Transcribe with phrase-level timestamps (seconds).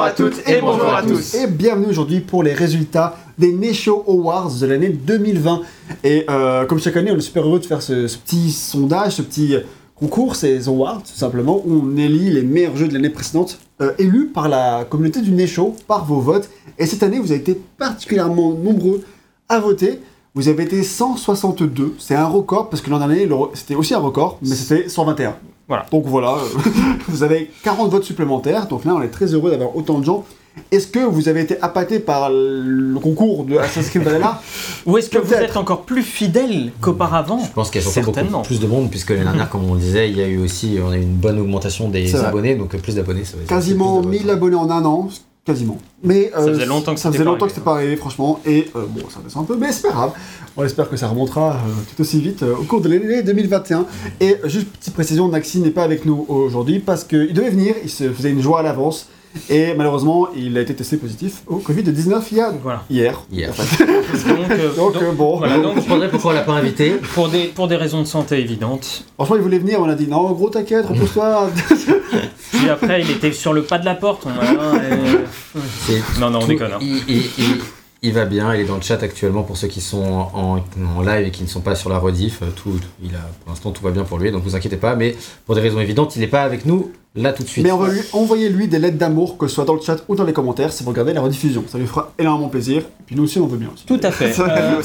[0.00, 1.34] Bonjour à toutes et bonjour à tous.
[1.34, 5.60] Et bienvenue aujourd'hui pour les résultats des Nesho Awards de l'année 2020.
[6.04, 9.16] Et euh, comme chaque année, on est super heureux de faire ce, ce petit sondage,
[9.16, 9.56] ce petit
[9.94, 13.92] concours, ces awards tout simplement, où on élit les meilleurs jeux de l'année précédente, euh,
[13.98, 16.48] élus par la communauté du Nesho, par vos votes.
[16.78, 19.02] Et cette année, vous avez été particulièrement nombreux
[19.50, 20.00] à voter.
[20.34, 24.38] Vous avez été 162, c'est un record, parce que l'an dernier, c'était aussi un record,
[24.40, 25.36] mais c'était 121.
[25.70, 25.86] Voilà.
[25.92, 26.70] Donc voilà, euh,
[27.08, 30.24] vous avez 40 votes supplémentaires, donc là on est très heureux d'avoir autant de gens.
[30.72, 34.42] Est-ce que vous avez été appâté par le concours de Assassin's Creed Valhalla
[34.86, 38.06] Ou est-ce que vous êtes encore plus fidèle qu'auparavant Je pense qu'il y a surtout
[38.06, 38.38] Certainement.
[38.38, 40.38] beaucoup plus de monde, puisque l'année dernière, comme on le disait, il y a eu
[40.38, 44.00] aussi on a eu une bonne augmentation des abonnés, donc plus d'abonnés, ça dire Quasiment
[44.00, 44.30] plus de 1000 votes.
[44.32, 45.08] abonnés en un an,
[45.50, 45.78] quasiment.
[46.02, 48.40] Mais euh, Ça faisait longtemps que ça faisait pas longtemps que c'était pas arrivé, franchement.
[48.46, 50.12] Et euh, bon, ça descend un peu, mais c'est pas grave.
[50.56, 51.56] On espère que ça remontera euh,
[51.94, 53.86] tout aussi vite euh, au cours de l'année 2021.
[54.20, 57.74] Et euh, juste petite précision, Naxi n'est pas avec nous aujourd'hui parce qu'il devait venir,
[57.82, 59.08] il se faisait une joie à l'avance.
[59.48, 62.82] Et malheureusement, il a été testé positif au Covid-19 il y a Voilà.
[62.90, 63.20] hier.
[63.30, 63.50] Hier.
[63.50, 63.84] en fait.
[64.28, 66.94] Donc, euh, Donc, donc, bon, voilà, Vous donc, comprendrez pourquoi on l'a pas invité.
[67.14, 69.04] pour, des, pour des raisons de santé évidentes.
[69.14, 71.48] franchement, il voulait venir, on a dit non, gros t'inquiète, repose-toi.
[72.52, 74.26] Puis après, il était sur le pas de la porte.
[74.26, 76.72] on a- et- C'est Non, non, on déconne.
[76.72, 76.78] hein.
[76.80, 77.60] Il, il- il-
[78.02, 80.02] il va bien, il est dans le chat actuellement pour ceux qui sont
[80.34, 80.56] en,
[80.96, 82.40] en live et qui ne sont pas sur la rediff.
[82.56, 84.96] Tout, il a, pour l'instant, tout va bien pour lui, donc vous inquiétez pas.
[84.96, 87.64] Mais pour des raisons évidentes, il n'est pas avec nous là tout de suite.
[87.64, 89.96] Mais on va lui envoyer lui des lettres d'amour, que ce soit dans le chat
[90.08, 91.64] ou dans les commentaires, si vous regardez la rediffusion.
[91.68, 92.82] Ça lui fera énormément plaisir.
[92.82, 93.84] Et puis nous aussi, on veut bien aussi.
[93.86, 94.32] Tout à fait.
[94.40, 94.80] Euh,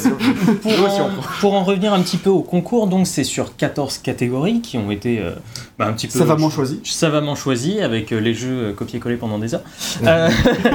[0.62, 4.00] pour, en, on- pour en revenir un petit peu au concours, donc c'est sur 14
[4.00, 5.32] catégories qui ont été euh,
[5.78, 6.80] bah, un petit peu Savamment choisi.
[6.84, 9.64] savamment choisi avec euh, les jeux euh, copier-coller pendant des heures.
[10.06, 10.30] Euh,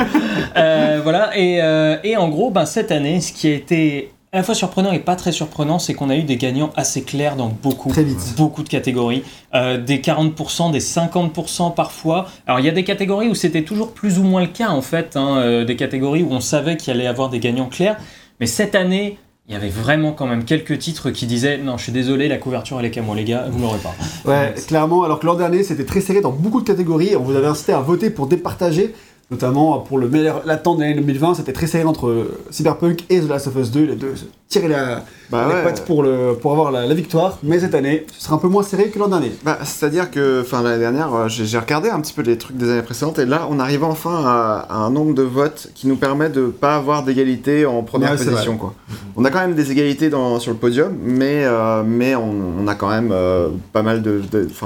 [0.57, 4.37] euh, voilà, et, euh, et en gros, ben, cette année, ce qui a été à
[4.37, 7.35] la fois surprenant et pas très surprenant, c'est qu'on a eu des gagnants assez clairs
[7.35, 7.93] dans beaucoup,
[8.37, 9.25] beaucoup de catégories.
[9.55, 12.29] Euh, des 40%, des 50% parfois.
[12.47, 14.83] Alors il y a des catégories où c'était toujours plus ou moins le cas en
[14.83, 17.97] fait, hein, euh, des catégories où on savait qu'il allait y avoir des gagnants clairs.
[18.39, 19.19] Mais cette année,
[19.49, 22.39] il y avait vraiment quand même quelques titres qui disaient non, je suis désolé, la
[22.39, 23.95] couverture elle est moi les gars, vous l'aurez pas.
[24.25, 27.17] Ouais, clairement, alors que l'an dernier, c'était très serré dans beaucoup de catégories.
[27.17, 28.95] On vous avait incité à voter pour départager,
[29.31, 31.35] notamment pour le meilleur l'attente de l'année 2020.
[31.35, 33.85] C'était très serré entre euh, Cyberpunk et The Last of Us 2.
[33.85, 35.63] Les deux se tiraient la, Bah les ouais.
[35.63, 37.39] pattes pour, le, pour avoir la, la victoire.
[37.45, 39.31] Mais cette année, ce sera un peu moins serré que l'an dernier.
[39.45, 42.57] Bah, c'est-à-dire que, enfin, l'année dernière, euh, j'ai j'ai regardé un petit peu les trucs
[42.57, 45.87] des années précédentes, et là, on arrive enfin à, à un nombre de votes qui
[45.87, 48.75] nous permet de pas avoir d'égalité en première Ouais, position, quoi.
[49.17, 52.67] On a quand même des égalités dans, sur le podium, mais, euh, mais on, on
[52.67, 54.21] a quand même euh, pas mal de,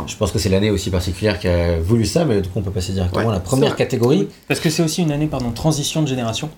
[0.07, 2.63] Je pense que c'est l'année aussi particulière qui a voulu ça, mais du coup on
[2.63, 4.29] peut passer directement Ouais, à la première catégorie.
[4.54, 6.48] Parce que c'est aussi une année, pardon, transition de génération.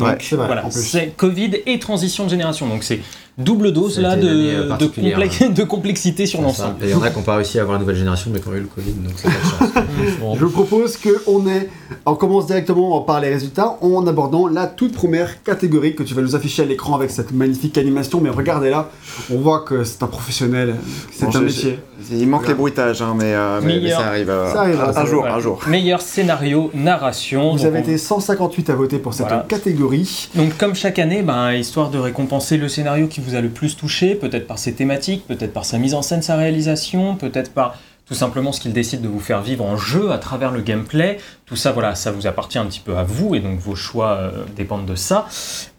[0.00, 2.66] Donc, Ouais, c'est vrai, voilà, c'est Covid et transition de génération.
[2.68, 3.00] Donc c'est
[3.38, 4.22] double dose là année,
[5.54, 6.74] de, complexité sur l'ensemble.
[6.82, 8.48] il y en a qui n'ont pas réussi à avoir la nouvelle génération, mais qui
[8.48, 10.18] ont eu le Covid, donc c'est pas de chance.
[10.20, 10.34] Bon.
[10.36, 11.68] Je vous propose qu'on ait,
[12.04, 16.20] on commence directement par les résultats en abordant la toute première catégorie que tu vas
[16.22, 18.20] nous afficher à l'écran avec cette magnifique animation.
[18.20, 18.90] Mais regardez là,
[19.32, 20.76] on voit que c'est un professionnel,
[21.12, 21.78] c'est Bon, un métier.
[22.10, 24.00] il manque les bruitages, hein, mais, euh, mais, mais Meilleur.
[24.00, 25.36] ça arrive, euh, Ça arrive, un, jour, Voilà.
[25.36, 25.60] un jour.
[25.66, 27.52] Meilleur scénario, narration.
[27.56, 29.46] Vous avez on- été 158 à voter pour cette Voilà.
[29.48, 29.89] catégorie.
[30.34, 33.76] Donc comme chaque année, ben, histoire de récompenser le scénario qui vous a le plus
[33.76, 37.76] touché, peut-être par ses thématiques, peut-être par sa mise en scène, sa réalisation, peut-être par
[38.10, 41.18] tout simplement ce qu'il décide de vous faire vivre en jeu à travers le gameplay.
[41.46, 44.08] Tout ça, voilà, ça vous appartient un petit peu à vous et donc vos choix
[44.18, 45.26] euh, dépendent de ça.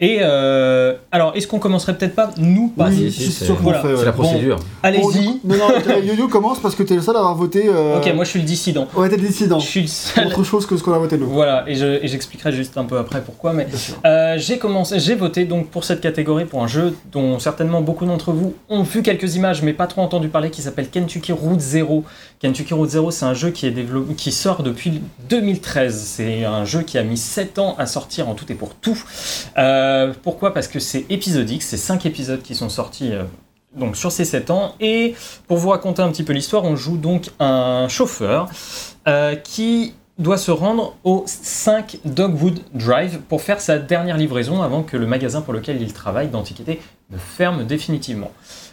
[0.00, 3.84] Et euh, alors, est-ce qu'on commencerait peut-être pas nous par Oui, si, c'est- voilà.
[3.84, 4.02] ouais.
[4.02, 4.22] La Bon.
[4.22, 4.56] procédure.
[4.82, 5.40] Allez-y.
[5.44, 7.64] Bon, non, non, Yo-Yo commence parce que t'es le seul à avoir voté.
[7.68, 8.88] euh, Ok, moi je suis le dissident.
[8.96, 9.58] Ouais, t'es le dissident.
[9.60, 10.26] Je suis le seul.
[10.28, 11.28] Autre chose que ce qu'on a voté nous.
[11.28, 13.94] Voilà, et je- et j'expliquerai juste un peu après pourquoi, mais Bien sûr.
[14.06, 18.06] Euh, j'ai commencé, j'ai voté donc pour cette catégorie pour un jeu dont certainement beaucoup
[18.06, 21.60] d'entre vous ont vu quelques images mais pas trop entendu parler qui s'appelle Kentucky Route
[21.60, 22.04] Zero.
[22.38, 25.94] Kentucky Route Zero, c'est un jeu qui est développé, qui sort depuis 2013.
[25.96, 29.02] C'est un jeu qui a mis 7 ans à sortir en tout et pour tout.
[29.58, 30.52] Euh, pourquoi?
[30.52, 33.12] Parce que c'est épisodique, c'est 5 épisodes qui sont sortis.
[33.12, 33.24] euh,
[33.74, 35.14] donc sur ces 7 ans, et
[35.48, 38.48] pour vous raconter un petit peu l'histoire, on joue donc un chauffeur
[39.08, 44.82] euh, qui doit se rendre au 5 Dogwood Drive pour faire sa dernière livraison avant
[44.82, 46.80] que le magasin pour lequel il travaille d'antiquité
[47.10, 48.30] ne ferme définitivement.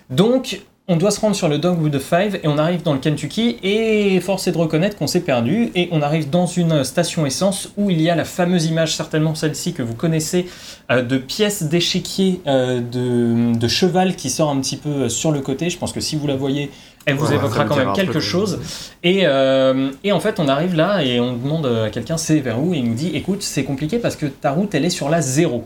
[0.10, 3.58] Donc, on doit se rendre sur le Dogwood 5 et on arrive dans le Kentucky
[3.62, 7.70] et force est de reconnaître qu'on s'est perdu et on arrive dans une station essence
[7.78, 10.48] où il y a la fameuse image, certainement celle-ci que vous connaissez,
[10.90, 15.42] euh, de pièces d'échiquier euh, de, de cheval qui sort un petit peu sur le
[15.42, 15.70] côté.
[15.70, 16.72] Je pense que si vous la voyez,
[17.06, 18.60] elle vous Ouais, évoquera quand même quelque chose.
[19.04, 22.60] Et, euh, et en fait, on arrive là et on demande à quelqu'un c'est vers
[22.60, 22.74] où?
[22.74, 25.22] Et il nous dit écoute, c'est compliqué parce que ta route elle est sur la
[25.22, 25.66] zéro.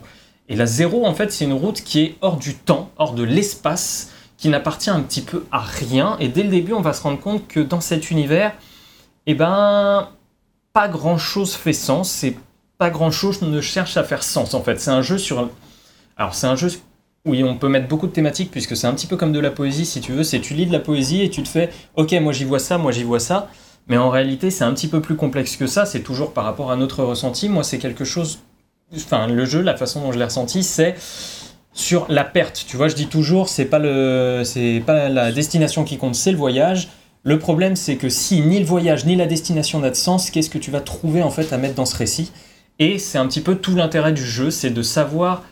[0.50, 3.22] Et la zéro, en fait, c'est une route qui est hors du temps, hors de
[3.22, 4.10] l'espace,
[4.44, 6.18] qui n'appartient un petit peu à rien.
[6.20, 8.52] Et dès le début, on va se rendre compte que dans cet univers,
[9.24, 10.10] eh ben,
[10.74, 12.36] pas grand chose fait sens, et
[12.76, 14.78] pas grand chose ne cherche à faire sens en fait.
[14.78, 15.48] C'est un jeu sur.
[16.18, 16.68] Alors, c'est un jeu
[17.24, 19.50] oui, on peut mettre beaucoup de thématiques puisque c'est un petit peu comme de la
[19.50, 20.24] poésie si tu veux.
[20.24, 22.76] C'est tu lis de la poésie et tu te fais ok, moi j'y vois ça,
[22.76, 23.48] moi j'y vois ça.
[23.88, 25.86] Mais en réalité, c'est un petit peu plus complexe que ça.
[25.86, 27.48] C'est toujours par rapport à notre ressenti.
[27.48, 28.40] Moi, c'est quelque chose.
[28.94, 30.96] Enfin, le jeu, la façon dont je l'ai ressenti, c'est
[31.74, 32.64] sur la perte.
[32.66, 36.30] Tu vois, je dis toujours, c'est pas le, c'est pas la destination qui compte, c'est
[36.30, 36.88] le voyage.
[37.24, 40.50] Le problème, c'est que si ni le voyage ni la destination n'a de sens, qu'est-ce
[40.50, 42.30] que tu vas trouver en fait à mettre dans ce récit?
[42.78, 45.42] Et c'est un petit peu tout l'intérêt du jeu, c'est de savoir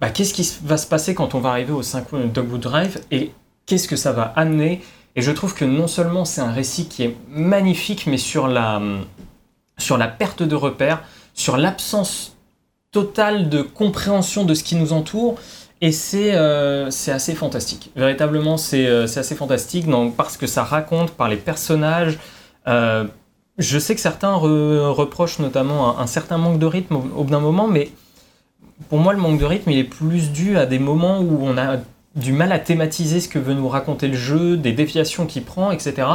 [0.00, 3.32] bah, qu'est-ce qui va se passer quand on va arriver au 5 Dogwood Drive et
[3.66, 4.80] qu'est-ce que ça va amener.
[5.16, 8.80] Et je trouve que non seulement c'est un récit qui est magnifique, mais sur la,
[9.78, 11.02] sur la perte de repères,
[11.34, 12.36] sur l'absence
[12.92, 15.36] totale de compréhension de ce qui nous entoure.
[15.82, 17.90] Et c'est euh, assez fantastique.
[17.96, 22.18] Véritablement, c'est euh, assez fantastique donc, parce que ça raconte par les personnages.
[22.68, 23.04] Euh,
[23.56, 27.40] je sais que certains re- reprochent notamment un, certain manque de rythme au, bout d'un
[27.40, 27.90] moment, mais
[28.90, 31.56] pour moi, le manque de rythme, il est plus dû à des moments où on
[31.56, 31.78] a
[32.14, 35.70] du mal à thématiser ce que veut nous raconter le jeu, des déviations qu'il prend,
[35.70, 36.08] etc.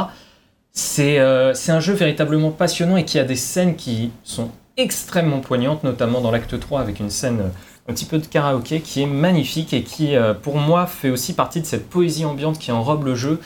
[0.72, 6.20] C'est un jeu véritablement passionnant et qui a des scènes qui sont extrêmement poignantes, notamment
[6.20, 7.50] dans l'acte 3 avec une scène,
[7.88, 11.34] un petit peu de karaoké qui est magnifique et qui, euh, pour moi, fait aussi
[11.34, 13.40] partie de cette poésie ambiante qui enrobe le jeu.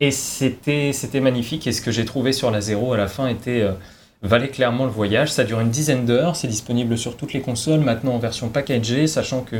[0.00, 1.66] Et c'était magnifique.
[1.66, 3.72] Et ce que j'ai trouvé sur la zéro à la fin était euh,
[4.22, 5.30] valait clairement le voyage.
[5.30, 6.34] Ça dure une dizaine d'heures.
[6.34, 9.56] C'est disponible sur toutes les consoles, maintenant en version packagée, sachant que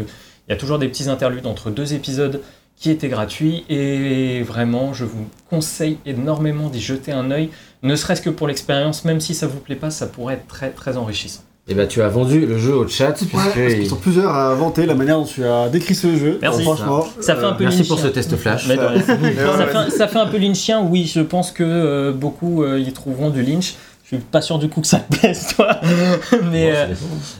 [0.48, 2.42] il y a toujours des petits interludes entre deux épisodes
[2.82, 3.64] qui étaient gratuits.
[3.70, 7.48] Et vraiment, je vous conseille énormément d'y jeter un œil,
[7.84, 10.70] ne serait-ce que pour l'expérience, même si ça vous plaît pas, ça pourrait être très
[10.70, 11.42] très enrichissant.
[11.68, 13.34] Et bah, tu as vendu le jeu au chat, puisque.
[13.34, 16.16] Ouais, parce qu'ils il- sont plusieurs à inventer la manière dont tu as décrit ce
[16.16, 16.40] jeu.
[16.42, 16.64] Merci.
[16.64, 18.66] Donc, franchement, Ça fait un euh, peu Merci pour ce test flash.
[18.66, 22.64] Mais ça, fait un, ça fait un peu lynchien, oui, je pense que euh, beaucoup
[22.64, 23.74] euh, y trouveront du lynch.
[24.02, 25.78] Je suis pas sûr du coup que ça te plaise, toi.
[26.50, 26.86] mais Bon, euh,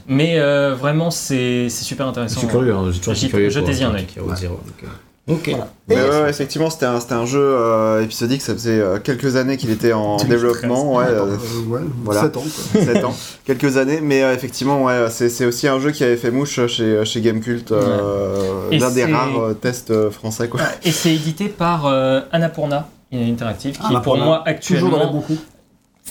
[0.07, 2.39] mais euh, vraiment, c'est c'est super Je intéressant.
[2.39, 3.49] suis curieux, hein, j'ai toujours été curieux.
[3.49, 4.07] jetez-y un œil.
[5.25, 5.47] Ok.
[5.49, 5.67] Voilà.
[5.87, 8.99] Mais Et- ouais, ouais, effectivement, c'était un, c'était un jeu euh, épisodique, ça faisait euh,
[8.99, 10.27] quelques années qu'il était en 2013.
[10.29, 12.21] développement, ouais, euh, Euh, ouais, Voilà.
[12.23, 12.41] 7 ans.
[12.73, 12.81] Quoi.
[12.93, 13.15] 7 ans,
[13.45, 16.65] quelques années, mais euh, effectivement, ouais, c'est c'est aussi un jeu qui avait fait mouche
[16.67, 20.59] chez, chez Gamecult, euh, l'un des rares euh, tests français, quoi.
[20.83, 25.23] Et c'est édité par euh, Annapurna Interactive, qui Ah, pour moi actuellement.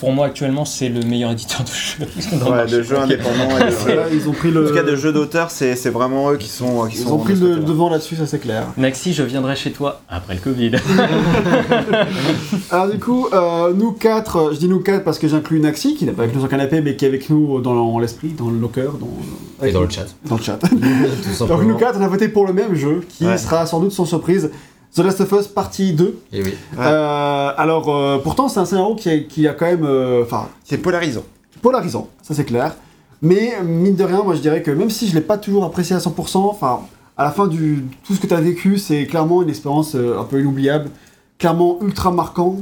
[0.01, 2.39] Pour moi actuellement, c'est le meilleur éditeur de jeux.
[2.39, 4.65] dans le Ouais, de jeux indépendants et de- ils ont pris le.
[4.65, 6.87] En tout cas, de jeux d'auteur, c'est c'est vraiment eux qui sont.
[6.89, 8.67] Qui Ils sont ont pris le devant là-dessus, ça c'est clair.
[8.77, 10.73] Naxi, je viendrai chez toi après le Covid.
[12.71, 16.05] Alors du coup, euh, nous quatre, je dis nous quatre parce que j'inclus Naxi, qui
[16.05, 18.49] n'est pas avec nous sur le canapé, mais qui est avec nous dans l'esprit, dans
[18.49, 20.07] le locker, dans, Et dans le chat.
[20.27, 20.59] dans le chat.
[21.39, 23.39] Tout Donc nous quatre, on a voté pour le même jeu, qui Ouais.
[23.39, 24.51] sera sans doute sans surprise,
[24.95, 26.19] The Last of Us partie 2.
[26.33, 26.51] Et oui.
[26.51, 26.79] Ouais.
[26.79, 29.85] Euh, alors euh, pourtant c'est un scénario qui, est- qui a quand même...
[29.85, 31.25] euh, Enfin, C'est polarisant.
[31.63, 32.75] polarisant, ça c'est clair.
[33.23, 35.95] Mais mine de rien, moi je dirais que même si je l'ai pas toujours apprécié
[35.97, 36.81] à 100%, enfin,
[37.17, 40.19] à la fin du tout ce que tu as vécu, c'est clairement une expérience euh,
[40.19, 40.91] un peu inoubliable,
[41.39, 42.57] clairement ultra marquant.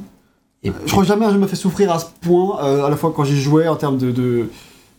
[0.63, 2.85] Et Euh, Je crois que jamais un jeu m'a fait souffrir à ce point, euh,
[2.85, 4.51] à la fois quand j'y jouais en termes de, de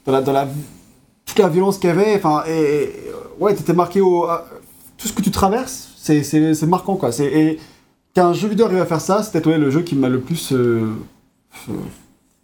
[0.06, 0.48] dans la, dans la
[1.26, 4.48] toute la violence qu'il y avait, enfin, et, et, euh, ouais, t'étais marqué au à-
[4.98, 7.12] tout ce que tu traverses, c'est marquant quoi.
[7.12, 7.60] C'est et
[8.14, 10.52] qu'un jeu vidéo arrive à faire ça, c'était ouais, le jeu qui m'a le plus
[10.52, 10.90] euh,
[11.70, 11.74] euh,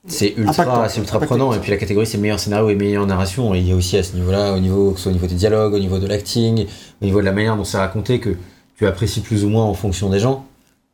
[0.08, 1.54] C'est ultra, c'est ultra Impactant, prenant.
[1.54, 3.54] Et puis la catégorie, c'est meilleur scénario et meilleure narration.
[3.54, 5.28] Et il y a aussi à ce niveau-là, au niveau, que ce soit au niveau
[5.28, 6.66] des dialogues, au niveau de l'acting,
[7.02, 8.30] au niveau de la manière dont c'est raconté, que
[8.78, 10.46] tu apprécies plus ou moins en fonction des gens.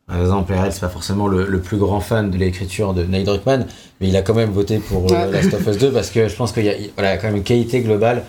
[0.07, 3.23] Par exemple, RL, c'est pas forcément le, le plus grand fan de l'écriture de Neil
[3.23, 3.67] Druckmann,
[4.01, 5.31] mais il a quand même voté pour euh.
[5.31, 7.37] Last of Us 2 parce que je pense qu'il y a il- voilà, quand même
[7.37, 8.23] une qualité globale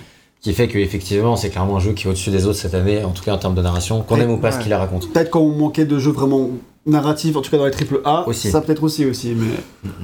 [0.44, 3.02] qui fait que effectivement c'est clairement un jeu qui est au-dessus des autres cette année,
[3.02, 5.10] en tout cas en termes de narration, qu'on aime ou pas ce qu'il la raconte.
[5.12, 6.50] peut-être qu'on manquait de jeux vraiment
[6.86, 8.50] narratifs, en tout cas dans les triple A, Aussi.
[8.50, 9.46] ça peut-être aussi aussi, mais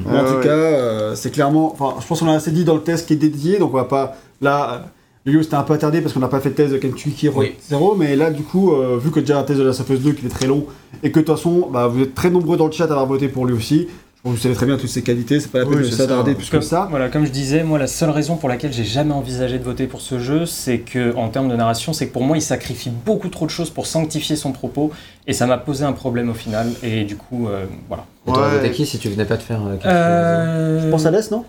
[0.07, 0.43] Mais en Ouais, tout ouais.
[0.45, 1.71] cas, euh, c'est clairement.
[1.79, 3.77] Enfin, je pense qu'on a assez dit dans le test qui est dédié, donc on
[3.77, 4.17] va pas.
[4.41, 4.79] Là, euh,
[5.27, 7.53] Lulio c'était un peu attardé parce qu'on n'a pas fait de test de Kentucky Oui.
[7.69, 10.01] 0, mais là, du coup, euh, vu que déjà un test de la of Us
[10.01, 10.65] 2 qui est très long,
[11.03, 13.05] et que de toute façon, bah, vous êtes très nombreux dans le chat à avoir
[13.05, 13.89] voté pour lui aussi,
[14.25, 16.51] vous savez très bien toutes ses qualités, c'est pas la peine Oui, de s'attarder plus
[16.51, 16.87] que ça.
[16.91, 19.87] Voilà, comme je disais, moi, la seule raison pour laquelle j'ai jamais envisagé de voter
[19.87, 22.91] pour ce jeu, c'est que, en termes de narration, c'est que pour moi, il sacrifie
[22.91, 24.91] beaucoup trop de choses pour sanctifier son propos,
[25.27, 28.05] et ça m'a posé un problème au final, et du coup, euh, voilà.
[28.27, 28.57] Et t'aurais Ouais.
[28.59, 31.31] voté qui si tu venais pas de faire euh, quelque Euh, Je pense à Death,
[31.31, 31.45] non?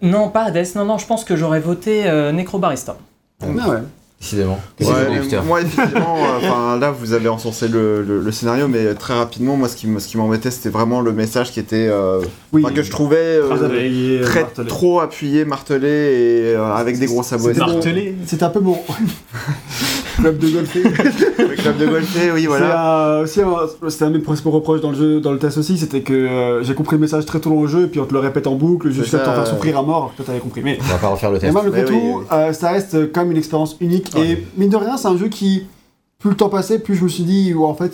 [0.00, 2.96] Non, pas Hades, non, non, je pense que j'aurais voté euh, Necrobarista.
[3.42, 3.76] Ah ouais.
[4.22, 4.60] Décidément.
[4.78, 9.56] Décidément, moi, effectivement, euh, là, vous avez encensé le, le- le scénario, mais très rapidement,
[9.56, 11.88] moi, ce qui, ce qui m'embêtait, c'était vraiment le message qui était.
[11.90, 12.20] euh,
[12.52, 12.62] Oui.
[12.72, 14.68] que je trouvais euh, Très appuyé, très martelé.
[14.68, 17.52] trop appuyé, martelé et euh, avec des gros sabots.
[17.56, 18.14] Martelé.
[18.26, 18.78] C'était un peu mon.
[20.16, 20.74] club de golf.
[20.74, 23.22] Le club de golfer, oui, voilà.
[23.26, 25.38] C'est un, aussi un, c'était un de mes principaux reproches dans le jeu, dans le
[25.38, 27.86] test aussi, c'était que euh, j'ai compris le message très tôt dans le jeu, et
[27.86, 30.12] puis on te le répète en boucle jusqu'à ça, t'en faire euh, souffrir à mort,
[30.16, 30.60] que t'avais compris.
[30.62, 31.52] Mais On va pas refaire le Et test.
[31.54, 32.24] malgré Mais tout, oui, oui.
[32.30, 34.11] euh, ça reste comme une expérience unique.
[34.14, 34.28] Ouais.
[34.30, 35.66] Et mine de rien, c'est un jeu qui,
[36.18, 37.92] plus le temps passait, plus je me suis dit, oh, en fait,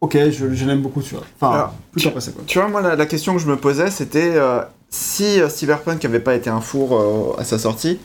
[0.00, 1.24] ok, je, je l'aime beaucoup, tu vois.
[1.40, 2.42] Enfin, Alors, plus le temps passait, quoi.
[2.46, 6.04] Tu vois, moi, la, la question que je me posais, c'était euh, si euh, Cyberpunk
[6.04, 7.98] avait pas été un four euh, à sa sortie,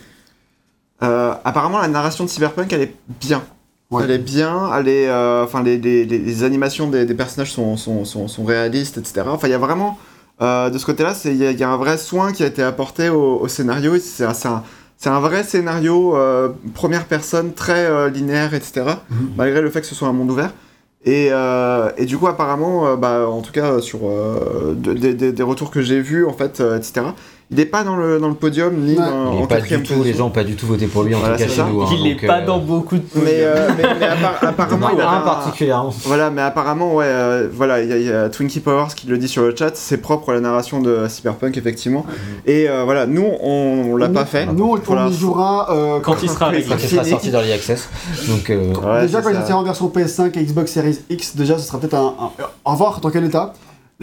[1.00, 3.44] apparemment, la narration de Cyberpunk, elle est bien.
[3.90, 4.04] Ouais.
[4.04, 5.10] Elle est bien, elle est,
[5.44, 9.22] enfin, les, les- les- les animations des, des personnages sont, sont, sont, sont réalistes, etc.
[9.28, 9.98] Enfin, il y a vraiment,
[10.42, 12.48] euh, de ce côté-là, il y, a- il y a un vrai soin qui a
[12.48, 13.98] été apporté au, au scénario.
[14.00, 14.64] C'est un,
[14.98, 18.84] c'est un, vrai scénario euh, première personne, très euh, linéaire, etc.
[19.10, 19.18] Mhm.
[19.38, 20.51] Malgré le fait que ce soit un monde ouvert.
[21.06, 24.00] Et, euh, et du coup, apparemment, bah, en tout cas, sur
[24.75, 27.06] de- des- retours que j'ai vus, en fait, etc.,
[27.50, 28.98] il n'est pas dans le, dans le podium ni Ouais.
[28.98, 31.04] dans, Il en pas quatrième du tout, les gens ont pas du tout voté pour
[31.04, 31.68] lui en Voilà, tout cas c'est chez ça.
[31.72, 31.82] nous.
[31.82, 33.39] hein, Il n'est pas euh, dans beaucoup de Mais, podiums.
[33.46, 35.94] euh, mais, mais appar- apparemment, il a un particulièrement.
[36.04, 39.08] Voilà, mais apparemment, ouais, euh, voilà, il y, a- il y a Twinkie Powers qui
[39.08, 42.06] le dit sur le chat, c'est propre à la narration de Cyberpunk, effectivement.
[42.46, 44.46] Et euh, voilà, nous, on, on l'a pas fait.
[44.48, 45.18] Nous, on, Pour on y l'instant.
[45.20, 46.70] jouera euh, Quand il sera Quand il réglé.
[46.70, 47.12] Quand il sera fini.
[47.12, 47.88] sorti dans l'e-access.
[48.27, 51.58] Donc, euh, Ouais, déjà, quand il sortira en version PS5 et Xbox Series X, déjà,
[51.58, 52.30] ce sera peut-être un, un.
[52.66, 53.54] Au revoir, dans quel état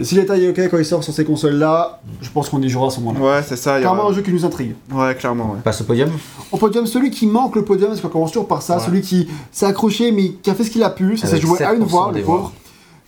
[0.01, 2.87] Si l'état est ok quand il sort sur ces consoles-là, je pense qu'on y jouera
[2.87, 3.19] à ce moment-là.
[3.37, 3.71] Ouais, c'est ça.
[3.71, 4.75] aura- Clairement, un jeu qui nous intrigue.
[4.93, 5.59] Ouais, clairement, ouais.
[5.63, 6.09] passe au podium.
[6.51, 8.83] Au podium, celui qui manque le podium, parce qu'on commence toujours par ça, Ouais.
[8.85, 11.61] celui qui s'est accroché mais qui a fait ce qu'il a pu, ça s'est joué
[11.63, 12.51] à une 7% voix, le pauvre.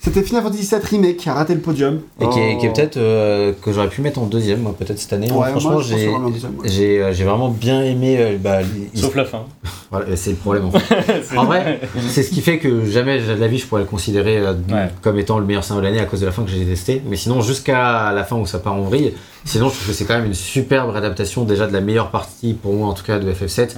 [0.07, 1.99] C'était Final Fantasy VII Remake qui a raté le podium.
[2.21, 2.73] Et qui est, Oh.
[2.73, 5.27] peut-être euh, que j'aurais pu mettre en deuxième, moi, peut-être cette année.
[5.29, 5.35] hein.
[5.35, 6.15] Ouais, Franchement, j'ai ouais.
[6.63, 8.15] j'ai euh, j'ai vraiment bien aimé.
[8.17, 8.59] euh, bah,
[8.93, 9.41] il- Sauf la fin.
[9.91, 10.65] voilà, c'est le problème.
[10.67, 11.23] En, fait.
[11.37, 14.37] En vrai, c'est ce qui fait que jamais de la vie je pourrais le considérer
[14.37, 14.89] euh, Ouais.
[15.01, 17.01] comme étant le meilleur scénario de l'année à cause de la fin que j'ai détesté.
[17.05, 20.05] Mais sinon, jusqu'à la fin où ça part en vrille, sinon je trouve que c'est
[20.05, 23.19] quand même une superbe adaptation déjà de la meilleure partie pour moi en tout cas
[23.19, 23.59] de FF7.
[23.59, 23.73] Ouais.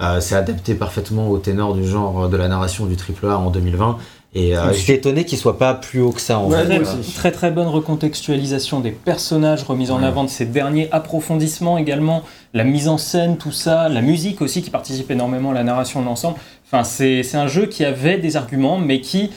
[0.00, 3.50] Euh, c'est adapté parfaitement au ténor du genre de la narration du triple A en
[3.50, 3.98] 2020.
[4.36, 6.80] Et euh, j'étais étonné qu'il soit pas plus haut que ça en Ouais, fait.
[6.80, 10.06] Très, très très bonne recontextualisation des personnages, remise en Ouais.
[10.06, 12.22] avant de ces derniers approfondissements également,
[12.52, 16.00] la mise en scène, tout ça, la musique aussi qui participe énormément à la narration
[16.00, 16.36] de l'ensemble.
[16.66, 19.30] Enfin, c'est c'est un jeu qui avait des arguments, mais qui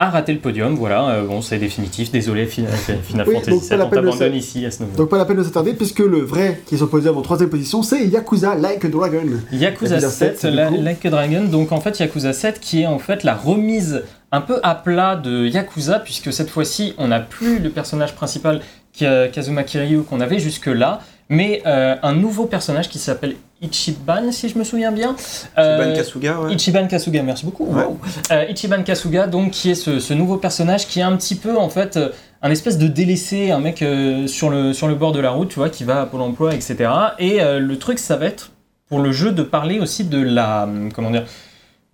[0.00, 0.74] a raté le podium.
[0.74, 2.10] Voilà, euh, bon, c'est définitif.
[2.10, 2.72] Désolé, Final,
[3.04, 4.94] Final Oui, Fantasy VII, on t'abandonne ici à ce niveau.
[4.96, 7.22] Donc pas la peine de s'attarder puisque le vrai qui est sur le podium en
[7.22, 9.22] troisième position c'est Yakuza Like a Dragon.
[9.52, 10.82] Yakuza Yakuza 7, 7, la- du coup.
[10.82, 11.44] Like a Dragon.
[11.44, 14.02] Donc en fait, Yakuza 7 qui est en fait la remise
[14.34, 18.60] un peu à plat de Yakuza, puisque cette fois-ci, on n'a plus le personnage principal
[18.92, 24.58] Kazuma Kiryu qu'on avait jusque-là, mais euh, un nouveau personnage qui s'appelle Ichiban, si je
[24.58, 25.14] me souviens bien.
[25.56, 26.54] Euh, Ichiban Kasuga, ouais.
[26.54, 27.64] Ichiban Kasuga, merci beaucoup.
[27.66, 27.84] Ouais.
[27.84, 27.98] Wow.
[28.32, 31.56] Euh, Ichiban Kasuga, donc qui est ce, ce nouveau personnage qui est un petit peu
[31.56, 32.10] en fait euh,
[32.42, 35.48] un espèce de délaissé, un mec euh, sur, le, sur le bord de la route,
[35.48, 36.90] tu vois, qui va à Pôle emploi, etc.
[37.18, 38.50] Et euh, le truc, ça va être
[38.88, 41.24] pour le jeu de parler aussi de la hum, comment dire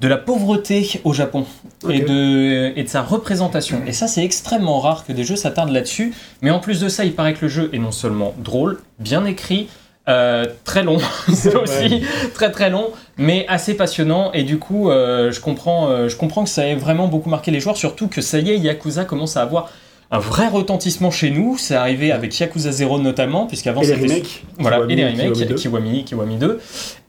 [0.00, 1.45] de la pauvreté au Japon
[1.88, 2.09] et, Ok.
[2.09, 3.83] de, et de sa représentation.
[3.87, 6.14] Et ça, c'est extrêmement rare que des jeux s'attardent là-dessus.
[6.40, 9.25] Mais en plus de ça, il paraît que le jeu est non seulement drôle, bien
[9.26, 9.69] écrit,
[10.09, 10.97] euh, très long,
[11.33, 12.02] c'est aussi
[12.35, 12.88] très très long,
[13.19, 14.33] mais assez passionnant.
[14.33, 17.50] Et du coup, euh, je, comprends, euh, je comprends que ça ait vraiment beaucoup marqué
[17.50, 19.71] les joueurs, surtout que ça y est, Yakuza commence à avoir
[20.11, 21.57] un vrai retentissement chez nous.
[21.59, 24.45] C'est arrivé avec Yakuza 0 notamment, puisqu'avant c'était remakes.
[24.59, 25.55] voilà, Kiwami, et les remakes, Kiwami 2.
[25.55, 26.61] Kiwami, Kiwami 2.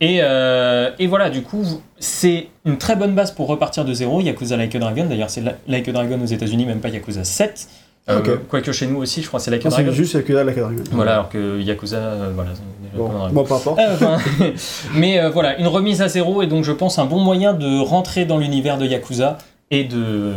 [0.01, 1.63] Et, euh, et voilà, du coup,
[2.00, 4.22] c'est une très bonne base pour repartir de zéro.
[4.22, 7.67] Yakuza Like a Dragon, d'ailleurs, c'est Like a Dragon aux États-Unis, même pas Yakuza 7.
[8.10, 8.38] Euh.
[8.50, 9.96] Quoique chez nous aussi, je crois que c'est Like a Non, c'est Dragon.
[9.96, 10.84] juste Yakuza Like a Dragon.
[10.91, 12.51] Voilà, alors que Yakuza, euh, voilà.
[12.93, 13.34] Bon, dragon.
[13.34, 13.79] bon, importe.
[13.79, 14.17] Euh, enfin,
[14.96, 17.79] mais euh, voilà, une remise à zéro et donc je pense un bon moyen de
[17.79, 19.38] rentrer dans l'univers de Yakuza
[19.70, 20.34] et de,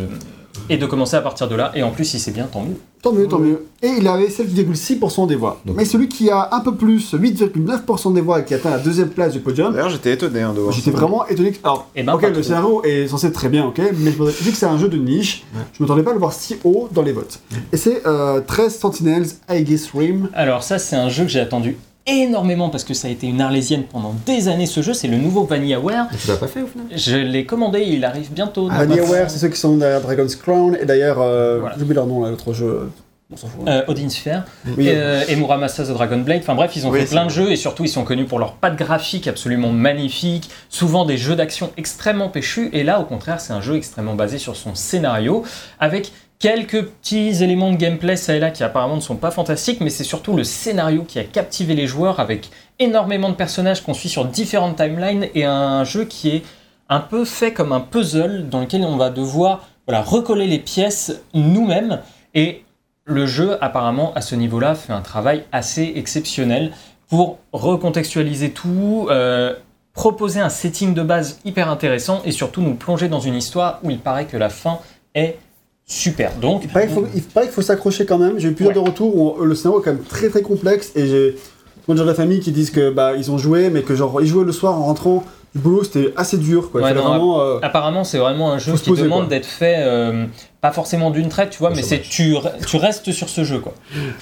[0.71, 1.73] et de commencer à partir de là.
[1.75, 2.77] Et en plus, si c'est bien, tant mieux.
[3.03, 3.67] Tant mieux, tant mieux.
[3.83, 5.61] Et il avait 7,6% des voix.
[5.67, 8.79] Donc- Mais celui qui a un peu plus, 8,9% des voix et qui atteint la
[8.79, 11.53] deuxième place du podium, D'ailleurs, j'étais étonné hein, de voir j'étais vraiment étonné.
[11.53, 14.23] que- Alors, Et ben, ok, le scénario est censé être très bien, ok, mais je
[14.45, 15.61] vu que c'est un jeu de niche, Ouais.
[15.73, 17.41] je m'attendais pas à le voir si haut dans les votes.
[17.73, 20.29] Et c'est euh, 13 Sentinels Aegis Rim.
[20.33, 23.41] Alors ça, c'est un jeu que j'ai attendu énormément parce que ça a été une
[23.41, 24.95] arlésienne pendant des années ce jeu.
[24.95, 26.09] C'est le nouveau VanillaWare.
[26.21, 28.69] Tu l'as pas fait au final Je l'ai commandé, il arrive bientôt.
[28.69, 31.77] dans VanillaWare, c'est ceux qui sont derrière Dragon's Crown, et d'ailleurs, euh, Voilà.
[31.79, 32.91] j'oublie leur nom là, l'autre jeu.
[33.33, 33.67] On s'en fout.
[33.67, 34.43] Euh, Odin Sphere
[34.77, 36.41] Oui, et, euh, et Muramasa The Dragon Blade.
[36.43, 38.39] Enfin bref, ils ont Oui, fait plein de jeux et surtout ils sont connus pour
[38.39, 42.69] leurs pattes graphiques absolument magnifiques, souvent des jeux d'action extrêmement péchus.
[42.75, 45.43] Et là, au contraire, c'est un jeu extrêmement basé sur son scénario
[45.81, 46.13] avec
[46.45, 49.89] quelques petits éléments de gameplay ça et là qui apparemment ne sont pas fantastiques, mais
[49.89, 54.11] c'est surtout le scénario qui a captivé les joueurs avec énormément de personnages qu'on suit
[54.11, 56.43] sur différentes timelines et un jeu qui est
[56.91, 62.01] un peu fait comme un puzzle dans lequel on va devoir recoller les pièces nous-mêmes.
[62.35, 62.63] Et
[63.07, 66.73] le jeu, apparemment, à ce niveau-là, fait un travail assez exceptionnel.
[67.09, 69.55] Pour recontextualiser tout, euh,
[69.95, 73.89] proposer un setting de base hyper intéressant et surtout nous plonger dans une histoire où
[73.89, 74.81] il paraît que la fin
[75.15, 75.39] est
[75.87, 76.33] super.
[76.41, 77.03] Donc, Il paraît qu'il faut,
[77.41, 78.39] qu'il faut s'accrocher quand même.
[78.39, 78.83] J'ai eu plusieurs Ouais.
[78.83, 81.37] de retours où le scénario est quand même très très complexe et j'ai
[81.85, 83.95] plein de gens de la famille qui disent que bah ils ont joué mais que
[83.95, 85.23] genre ils jouaient le soir en rentrant
[85.55, 86.81] du boulot c'était assez dur quoi.
[86.81, 89.47] Il Ouais, fallait non, vraiment, euh, apparemment, c'est vraiment un jeu qui poser, demande d'être
[89.47, 90.25] fait euh,
[90.63, 93.59] pas forcément d'une traite, tu vois, mais c'est tu, re- tu restes sur ce jeu,
[93.61, 93.75] quoi.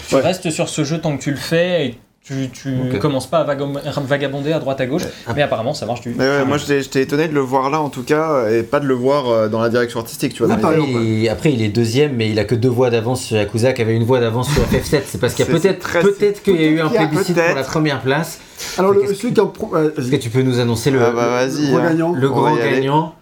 [0.08, 3.38] Tu restes sur ce jeu tant que tu le fais et tu, tu commences pas
[3.38, 5.02] à vagabonder à droite à gauche,
[5.34, 8.48] mais apparemment ça marche ouais, moi j'étais étonné de le voir là en tout cas
[8.48, 10.54] et pas de le voir euh, dans la direction artistique, tu vois.
[10.54, 13.96] Après, il est deuxième, mais il a que deux voix d'avance sur Yakuza, qui avait
[13.96, 15.00] une voix d'avance sur FF7.
[15.04, 17.56] C'est parce qu'il y a peut-être très- peut-être qu'il y a eu un plébiscite pour
[17.56, 18.38] la première place.
[18.78, 21.44] Alors le celui qui en euh, Est-ce que tu peux nous annoncer le, Ah bah
[21.46, 21.82] le hein.
[21.88, 22.12] gagnant.
[22.12, 23.14] le grand gagnant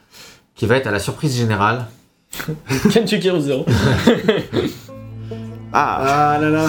[0.55, 1.87] qui va être à la surprise générale
[2.93, 3.65] Kentucky Zero.
[5.73, 6.67] Ah, Ah là là.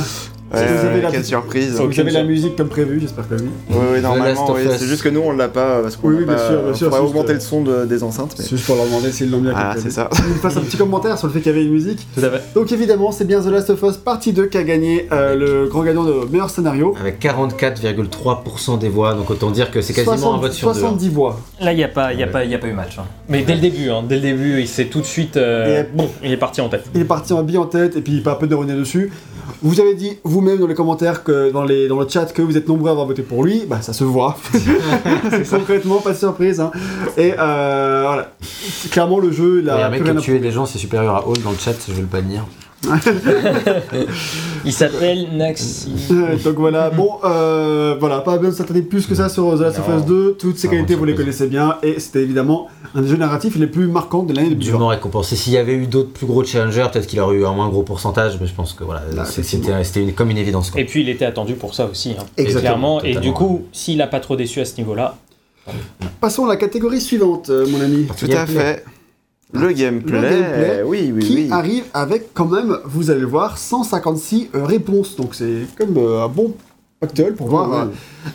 [0.54, 1.72] Ouais, vous avez la quelle surprise.
[1.80, 3.50] Vous avez la musique comme prévu, j'espère que oui.
[3.70, 4.64] Oui, oui, normalement, of oui.
[4.78, 6.88] C'est juste que nous on l'a pas parce qu'on Oui, bien pas- sûr, bien sûr,
[6.88, 8.36] faudrait c'est augmenter juste, le son de- des enceintes.
[8.38, 8.44] Mais...
[8.44, 10.10] C'est juste pour leur demander s'ils l'ont bien Ah, c'est ça.
[10.28, 12.06] Ils fassent un petit commentaire sur le fait qu'il y avait une musique.
[12.16, 12.42] Tout à fait.
[12.54, 15.68] Donc évidemment, c'est bien The Last of Us partie 2 qui a gagné euh, le
[15.70, 16.96] grand gagnant de meilleur scénario.
[17.00, 19.14] avec 44,3% des voix.
[19.14, 20.78] Donc autant dire que c'est quasiment 60 un vote sur deux.
[20.80, 20.82] hein.
[20.82, 21.40] 70 voix.
[21.60, 22.32] Là, il n'y a, pas- y a, Ouais.
[22.32, 22.98] pas- y a pas eu match.
[23.00, 23.04] hein.
[23.30, 25.38] Mais dès le début, hein, dès le début, il s'est tout de suite.
[25.38, 26.86] euh, Et- bon, il est parti en tête.
[26.96, 29.12] Il est parti en bille en tête et puis pas un peu de revenir dessus.
[29.64, 32.58] Vous avez dit vous-même dans les commentaires que dans, les, dans le chat que vous
[32.58, 34.38] êtes nombreux à avoir voté pour lui, bah ça se voit.
[35.50, 36.60] Concrètement, pas de surprise.
[36.60, 36.72] hein.
[37.18, 38.32] Et euh, voilà.
[38.42, 40.66] C'est Clairement, le jeu, il Il y a un mec qui a tué des gens,
[40.66, 42.46] c'est supérieur à Hall dans le chat, je vais le bannir.
[44.66, 45.92] Il s'appelle Naxi.
[46.44, 49.80] Donc voilà, bon, euh, voilà, pas besoin de s'attarder plus que ça sur The Last
[49.80, 50.06] of Us Non.
[50.08, 50.36] 2.
[50.40, 53.56] Toutes ces Pas qualités, vous les connaissez bien, et c'était évidemment un des jeux narratifs
[53.56, 54.66] les plus marquants de l'année 2020.
[54.70, 55.36] Durement récompensé.
[55.36, 57.84] S'il y avait eu d'autres plus gros challengers, peut-être qu'il aurait eu un moins gros
[57.84, 60.72] pourcentage, mais je pense que voilà, Bah, c'était comme une évidence.
[60.72, 60.82] Quoi.
[60.82, 62.16] Et puis, il était attendu pour ça aussi.
[62.20, 62.24] hein.
[62.38, 63.20] Exactement, Clairement.
[63.20, 65.18] Et du coup, s'il n'a pas trop déçu à ce niveau-là,
[66.20, 68.08] Passons à la catégorie suivante, euh, mon ami.
[68.18, 68.84] Tout à fait.
[69.54, 71.48] Le gameplay, Le gameplay oui, oui, qui oui.
[71.52, 75.16] arrive avec quand même, vous allez le voir, 156 euh, réponses.
[75.16, 76.54] Donc c'est comme euh, un bon
[77.02, 77.92] factuel pour voir Ouais, ouais.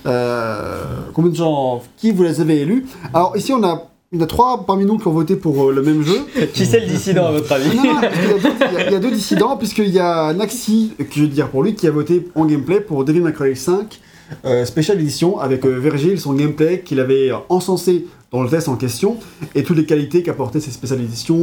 [0.06, 0.82] euh,
[1.14, 2.86] combien de gens, qui vous les avez élus.
[3.14, 5.70] Alors ici on a, il y en a trois parmi nous qui ont voté pour
[5.70, 6.20] euh, le même jeu.
[6.54, 8.50] qui c'est le dissident à votre Ah, avis non, non, parce qu'il y a deux-
[8.72, 11.28] il y, a- il y a deux dissidents, puisqu'il y a Naxi, que je vais
[11.28, 14.00] dire pour lui, qui a voté en gameplay pour Devil May Cry 5
[14.44, 18.76] euh, Special Edition, avec euh, Virgil, son gameplay qu'il avait encensé dans le test en
[18.76, 19.16] question,
[19.54, 20.96] et toutes les qualités qu'apportaient ces et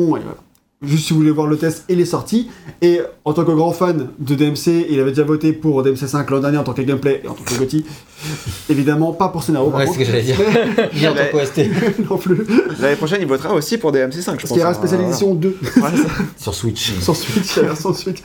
[0.09, 0.35] voilà.
[0.83, 2.49] Juste si vous voulez voir le test, il est sorti.
[2.81, 6.29] Et en tant que grand fan de DMC, il avait déjà voté pour DMC 5
[6.29, 7.85] l'an dernier en tant que gameplay et en tant que Gotti.
[8.69, 10.35] Évidemment, pas pour scénario, Ouais, c'est ce que j'allais dire.
[10.93, 11.61] Ni en tant qu'OST.
[12.09, 12.45] non plus.
[12.81, 14.51] L'année prochaine, il votera aussi pour des MC5, je Parce pense.
[14.51, 15.07] qu'il y aura Special voilà.
[15.09, 15.47] Edition 2.
[15.47, 15.91] Ouais, ça.
[16.37, 16.91] Sur Switch.
[17.55, 18.17] la version Switch.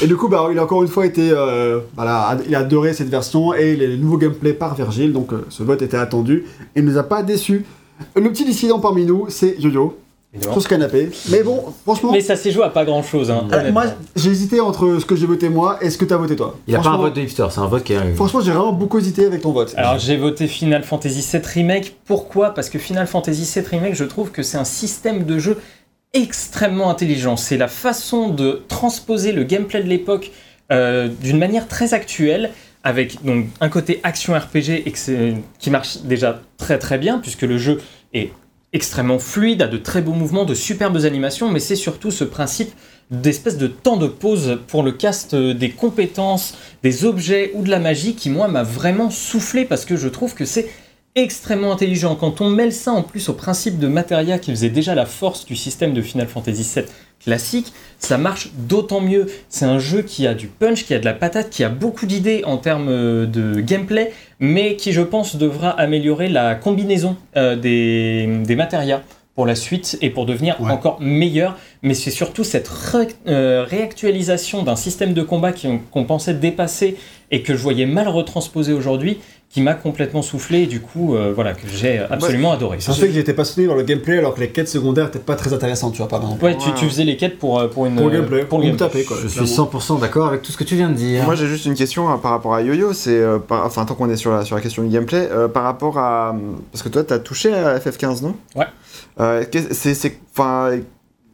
[0.00, 2.94] Et du coup, bah, il a encore une fois été, euh, voilà, il a adoré
[2.94, 6.80] cette version et les nouveaux gameplays par Virgile, donc euh, ce vote était attendu et
[6.80, 7.66] ne nous a pas déçus.
[8.14, 9.98] Le petit dissident parmi nous, c'est Yo-Yo,
[10.32, 10.52] Évidemment.
[10.54, 11.10] sur ce canapé.
[11.30, 13.30] Mais bon, franchement, Mais ça s'est joué à pas grand chose.
[13.30, 13.84] Hein, euh, moi,
[14.16, 16.56] j'ai hésité entre ce que j'ai voté moi et ce que t'as voté toi.
[16.66, 18.14] Il a pas un vote de hipster, c'est un vote qui est.
[18.14, 19.72] Franchement, j'ai vraiment beaucoup hésité avec ton vote.
[19.76, 21.96] Alors j'ai voté Final Fantasy VII Remake.
[22.04, 22.50] Pourquoi?
[22.50, 25.58] Parce que Final Fantasy VII Remake, je trouve que c'est un système de jeu
[26.12, 27.36] extrêmement intelligent.
[27.36, 30.32] C'est la façon de transposer le gameplay de l'époque
[30.72, 32.50] euh, d'une manière très actuelle,
[32.86, 34.84] avec donc un côté action RPG
[35.58, 37.80] qui marche déjà très très bien, puisque le jeu
[38.14, 38.30] est
[38.72, 42.70] extrêmement fluide, a de très beaux mouvements, de superbes animations, mais c'est surtout ce principe
[43.10, 47.70] d'espèce de temps de pause pour le cast euh, des compétences, des objets ou de
[47.70, 50.68] la magie qui, moi, m'a vraiment soufflé parce que je trouve que c'est
[51.16, 52.14] extrêmement intelligent.
[52.14, 55.44] Quand on mêle ça en plus au principe de Materia qui faisait déjà la force
[55.46, 56.84] du système de Final Fantasy VII
[57.24, 59.26] classique, ça marche d'autant mieux.
[59.48, 62.04] C'est un jeu qui a du punch, qui a de la patate, qui a beaucoup
[62.06, 67.56] d'idées en termes euh, de gameplay, mais qui, je pense, devra améliorer la combinaison euh,
[67.56, 69.02] des, des Materia
[69.34, 70.70] pour la suite et pour devenir Ouais.
[70.70, 71.56] encore meilleur.
[71.82, 76.96] Mais c'est surtout cette ré- euh, réactualisation d'un système de combat qui- qu'on pensait dépasser
[77.30, 81.32] et que je voyais mal retransposé aujourd'hui qui m'a complètement soufflé et du coup euh,
[81.34, 82.78] voilà que j'ai absolument adoré.
[82.80, 85.36] Ça fait que j'étais passionné dans le gameplay alors que les quêtes secondaires n'étaient pas
[85.36, 86.44] très intéressantes, tu vois, par exemple.
[86.44, 88.58] Ouais, tu, tu faisais les quêtes pour, euh, pour une Pour le gameplay, pour pour
[88.58, 88.86] le gameplay.
[88.86, 89.16] taper, quoi.
[89.22, 89.70] Je suis clairement.
[89.72, 91.24] 100% d'accord avec tout ce que tu viens de dire.
[91.24, 93.94] Moi j'ai juste une question hein, par rapport à Yo-Yo, c'est euh, par- enfin tant
[93.94, 96.34] qu'on est sur la, sur la question du gameplay, euh, par rapport à
[96.72, 98.34] parce que toi t'as touché à FF15 non?
[98.56, 98.66] Ouais.
[99.20, 100.78] Euh, c'est enfin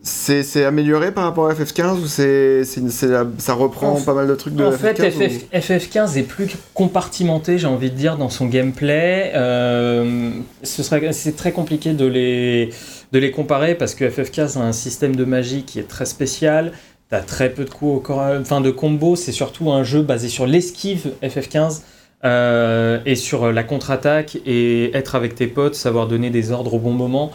[0.03, 4.55] c'est amélioré par rapport à FF15 ou c'est ça reprend En- pas mal de trucs
[4.55, 8.29] de En fait, FF15 ou- FF, 15 est plus compartimenté, j'ai envie de dire, dans
[8.29, 9.33] son gameplay.
[9.35, 10.31] Euh,
[10.63, 12.71] ce serait, c'est très compliqué de les,
[13.13, 16.73] de les comparer parce que FF15 a un système de magie qui est très spécial.
[17.09, 19.17] T'as très peu de coups au corps, enfin de combos.
[19.17, 21.83] C'est surtout un jeu basé sur l'esquive FF15.
[22.25, 26.79] Euh, et sur la contre-attaque et être avec tes potes, savoir donner des ordres au
[26.79, 27.33] bon moment.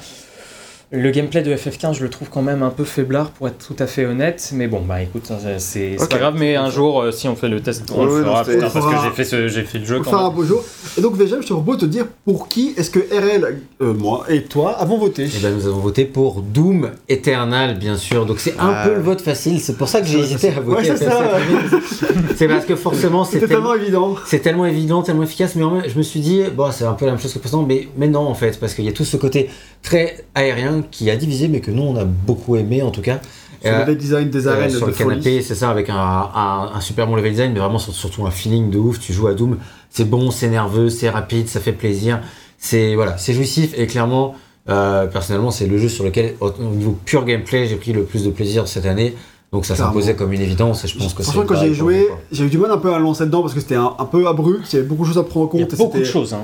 [0.90, 3.76] Le gameplay de FF15, je le trouve quand même un peu faiblard pour être tout
[3.78, 4.52] à fait honnête.
[4.56, 6.36] Mais bon, bah écoute, c'est c'est pas grave.
[6.38, 8.46] Mais un jour, euh, si on fait le test, on Ouais, le fera.
[8.46, 10.64] putain, parce que j'ai fait, ce- j'ai fait le jeu On quand un beau jour.
[10.98, 14.24] Et donc, VGM, je te propose de dire pour qui est-ce que RL, euh, moi
[14.30, 15.26] et toi avons voté?
[15.26, 18.26] Et ben, nous avons voté pour Doom Eternal, bien sûr.
[18.26, 18.88] Donc c'est un Ah.
[18.88, 19.60] peu le vote facile.
[19.60, 20.90] C'est pour ça que j'ai Ouais, hésité à voter.
[20.90, 21.82] ouais, c'est à ça, FF7.
[22.38, 24.16] C'est parce que forcément, c'est C'était tellement, tellement évident.
[24.26, 25.56] c'est tellement évident, tellement efficace.
[25.56, 27.40] Mais en même, je me suis dit, bon, c'est un peu la même chose que
[27.40, 29.50] précédent, mais, mais non, en fait, parce qu'il y a tout ce côté
[29.84, 33.20] très aérien qui a divisé, mais que nous, on a beaucoup aimé, en tout cas.
[33.62, 35.10] Sur Euh, le level design des Euh, arènes sur de le folie.
[35.10, 38.26] canapé, c'est ça, avec un, un- un super bon level design, mais vraiment sur- surtout
[38.26, 39.00] un feeling de ouf.
[39.00, 39.58] Tu joues à Doom,
[39.90, 42.20] c'est bon, c'est nerveux, c'est rapide, ça fait plaisir.
[42.60, 44.36] C'est voilà, c'est jouissif et clairement,
[44.70, 48.04] euh, personnellement, c'est le jeu sur lequel, au, au niveau pur gameplay, j'ai pris le
[48.04, 49.16] plus de plaisir cette année.
[49.54, 51.32] Donc ça s'imposait comme une évidence et je pense que c'est.
[51.32, 53.60] Franchement, quand j'ai joué, j'ai eu du mal un peu à lancer dedans parce que
[53.62, 55.62] c'était un, un peu abrupt, il y avait beaucoup de choses à prendre en Il
[55.62, 55.74] y compte.
[55.74, 56.34] a beaucoup de choses.
[56.34, 56.44] hein.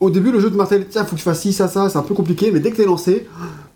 [0.00, 1.96] Au début, le jeu de Martel, tiens, faut que tu fasses ci, ça, ça, c'est
[1.98, 3.26] un peu compliqué, mais dès que t'es lancé,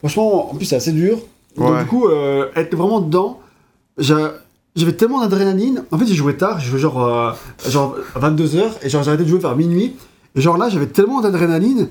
[0.01, 1.19] franchement, en plus, c'est assez dur.
[1.57, 3.41] Donc, du coup, euh, être vraiment dedans,
[3.99, 4.35] j'a-
[4.77, 5.85] j'avais tellement d'adrénaline.
[5.91, 7.33] En fait, j'ai joué tard, j'ai joué genre, euh,
[7.69, 9.97] genre à 22h, et genre j'ai arrêté de jouer vers minuit.
[10.37, 11.89] Et genre là, j'avais tellement d'adrénaline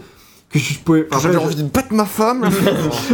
[0.51, 1.07] que je pouvais.
[1.11, 2.41] J'avais après, envie de battre ma femme.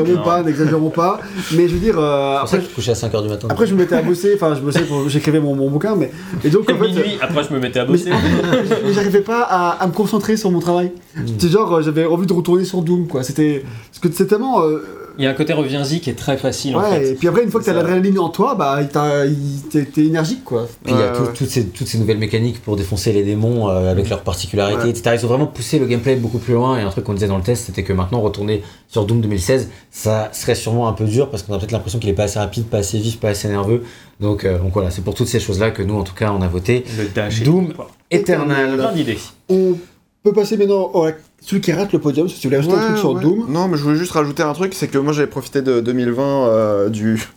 [0.05, 1.19] même pas, n'exagérons pas.
[1.53, 3.29] Mais je veux dire, euh, C'est pour ça après, que je couchais à 5h du
[3.29, 3.47] matin.
[3.51, 6.11] après, je me mettais à bosser, enfin, je bossais, pour- j'écrivais mon, mon bouquin, mais.
[6.43, 6.87] Et donc, en fait.
[6.87, 8.09] Minuit, après je me mettais à bosser.
[8.85, 10.91] mais j'arrivais pas à, à me concentrer sur mon travail.
[11.25, 13.23] C'était genre, euh, j'avais envie de retourner sur Doom, quoi.
[13.23, 13.65] C'était.
[13.91, 14.61] Parce que c'est tellement.
[14.61, 14.83] euh,
[15.17, 17.11] Il y a un côté reviens-y qui est très facile en ouais, fait.
[17.11, 20.67] et puis après, une fois que t'as l'adrénaline en toi, bah, t'es énergique, quoi.
[20.83, 21.33] Puis il y a Ouais, tout- ouais.
[21.33, 24.89] toutes, ces, toutes ces nouvelles mécaniques pour défoncer les démons euh, avec leurs particularités, Ouais.
[24.89, 25.15] etc.
[25.19, 26.77] Ils ont vraiment poussé le gameplay beaucoup plus loin.
[26.77, 29.69] Et un truc qu'on disait dans le test, c'était que maintenant, retourner sur Doom 2016,
[29.91, 32.39] ça serait sûrement un peu dur parce qu'on a peut-être l'impression qu'il est pas assez
[32.39, 33.83] rapide, pas assez vif, pas assez nerveux.
[34.19, 36.41] Donc, euh, donc voilà, c'est pour toutes ces choses-là que nous, en tout cas, on
[36.41, 36.83] a voté.
[36.97, 37.73] Le dash et Doom.
[38.11, 38.75] Eternal.
[38.77, 39.17] Plein d'idées.
[39.49, 39.75] On
[40.23, 41.11] peut passer maintenant à
[41.45, 43.21] celui qui rate le podium, si tu voulais rajouter un truc sur ouais.
[43.21, 43.45] Doom.
[43.49, 46.23] Non, mais je voulais juste rajouter un truc, c'est que moi j'avais profité de 2020
[46.23, 47.21] euh, du.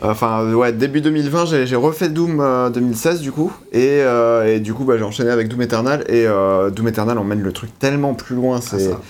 [0.00, 4.60] Enfin, euh, ouais, début 2020, j'ai refait Doom euh, 2016 du coup, et, euh, et
[4.60, 7.76] du coup, bah, j'ai enchaîné avec Doom Eternal, et euh, Doom Eternal emmène le truc
[7.80, 8.92] tellement plus loin, c'est.
[8.92, 9.00] Ah,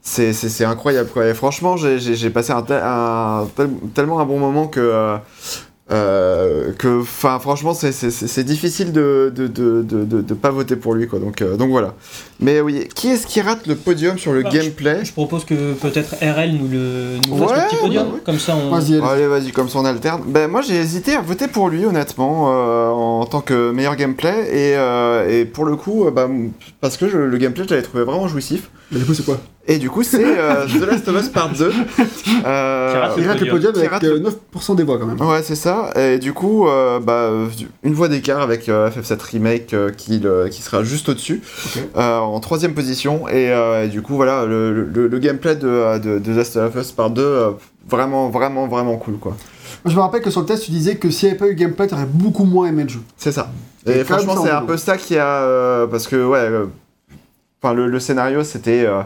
[0.00, 1.26] c'est c'est- incroyable quoi.
[1.26, 5.18] Et franchement, j'ai- passé un tel- tellement un bon moment que.
[5.90, 10.92] Euh, que enfin franchement c'est- difficile de de, de, de, de- de pas voter pour
[10.94, 11.94] lui quoi donc, euh, donc voilà
[12.40, 15.72] mais oui qui est-ce qui rate le podium sur le Bah, gameplay Je propose que
[15.72, 18.06] peut-être RL nous le nous fasse Ouais, le petit podium.
[18.12, 18.20] ouais.
[18.24, 18.70] Comme ça on.
[18.70, 19.26] Vas-y, allez.
[19.26, 20.22] Vas-y, comme ça on alterne.
[20.26, 24.46] Ben, moi j'ai hésité à voter pour lui, honnêtement, euh, en tant que meilleur gameplay.
[24.52, 26.28] Et, euh, et pour le coup, euh, bah,
[26.80, 28.70] parce que je- le gameplay, je l'avais trouvé vraiment jouissif.
[28.90, 31.50] Mais du coup, c'est quoi Et du coup, c'est euh, The Last of Us Part
[31.52, 31.72] 2.
[32.46, 33.72] Euh, Qui rate Il Le rate le podium.
[33.76, 35.20] avec rate euh, le- 9% des voix, quand même.
[35.20, 35.90] Ouais, c'est ça.
[35.96, 37.46] Et du coup, euh, bah, euh,
[37.82, 41.42] une voix d'écart avec euh, FF7 Remake euh, qui, le- qui sera juste au-dessus,
[41.96, 43.28] euh, en troisième position.
[43.28, 46.56] Et, euh, et du coup, voilà, le, le- le gameplay de, de, de The Last
[46.56, 47.50] of Us Part 2, euh,
[47.88, 49.36] vraiment, vraiment, vraiment cool, quoi.
[49.84, 51.48] Moi, je me rappelle que sur le test, tu disais que s'il n'y avait pas
[51.48, 53.00] eu gameplay, t'aurais beaucoup moins aimé le jeu.
[53.18, 53.50] C'est ça.
[53.86, 55.26] Et franchement, c'est un peu ça qui a.
[55.42, 56.48] euh, parce que, ouais.
[57.62, 58.84] Enfin, le, le scénario, c'était.
[58.86, 59.02] euh,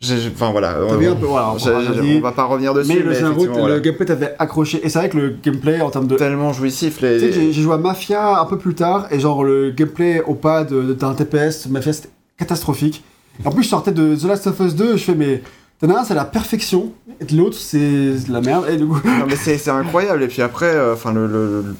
[0.00, 0.74] j'ai- j'ai- Enfin, voilà.
[0.88, 1.70] T'as un peu, voilà, on j'ai-
[2.02, 3.80] j'ai- on va pas revenir dessus, Mais mais, le scénario, effectivement, le voilà.
[3.80, 4.80] gameplay t'avait accroché.
[4.84, 6.16] Et c'est vrai que le gameplay, en termes de.
[6.16, 7.00] tellement jouissif.
[7.00, 7.18] Les...
[7.18, 10.22] Tu sais, j'ai j'ai joué à Mafia un peu plus tard, et genre le gameplay
[10.26, 13.02] au euh, d'un TPS, Mafia c'était catastrophique.
[13.44, 15.42] En plus, je sortais de The Last of Us 2, je fais, mais
[15.80, 18.66] t'en as un, c'est la perfection, et l'autre, c'est la merde.
[18.70, 20.22] Et du coup, Non, mais c'est c'est incroyable.
[20.22, 21.74] Et puis après, euh, enfin, le, le- le-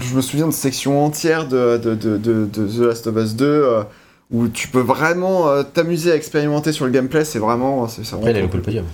[0.00, 3.34] Je me souviens de sections entières de, de, de, de- de The Last of Us
[3.34, 3.82] 2 euh,
[4.30, 7.24] où tu peux vraiment euh, t'amuser à expérimenter sur le gameplay.
[7.24, 7.86] C'est vraiment.
[7.88, 8.84] c'est- Après, il a loupé le podium.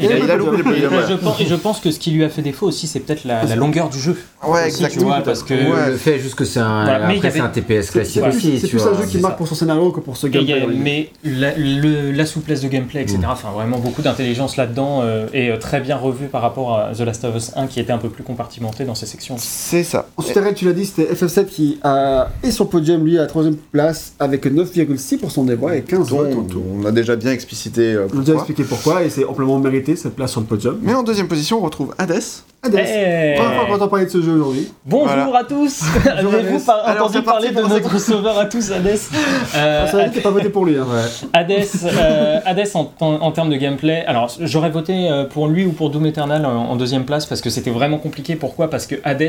[0.00, 1.02] Et, Il a- il a loupé le et- podium, et ouais.
[1.08, 3.24] je pense, et je pense que ce qui lui a fait défaut aussi, c'est peut-être
[3.24, 4.16] la, la longueur du jeu.
[4.46, 5.06] Ouais, Aussi, tu exactement.
[5.06, 5.90] vois, parce que Ouais.
[5.90, 8.48] Le fait juste que c'est un, Voilà, après, avait- un TPS classique c'est aussi.
[8.50, 8.92] plus, c'est tu plus vois.
[8.96, 9.36] un jeu qui marque ça.
[9.38, 10.66] pour son scénario que pour ce a- gameplay.
[10.76, 13.18] mais la, le- la souplesse de gameplay, etc.
[13.22, 13.30] Mm.
[13.30, 17.00] Enfin, vraiment beaucoup d'intelligence là-dedans euh, et euh, très bien revu par rapport à The
[17.00, 19.36] Last of Us 1 qui était un peu plus compartimenté dans ses sections.
[19.38, 20.08] C'est ça.
[20.16, 23.56] Ensuite, tu l'as dit, c'était FF7 qui a, est sur podium, lui, à la troisième
[23.56, 26.62] place, avec 9,6% des voix et 15 dont votes en tout.
[26.80, 28.34] on a déjà bien explicité euh, On a déjà pourquoi.
[28.34, 30.78] expliqué pourquoi, et c'est amplement mérité cette place sur le podium.
[30.82, 32.22] Mais en deuxième position, on retrouve Hades.
[32.64, 34.72] Hades, Eh première fois qu'on entend parler de ce jeu aujourd'hui.
[34.86, 35.38] Bonjour Voilà.
[35.40, 38.70] à tous Avez-vous par- Alors, entendu c'est parti parler de pour notre sauveur à tous,
[38.70, 38.98] Hades
[39.56, 40.76] Euh, que pas voté pour lui.
[40.78, 40.86] Hein.
[41.32, 41.50] Hades,
[41.84, 45.72] euh, Hades en, en- en termes de gameplay, alors j'aurais voté euh, pour lui ou
[45.72, 48.36] pour Doom Eternal en, en deuxième place parce que c'était vraiment compliqué.
[48.36, 48.70] Pourquoi?
[48.70, 49.28] Parce que Hades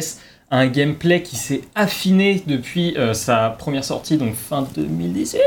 [0.51, 5.41] un gameplay qui s'est affiné depuis euh, sa première sortie, donc fin 2018.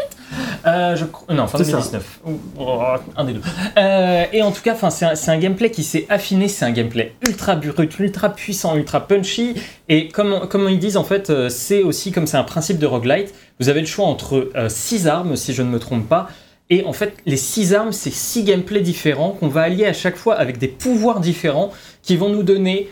[0.67, 1.73] Euh, je Non, fin C'est ça.
[1.73, 2.21] 2019.
[2.27, 2.81] Ou- oh,
[3.17, 3.41] un des deux.
[3.79, 7.55] Euh, et en tout cas, c'est un, gameplay qui s'est affiné, c'est un gameplay ultra
[7.55, 9.55] brut, ultra puissant, ultra punchy.
[9.89, 12.87] Et comme, comme ils disent, en fait, euh, c'est aussi comme c'est un principe de
[12.87, 16.29] roguelite, vous avez le choix entre 6 armes, si je ne me trompe pas.
[16.69, 20.17] Et en fait, les 6 armes, c'est 6 gameplays différents qu'on va allier à chaque
[20.17, 21.71] fois avec des pouvoirs différents
[22.03, 22.89] qui vont nous donner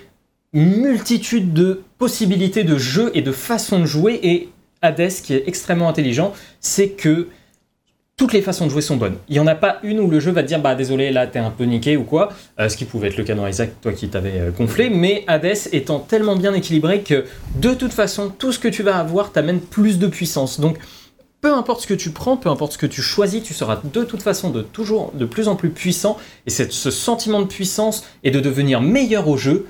[0.55, 4.21] multitude de possibilités de jeu et de façons de jouer.
[4.23, 4.49] Et
[4.81, 7.29] Hades, qui est extrêmement intelligent, c'est que
[8.17, 9.17] toutes les façons de jouer sont bonnes.
[9.29, 11.27] Il n'y en a pas une où le jeu va te dire bah désolé là
[11.27, 13.81] t'es un peu niqué ou quoi, euh, ce qui pouvait être le cas dans Isaac,
[13.81, 17.25] toi qui t'avais euh, gonflé, mais Hades étant tellement bien équilibré que
[17.57, 20.61] de toute façon tout ce que tu vas avoir t'amène plus de puissance.
[20.61, 20.79] Donc
[21.41, 24.05] peu importe ce que tu prends, peu importe ce que tu choisis, tu seras de
[24.05, 28.07] toute façon de toujours de plus en plus puissant et c'est ce sentiment de puissance
[28.23, 29.67] et de devenir meilleur au jeu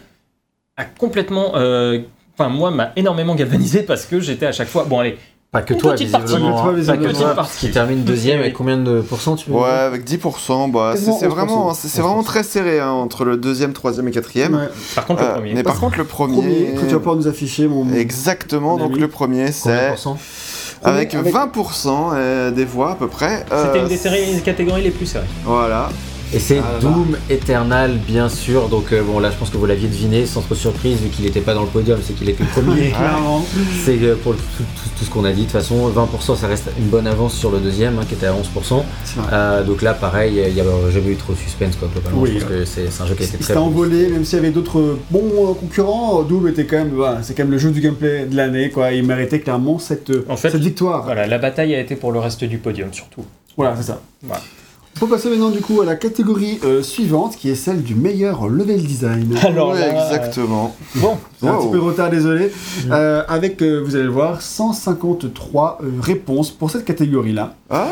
[0.76, 2.00] a complètement euh,
[2.36, 4.82] Enfin, moi, m'a énormément galvanisé parce que j'étais à chaque fois.
[4.88, 5.16] Bon, allez,
[5.52, 6.18] Pas que Une toi, visiblement.
[6.20, 6.72] Pas que toi, hein.
[6.72, 7.02] visiblement.
[7.04, 7.66] Pas que toi, Petite partie.
[7.66, 11.18] qui termine deuxième avec combien de pourcents tu peux Ouais, avec 10%, bah, c'est Quasiment
[11.20, 11.28] c'est 11%.
[11.30, 14.54] vraiment, c'est vraiment très serré hein, entre le deuxième, troisième et quatrième.
[14.56, 14.68] Ouais.
[14.96, 15.54] par contre, le Euh, premier.
[15.54, 16.34] mais par contre, le premier.
[16.38, 17.92] Premier, que tu vas pouvoir nous afficher, mon.
[17.94, 19.70] Exactement, donc le premier, c'est
[20.82, 23.46] avec Avec- 20% euh, des voix à peu près.
[23.52, 25.24] Euh, C'était une des séries, des catégories les plus serrées.
[25.44, 25.88] Voilà.
[26.34, 26.78] Et c'est Ah.
[26.80, 28.68] Doom Eternal, bien sûr.
[28.68, 31.24] Donc, euh, bon, là, je pense que vous l'aviez deviné, sans trop surprise, vu qu'il
[31.24, 32.88] n'était pas dans le podium, c'est qu'il était le premier.
[32.90, 33.44] Clairement.
[33.84, 34.64] C'est euh, pour tout, tout-
[34.98, 35.40] tout ce qu'on a dit.
[35.40, 38.26] De toute façon, 20%, ça reste une bonne avance sur le deuxième, hein, qui était
[38.26, 38.84] à 11%.
[39.04, 39.28] C'est vrai.
[39.32, 42.20] Euh, donc là, pareil, il n'y a jamais eu trop de suspense, quoi, globalement.
[42.20, 43.66] Oui, je pense que c'est un jeu qui a été Il très s'était bon.
[43.66, 47.34] envolé, même s'il y avait d'autres bons euh, concurrents, Doom était quand même, voilà, c'est
[47.34, 48.92] quand même le jeu du gameplay de l'année, quoi.
[48.92, 51.04] Il méritait clairement cette, euh, En fait, cette victoire.
[51.04, 53.24] Voilà, la bataille a été pour le reste du podium, surtout.
[53.56, 54.00] Voilà, c'est ça.
[54.22, 54.42] Voilà.
[54.96, 57.96] On peut passer maintenant du coup à la catégorie euh, suivante, qui est celle du
[57.96, 59.36] meilleur level design.
[59.42, 60.74] Alors Ouais, là, euh, exactement.
[60.96, 62.52] Bon, C'est un petit peu de retard, désolé.
[62.90, 67.56] Euh, avec, euh, vous allez le voir, 153 euh, réponses pour cette catégorie-là.
[67.70, 67.88] Ah,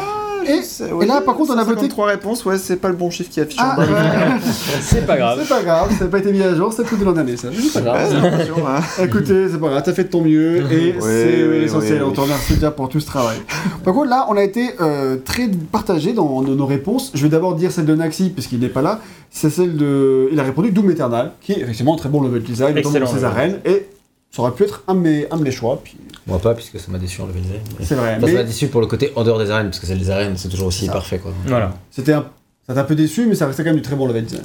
[0.46, 3.31] Et- là, par contre, on a voté- trois réponses, ouais, c'est pas le bon chiffre
[3.31, 3.87] qui affiche Ah, ouais.
[4.81, 5.38] c'est pas grave.
[5.42, 7.37] c'est pas grave, ça n'a pas été mis à jour, c'est tout de l'an dernier,
[7.37, 7.48] ça.
[7.52, 8.12] C'est pas grave.
[8.22, 8.81] Ouais, hein.
[9.05, 12.02] Écoutez, c'est pas grave, t'as fait de ton mieux et c'est l'essentiel.
[12.05, 13.38] On te remercie déjà pour tout ce travail.
[13.85, 17.11] Par contre, là, on a été euh, très partagé dans, dans nos réponses.
[17.14, 19.00] Je vais d'abord dire celle de Naxi, puisqu'il n'est pas là.
[19.31, 20.28] C'est celle de.
[20.33, 23.24] Il a répondu Doom Eternal, qui est effectivement un très bon level design, dans ses
[23.24, 23.59] arènes.
[23.64, 23.87] Et
[24.34, 25.80] ça aurait pu être un de mes, un de mes choix.
[25.84, 27.60] Puis Moi pas, puisque ça m'a déçu en level design.
[27.78, 28.14] mais- c'est vrai.
[28.16, 29.94] Enfin, ça m'a Mais déçu pour le côté en dehors des arènes, parce que c'est
[29.94, 31.32] les arènes, c'est toujours aussi parfait, quoi.
[31.46, 31.74] Voilà.
[31.90, 32.26] c'était un.
[32.68, 34.44] Ça t'a un peu déçu, mais ça restait quand même du très bon level design.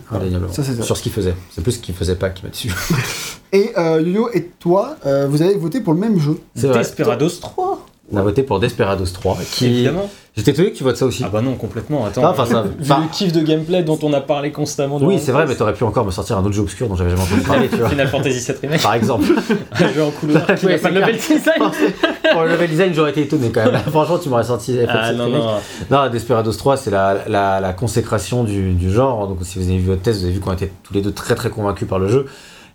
[0.51, 0.81] Ça, c'est ça.
[0.83, 1.35] Sur ce qu'il faisait.
[1.53, 2.73] C'est plus ce qu'il faisait pas qui m'a déçu.
[3.53, 6.37] Et euh, Yo-Yo et toi, euh, vous avez voté pour le même jeu.
[6.55, 9.65] Desperados 3, On a voté pour Desperados 3, qui...
[9.65, 10.09] évidemment.
[10.37, 11.23] J'étais étonné que tu votes ça aussi.
[11.25, 12.05] Ah bah non, complètement.
[12.05, 12.21] Attends.
[12.23, 14.97] Ah, enfin, ça- enfin- le kiff de gameplay dont on a parlé constamment.
[15.01, 16.95] oui, le c'est vrai, mais t'aurais pu encore me sortir un autre jeu obscur dont
[16.95, 17.89] j'avais jamais entendu parler, tu vois.
[17.89, 19.25] Final Fantasy VII Remake, Par exemple.
[19.71, 21.71] un jeu en couloir qui Ouais, pas c'est level design.
[22.31, 23.81] pour le level design, j'aurais été étonné quand même.
[23.89, 25.51] Franchement, tu m'aurais sorti Ah FF7 non, non.
[25.89, 29.27] Non, Desperados 3, c'est la, la, la consécration du, du genre.
[29.27, 31.11] Donc, si vous avez vu votre test, vous avez vu qu'on était tous les deux
[31.13, 32.27] très très convaincus par le jeu.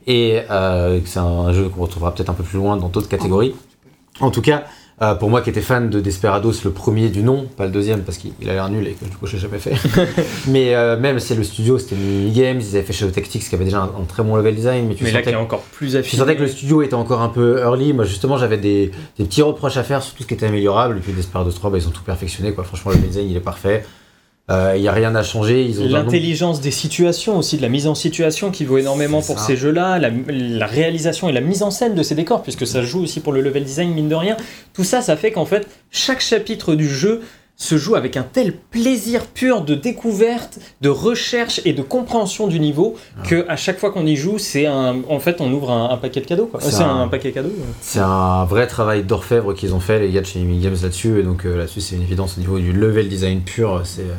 [0.09, 3.09] Et euh, que c'est un jeu qu'on retrouvera peut-être un peu plus loin dans d'autres
[3.09, 3.55] catégories.
[4.21, 4.65] En tout cas,
[5.03, 8.03] euh, pour moi qui étais fan de Desperados, le premier du nom, pas le deuxième
[8.03, 9.75] parce qu'il il a l'air nul et que du coup je l'ai jamais fait.
[10.49, 13.55] mais euh, même c'est le studio, c'était Mini Games, ils avaient fait Shadow Tactics qui
[13.55, 14.87] avait déjà un, un très bon level design.
[14.87, 16.21] Mais tu Mais là, qui est encore plus tu affiné.
[16.21, 17.93] sentais que le studio était encore un peu early.
[17.93, 20.99] Moi, justement, j'avais des, des petits reproches à faire sur tout ce qui était améliorable.
[20.99, 22.53] Et puis, Desperados 3, bah, ils ont tout perfectionné.
[22.53, 22.65] Quoi.
[22.65, 23.85] Franchement, le design, il est parfait.
[24.53, 25.67] Euh, Il n'y a rien à changer.
[25.89, 29.47] L'intelligence des situations aussi, de la mise en situation qui vaut énormément pour ça.
[29.47, 32.83] ces jeux-là, la, la réalisation et la mise en scène de ces décors, puisque ça
[32.83, 34.37] joue aussi pour le level design, mine de rien.
[34.75, 37.23] Tout ça, ça fait qu'en fait, chaque chapitre du jeu
[37.55, 42.59] se joue avec un tel plaisir pur de découverte, de recherche et de compréhension du
[42.59, 43.27] niveau Ah.
[43.29, 45.97] que à chaque fois qu'on y joue, c'est un, en fait, on ouvre un, un
[45.99, 46.51] paquet de cadeaux.
[46.59, 47.03] C'est un...
[47.03, 47.51] un- paquet cadeau.
[47.51, 47.55] ouais.
[47.81, 51.21] C'est un vrai travail d'orfèvre qu'ils ont fait, les gars de chez Mini Games là-dessus.
[51.21, 53.83] Et donc, euh, là-dessus, c'est une évidence au niveau du level design pur.
[53.85, 54.17] C'est Clairement.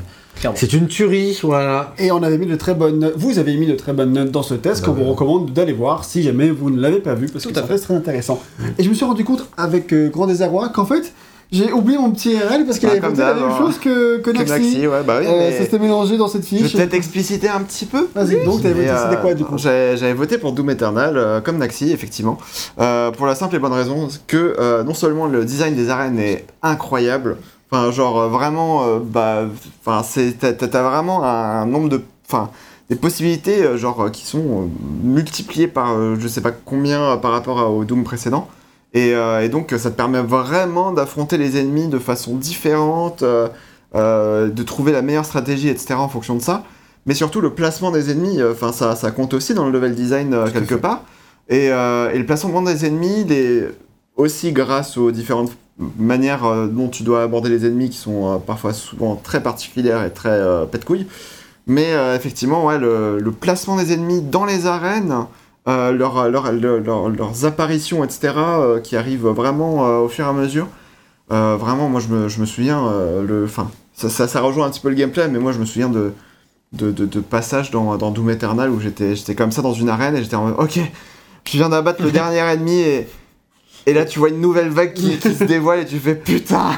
[0.56, 1.38] C'est une tuerie.
[1.43, 1.93] Voilà.
[1.98, 3.13] Et on avait mis de très bonnes notes.
[3.15, 5.74] Vous avez mis de très bonnes notes dans ce test Bah qu'on vous recommande d'aller
[5.74, 7.65] voir si jamais vous ne l'avez pas vu parce Tout que fait.
[7.65, 8.41] reste très intéressant.
[8.78, 11.13] Et je me suis rendu compte avec euh, grand désarroi qu'en fait
[11.52, 13.58] j'ai oublié mon petit RL parce qu'il Ah, avait comme voté la même hein.
[13.60, 14.52] chose que, que Que Naxi.
[14.54, 16.74] Naxi, ouais, bah oui, Euh, mais Ça s'était mélangé dans cette je vais fiche.
[16.74, 18.08] peut-être expliciter un petit peu.
[18.15, 21.60] Vas-y, donc t'avais voté, euh, quoi du coup J'avais voté pour Doom Eternal, euh, comme
[21.60, 22.39] Naxi, effectivement,
[22.80, 26.17] euh, pour la simple et bonne raison que euh, non seulement le design des arènes
[26.17, 27.38] est incroyable,
[27.74, 29.46] enfin genre euh, vraiment, euh, bah,
[29.84, 32.52] enfin c'est t'as vraiment un nombre de, enfin
[32.90, 34.70] des possibilités euh, genre euh, qui sont
[35.04, 38.48] multipliées par je sais pas combien par rapport à- au Doom précédent.
[38.96, 44.92] Et, et donc ça te permet vraiment d'affronter les ennemis de façon différente, de trouver
[44.92, 45.96] la meilleure stratégie, etc.
[45.96, 46.62] en fonction de ça.
[47.08, 50.38] Mais surtout le placement des ennemis, enfin ça, ça compte aussi dans le level design
[50.54, 51.02] quelque part.
[51.50, 53.64] Et, et le placement des ennemis, les...
[54.16, 58.38] aussi grâce aux différentes manières euh, dont tu dois aborder les ennemis qui sont euh,
[58.38, 61.08] parfois souvent très particulières et très euh, pète-couilles.
[61.68, 65.26] Mais euh, effectivement, ouais, le, le placement des ennemis dans les arènes,
[65.66, 68.34] leur- leur- leur- leur- leurs apparitions, etc.,
[68.84, 70.68] qui arrivent vraiment au fur et à mesure.
[71.30, 72.92] Vraiment, moi, je me, je me souviens,
[73.26, 75.66] le, enfin, ça, ça, ça rejoint un petit peu le gameplay, mais moi, je me
[75.66, 76.12] souviens de,
[76.74, 79.88] de, de, de passages dans, dans Doom Eternal où j'étais j'étais comme ça dans une
[79.88, 80.80] arène et j'étais en mode, ok,
[81.46, 83.08] je viens d'abattre le dernier ennemi et,
[83.86, 86.72] et là, tu vois une nouvelle vague qui, qui se dévoile et tu fais putain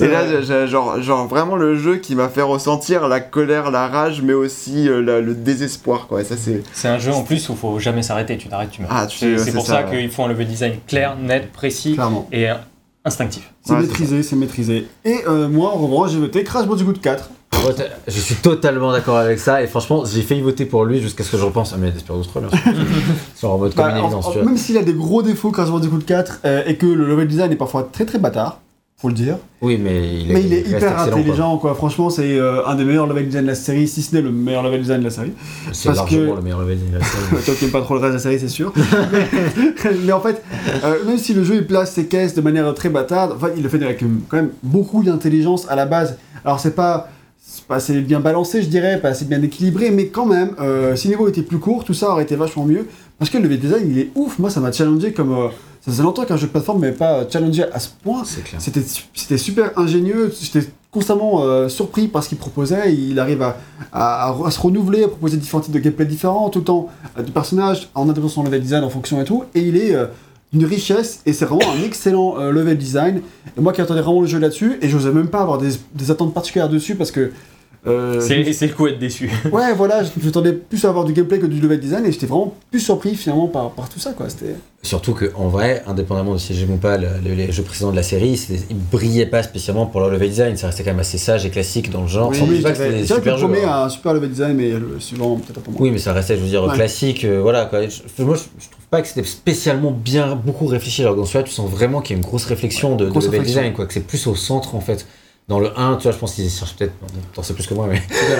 [0.00, 3.70] Et là, j'ai- j'ai- genre, genre vraiment le jeu qui m'a fait ressentir la colère,
[3.70, 6.20] la rage, mais aussi euh, la- le désespoir, quoi.
[6.20, 6.62] Et ça, c'est.
[6.72, 8.90] C'est un jeu en plus où il faut jamais s'arrêter, tu t'arrêtes, tu meurs.
[8.92, 11.94] Ah, tu C'est sais, c'est pour ça, qu'il faut un level design clair, net, précis
[11.94, 12.28] Clairement.
[12.32, 12.46] et
[13.04, 13.52] instinctif.
[13.64, 14.86] C'est Ouais, maîtrisé, c'est maîtrisé.
[15.04, 17.30] Et euh, moi, en revanche, j'ai voté Crash Bandicoot 4.
[18.06, 21.32] Je suis totalement d'accord avec ça et franchement j'ai failli voter pour lui jusqu'à ce
[21.32, 23.50] que je repense à mes Desperados 3 bien sûr.
[23.50, 24.46] En mode comme Bah, une en- évidence en- tu vois.
[24.46, 27.50] même s'il a des gros défauts, Crash Bandicoot 4, euh, et que le level design
[27.52, 28.60] est parfois très très bâtard,
[28.96, 29.36] faut le dire.
[29.60, 31.04] Oui mais il est, Mais il est hyper quoi.
[31.04, 31.74] intelligent, quoi.
[31.74, 34.30] Franchement, c'est euh, un des meilleurs level design de la série, si ce n'est le
[34.30, 35.32] meilleur level design de la série.
[35.72, 37.42] C'est largement que- le meilleur level de la série.
[37.44, 38.72] Toi qui n'aimes pas trop le reste de la série, c'est sûr.
[38.76, 40.42] mais, mais en fait,
[40.84, 43.62] euh, même si le jeu il place ses caisses de manière très bâtarde, enfin, il
[43.62, 46.16] le fait avec quand même beaucoup d'intelligence à la base.
[46.44, 47.08] Alors, c'est pas,
[47.66, 51.08] pas assez bien balancé, je dirais, pas assez bien équilibré, mais quand même, euh, si
[51.08, 52.86] le niveau était plus court, tout ça aurait été vachement mieux.
[53.18, 54.38] Parce que le level design, il est ouf.
[54.38, 55.32] Moi, ça m'a challengé comme.
[55.32, 55.48] euh,
[55.80, 58.22] ça faisait longtemps qu'un jeu de plateforme m'avait pas challengé à ce point.
[58.24, 58.42] C'est.
[58.58, 58.82] C'était
[59.14, 63.56] c'était super ingénieux, j'étais constamment euh, surpris par ce qu'il proposait, il arrive à,
[63.92, 66.88] à- à- à se renouveler, à proposer différents types de gameplay différents, tout le temps
[67.24, 69.94] du personnage, en adaptant son level design en fonction et tout, et il est
[70.52, 73.22] une richesse, et c'est vraiment un excellent euh, level design,
[73.56, 76.68] moi qui attendais vraiment le jeu là-dessus, et j'osais même pas avoir des attentes particulières
[76.68, 77.32] dessus, parce que...
[77.88, 79.30] euh, C'est le coup d'être déçu.
[79.52, 82.26] Ouais, voilà, je- j'attendais plus à avoir du gameplay que du level design, et j'étais
[82.26, 84.54] vraiment plus surpris finalement par, par tout ça, quoi, c'était...
[84.82, 87.90] Surtout que en vrai, indépendamment de si j'aime ou pas le- le- les jeux précédents
[87.90, 91.00] de la série, ils brillaient pas spécialement pour leur level design, ça restait quand même
[91.00, 92.30] assez sage et classique dans le genre.
[92.30, 93.48] Oui, sans Oui, pas que c'est c'était que super jeux.
[93.66, 95.80] un super level design, mais le suivant peut-être un peu moins.
[95.80, 96.74] Oui, mais ça restait, je veux dire, Ouais.
[96.74, 97.80] classique, euh, voilà quoi.
[97.88, 101.02] Je- moi, je, je trouve pas que c'était spécialement bien beaucoup réfléchi.
[101.02, 103.24] Alors, dans celui-là, tu sens vraiment qu'il y a une grosse réflexion de, de grosse
[103.24, 103.60] level réflexion.
[103.62, 105.06] design, quoi, que c'est plus au centre en fait.
[105.48, 106.92] Dans le 1, tu vois, je pense qu'ils cherchent peut-être,
[107.34, 108.02] t'en sais plus que moi, mais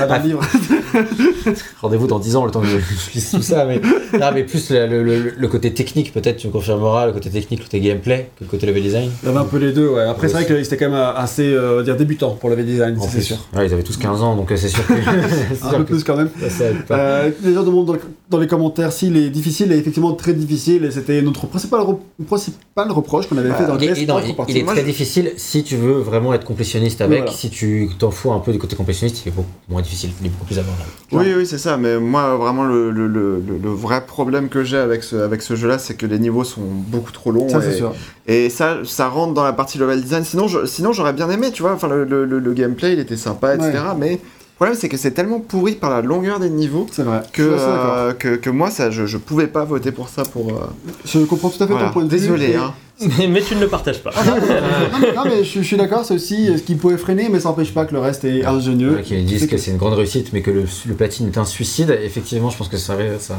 [1.81, 4.45] rendez-vous dans 10 ans, le temps que je, je lise tout ça, mais, non, mais
[4.45, 7.65] plus le, le- le- le côté technique, peut-être, tu me confirmeras, le côté technique, le
[7.65, 9.11] côté gameplay, que le côté level design.
[9.23, 10.03] Il y avait un peu les deux, ouais.
[10.03, 12.99] Après, c'est vrai que c'était quand même assez euh, dire débutant pour le level design,
[13.11, 13.37] c'est sûr.
[13.57, 14.93] Ouais, ils avaient tous 15 ans, donc euh, c'est sûr que.
[15.65, 16.31] Un sûr peu que plus quand même.
[16.51, 16.65] ça.
[16.91, 20.13] Euh, les gens demandent dans, le- dans les commentaires s'il est difficile, il est effectivement
[20.13, 24.01] très difficile, et c'était notre principal, re- principal reproche qu'on avait fait dans le test.
[24.49, 27.19] il- est très difficile si tu veux vraiment être complétionniste avec.
[27.23, 27.33] Voilà.
[27.37, 30.27] Si tu t'en fous un peu du côté complétionniste, il est beaucoup moins difficile, il
[30.27, 30.89] est beaucoup plus abordable.
[31.13, 31.77] Oui, oui, c'est ça.
[31.77, 35.43] Mais moi, vraiment, le, le, le, le- le vrai problème que j'ai avec ce, avec
[35.43, 37.49] ce jeu-là, c'est que les niveaux sont beaucoup trop longs.
[37.49, 37.95] Ça, et, c'est sûr.
[38.27, 40.25] et ça, ça rentre dans la partie level design.
[40.25, 41.73] Sinon, je- sinon j'aurais bien aimé, tu vois.
[41.73, 43.71] Enfin, le, le, le- le gameplay, il était sympa, etc.
[43.73, 43.79] Ouais.
[43.99, 44.21] Mais
[44.59, 47.23] problème, c'est que c'est tellement pourri par la longueur des niveaux vrai.
[47.33, 50.25] que, euh, que, que moi, ça, je, je pouvais pas voter pour ça.
[50.25, 50.67] Pour, euh,
[51.05, 51.87] Je comprends tout à fait voilà.
[51.89, 52.19] ton point de vue.
[52.19, 52.75] Désolé, et- hein.
[53.19, 54.11] mais, mais tu ne le partages pas.
[54.17, 56.75] Ah, non, non, mais, non, mais je, je suis d'accord, c'est aussi euh, ce qui
[56.75, 58.97] pouvait freiner, mais ça n'empêche pas que le reste est ingénieux.
[58.97, 61.45] Ouais, qui disent que c'est une grande réussite, mais que le, le platine est un
[61.45, 61.97] suicide.
[62.03, 63.37] Effectivement, je pense que ça, ça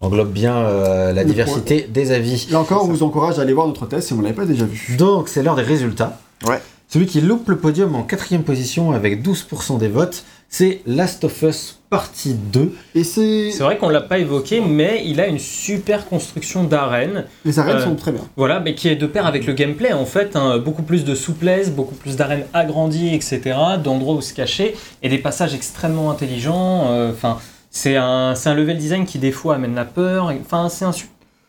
[0.00, 2.48] englobe bien euh, la Le diversité des avis.
[2.50, 4.44] Là encore, on vous encourage à aller voir notre test si vous ne l'avez pas
[4.46, 4.96] déjà vu.
[4.96, 6.18] Donc, c'est l'heure des résultats.
[6.44, 6.60] Ouais.
[6.88, 11.42] Celui qui loupe le podium en quatrième position avec 12% des votes, c'est Last of
[11.42, 12.72] Us Partie 2.
[12.94, 13.50] Et c'est.
[13.50, 17.24] C'est vrai qu'on l'a pas évoqué, mais il a une super construction d'arène.
[17.44, 18.20] Les arènes Euh, sont très bien.
[18.36, 21.14] Voilà, mais qui est de pair avec le gameplay en fait, hein, beaucoup plus de
[21.14, 23.40] souplesse, beaucoup plus d'arènes agrandies, etc.,
[23.82, 26.86] d'endroits où se cacher, et des passages extrêmement intelligents.
[26.90, 27.38] euh, Enfin,
[27.70, 30.32] c'est un, c'est un level design qui des fois amène la peur.
[30.40, 30.92] Enfin, c'est un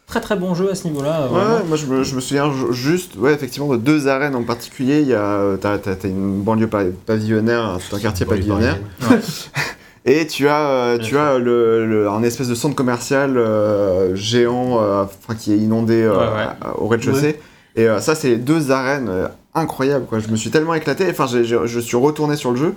[0.08, 1.22] très très bon jeu à ce niveau-là.
[1.24, 4.36] euh, Ouais, moi je me, je me souviens ju- juste, ouais, effectivement, de deux arènes
[4.36, 5.02] en particulier.
[5.02, 8.78] Il y a, euh, t'as, t'as- t'as une banlieue pa- pavillonnaire, c'est un quartier pavillonnaire,
[10.06, 14.80] et tu as, euh, tu as le, le- un espèce de centre commercial euh, géant,
[14.82, 15.04] euh,
[15.40, 16.48] qui est inondé euh, Ouais, ouais.
[16.62, 17.40] à- au rez-de-chaussée.
[17.76, 20.20] Et euh, ça, c'est les deux arènes euh, incroyables, quoi.
[20.20, 21.08] Je me suis tellement éclaté.
[21.10, 22.74] Enfin, j'ai- j'ai- je suis retourné sur le jeu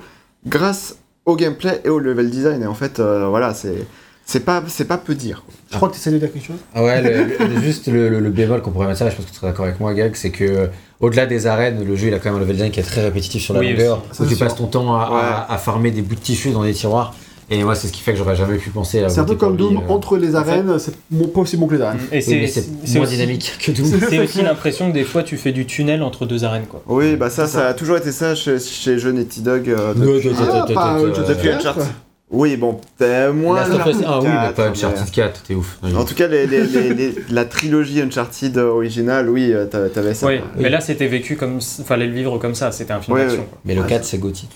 [0.46, 2.62] grâce au gameplay et au level design.
[2.62, 3.86] Et en fait, euh, voilà, c'est,
[4.30, 5.42] c'est pas, c'est pas peu dire.
[5.70, 6.56] Je crois que tu essaies de dire quelque chose.
[6.74, 9.24] Ah ouais, le- le- juste le, le- le bémol qu'on pourrait mettre ça, je pense
[9.24, 10.66] que tu seras d'accord avec moi, Gag, c'est que euh,
[11.00, 13.02] au-delà des arènes, le jeu il a quand même un level design qui est très
[13.02, 16.02] répétitif sur la Oui, longueur, où tu passes ton temps à, à- à farmer des
[16.02, 17.14] bouts de tissu dans des tiroirs.
[17.50, 19.34] Et moi, c'est ce qui fait que j'aurais jamais pu penser à C'est un peu
[19.34, 19.88] comme Doom, euh.
[19.90, 20.92] entre les arènes, c'est
[21.32, 21.98] pas aussi bon que les arènes.
[22.12, 23.86] Et Oui, c'est moins aussi- dynamique que Doom.
[24.10, 26.66] C'est aussi l'impression que des fois tu fais du tunnel entre deux arènes.
[26.68, 26.82] Quoi.
[26.86, 29.70] Oui, bah ça, ça a toujours été ça chez, chez jeux Naughty Dog.
[29.70, 30.28] euh, depuis,
[30.76, 31.48] Ah, depuis.
[31.48, 31.84] Uncharted.
[32.30, 33.56] Oui, bon, peut-être moins.
[33.56, 35.78] Last of Us 1, Uncharted oui, mais 4, pas mais- Uncharted 4, t'es ouf.
[35.82, 40.12] En tout cas, les- les- les- les- la trilogie Uncharted originale, oui, euh, t'a- t'avais
[40.12, 40.26] ça.
[40.26, 41.60] Oui, mais là c'était vécu comme.
[41.62, 43.40] Fallait le vivre comme ça, c'était un film Ouais, d'action.
[43.40, 43.48] ouais.
[43.64, 44.46] Mais le Ouais, 4, c'est Gauthier.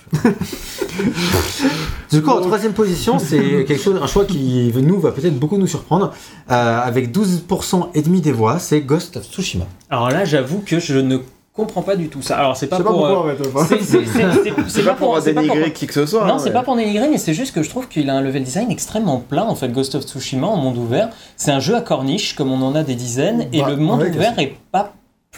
[2.12, 5.56] du coup, en troisième position, c'est quelque chose, un choix qui nous va peut-être beaucoup
[5.56, 6.12] nous surprendre.
[6.50, 9.64] Euh, avec 12% et demi des voix, c'est Ghost of Tsushima.
[9.88, 11.18] Alors là, j'avoue que je ne
[11.52, 12.38] comprends pas du tout ça.
[12.38, 13.06] Alors c'est pas pour.
[13.06, 13.34] euh,
[13.64, 16.26] c'est- pas pour c'est pas pour- dénigrer qui que ce soit.
[16.26, 18.20] Non, hein, c'est pas pour dénigrer, mais c'est juste que je trouve qu'il a un
[18.22, 19.68] level design extrêmement plat en fait.
[19.68, 22.82] Ghost of Tsushima en monde ouvert, c'est un jeu à corniche comme on en a
[22.82, 24.92] des dizaines, et Bah, le monde ouais, ouvert est pas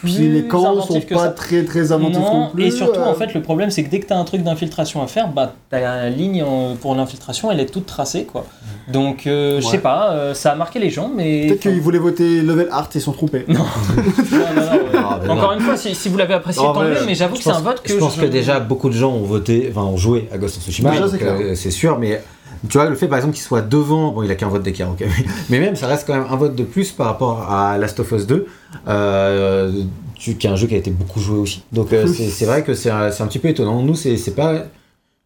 [0.04, 1.28] plus Puis les camps sont que pas ça.
[1.30, 2.64] très très inventifs non, Non, plus.
[2.66, 4.42] et surtout euh, en fait le problème c'est que dès que tu as un truc
[4.42, 8.46] d'infiltration à faire, bah ta ligne en- pour l'infiltration elle est toute tracée quoi.
[8.92, 9.78] Donc euh, je sais Ouais.
[9.78, 12.98] pas, euh, ça a marqué les gens mais Peut-être qu'ils voulaient voter level art et
[12.98, 13.44] ils sont trompés.
[13.48, 13.54] non,
[14.32, 14.78] non, non, non, ouais.
[14.94, 15.58] Ah, Encore non.
[15.58, 17.80] une fois si, si vous l'avez apprécié tant mieux, mais j'avoue que c'est un vote
[17.82, 20.58] que je pense que déjà beaucoup de gens ont voté, enfin ont joué à Ghost
[20.58, 22.22] of Tsushima, euh, c'est sûr, mais
[22.68, 24.90] tu vois, le fait par exemple qu'il soit devant, bon, il a qu'un vote d'écart,
[24.90, 25.04] ok,
[25.50, 28.10] mais- même ça reste quand même un vote de plus par rapport à Last of
[28.12, 28.46] Us 2,
[28.88, 29.72] euh,
[30.18, 31.62] qui est un jeu qui a été beaucoup joué aussi.
[31.72, 33.82] Donc euh, c'est c'est vrai que c'est un, c'est un petit peu étonnant.
[33.82, 34.64] Nous, c'est c'est pas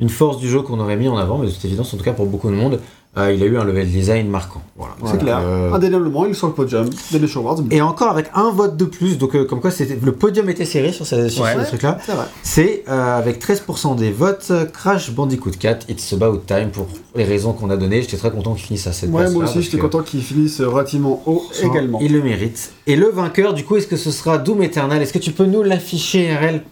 [0.00, 2.04] une force du jeu qu'on aurait mis en avant, mais de toute évidence, en tout
[2.04, 2.80] cas pour beaucoup de monde,
[3.18, 4.62] euh, il a eu un level design marquant.
[4.76, 4.94] Voilà.
[4.98, 5.18] C'est Voilà.
[5.18, 5.38] clair.
[5.42, 7.58] Euh, Indéniablement, il est sur le podium des Show Awards.
[7.70, 9.70] et encore avec un vote de plus, donc euh, comme quoi
[10.02, 11.54] le podium était serré sur, ce, sur Ouais.
[11.62, 11.98] ce truc-là.
[12.42, 17.24] C'est euh, avec 13% des votes euh, Crash Bandicoot 4, It's About Time pour les
[17.24, 18.02] raisons qu'on a données.
[18.02, 19.32] J'étais très content qu'il finisse à cette Ouais, place.
[19.34, 21.98] moi aussi, j'étais content qu'il finisse relativement haut également.
[22.00, 22.72] Il le mérite.
[22.86, 25.02] Et le vainqueur, du coup, est-ce que ce sera Doom Eternal?
[25.02, 26.62] Est-ce que tu peux nous l'afficher, RL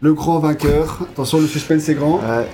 [0.00, 0.98] Le grand vainqueur.
[1.12, 2.16] Attention, le suspense est grand.
[2.18, 2.46] Ouais.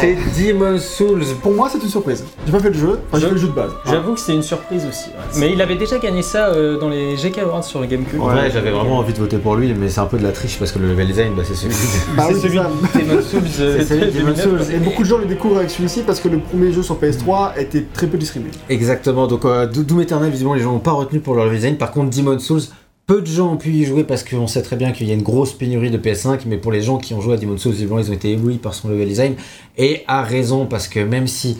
[0.00, 0.16] C'est
[0.52, 1.22] Demon Souls.
[1.42, 2.24] Pour moi, c'est une surprise.
[2.46, 3.00] J'ai pas fait le jeu.
[3.10, 3.70] Enfin, j'ai Je- fait le jeu de base.
[3.86, 5.08] J'avoue que c'est une surprise aussi.
[5.10, 5.38] ouais.
[5.40, 8.18] Mais il avait déjà gagné ça euh, dans les GK Awards sur le GameCube.
[8.20, 10.58] Vrai, j'avais vraiment envie de voter pour lui, mais c'est un peu de la triche
[10.58, 11.74] parce que le level design, bah, c'est celui.
[12.16, 12.64] Bah c'est oui, celui ça.
[12.94, 13.40] de Demon's Souls.
[13.60, 14.42] euh, C'est celui de Demon's 2009.
[14.66, 14.74] Souls.
[14.74, 17.58] Et beaucoup de gens le découvrent avec celui-ci parce que le premier jeu sur PS3
[17.58, 18.50] était très peu distribué.
[18.68, 21.56] Exactement, donc euh, Do- Doom Eternal, visiblement, les gens n'ont pas retenu pour leur level
[21.58, 21.76] design.
[21.76, 22.62] Par contre, Demon Souls,
[23.08, 25.14] peu de gens ont pu y jouer parce qu'on sait très bien qu'il y a
[25.14, 27.74] une grosse pénurie de PS5, mais pour les gens qui ont joué à Demon Souls,
[27.74, 29.34] ils ont été éblouis par son level design.
[29.78, 31.56] Et à raison, parce que même si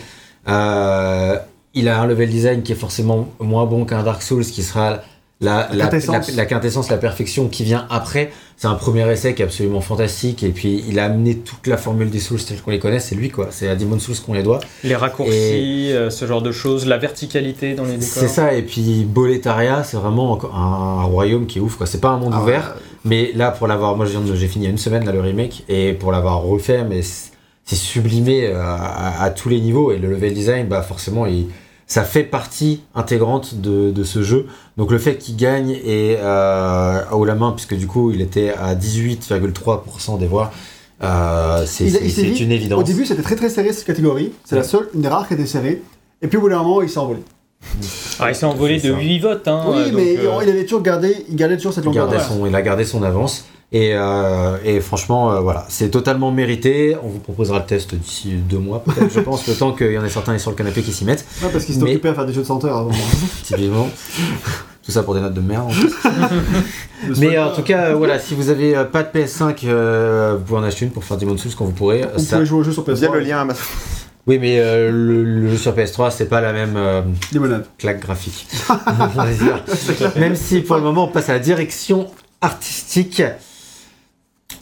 [0.47, 1.39] euh,
[1.73, 5.01] il a un level design qui est forcément moins bon qu'un Dark Souls, qui sera
[5.41, 6.29] la, quintessence.
[6.31, 9.81] la- la quintessence, la perfection qui vient après, c'est un premier essai qui est absolument
[9.81, 10.43] fantastique.
[10.43, 13.15] Et puis, il a amené toute la formule des Souls telle qu'on les connaît, c'est
[13.15, 13.49] lui, quoi.
[13.51, 14.59] C'est à Demon Souls qu'on les doit.
[14.83, 18.07] Les raccourcis, euh, ce genre de choses, la verticalité dans les décors.
[18.09, 21.87] C'est ça, et puis Boletaria, c'est vraiment un, un royaume qui est ouf, quoi.
[21.87, 22.83] C'est pas un monde Ah ouvert, ouais.
[23.05, 25.65] mais là, pour l'avoir, moi j'ai fini il y a une semaine là, le remake,
[25.69, 27.31] et pour l'avoir refait, mais c'est
[27.71, 31.49] c'est sublimé euh, à, à tous les niveaux, et le level design, bah forcément, il-
[31.89, 34.47] ça fait partie intégrante de, de ce jeu.
[34.77, 38.51] Donc le fait qu'il gagne et euh, haut la main, puisque du coup il était
[38.53, 40.53] à 18,3% des voix,
[41.03, 41.89] euh, c'est
[42.41, 42.81] une évidence.
[42.81, 44.33] Au début, c'était très très serré cette catégorie.
[44.45, 45.83] C'est la seule, une des rares qui était serrée.
[46.21, 47.21] Et puis au bout d'un moment, il s'est envolé.
[48.21, 48.99] Ah, il s'est envolé de ça.
[48.99, 49.49] 8 votes.
[49.49, 52.09] Hein, oui, euh, mais donc, euh, il avait toujours gardé, il gardait toujours cette longueur.
[52.21, 53.47] son, il a gardé son avance.
[53.71, 56.97] Et, euh, et franchement, euh, voilà, c'est totalement mérité.
[57.03, 59.99] On vous proposera le test d'ici deux mois, peut-être, je pense, le temps qu'il y
[59.99, 62.09] en ait certains sur le canapé qui s'y mettent, Ouais, parce qu'il s'est Mais- occupé
[62.09, 62.91] à faire des jeux de senteur avant.
[63.43, 63.91] typiquement.
[64.83, 65.69] Tout ça pour des notes de merde.
[65.71, 67.09] en.
[67.19, 70.37] Mais euh, en tout cas, euh, voilà, si vous avez euh, pas de PS5, euh,
[70.39, 72.07] vous pouvez en acheter une pour faire Demon's Souls quand vous pourrez.
[72.17, 72.95] Vous Ça- pouvez jouer au jeu sur PS3.
[72.95, 73.61] Via le lien Amazon.
[74.27, 77.03] Oui, mais euh, le, le jeu sur PS3, c'est pas la même euh,
[77.77, 78.47] claque graphique.
[80.17, 82.07] Même si pour le moment, on passe à la direction
[82.41, 83.23] artistique.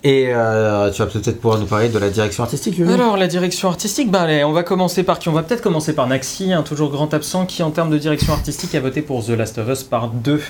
[0.04, 3.68] Et euh, tu vas peut-être pouvoir nous parler de la direction artistique, Alors, la direction
[3.68, 6.62] artistique, bah, allez, on va commencer par qui On va peut-être commencer par Naxi, un
[6.62, 9.68] toujours grand absent, qui en termes de direction artistique a voté pour The Last of
[9.68, 10.40] Us par 2.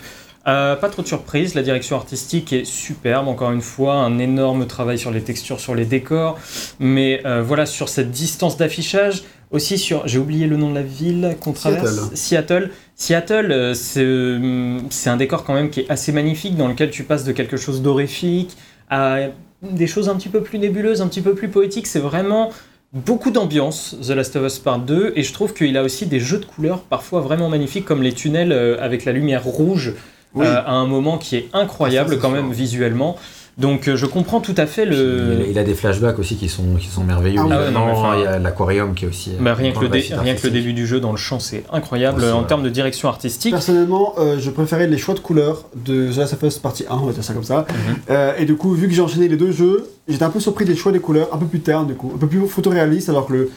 [0.48, 4.66] Euh, pas trop de surprise, la direction artistique est superbe, encore une fois, un énorme
[4.66, 6.38] travail sur les textures, sur les décors,
[6.78, 10.82] mais euh, voilà, sur cette distance d'affichage, aussi sur, j'ai oublié le nom de la
[10.82, 12.70] ville qu'on traverse, Seattle.
[12.94, 16.90] Seattle, euh, c'est euh, c'est un décor quand même qui est assez magnifique, dans lequel
[16.90, 18.56] tu passes de quelque chose d'horrifique
[18.90, 19.18] à
[19.62, 21.86] des choses un petit peu plus nébuleuses, un petit peu plus poétiques.
[21.86, 22.50] C'est vraiment
[22.92, 26.20] beaucoup d'ambiance, The Last of Us Part 2, et je trouve qu'il a aussi des
[26.20, 29.94] jeux de couleurs parfois vraiment magnifiques, comme les tunnels euh, avec la lumière rouge
[30.34, 30.46] Oui.
[30.46, 33.16] euh, à un moment qui est incroyable Ah, ça, quand même visuellement.
[33.58, 35.46] Donc euh, je comprends tout à fait le...
[35.48, 37.40] il a des flashbacks aussi qui sont, qui sont merveilleux.
[37.42, 39.30] Ah il, y a ouais, non, enfin- il y a l'aquarium qui est aussi.
[39.30, 41.40] euh, Bah, rien, que le dé- rien que le début du jeu dans le champ,
[41.40, 42.46] c'est incroyable Aussi, en ouais.
[42.46, 43.52] termes de direction artistique.
[43.52, 46.96] Personnellement, euh, je préférais les choix de couleurs de The Last of Us partie 1,
[46.98, 47.64] on va dire ça comme ça.
[47.70, 47.96] Mhm.
[48.10, 50.66] Euh, et du coup, vu que j'ai enchaîné les deux jeux, j'étais un peu surpris
[50.66, 53.26] des choix des couleurs, un peu plus ternes du coup, un peu plus photoréaliste, alors
[53.26, 53.50] que le,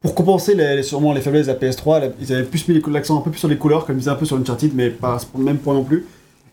[0.00, 3.18] pour compenser les, sûrement les faiblesses de la PS3, la- ils avaient plus mis l'accent
[3.18, 5.16] un peu plus sur les couleurs, comme ils disaient un peu sur Uncharted, mais pas
[5.16, 6.06] à ce même point non plus.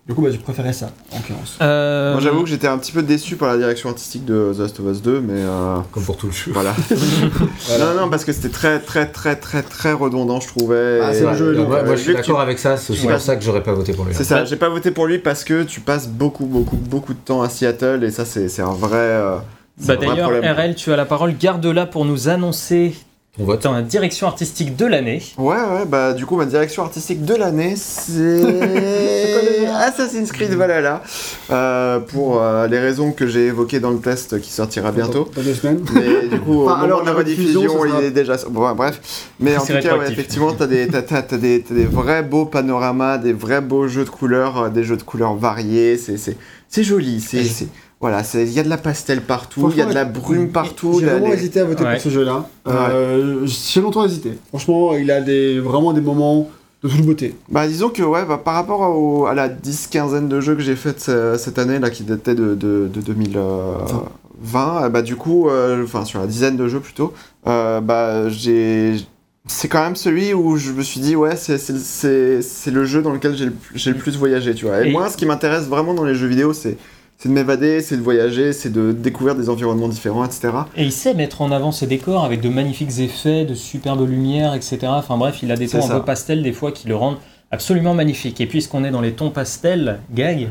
[0.07, 1.57] Du coup, bah, j'ai préféré ça, en l'occurrence.
[1.61, 4.59] Euh, Moi j'avoue que j'étais un petit peu déçu par la direction artistique de The
[4.59, 6.51] Last of Us 2, mais euh, Comme pour tout le jeu.
[6.53, 6.73] voilà.
[7.79, 10.99] Non, non, parce que c'était très, très, très, très, très redondant, je trouvais.
[11.03, 13.05] Ah, c'est le jeu, donc, euh, moi, je suis tu- d'accord avec ça, c'est aussi
[13.05, 13.13] Ouais.
[13.13, 14.13] pour ça que j'aurais pas voté pour lui.
[14.15, 17.19] C'est ça, j'ai pas voté pour lui parce que tu passes beaucoup, beaucoup, beaucoup de
[17.19, 18.97] temps à Seattle et ça, c'est un vrai.
[18.97, 19.37] euh,
[19.85, 20.31] Bah d'ailleurs.
[20.31, 21.35] RL, tu as la parole.
[21.39, 22.95] Garde-la pour nous annoncer
[23.39, 23.63] On vote.
[23.63, 25.21] dans la direction artistique de l'année.
[25.37, 31.01] Ouais, ouais, bah du coup, ma direction artistique de l'année, c'est Assassin's Creed Valhalla.
[31.49, 35.29] Euh, pour euh, les raisons que j'ai évoquées dans le test qui sortira bientôt.
[35.33, 35.79] Dans deux semaines.
[35.93, 38.35] Mais du coup, Enfin, au moment alors, de la rediffusion, il sera- est déjà.
[38.49, 38.99] Bon, ouais, bref.
[39.39, 42.45] Mais en tout cas, ouais, effectivement, t'as des, t'as, t'as- t'as des, des vrais beaux
[42.45, 45.97] panoramas, des vrais beaux jeux de couleurs, euh, des jeux de couleurs variés.
[45.97, 46.35] C'est, c'est,
[46.67, 47.21] c'est joli.
[47.21, 47.67] C'est-
[48.01, 50.97] voilà, il y a de la pastel partout, il y a de la brume partout.
[50.99, 51.93] J'ai vraiment les- hésité à voter Ouais.
[51.93, 52.47] pour ce jeu-là.
[52.67, 54.37] Euh, J'ai longtemps hésité.
[54.49, 56.49] Franchement, il a des, vraiment des moments
[56.83, 57.35] de toute beauté.
[57.49, 60.75] Bah disons que ouais, bah, par rapport au- à la 10-quinzaine de jeux que j'ai
[60.75, 65.47] fait ce- cette année, là, qui datait de, de, de 2020, euh, bah du coup,
[65.49, 67.13] euh, enfin sur la dizaine de jeux plutôt,
[67.47, 68.95] euh, bah j'ai...
[69.47, 72.85] C'est quand même celui où je me suis dit, ouais, c'est- c'est c'est- c'est le
[72.85, 74.83] jeu dans lequel j'ai le, le plus voyagé, tu vois.
[74.85, 76.77] Et, Et- moi, ce qui m'intéresse vraiment dans les jeux vidéo, c'est
[77.21, 80.49] c'est de m'évader, c'est de voyager, c'est de découvrir des environnements différents, etc.
[80.75, 84.55] Et il sait mettre en avant ses décors avec de magnifiques effets, de superbes lumières,
[84.55, 84.79] etc.
[84.87, 87.17] Enfin bref, il a des tons un peu pastel des fois qui le rendent
[87.51, 88.41] absolument magnifique.
[88.41, 90.47] Et puisqu'on est dans les tons pastels, Gag,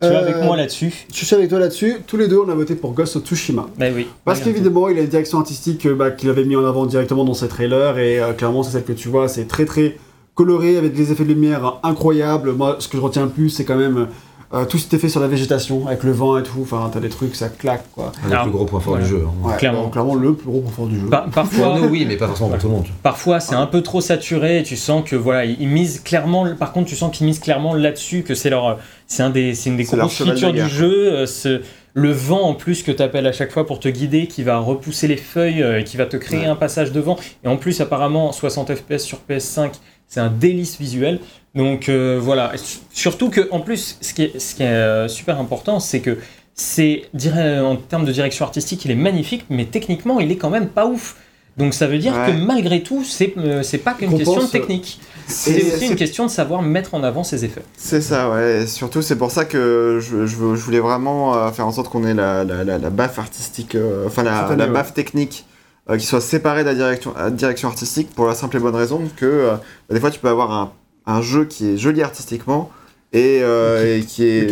[0.00, 1.98] tu es Euh, avec moi là-dessus Je suis avec toi là-dessus.
[2.08, 3.68] Tous les deux, on a voté pour Ghost of Tsushima.
[3.78, 4.08] Ben oui.
[4.24, 7.24] Parce qu'évidemment, il a une direction artistique euh, bah, qu'il avait mis en avant directement
[7.24, 7.98] dans ses trailers.
[7.98, 9.28] Et euh, clairement, c'est celle que tu vois.
[9.28, 9.96] C'est très très
[10.34, 12.52] coloré avec des effets de lumière incroyables.
[12.52, 14.08] Moi, ce que je retiens le plus, c'est quand même
[14.52, 16.58] euh, tout cet effet sur la végétation avec le vent et tout.
[16.62, 18.10] Enfin, t'as des trucs, ça claque quoi.
[18.26, 19.04] Alors, plus gros points forts voilà.
[19.04, 19.24] du jeu.
[19.26, 19.48] hein.
[19.48, 19.82] Ouais, Clairement.
[19.84, 21.06] donc, clairement, le plus gros confort du jeu.
[21.08, 22.86] Par- parfois, nous, oui, mais pas forcément pour tout le monde.
[23.02, 26.46] Parfois, c'est un peu trop saturé et tu sens que voilà, ils misent clairement.
[26.56, 29.70] Par contre, tu sens qu'ils misent clairement là-dessus, que c'est leur, c'est un des, c'est
[29.70, 31.12] une des grosses features du jeu.
[31.12, 31.60] euh, ce-
[31.92, 34.58] le vent en plus que tu appelles à chaque fois pour te guider, qui va
[34.58, 36.46] repousser les feuilles, euh, et qui va te créer Ouais.
[36.46, 37.16] un passage de vent.
[37.44, 39.72] Et en plus, apparemment, 60 FPS sur PS5,
[40.10, 41.20] c'est un délice visuel.
[41.54, 42.52] Donc euh, voilà.
[42.92, 46.18] Surtout que en plus, ce qui est, ce qui est euh, super important, c'est que
[46.54, 50.50] c'est dire- en termes de direction artistique, il est magnifique, mais techniquement, il est quand
[50.50, 51.16] même pas ouf.
[51.56, 52.32] Donc ça veut dire Ouais.
[52.32, 55.00] que malgré tout, c'est euh, c'est pas qu'une question de pense, technique.
[55.26, 57.62] C'est aussi une question de savoir mettre en avant ses effets.
[57.76, 58.62] C'est ça, ouais.
[58.62, 61.72] Et surtout, c'est pour ça que je, je veux- je voulais vraiment euh, faire en
[61.72, 65.44] sorte qu'on ait la, la, la, la baffe artistique, euh, enfin la, baffe technique
[65.90, 68.76] euh, qui soit séparée de la direction, euh, direction artistique pour la simple et bonne
[68.76, 69.50] raison que euh,
[69.88, 70.72] bah, des fois tu peux avoir un,
[71.06, 72.70] un jeu qui est joli artistiquement
[73.12, 74.46] et, et qui est,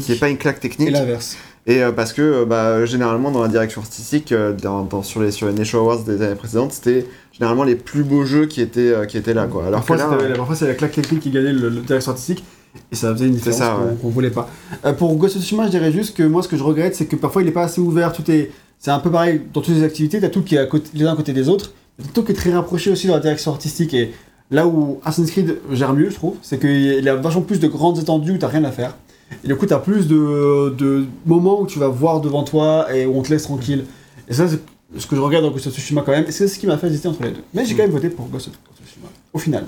[0.00, 0.88] qui est pas une claque technique.
[0.88, 1.36] Et l'inverse.
[1.66, 5.52] Et parce que bah, généralement dans la direction artistique, dans, dans- sur, les, sur les
[5.52, 9.34] Nation Awards des années précédentes, c'était généralement les plus beaux jeux qui étaient, qui étaient
[9.34, 9.46] là.
[9.46, 9.66] Quoi.
[9.66, 12.42] Alors Parfois, c'est la claque technique qui gagnait le, le direction artistique.
[12.90, 13.94] Et ça faisait une différence qu'on ouais.
[14.00, 14.48] qu'on voulait pas.
[14.86, 17.04] Euh, pour Ghost of Tsushima, je dirais juste que moi, ce que je regrette, c'est
[17.04, 18.14] que parfois, il est pas assez ouvert.
[18.14, 18.50] Tout est,
[18.82, 20.20] c'est un peu pareil dans toutes les activités.
[20.20, 21.72] T'as tout qui est à côté, les uns à côté des autres.
[22.02, 23.94] T'as tout qui est très rapproché aussi dans la direction artistique.
[23.94, 24.12] Et
[24.50, 28.00] là où Assassin's Creed gère mieux, je trouve, c'est qu'il a vachement plus de grandes
[28.00, 28.96] étendues où t'as rien à faire.
[29.44, 33.06] Et du coup, t'as plus de, de moments où tu vas voir devant toi et
[33.06, 33.84] où on te laisse tranquille.
[34.28, 34.58] Et ça, c'est
[34.98, 36.24] ce que je regarde dans Ghost of Tsushima quand même.
[36.26, 37.44] Et c'est ce qui m'a fait hésiter entre les deux.
[37.54, 38.54] Mais j'ai quand même voté pour Ghost of
[38.84, 39.06] Tsushima.
[39.32, 39.64] Au final.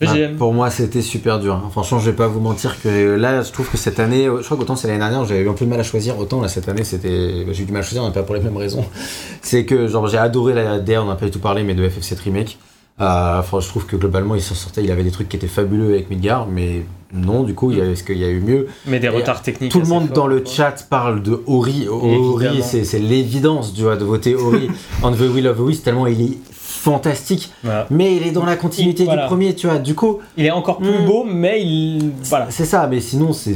[0.00, 1.54] Bah, pour moi, c'était super dur.
[1.54, 1.68] hein.
[1.70, 4.56] Franchement, je vais pas vous mentir que là, je trouve que cette année, je crois
[4.56, 6.18] qu'autant c'est l'année dernière, j'avais eu un peu de mal à choisir.
[6.18, 8.34] Autant là, cette année, c'était, bah, j'ai eu du mal à choisir, mais pas pour
[8.34, 8.84] les mêmes raisons.
[9.42, 11.88] C'est que genre j'ai adoré la DR, on n'a pas du tout parlé, mais de
[11.88, 12.58] FF7 remake.
[13.00, 14.82] Euh, enfin, je trouve que globalement, il s'en sortait.
[14.82, 16.82] Il avait des trucs qui étaient fabuleux avec Midgar, mais
[17.12, 19.10] non, du coup, il y a, est-ce qu'il y a eu mieux Mais des Et
[19.10, 19.70] retards techniques.
[19.70, 21.86] Tout le monde dans le chat parle de Ori.
[21.88, 24.68] Ori, c'est l'évidence, tu vois, de voter Ori
[25.02, 26.38] on the Will of the Wisp, tellement il est
[26.90, 27.52] fantastique.
[27.64, 27.86] Voilà.
[27.90, 29.22] Mais il est dans la continuité Il- voilà.
[29.22, 29.78] du premier, tu vois.
[29.78, 31.04] Du coup, Il est encore plus Mm.
[31.06, 32.12] beau, mais il.
[32.24, 32.46] Voilà.
[32.50, 33.50] c'est ça, mais sinon, c'est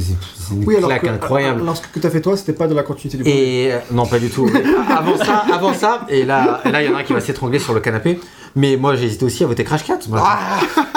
[0.51, 1.61] une Oui, claque que, incroyable.
[1.61, 3.35] alors, ce que t'as fait toi, c'était pas de la continuité du premier.
[3.67, 4.49] Et euh, non, pas du tout.
[4.89, 7.21] avant ça, avant ça, et là, et là, il y en a un qui va
[7.21, 8.19] s'étrangler sur le canapé.
[8.55, 10.09] Mais moi, j'ai hésité aussi à voter Crash 4.
[10.09, 10.19] Moi,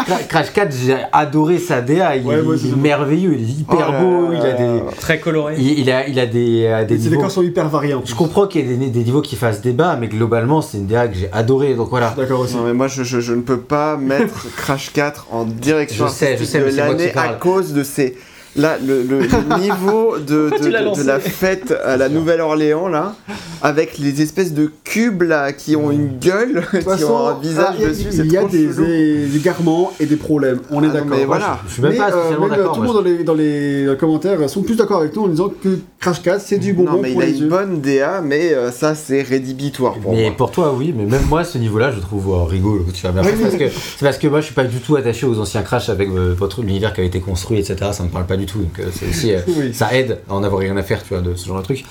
[0.07, 2.17] Cra- Crash 4, j'ai adoré sa DA.
[2.17, 4.33] Il, Ouais, est merveilleux, il est hyper Oh là beau.
[4.33, 4.81] là Il a des.
[5.01, 5.55] Très coloré.
[5.59, 6.67] il, il a, il a des,
[7.11, 8.01] décors sont hyper plus.
[8.05, 10.87] Je comprends qu'il y ait des, des niveaux qui fassent débat, mais globalement, c'est une
[10.87, 11.75] DA que j'ai adoré.
[11.75, 12.13] Donc voilà.
[12.17, 12.57] D'accord aussi.
[12.57, 16.13] Non mais moi je, je, je ne peux pas mettre Crash 4 en direction Je
[16.13, 18.17] sais, je artistique sais, mais de l'année à cause de ces...
[18.57, 23.15] Là, le, le- le niveau de, de, la fête à la Nouvelle-Orléans, là,
[23.63, 26.63] avec les espèces de cubes, là, qui ont une gueule,
[26.97, 28.85] qui ont un visage ah, il y a- dessus, c'est il y a des, chelou.
[28.87, 30.61] des égarements et des problèmes.
[30.71, 31.09] On est Ah d'accord.
[31.11, 31.59] mais voilà.
[31.67, 32.75] Je suis même Mais, pas euh, même, euh, d'accord.
[32.77, 35.49] Tout le monde dans les, dans les commentaires sont plus d'accord avec nous en disant
[35.63, 37.49] que Crash 4 c'est du bonbon Non mais il a une yeux.
[37.49, 40.37] bonne DA, mais euh, ça c'est rédhibitoire pour mais moi.
[40.37, 42.85] pour toi, oui, mais même moi, ce niveau-là, je trouve euh, rigolo.
[42.95, 43.59] Tu vois, Oui, c'est parce oui.
[43.59, 46.09] que c'est parce que moi, je suis pas du tout attaché aux anciens Crash avec
[46.11, 47.77] euh, votre univers qui a été construit, etc.
[47.93, 48.59] Ça me parle pas du du tout.
[48.61, 49.73] Donc euh, c'est aussi, euh, Oui.
[49.75, 51.85] ça aide à en avoir rien à faire, tu vois, de ce genre de truc.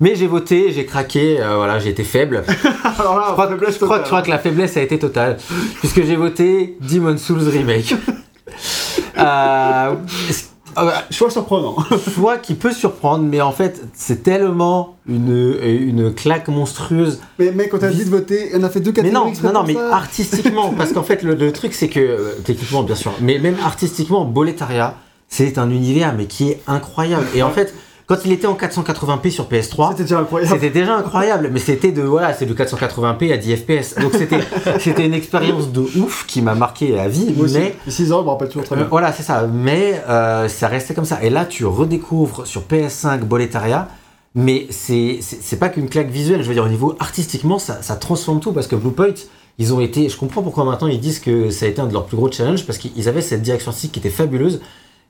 [0.00, 2.42] Mais j'ai voté, j'ai craqué, euh, voilà, j'ai été faible.
[2.98, 4.02] Alors là, Je crois, faiblesse je crois- totale.
[4.04, 5.36] je crois que la faiblesse a été totale,
[5.80, 7.94] puisque j'ai voté Demon Souls Remake.
[9.18, 9.94] euh,
[10.78, 11.76] euh, Choix surprenant.
[12.14, 17.20] choix qui peut surprendre, mais en fait, c'est tellement une, une claque monstrueuse.
[17.38, 19.24] Mais mec, quand t'as dit de voter, on a fait deux Mais catégories.
[19.24, 19.94] non, exprès non, non, mais ça.
[19.94, 24.24] artistiquement, parce qu'en fait, le, le truc, c'est que, techniquement, bien sûr, mais même artistiquement,
[24.24, 24.96] Boletaria,
[25.28, 27.26] c'est un univers, mais qui est incroyable.
[27.34, 27.74] Et en fait,
[28.06, 30.52] quand il était en 480p sur PS3, C'était déjà incroyable.
[30.52, 33.94] c'était déjà incroyable, mais c'était de voilà, c'est de 480p à 10 fps.
[33.98, 34.40] Donc c'était
[34.78, 38.24] c'était une expérience de ouf qui m'a marqué à vie, Moi mais 6 ans, je
[38.24, 38.88] me rappelle toujours très euh, bien.
[38.90, 39.46] voilà, c'est ça.
[39.50, 41.22] Mais euh, ça restait comme ça.
[41.22, 43.88] Et là, tu redécouvres sur PS5 Boletaria,
[44.34, 45.20] mais c'est
[45.58, 46.42] pas qu'une claque visuelle.
[46.42, 49.14] Je veux dire, au niveau artistiquement, ça, ça transforme tout parce que Bluepoint,
[49.56, 50.10] ils ont été.
[50.10, 52.30] Je comprends pourquoi maintenant ils disent que ça a été un de leurs plus gros
[52.30, 54.60] challenges parce qu'ils avaient cette direction artistique qui était fabuleuse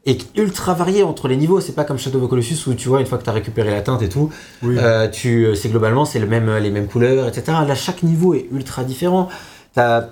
[0.07, 1.61] et ultra variée entre les niveaux.
[1.61, 3.33] C'est pas comme Shadow of the Colossus où tu vois, une fois que tu as
[3.33, 4.31] récupéré la teinte et tout,
[4.63, 4.77] Oui.
[4.79, 7.45] euh, tu, c'est globalement c'est le même, les mêmes couleurs, etc.
[7.67, 9.29] Là, chaque niveau est ultra différent.
[9.75, 10.09] T'as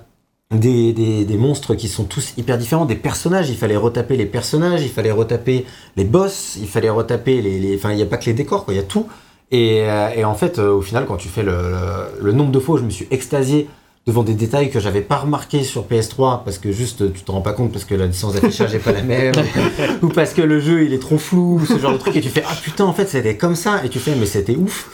[0.51, 3.49] des, des, des monstres qui sont tous hyper différents, des personnages.
[3.49, 5.65] Il fallait retaper les personnages, il fallait retaper
[5.95, 7.59] les boss, il fallait retaper les.
[7.59, 8.73] les- Enfin, il n'y a pas que les décors, quoi.
[8.73, 9.07] Il y a tout.
[9.51, 12.51] Et, euh, et en fait, euh, au final, quand tu fais le, le, le nombre
[12.51, 13.67] de fois où je me suis extasié
[14.05, 17.39] devant des détails que j'avais pas remarqué sur PS3 parce que juste tu te rends
[17.39, 19.33] pas compte parce que la distance d'affichage est pas la même
[20.01, 22.19] ou parce que le jeu il est trop flou ou ce genre de truc et
[22.19, 24.89] tu fais ah putain en fait c'était comme ça et tu fais mais c'était ouf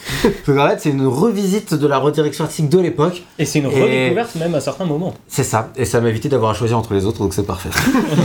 [0.48, 3.72] donc en fait c'est une revisite de la redirection artistique de l'époque Et c'est une
[3.72, 5.16] Et- redécouverte même à certains moments.
[5.28, 7.70] c'est ça et ça m'a évité d'avoir à choisir entre les autres donc c'est parfait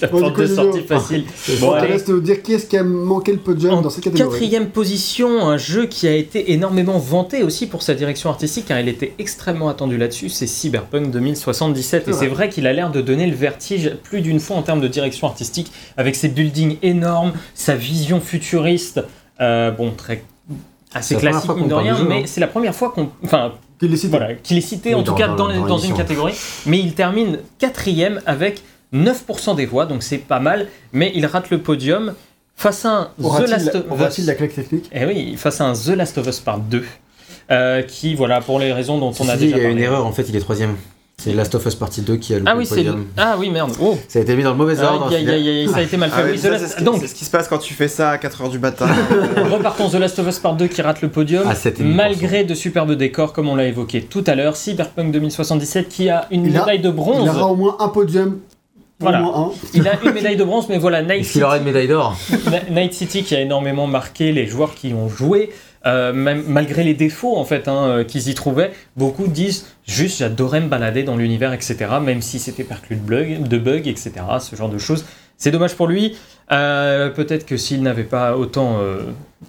[0.00, 1.24] La Bon, porte coup, de sortie facile.
[1.60, 4.04] Bon, Bon, reste de dire qui est-ce qui a manqué le podium En dans cette
[4.04, 4.30] catégorie.
[4.38, 8.78] quatrième position, un jeu qui a été énormément vanté aussi pour sa direction artistique, car
[8.80, 12.02] il était extrêmement attendu là-dessus, c'est Cyberpunk 2077.
[12.04, 14.62] C'est Et c'est vrai qu'il a l'air de donner le vertige plus d'une fois en
[14.62, 19.02] termes de direction artistique, avec ses buildings énormes, sa vision futuriste,
[19.40, 20.22] euh, bon, très
[20.94, 22.22] assez la première classique mine de rien, jeu, mais hein.
[22.26, 24.10] c'est la première fois qu'on, enfin, Qu'il les cite.
[24.10, 26.34] voilà, qu'il est cité Oui, en tout cas dans- dans, dans dans une catégorie,
[26.64, 28.62] mais il termine quatrième avec
[28.94, 32.14] 9% des voix, donc c'est pas mal, mais il rate le podium
[32.54, 34.24] face à un The Last la- of Us.
[34.26, 34.88] la claque technique?
[34.92, 36.84] Eh oui, face à un The Last of Us Part 2,
[37.50, 39.72] euh, qui, voilà, pour les raisons dont on a dit, déjà il y a parlé.
[39.72, 40.74] une erreur en fait il est troisième
[41.18, 43.36] c'est Last of Us Partie 2 qui a loupé Ah le oui, c'est podium ah
[43.38, 43.72] oui merde.
[43.80, 43.96] Oh.
[44.06, 46.20] ça a été mis dans le mauvais ordre aïe, aïe, ça a été mal fait.
[46.22, 48.10] Ah Oui, ça, ce qui- Donc, c'est ce qui se passe quand tu fais ça
[48.10, 48.86] à 4h du matin.
[49.50, 51.44] repartons The Last of Us Part 2 qui rate le podium.
[51.48, 51.94] Ah, c'était 1000%.
[51.94, 54.56] malgré de superbes décors, comme on l'a évoqué tout à l'heure.
[54.56, 57.28] Cyberpunk 2077 qui a une Il a- médaille de Il bronze.
[57.30, 58.38] aura au moins un podium.
[59.00, 59.22] Voilà.
[59.74, 62.16] Il a une médaille de bronze, mais voilà, Night City qu'il aura une médaille d'or?
[62.70, 65.50] Night City qui a énormément marqué les joueurs qui ont joué,
[65.86, 70.18] euh, même malgré les défauts en fait hein, euh, qu'ils y trouvaient, beaucoup disent juste
[70.18, 71.76] j'adorais me balader dans l'univers etc.
[72.02, 74.12] Même si c'était perclus de bugs, de bugs etc.
[74.40, 75.04] Ce genre de choses.
[75.38, 76.16] C'est dommage pour lui.
[76.50, 79.02] Euh, Peut-être que s'il n'avait pas autant, euh,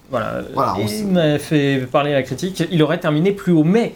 [0.09, 3.63] voilà, Voilà, on fait parler à la critique, il aurait terminé plus haut.
[3.63, 3.95] Mais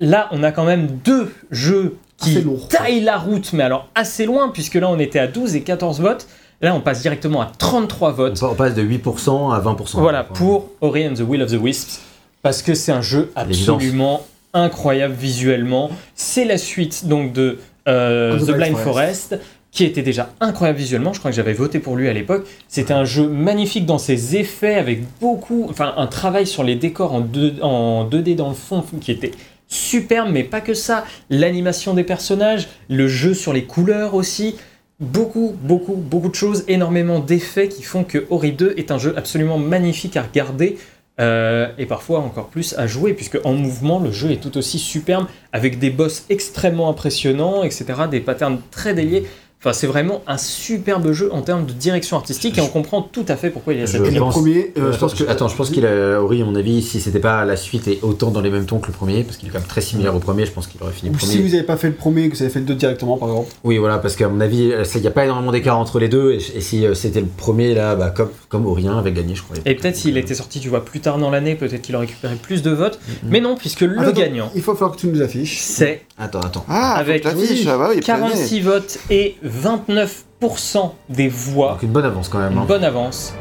[0.00, 4.48] là, on a quand même deux jeux qui taillent la route, mais alors assez loin,
[4.48, 6.26] puisque là on était à 12 et 14 votes.
[6.62, 8.42] Là, on passe directement à 33 votes.
[8.42, 12.00] on passe de 8% à 20% Voilà, pour Ori and the Will of the Wisps,
[12.42, 14.22] parce que c'est un jeu absolument
[14.54, 15.90] incroyable visuellement.
[16.14, 19.28] C'est la suite donc de euh, The Blind Forest.
[19.30, 19.38] Forest.
[19.70, 21.12] qui était déjà incroyable visuellement.
[21.12, 22.46] Je crois que j'avais voté pour lui à l'époque.
[22.68, 27.12] C'était un jeu magnifique dans ses effets, avec beaucoup, enfin un travail sur les décors
[27.12, 29.32] en, deux- en 2D dans le fond qui était
[29.68, 31.04] superbe, mais pas que ça.
[31.28, 34.54] L'animation des personnages, le jeu sur les couleurs aussi.
[34.98, 39.12] Beaucoup, beaucoup, beaucoup de choses, énormément d'effets qui font que Ori 2 est un jeu
[39.18, 40.78] absolument magnifique à regarder
[41.20, 44.78] euh, et parfois encore plus à jouer, puisque en mouvement, le jeu est tout aussi
[44.78, 49.26] superbe, avec des boss extrêmement impressionnants, etc., des patterns très déliés.
[49.66, 53.24] Enfin, c'est vraiment un superbe jeu en termes de direction artistique, et on comprend tout
[53.26, 55.12] à fait pourquoi il y a Je cette Et le pense- premier, euh, je pense
[55.14, 55.24] que.
[55.28, 57.98] Attends, je pense qu'il a, Ori, à mon avis, si c'était pas la suite et
[58.02, 60.14] autant dans les mêmes tons que le premier, parce qu'il est quand même très similaire
[60.14, 61.32] au premier, je pense qu'il aurait fini Ou premier.
[61.32, 63.28] si vous n'avez pas fait le premier, que vous avez fait le deux directement, par
[63.28, 63.50] exemple.
[63.64, 66.08] Oui, voilà, parce qu'à mon avis, euh, il n'y a pas énormément d'écart entre les
[66.08, 69.10] deux, et, et si euh, c'était le premier, là, bah, comme, comme Ori 1 avait
[69.10, 69.56] gagné, je crois.
[69.66, 72.36] Et peut-être s'il était sorti, tu vois, plus tard dans l'année, peut-être qu'il aurait récupéré
[72.40, 73.00] plus de votes.
[73.24, 75.58] Mais non, puisque le Attends, gagnant, Il faut falloir que tu nous affiches.
[75.60, 76.64] c'est Attends, attends.
[76.68, 78.00] Ah, Avec- avec l'affiche, oui, ah bah oui.
[78.00, 81.72] 46 votes et 29% des voix.
[81.72, 82.52] Donc une bonne avance quand même.
[82.52, 82.64] Une hein.
[82.66, 83.34] bonne avance.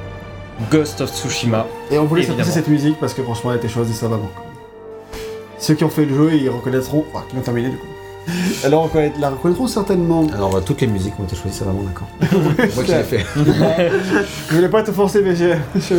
[0.72, 1.66] Ghost of Tsushima.
[1.92, 4.30] Et on voulait passer cette musique parce que franchement, elle a été choisie savamment.
[5.58, 7.06] Ceux qui ont fait le jeu, ils reconnaîtront.
[7.14, 7.86] Enfin, qui l'ont terminé du coup.
[8.66, 10.28] Alors, on la reconnaîtront certainement.
[10.34, 12.08] Alors, toutes les musiques ont été choisies, ça vraiment d'accord.
[12.76, 13.26] Moi qui l'ai fait.
[14.50, 15.56] Je voulais pas te forcer, mais j'ai.
[15.76, 15.94] je-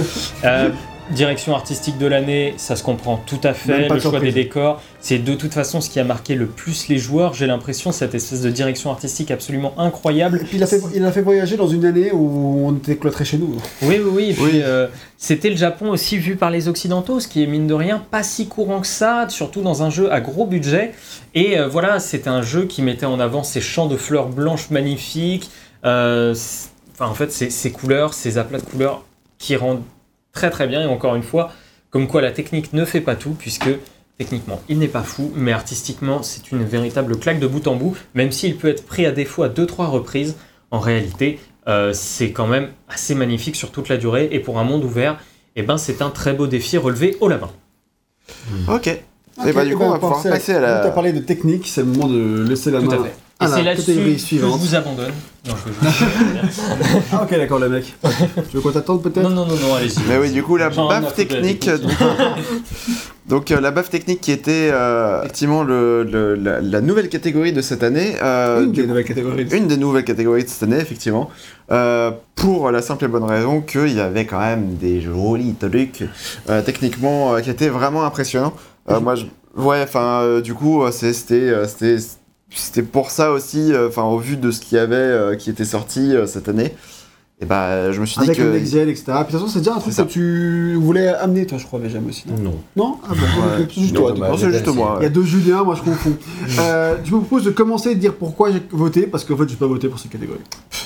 [0.44, 0.70] Euh,
[1.10, 3.86] Direction artistique de l'année, ça se comprend tout à fait.
[3.86, 6.88] pas Le choix des décors, c'est de toute façon ce qui a marqué le plus
[6.88, 7.32] les joueurs.
[7.32, 10.40] J'ai l'impression cette espèce de direction artistique absolument incroyable.
[10.42, 12.96] Et puis il a, fait, il a fait voyager dans une année où on était
[12.96, 13.54] cloîtrés chez nous.
[13.82, 14.30] Oui, oui, oui.
[14.30, 14.50] Et puis, Oui.
[14.64, 18.02] euh, c'était le Japon aussi vu par les Occidentaux, ce qui est mine de rien
[18.10, 20.92] pas si courant que ça, surtout dans un jeu à gros budget.
[21.36, 24.70] Et euh, voilà, c'était un jeu qui mettait en avant ces champs de fleurs blanches
[24.70, 25.50] magnifiques.
[25.84, 26.34] euh,
[26.98, 29.04] Enfin, en fait, ces, ces couleurs, ces aplats de couleurs
[29.38, 29.82] qui rendent
[30.36, 30.82] très très bien.
[30.82, 31.50] Et encore une fois,
[31.90, 33.70] comme quoi la technique ne fait pas tout, puisque
[34.18, 37.96] techniquement il n'est pas fou, mais artistiquement c'est une véritable claque de bout en bout,
[38.14, 40.36] même s'il peut être pris à défaut à 2-3 reprises.
[40.70, 44.64] En réalité, euh, c'est quand même assez magnifique sur toute la durée et pour un
[44.64, 45.18] monde ouvert,
[45.56, 47.50] eh ben, c'est un très beau défi relevé au lapin.
[48.68, 49.00] Ok.
[49.38, 50.80] Ok, et bah, du eh coup, ben, on va pouvoir passer à la.
[50.80, 53.06] Tu as parlé de technique, c'est le moment de laisser la Tout main.
[53.38, 55.12] À Et la c'est là-dessus catégorie que je vous abandonne.
[55.46, 55.74] Non, je veux
[57.12, 57.94] Ah, ok, d'accord, le mec.
[58.50, 59.98] tu veux qu'on t'attende peut-être Non, non, non, non, allez-y.
[60.08, 61.60] Mais oui, du coup, la baffe technique.
[61.60, 61.92] technique.
[63.28, 67.52] Donc, euh, la baffe technique qui était euh, effectivement le, le- la, la nouvelle catégorie
[67.52, 68.14] de cette année.
[68.22, 69.46] euh, Une des nouvelles catégories.
[69.52, 71.28] une des nouvelles catégories de cette année, effectivement,
[71.72, 76.04] euh, pour la simple et bonne raison qu'il y avait quand même des jolis trucs
[76.48, 78.54] euh, techniquement euh, qui étaient vraiment impressionnants.
[78.90, 79.24] Euh, moi, je...
[79.56, 81.66] ouais, enfin, euh, du coup, euh, c'était, euh,
[82.50, 85.36] c'était, c'était pour ça aussi, euh, enfin, au vu de ce qu'il y avait euh,
[85.36, 86.74] qui était sorti euh, cette année,
[87.38, 88.42] et bah, je me suis dit Avec que.
[88.42, 89.04] le next gen, etc.
[89.06, 91.78] Puis de toute façon, c'est déjà un truc que tu voulais amener, toi, je crois,
[91.80, 92.24] déjà, aussi.
[92.28, 92.54] Non, Non.
[92.76, 93.66] non Ah Ouais.
[93.74, 94.14] c'est juste Non, toi.
[94.18, 94.96] bah, c'est juste moi.
[95.00, 96.16] Il y a deux Julien, moi je confonds.
[96.60, 99.48] euh, je me propose de commencer et de dire pourquoi j'ai voté, parce qu'en fait
[99.50, 100.40] j'ai pas voté pour cette catégorie.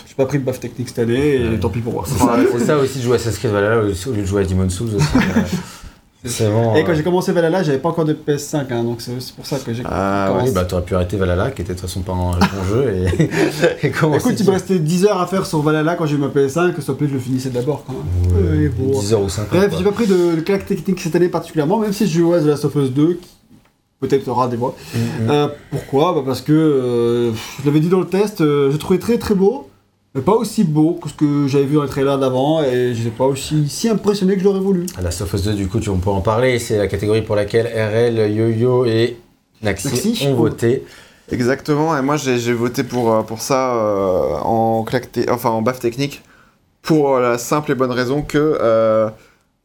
[0.08, 1.58] J'ai pas pris de baffe technique cette année, et Ouais.
[1.60, 2.04] tant pis pour moi.
[2.58, 3.92] C'est ça, aussi de jouer à Assassin's Creed Valhalla au lieu
[4.22, 5.06] de jouer à Demon's Souls aussi.
[6.24, 6.44] c'est.
[6.76, 9.58] Et quand j'ai commencé Valhalla, j'avais pas encore de PS5, hein, donc c'est pour ça
[9.58, 10.48] que j'ai Ah, commencé.
[10.48, 13.06] Oui, bah t'aurais pu arrêter Valhalla, qui était de toute façon pas un bon jeu,
[13.22, 13.30] et,
[13.86, 14.28] et commencer.
[14.28, 16.74] Écoute, il me restait 10 heures à faire sur Valhalla quand j'ai eu ma PS5,
[16.74, 18.36] s'il te plaît, je le finissais d'abord quand même.
[18.52, 19.00] Ouais, Ouais, bon.
[19.00, 21.78] 10 heures ou 5 Bref, j'ai pas pris de, de claque technique cette année particulièrement,
[21.78, 23.28] même si je joue à The Last of Us 2, qui
[24.00, 24.74] peut-être aura des voix.
[25.28, 26.12] Euh, pourquoi?
[26.14, 29.34] Bah Parce que, euh, je l'avais dit dans le test, euh, je trouvais très très
[29.34, 29.69] beau,
[30.14, 32.98] mais pas aussi beau que ce que j'avais vu dans les trailers d'avant, et je
[32.98, 34.86] n'étais pas aussi si impressionné que je l'aurais voulu.
[34.98, 36.58] À la of Us 2, du coup, tu, on peut en parler.
[36.58, 39.16] C'est la catégorie pour laquelle RL, Yo-Yo et
[39.62, 40.84] Naxi, Naxi, ont voté.
[41.32, 45.50] Exactement, et moi j'ai j'ai voté pour, euh, pour ça euh, en, claque te- enfin,
[45.50, 46.22] en baffe technique
[46.82, 49.08] pour la simple et bonne raison que euh,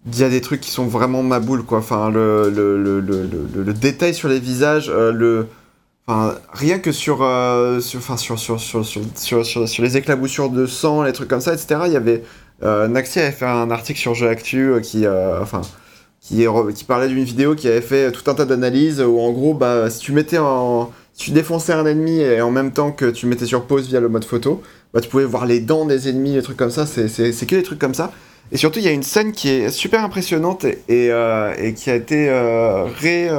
[0.06, 1.80] il y a des trucs qui sont vraiment ma boule quoi.
[1.80, 5.48] Enfin, le, le, le, le, le- le détail sur les visages, euh, le,
[6.08, 11.03] enfin, rien que sur, euh, sur, enfin, sur, sur, sur, sur, les éclaboussures de sang,
[11.03, 11.82] les trucs comme ça, etc.
[11.88, 12.24] Il y avait
[12.64, 15.62] euh, Naxi avait fait un article sur Jeu Actu euh, qui, euh, enfin,
[16.22, 16.45] qui,
[16.76, 19.89] qui parlait d'une vidéo qui avait fait tout un tas d'analyses où en gros, bah,
[19.89, 23.26] si tu mettais en si tu défonçais un ennemi et en même temps que tu
[23.26, 24.62] mettais sur pause via le mode photo,
[24.93, 27.08] bah, tu pouvais voir les dents des ennemis, les trucs comme ça, c'est-
[27.47, 28.12] que des trucs comme ça.
[28.51, 31.89] Et surtout, il y a une scène qui est super impressionnante et, et, euh, qui
[31.89, 33.30] a été euh, ré,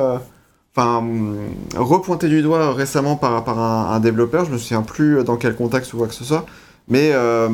[0.77, 1.37] enfin, hum,
[1.75, 5.57] repointée du doigt récemment par, par un, un développeur, je me souviens plus dans quel
[5.57, 6.45] contexte ou quoi que ce soit,
[6.89, 7.49] mais, euh,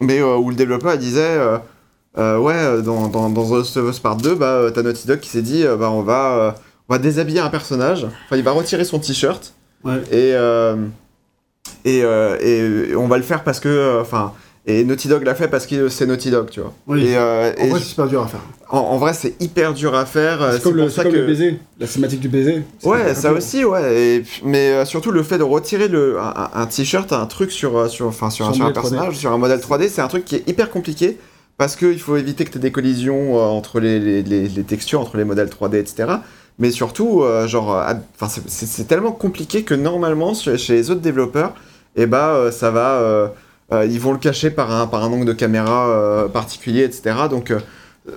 [0.00, 1.38] mais euh, où le développeur disait
[2.16, 5.20] euh, ouais, dans, dans, dans The Last of Us Part 2, bah, t'as Naughty Dog
[5.20, 6.54] qui s'est dit, bah, on va,
[6.88, 8.04] on va déshabiller un personnage.
[8.04, 9.54] Enfin, il va retirer son t-shirt.
[9.84, 10.02] Ouais.
[10.10, 10.34] Et,
[11.84, 14.32] et, et on va le faire parce que, enfin,
[14.70, 16.72] et Naughty Dog l'a fait parce que c'est Naughty Dog, tu vois.
[16.86, 17.06] Oui.
[17.06, 18.40] Et, euh, En et vrai, c'est super dur à faire.
[18.68, 20.42] en, en vrai, c'est hyper dur à faire.
[20.42, 22.62] euh, C'est comme, le, ça c'est comme que- le baiser, la cinématique du baiser.
[22.84, 23.96] Ouais, ça aussi, ouais.
[23.98, 28.12] Et, mais euh, surtout le fait de retirer le, un, t-shirt, un truc sur, sur,
[28.12, 28.72] sur, Sur un- sur un modèle 3D.
[28.74, 31.16] personnage, sur un modèle 3D, c'est un truc qui est hyper compliqué
[31.56, 34.62] parce qu'il faut éviter que tu aies des collisions euh, entre les, les, les- les
[34.64, 36.12] textures, entre les modèles 3D, etc.
[36.58, 37.82] Mais surtout, genre,
[38.48, 41.54] c'est- tellement compliqué que normalement, chez, chez les autres développeurs,
[41.96, 43.32] eh bah, ça va.
[43.72, 47.14] Euh, ils vont le cacher par un, par un angle de caméra euh, particulier, etc.
[47.30, 47.50] Donc.
[47.50, 47.58] euh,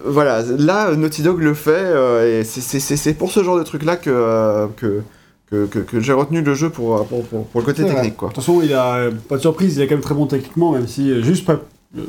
[0.06, 4.10] voilà, là, Naughty Dog le fait, euh, et c'est- pour ce genre de truc-là que,
[4.10, 5.02] euh, que,
[5.50, 8.30] que, que- que j'ai retenu le jeu pour, pour, pour, pour le côté technique, quoi.
[8.30, 10.72] De toute façon, il a pas de surprise, il est quand même très bon techniquement,
[10.72, 11.60] même si juste pas,
[11.98, 12.04] euh,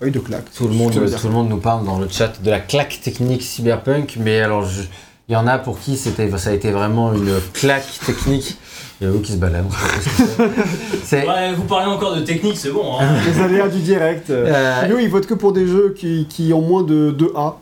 [0.00, 0.46] pas eu de claque.
[0.52, 3.42] Tout le, monde, tout le monde nous parle dans le chat de la claque technique
[3.42, 4.82] cyberpunk, mais alors je-
[5.28, 8.58] il y en a pour qui c'était, ça a été vraiment une claque technique.
[9.00, 9.66] Il y a vous qui se baladent,
[11.04, 11.24] c'est.
[11.26, 12.98] Ouais, vous parlez encore de technique, c'est bon.
[12.98, 13.06] Hein.
[13.32, 14.28] Les aléas du direct.
[14.30, 17.54] euh, Nous, ils votent que pour des jeux qui, qui ont moins de 2A.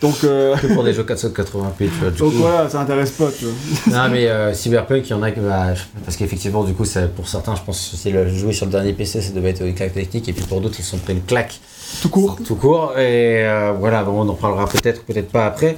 [0.00, 2.10] Donc, euh, que pour des jeux 480p, tu vois.
[2.10, 2.38] Du donc coup.
[2.38, 3.28] voilà, ça intéresse pas.
[3.36, 4.04] Tu vois.
[4.04, 5.66] Non mais euh, Cyberpunk, il y en a que bah,
[6.04, 8.72] parce qu'effectivement du coup ça, pour certains je pense que c'est le jouer sur le
[8.72, 10.98] dernier PC ça devait être une claque technique et puis pour d'autres ils se sont
[10.98, 11.58] pris une claque
[12.02, 12.38] Tout court.
[12.46, 15.76] tout court et euh, voilà bon, on en parlera peut-être peut-être pas après.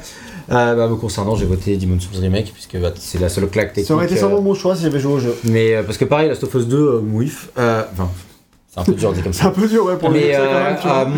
[0.51, 3.69] Euh, bah, me concernant j'ai voté Demon's Souls Remake puisque bah, c'est la seule claque
[3.69, 3.87] technique.
[3.89, 5.35] Ça aurait été euh, sûrement mon choix si j'avais joué au jeu.
[5.45, 8.09] mais euh, parce que pareil Last of Us 2 euh, mouif, euh, enfin
[8.73, 9.49] C'est un peu dur dit comme C'est ça.
[9.49, 10.33] un peu dur, ouais, pour le Mais
[10.83, 11.13] quand euh, même,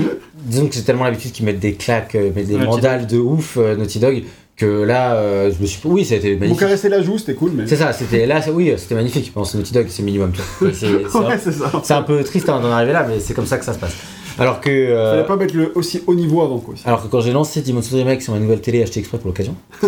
[0.45, 3.18] disons que j'ai tellement l'habitude qu'ils mettent des claques, euh, mettent des Naughty mandales de
[3.18, 4.22] ouf, euh, Naughty Dog,
[4.57, 5.79] que là, euh, je me suis.
[5.85, 6.61] Oui, ça a été Vous magnifique.
[6.61, 7.66] caressez la joue, c'était cool, mais.
[7.66, 9.26] C'est ça, c'était là, c'est- oui, c'était magnifique.
[9.26, 10.33] Je pense Naughty Dog, c'est minimum.
[10.61, 10.87] C'est- c'est-
[11.18, 11.70] Ouais, c'est ça.
[11.85, 13.79] C'est un peu triste hein, d'en arriver là, mais c'est comme ça que ça se
[13.79, 13.93] passe.
[14.39, 14.70] Alors que.
[14.70, 16.74] euh, Fallait pas mettre le aussi haut niveau avant, quoi.
[16.74, 16.82] aussi.
[16.86, 19.28] Alors que quand j'ai lancé Demon's Souls Remake sur ma nouvelle télé achetée exprès pour
[19.28, 19.55] l'occasion,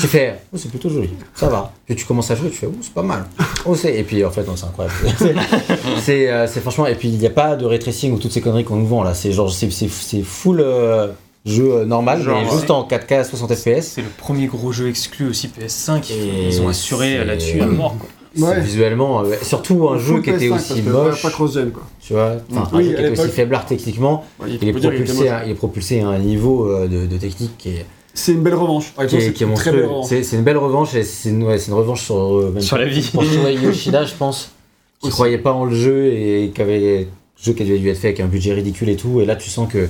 [0.00, 1.72] tu fais, oh, c'est plutôt joli, ça va.
[1.86, 3.24] Puis tu commences à jouer, tu fais, oh, c'est pas mal.
[3.64, 3.94] Oh, c'est...
[3.96, 4.94] Et puis en fait, non, c'est incroyable.
[6.02, 8.32] C'est- euh, c'est franchement, et puis il n'y a pas de ray tracing ou toutes
[8.32, 9.14] ces conneries qu'on nous vend là.
[9.14, 11.08] C'est genre, c'est, c'est, c'est full euh,
[11.46, 12.52] jeu euh, normal, Genre, mais ouais.
[12.56, 13.82] juste en 4K 60 FPS.
[13.82, 16.12] C'est le premier gros jeu exclu aussi PS5.
[16.12, 17.96] Et Ils ont assuré là-dessus à mort.
[17.98, 18.08] Quoi.
[18.36, 18.60] Ouais.
[18.60, 21.82] Visuellement, euh, surtout un jeu qui était PS5, aussi moche, Pas cross-gen, quoi.
[22.00, 25.44] tu vois, enfin, un jeu qui était aussi faiblard techniquement, Ouais, il est, propulsé à,
[25.44, 28.54] il est propulsé à un niveau euh, de, de technique qui est, C'est une belle
[28.54, 28.92] revanche.
[28.98, 30.06] Ouais, qui est, c'est qui est une belle revanche.
[30.08, 32.62] C'est c'est une belle revanche et c'est une, ouais, c'est une revanche sur, euh, même
[32.62, 33.08] Sur la vie.
[33.12, 34.50] Pour Yoshida, je pense,
[35.00, 37.06] qui croyait pas en le jeu et qui avait le
[37.42, 39.20] jeu qui avait dû être fait avec un budget ridicule et tout.
[39.20, 39.88] Et là, tu sens que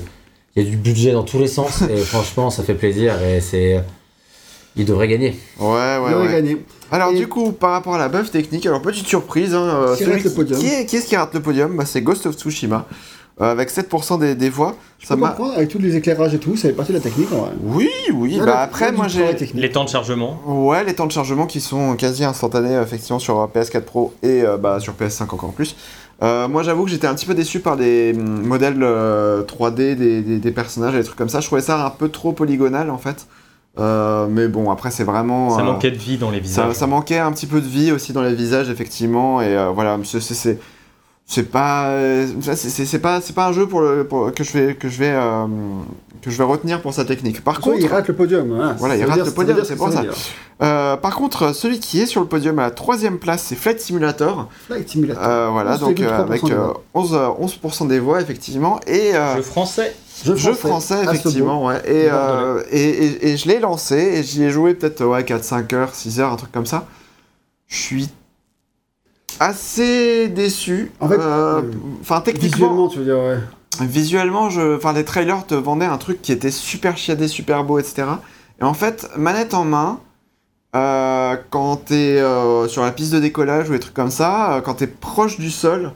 [0.56, 3.40] il y a du budget dans tous les sens et franchement, ça fait plaisir et
[3.40, 3.82] c'est.
[4.76, 5.38] Il devrait gagner.
[5.60, 6.32] Ouais, ouais, Il ouais.
[6.32, 6.64] gagné.
[6.90, 9.96] Alors Et- du coup, par rapport à la buff technique, alors petite surprise, hein, euh,
[9.96, 12.26] Qui rate le podium qui est, qui est-ce qui rate le podium bah, C'est Ghost
[12.26, 12.86] of Tsushima,
[13.40, 14.74] euh, avec 7% des, des voix.
[14.98, 15.36] Je Ça m'a...
[15.56, 17.50] avec tous les éclairages et tout, ça fait partie de la technique, en vrai.
[17.62, 19.24] Oui, oui, bah après, moi j'ai...
[19.54, 20.40] Les temps de chargement.
[20.46, 24.42] Ouais, les temps de chargement qui sont quasi instantanés, effectivement, sur euh, PS4 Pro et
[24.42, 25.76] euh, bah, sur PS5 encore plus.
[26.22, 29.94] Euh, moi, j'avoue que j'étais un petit peu déçu par les hum, modèles euh, 3D
[29.96, 31.40] des, des- des personnages et des trucs comme ça.
[31.40, 33.26] Je trouvais ça un peu trop polygonal, en fait.
[33.78, 35.50] Euh, mais bon, après, c'est vraiment...
[35.50, 36.72] Ça euh, manquait de vie dans les visages.
[36.74, 39.40] ça manquait un petit peu de vie aussi dans les visages, effectivement.
[39.42, 41.50] Et euh, voilà, c'est- c'est...
[41.50, 41.90] pas,
[42.54, 45.10] c'est pas, c'est pas un jeu pour le, pour- que je vais, que je vais,
[45.12, 45.46] euh,
[46.24, 47.44] que je vais retenir pour sa technique.
[47.44, 48.48] Par Contre, il rate le podium.
[48.48, 50.02] Voilà, Voilà, Ça il rate dire- le podium, c'est ce pour ça.
[50.62, 53.80] Euh, par contre, celui qui est sur le podium à la troisième place, c'est Flight
[53.80, 54.48] Simulator.
[54.66, 55.22] Flight Simulator.
[55.22, 56.82] Euh, voilà, 11,3% donc euh, avec des euh, voix.
[56.94, 58.80] 11, euh, 11% des voix, effectivement.
[58.86, 59.94] Et euh, Jeu français.
[60.24, 61.82] jeu français, effectivement, ouais.
[61.86, 65.72] Et, euh, et, et- et je l'ai lancé et j'y ai joué peut-être ouais, 4-5
[65.74, 66.86] heures, 6 heures, un truc comme ça.
[67.66, 68.08] Je suis
[69.40, 70.92] assez déçu.
[71.00, 71.62] En fait, Euh, euh,
[72.00, 73.38] enfin, techniquement, Visuellement, tu veux dire, ouais.
[73.80, 74.76] Visuellement, je...
[74.76, 78.04] enfin, les trailers te vendaient un truc qui était super chiadé, super beau, etc.
[78.60, 80.00] Et en fait, manette en main,
[80.74, 84.60] euh, quand t'es euh, sur la piste de décollage ou des trucs comme ça, euh,
[84.60, 85.92] quand t'es proche du sol,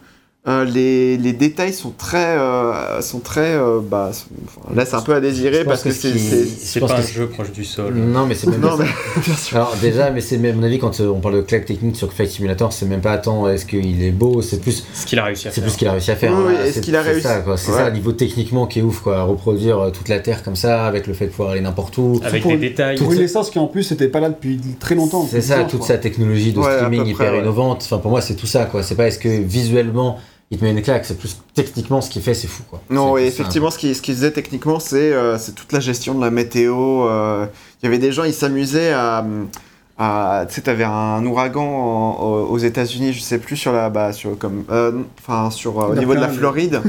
[0.49, 5.03] euh, les, les détails sont très, euh, sont très, euh, bah, sont- enfin, laissent un
[5.03, 7.93] peu à désirer parce que que ce c'est, c'est- pas un jeu proche du sol.
[7.95, 9.33] Non, mais c'est même non pas mais.
[9.53, 12.13] Alors déjà, mais c'est à mon avis quand euh, on parle de claque technique sur
[12.13, 15.25] Flight Simulator, c'est même pas tant est-ce qu'il est beau, c'est plus Ce qu'il a
[15.25, 15.65] réussi à c'est faire.
[15.65, 16.33] plus ce qu'il a réussi à faire.
[16.33, 17.23] Oui, ce c'est- qu'il a c'est réussi.
[17.27, 17.57] ça, quoi.
[17.59, 17.77] C'est Ouais.
[17.79, 19.19] ça, niveau techniquement qui est ouf, quoi.
[19.19, 21.99] à Reproduire euh, toute la Terre comme ça, avec le fait de pouvoir aller n'importe
[21.99, 22.21] où.
[22.25, 22.97] Avec des détails.
[22.97, 25.27] Pour une licence qui en plus n'était pas là depuis très longtemps.
[25.31, 27.83] C'est ça, 10 ans, toute sa technologie de streaming hyper innovante.
[27.85, 28.83] Enfin, pour moi, c'est tout ça, quoi.
[28.83, 30.19] C'est pas est-ce que visuellement
[30.51, 32.81] il te met une claque, c'est plus techniquement ce qu'il fait, c'est fou, quoi.
[32.91, 36.15] Non, ça, effectivement, ce qu'il ce qu'il faisait techniquement, c'est euh, c'est toute la gestion
[36.15, 37.07] de la météo.
[37.09, 37.47] euh,
[37.83, 39.25] Il y avait des gens, ils s'amusaient à.
[39.99, 43.91] à- tu sais, t'avais un ouragan en- aux États-Unis, je sais plus sur la.
[43.91, 46.81] Bah, sur, comme, euh, enfin, sur, euh, au niveau de la Floride.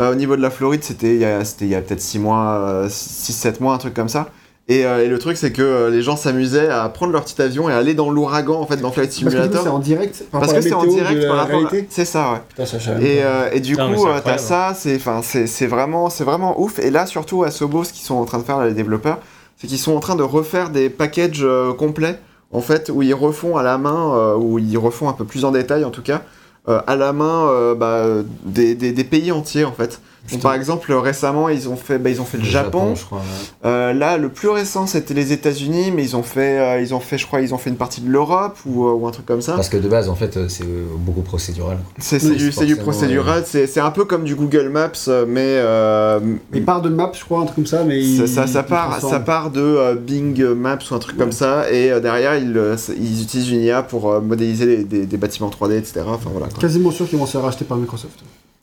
[0.00, 2.00] Euh, au niveau de la Floride, c'était il y a, c'était il y a peut-être
[2.00, 4.28] 6 mois, 6-7 mois, un truc comme ça.
[4.70, 7.40] Et, euh, et le truc, c'est que euh, les gens s'amusaient à prendre leur petit
[7.40, 9.62] avion et aller dans l'ouragan, en fait, dans Flight Parce que Simulator.
[9.62, 11.68] c'est en direct par Parce que c'est en direct par la rapport à...
[11.68, 11.86] réalité.
[11.90, 12.38] C'est ça, ouais.
[12.50, 15.66] Putain, ça, Et, euh, et du Putain, coup, c'est t'as ça, c'est, enfin, c'est, c'est
[15.66, 16.78] vraiment, c'est vraiment ouf.
[16.80, 19.18] Et là, surtout à Sobo, ce qu'ils sont en train de faire là, les développeurs,
[19.56, 22.18] c'est qu'ils sont en train de refaire des packages euh, complets,
[22.52, 25.46] en fait, où ils refont à la main, euh, où ils refont un peu plus
[25.46, 26.20] en détail, en tout cas,
[26.68, 28.04] euh, à la main, euh, bah,
[28.44, 30.00] des, des, des pays entiers, en fait.
[30.30, 32.94] Donc, par exemple, récemment, ils ont fait, bah, ils ont fait le Japon.
[32.94, 33.18] je crois.
[33.18, 33.24] ouais.
[33.64, 37.00] Euh, là, le plus récent, c'était les États-Unis, mais ils ont fait, euh, ils ont
[37.00, 39.24] fait, je crois, ils ont fait une partie de l'Europe ou, euh, ou un truc
[39.24, 39.54] comme ça.
[39.54, 40.66] Parce que de base, en fait, c'est
[40.98, 41.78] beaucoup procédural.
[41.98, 43.44] C'est, Oui, du, procédural.
[43.46, 44.90] C'est, c'est un peu comme du Google Maps,
[45.26, 46.20] mais euh,
[46.52, 48.60] Il part de map, je crois, un truc comme ça, mais Ça, il, ça, ça
[48.66, 52.00] il part, ça part de euh, Bing Maps ou un truc comme ça, et euh,
[52.00, 55.78] derrière ils, euh, ils utilisent une IA pour euh, modéliser les- des, des bâtiments 3D,
[55.78, 56.00] etc.
[56.06, 56.48] Enfin voilà.
[56.48, 56.58] Quoi.
[56.60, 58.18] Quasiment sûr qu'ils vont se faire racheter par Microsoft.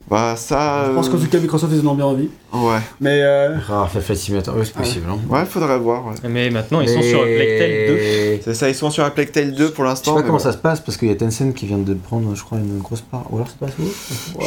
[0.09, 0.85] Bah ça.
[0.87, 2.29] Je pense euh, qu'en tout cas, Microsoft, ils en ont bien envie.
[2.53, 2.77] Ouais.
[3.01, 5.07] Mais euh, Ah, Simulator, oui, c'est possible.
[5.09, 5.17] hein.
[5.29, 6.05] Ouais, faudrait voir.
[6.05, 6.13] ouais.
[6.29, 8.39] Mais maintenant, ils sont sur Plague Tale 2.
[8.45, 10.13] C'est ça, ils sont sur Plague Tale 2 pour Je sais l'instant.
[10.13, 10.39] pas comment bon.
[10.39, 12.79] ça se passe parce qu'il y a Tencent qui vient de prendre, je crois, une
[12.79, 13.23] grosse part.
[13.31, 13.73] Ou alors c'est pas ça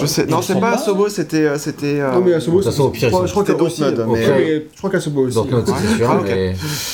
[0.00, 1.36] Je sais, non, Ils c'est pas Asobo, c'était.
[1.38, 3.58] euh, c'était euh, non, mais Asobo, de façon, au pire, je crois, ils qu'il y
[3.58, 3.82] a aussi.
[3.82, 5.34] Mais- mais- mais je crois qu'Asobo aussi.
[5.36, 6.16] Donc, c'est sûr, Ah.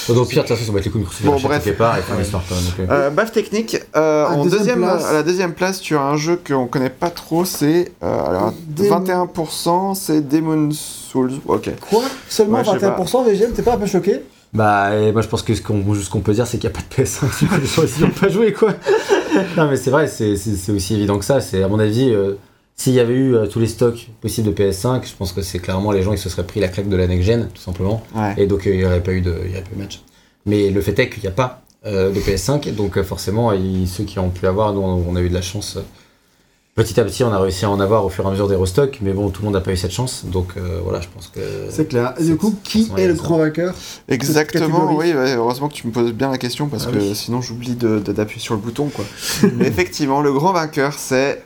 [0.09, 1.25] Donc, au pire, de toute façon, ça va être les couilles Microsoft.
[1.27, 1.77] Bon, Bon, bref.
[1.77, 5.81] part et faire l'histoire, euh, Euh, technique, euh, À en deuxième à la deuxième place,
[5.81, 10.79] tu as un jeu qu'on connaît pas trop, c'est euh, alors, Demon- 21%, c'est Demon's
[10.79, 11.33] Souls.
[11.47, 11.71] Ok.
[11.91, 12.03] Quoi?
[12.29, 12.99] Seulement Ouais, je sais pas.
[13.03, 14.21] 21% VGM, t'es pas un peu choqué?
[14.53, 16.85] Bah, et moi je pense que ce qu'on peut dire, c'est qu'il n'y a pas
[16.89, 18.73] de PS5, du coup, les gens ils ont pas joué quoi.
[19.57, 20.33] non, mais c'est vrai, c'est
[20.71, 21.41] aussi évident que ça.
[21.41, 22.35] C'est à mon avis, euh,
[22.77, 25.59] s'il y avait eu euh, tous les stocks possibles de PS5, je pense que c'est
[25.59, 28.05] clairement les gens ils se seraient pris la claque de la next gen, tout simplement.
[28.15, 28.35] Ouais.
[28.37, 29.83] Et donc euh, il n'y aurait pas eu de, il y aurait pas eu de
[29.83, 30.01] match.
[30.47, 34.05] Mais le fait est qu'il n'y a pas euh, de PS5, donc forcément ils- ceux
[34.05, 35.79] qui ont pu avoir, nous on a eu de la chance.
[36.75, 38.57] Petit à petit, on a réussi à en avoir au fur et à mesure des
[38.57, 41.07] restocks, mais bon, tout le monde n'a pas eu cette chance, donc euh, voilà, je
[41.07, 41.39] pense que.
[41.71, 42.15] C'est clair.
[42.19, 43.73] Et du coup, qui est le grand vainqueur
[44.09, 47.15] Exactement, oui, ouais, heureusement que tu me poses bien la question parce Ah que oui.
[47.15, 49.05] sinon j'oublie de- de- d'appuyer sur le bouton quoi.
[49.55, 51.45] Mais effectivement, le grand vainqueur c'est.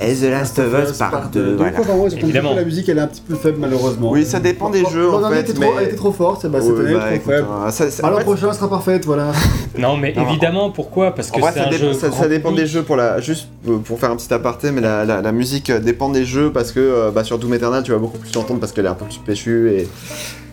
[0.00, 1.72] Et The Last of Us par deux, Donc, voilà.
[1.72, 2.54] quoi, vraiment, j'ai Évidemment.
[2.54, 4.10] la musique elle est un petit peu faible malheureusement.
[4.12, 5.40] Oui, ça dépend des jeux en fait.
[5.40, 7.30] était trop- mais- Elle était trop forte, bah, cette Ouais, année elle bah, est trop
[7.32, 7.48] écoute, faible.
[7.48, 9.32] fait, prochain sera parfaite, voilà.
[9.78, 11.12] Non, mais Non, évidemment, pourquoi?
[11.14, 11.92] Parce que En vrai, c'est ça, un dépend, jeu.
[11.94, 13.48] ça- dépend des jeux pour la juste
[13.84, 16.80] pour faire un petit aparté, mais la, la- la musique dépend des jeux parce que
[16.80, 19.04] euh, bah, sur Doom Eternal tu vas beaucoup plus l'entendre parce qu'elle est un peu
[19.04, 19.88] plus péchue et,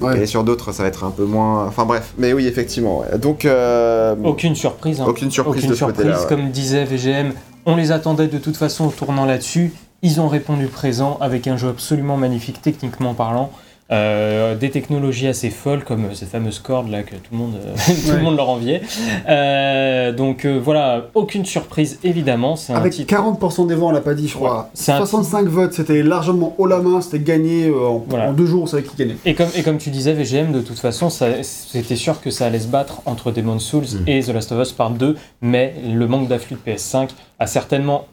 [0.01, 0.21] Ouais.
[0.21, 1.65] et sur d'autres ça va être un peu moins.
[1.67, 2.99] Enfin bref, mais oui effectivement.
[3.01, 3.17] ouais.
[3.19, 4.99] Donc euh, Aucune surprise.
[5.01, 5.05] hein.
[5.07, 6.19] aucune surprise Aucune de ce surprise, côté-là.
[6.19, 6.27] ouais.
[6.27, 7.31] comme disait VGM.
[7.67, 9.73] On les attendait de toute façon au tournant là-dessus.
[10.03, 13.51] Ils ont répondu présent avec un jeu absolument magnifique techniquement parlant.
[13.91, 17.75] Euh, des technologies assez folles comme cette fameuse corde là que tout le monde, euh,
[18.07, 18.81] tout le monde leur enviait.
[19.29, 22.55] Euh, donc euh, voilà, aucune surprise évidemment.
[22.55, 23.13] C'est un Avec titre.
[23.13, 24.69] 40% des voix, on l'a pas dit, je crois.
[24.73, 28.29] C'est un 65 votes, c'était largement haut la main, c'était gagné en, Voilà.
[28.29, 29.17] en deux jours, on savait qui gagnait.
[29.23, 32.59] Et comme, et comme tu disais, VGM, de toute façon, c'était sûr que ça allait
[32.59, 34.09] se battre entre Demon's Souls Mm.
[34.09, 38.05] et The Last of Us Part 2, mais le manque d'afflux de PS5 a certainement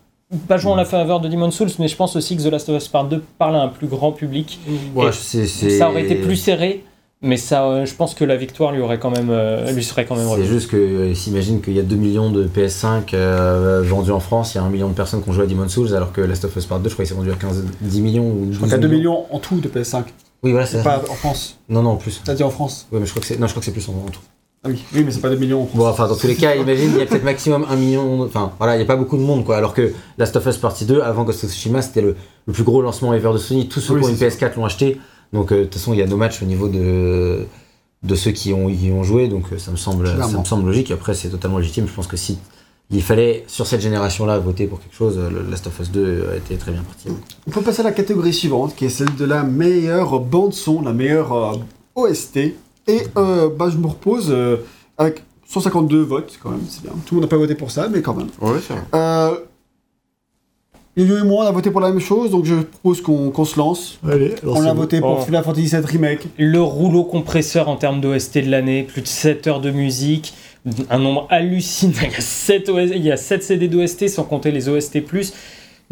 [0.49, 2.69] pas joué en la faveur de Demon's Souls, mais je pense aussi que The Last
[2.69, 4.61] of Us Part 2 parle à un plus grand public.
[4.95, 6.85] Ouais, Et Ça aurait été plus serré,
[7.21, 10.07] mais ça, euh, je pense que la victoire lui, aurait quand même, euh, lui serait
[10.07, 13.83] quand même C'est juste que euh, s'imagine qu'il y a 2 millions de PS5 euh,
[13.85, 15.73] vendus en France, il y a 1 million de personnes qui ont joué à Demon's
[15.73, 17.65] Souls, alors que Last of Us Part 2, je crois qu'il s'est vendu à 15,
[17.81, 20.05] 10 millions ou 12 Je crois qu'il y a 2 millions en tout de PS5.
[20.43, 21.59] Oui, voilà, c'est pas en France.
[21.69, 22.21] Non, non, en plus.
[22.25, 22.89] T'as dit en France.
[22.91, 24.21] Ouais, mais je crois que c'est, non, je crois que c'est plus en, en tout.
[24.65, 25.69] Ah oui, oui mais c'est pas 2 millions.
[25.75, 28.23] Bon, enfin, dans tous les cas, imagine, il y a peut-être maximum 1 million.
[28.23, 29.57] Enfin, voilà, il n'y a pas beaucoup de monde, quoi.
[29.57, 32.15] Alors que Last of Us Partie 2, avant Ghost of Tsushima, c'était le,
[32.47, 33.69] le plus gros lancement ever de Sony.
[33.69, 34.99] Tous ceux Oui, qui ont une c'est PS4 l'ont acheté.
[35.33, 37.45] Donc, euh, de toute façon, il y a nos matchs au niveau de,
[38.05, 39.27] de ceux qui ont, y ont joué.
[39.27, 40.93] Donc, euh, ça me, semble, ça me semble logique.
[40.93, 41.89] Après, c'est totalement légitime.
[41.89, 42.39] Je pense que si
[42.93, 46.37] il fallait, sur cette génération-là, voter pour quelque chose, le Last of Us 2 a
[46.37, 47.09] été très bien parti.
[47.49, 50.93] On peut passer à la catégorie suivante, qui est celle de la meilleure bande-son, la
[50.93, 51.57] meilleure euh,
[51.97, 52.39] OST.
[52.89, 54.57] Et euh, bah, je me repose euh,
[54.99, 56.93] avec 152 votes, quand même, c'est bien.
[57.07, 58.29] Tout le monde n'a pas voté pour ça, mais quand même.
[58.41, 58.83] Ouais, c'est vrai.
[58.95, 59.35] Euh,
[60.97, 63.45] Yo-Yo et moi, on a voté pour la même chose, donc je propose qu'on qu'on
[63.47, 63.99] se lance.
[64.07, 65.25] Allez, On a voté pour Oh.
[65.25, 66.27] Final Fantasy VII Remake.
[66.39, 70.35] Le rouleau compresseur en termes d'OST de l'année, plus de 7 heures de musique,
[70.91, 71.93] un nombre hallucinant.
[72.03, 75.03] Il y a 7, il y a 7 CD d'OST sans compter les OST+.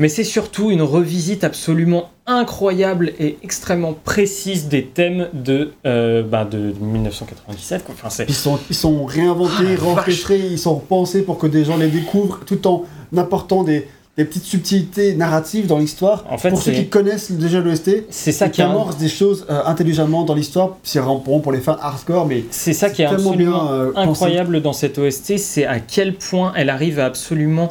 [0.01, 6.47] Mais c'est surtout une revisite absolument incroyable et extrêmement précise des thèmes de, euh, bah,
[6.47, 7.85] de 1997.
[7.85, 7.95] quoi.
[8.03, 11.89] Enfin, Ils sont, ils sont réinventés, Ah, ils sont repensés pour que des gens les
[11.89, 12.85] découvrent, tout en
[13.15, 16.25] apportant des, des petites subtilités narratives dans l'histoire.
[16.31, 19.61] En fait, pour ceux qui connaissent déjà l'OST, c'est ça qui amorce des choses euh,
[19.67, 23.37] intelligemment dans l'histoire, c'est vraiment pour, les fans hardcore, mais c'est ça qui est absolument
[23.37, 27.71] bien, euh, incroyable dans cette OST, c'est à quel point elle arrive à absolument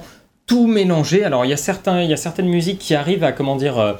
[0.49, 1.23] tout mélanger.
[1.23, 3.77] Alors il y a certains, il y a certaines musiques qui arrivent à comment dire,
[3.79, 3.93] euh,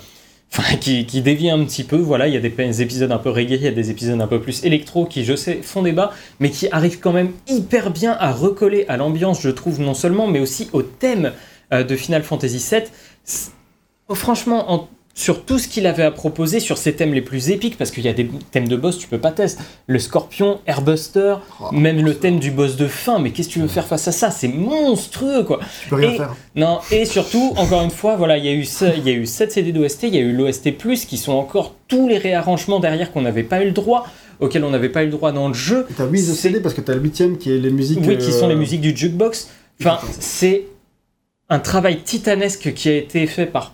[0.81, 1.95] qui, qui dévient un petit peu.
[1.95, 4.19] Voilà, il y a des, des épisodes un peu reggae, il y a des épisodes
[4.19, 7.91] un peu plus électro qui, je sais, font débat, mais qui arrivent quand même hyper
[7.91, 11.31] bien à recoller à l'ambiance, je trouve non seulement, mais aussi au thème
[11.71, 12.83] euh, de Final Fantasy VII.
[13.23, 13.51] C'est-
[14.11, 17.78] Franchement, en- sur tout ce qu'il avait à proposer, sur ses thèmes les plus épiques,
[17.78, 19.62] parce qu'il y a des thèmes de boss, tu peux pas tester.
[19.88, 23.60] Le Scorpion, Airbuster, Oh, même le thème du boss de fin, mais qu'est-ce que tu
[23.60, 24.32] veux faire face à ça?
[24.32, 25.60] C'est monstrueux, quoi.
[25.84, 26.36] tu peux rien et- faire.
[26.55, 29.14] Non, et surtout, encore une fois, voilà, il y a eu ça- il y a
[29.14, 32.80] eu 7 CD d'OST, il y a eu l'OST+, qui sont encore tous les réarrangements
[32.80, 34.07] derrière qu'on n'avait pas eu le droit,
[34.39, 35.86] auxquels on n'avait pas eu le droit dans le jeu.
[35.97, 37.99] T'as 8 c'est- CD parce que t'as le 8ème qui est les musiques.
[38.07, 39.49] Oui, qui sont euh, les musiques du jukebox.
[39.82, 40.64] Enfin, c'est
[41.49, 43.74] un travail titanesque qui a été fait par,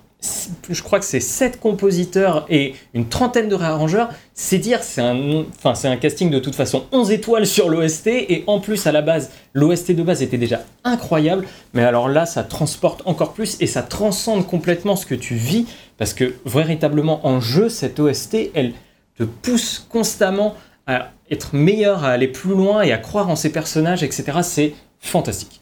[0.69, 4.09] je crois que c'est 7 compositeurs et une trentaine de réarrangeurs.
[4.33, 8.07] C'est dire, c'est un, enfin, c'est un casting de toute façon 11 étoiles sur l'OST
[8.07, 12.25] et en plus à la base, l'OST de base était déjà incroyable, mais alors là,
[12.25, 15.65] ça transporte encore plus et ça transcende complètement ce que tu vis
[15.97, 18.73] parce que véritablement en jeu, cette OST, elle
[19.17, 20.55] te pousse constamment
[20.87, 24.39] à être meilleur, à aller plus loin et à croire en ses personnages, etc.
[24.43, 25.61] C'est fantastique.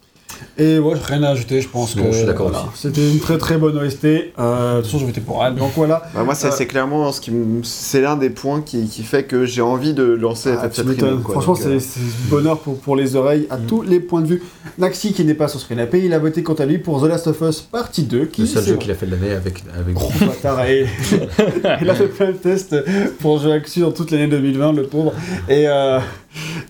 [0.58, 3.20] Et ouais, rien à ajouter, je pense Non, que je suis d'accord voilà, c'était une
[3.20, 4.06] très très bonne OST.
[4.06, 6.04] Euh, de toute façon, je votais pour elle, donc voilà.
[6.14, 7.32] Bah, moi, c'est Euh, c'est clairement ce qui
[7.64, 10.86] c'est l'un des points qui, qui fait que j'ai envie de lancer Ah, cette.
[11.24, 13.66] Franchement, Donc, euh, c'est c'est bonheur pour, pour les oreilles à Mm.
[13.68, 14.44] tous les points de vue.
[14.78, 17.06] Naxi, qui n'est pas sur ce canapé, il a voté quant à lui pour The
[17.08, 18.26] Last of Us Partie 2.
[18.26, 20.86] Qui, Le seul jeu qu'il a fait de l'année avec, avec Gros bâtard, et-
[21.82, 22.76] il a fait plein de tests
[23.20, 25.14] pour jouer Axu dans toute l'année 2020, le pauvre.
[25.50, 26.00] Et, euh,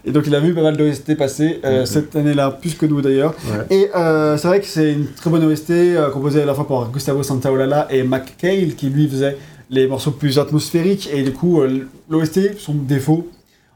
[0.06, 3.02] Et donc il a vu pas mal d'OST passer euh, cette année-là, plus que nous
[3.02, 3.34] d'ailleurs.
[3.48, 3.76] Ouais.
[3.78, 6.68] Et euh, c'est vrai que c'est une très bonne OST euh, composée à la fois
[6.68, 9.38] par Gustavo Santaolalla et Mac Cale qui lui faisait
[9.70, 11.10] les morceaux plus atmosphériques.
[11.14, 13.30] Et du coup, euh, l'OST, son défaut,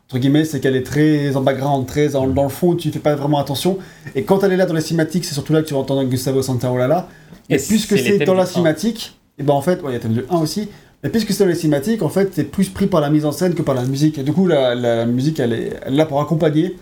[0.09, 2.99] entre guillemets, c'est qu'elle est très en background, très en- dans le fond, tu fais
[2.99, 3.77] pas vraiment attention.
[4.15, 6.03] Et quand elle est là dans les cinématiques, c'est surtout là que tu vas entendre
[6.03, 7.07] Gustavo Santaolalla.
[7.49, 9.99] Et, Et puisque c'est dans la cinématique, et ben en fait, ouais, il y a
[9.99, 10.67] thème de 1 aussi.
[11.03, 13.31] Mais puisque c'est dans les cinématiques, en fait, c'est plus pris par la mise en
[13.31, 14.17] scène que par la musique.
[14.17, 16.75] Et du coup, la, musique, elle est, elle est là pour accompagner,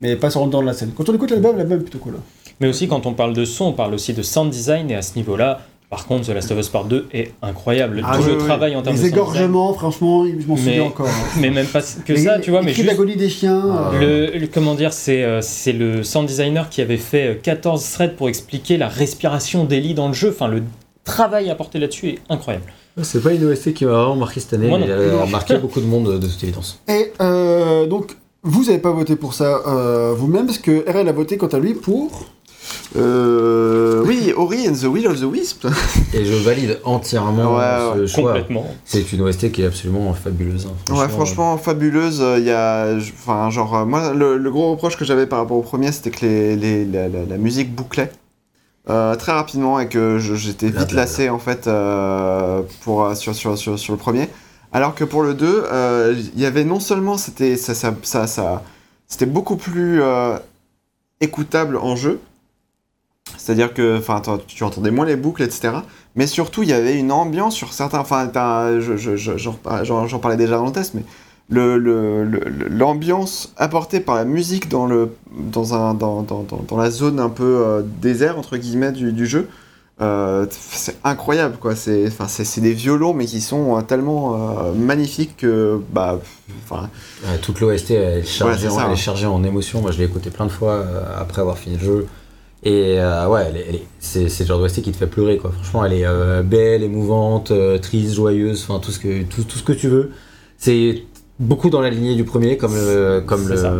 [0.00, 0.90] mais pas sur dans la scène.
[0.96, 2.14] Quand on écoute l'album, l'album est plutôt cool.
[2.60, 5.02] Mais aussi, quand on parle de son, on parle aussi de sound design, et à
[5.02, 8.02] ce niveau-là, par contre, The Last of Us Part 2 est incroyable.
[8.04, 8.44] Ah Tout oui, le oui.
[8.44, 11.06] travail en termes de Les égorgements, franchement, je m'en souviens encore.
[11.08, 11.26] hein.
[11.40, 12.88] Mais même pas que Les- ça, tu vois, les mais juste.
[12.88, 13.62] d'agonie des chiens.
[13.94, 17.34] Euh, Le, le- comment dire, c'est euh, c'est le sound designer qui avait fait euh,
[17.42, 20.30] 14 threads pour expliquer la respiration d'Ellie dans le jeu.
[20.30, 20.62] Enfin, le
[21.04, 22.64] travail apporté là-dessus est incroyable.
[23.00, 25.26] C'est pas une OST qui m'a vraiment marqué cette année, Moi mais non elle a
[25.26, 26.78] marqué beaucoup de monde de toute évidence.
[26.88, 31.12] Et euh, donc, vous n'avez pas voté pour ça euh, vous-même, parce que RL a
[31.12, 32.26] voté quant à lui pour.
[32.96, 35.66] Euh, oui, Ori and the Will of the Wisp.
[36.14, 37.62] Et je valide entièrement Ouais,
[37.96, 38.32] ce ouais, choix.
[38.32, 38.66] Complètement.
[38.84, 40.66] C'est une OST qui est absolument fabuleuse.
[40.66, 40.94] hein.
[40.94, 42.22] Ouais, franchement, fabuleuse.
[42.38, 45.62] Il y a, enfin, genre, moi, le, le gros reproche que j'avais par rapport au
[45.62, 48.10] premier, c'était que les, les- la, la- la musique bouclait
[48.90, 53.56] euh, très rapidement et que j'étais vite lassé en fait euh, pour euh, sur, sur,
[53.56, 54.28] sur, sur le premier.
[54.72, 58.26] Alors que pour le 2, euh, il y avait non seulement c'était ça, ça, ça,
[58.26, 58.62] ça-
[59.06, 60.00] c'était beaucoup plus
[61.20, 62.18] écoutable en jeu,
[63.36, 64.00] c'est-à-dire que
[64.46, 65.74] tu entendais moins les boucles, etc.
[66.16, 67.98] Mais surtout, il y avait une ambiance sur certains.
[68.00, 68.30] Enfin,
[68.80, 71.02] je- je- j'en parlais déjà dans le test, mais
[71.50, 77.28] l'ambiance apportée par la musique dans, le, dans, un, dans, dans, dans, la zone un
[77.28, 79.48] peu euh, désert, entre guillemets, du, du jeu,
[80.00, 81.76] euh, c'est incroyable, quoi.
[81.76, 82.10] C'est
[82.60, 85.80] des violons, mais qui sont euh, tellement euh, magnifiques que.
[85.92, 86.18] Bah,
[87.42, 88.96] toute l'OST elle, est chargée Ouais, c'est en- ça, elle est hein.
[88.96, 89.80] chargée en émotion.
[89.80, 90.84] Moi, je l'ai écouté plein de fois
[91.18, 92.06] après avoir fini le jeu.
[92.64, 95.36] Et euh, ouais, c'est c'est le genre d'OST qui te fait pleurer.
[95.36, 95.50] Quoi.
[95.52, 99.58] Franchement, elle est euh, belle, émouvante, euh, triste, joyeuse, enfin tout, ce que- tout, tout
[99.58, 100.10] ce que tu veux.
[100.58, 101.02] C'est
[101.42, 103.74] beaucoup dans la lignée du premier, comme le, comme le, ça.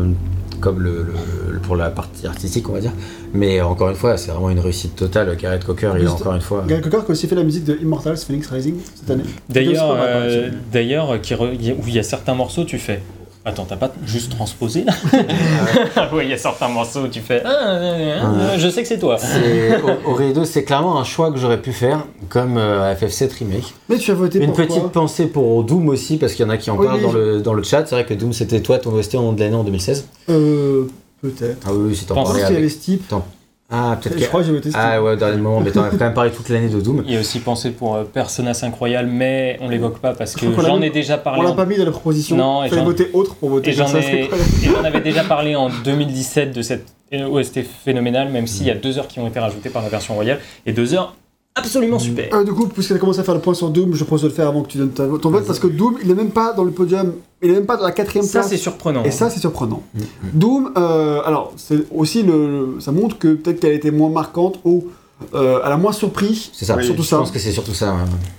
[0.60, 2.92] comme le, le- le- pour la partie artistique, on va dire.
[3.34, 5.34] Mais encore une fois, c'est vraiment une réussite totale.
[5.40, 6.64] Gareth Cocker, il est encore une fois.
[6.68, 9.22] Gary Cocker qui a aussi fait la musique de Immortals Phoenix Rising cette année.
[9.48, 12.78] D'ailleurs, euh, d'ailleurs, qui re- il y a- où il y a certains morceaux, tu
[12.78, 13.00] fais.
[13.44, 14.92] Attends, t'as pas juste transposé là
[16.12, 17.42] Oui, il y a certains morceaux où tu fais.
[17.44, 18.20] Ah, ah,
[18.52, 18.58] ah.
[18.58, 19.18] Je sais que c'est toi.
[19.18, 23.74] C'est- 2, c'est clairement un choix que j'aurais pu faire, comme euh, FF7 Remake.
[23.88, 26.48] Mais tu as voté Une pour petite quoi pensée pour Doom aussi, parce qu'il y
[26.48, 27.02] en a qui en Oui, parlent oui.
[27.06, 27.84] dans le, dans le chat.
[27.84, 30.06] C'est vrai que Doom, c'était toi, ton OST en de l'année en 2016.
[30.30, 30.84] Euh,
[31.20, 31.66] peut-être.
[31.66, 32.70] Ah oui, oui, si t'en parlais avait avec...
[32.70, 33.12] Steep.
[33.74, 34.28] Ah, peut-être Je que...
[34.28, 34.80] crois que j'ai voté Steep.
[34.84, 37.02] Ah ouais, au dernier moment, mais t'en as quand même parlé toute l'année de Doom.
[37.06, 40.34] Il y a aussi pensé pour euh, Persona 5 Royal, mais on l'évoque pas parce
[40.34, 41.42] que j'en l'a- ai déjà On parlé.
[41.42, 42.36] l'a en- pas mis dans la proposition.
[42.36, 44.30] Non, et Il fallait j'en- voter autre pour voter Et j'en ai- et
[44.64, 48.98] j'en avais déjà parlé en 2017 de cette OST phénoménale, même s'il y a deux
[48.98, 51.14] heures qui ont été rajoutées par la version royale, et deux heures
[51.54, 52.32] absolument super.
[52.34, 54.28] Euh, du coup, puisqu'elle a commencé à faire le point sur Doom, je propose de
[54.28, 56.30] le faire avant que tu donnes ta- ton vote parce que Doom, il est même
[56.30, 58.48] pas dans le podium, il est même pas dans la quatrième Ça, place.
[58.50, 59.04] c'est surprenant.
[59.04, 59.82] Et ça, c'est surprenant.
[59.94, 60.00] Mm,
[60.34, 64.58] Doom, euh, alors, c'est aussi le, ça montre que peut-être qu'elle a été moins marquante
[64.64, 64.84] ou
[65.34, 66.50] euh, elle a moins surpris.
[66.52, 66.74] C'est ça.
[66.76, 67.18] Oui, surtout je ça.
[67.18, 67.92] pense que c'est surtout ça.
[67.92, 67.98] ouais.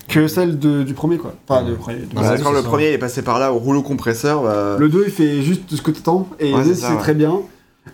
[0.09, 1.33] que celle de- du premier, quoi.
[1.47, 1.71] Enfin, Ouais.
[1.71, 1.99] du premier.
[1.99, 2.67] du- Ouais, quand le ça.
[2.67, 5.61] premier il est passé par là au rouleau compresseur, bah, Le 2, il fait juste
[5.73, 6.99] ce que t'attends, et Ouais, le 2, c'est ça, c'est ouais.
[6.99, 7.39] très bien.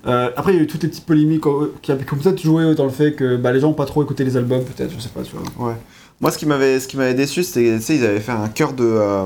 [0.05, 2.41] Euh, après, il y a eu toutes les petites polémiques euh, qui, qui ont peut-être
[2.41, 4.91] joué dans le fait que bah, les gens n'ont pas trop écouté les albums, peut-être,
[4.93, 5.69] je sais pas, tu vois.
[5.69, 5.75] Ouais.
[6.21, 8.49] Moi, ce qui m'avait, ce qui m'avait déçu, c'était, tu sais, ils avaient fait un
[8.49, 9.23] chœur de, euh,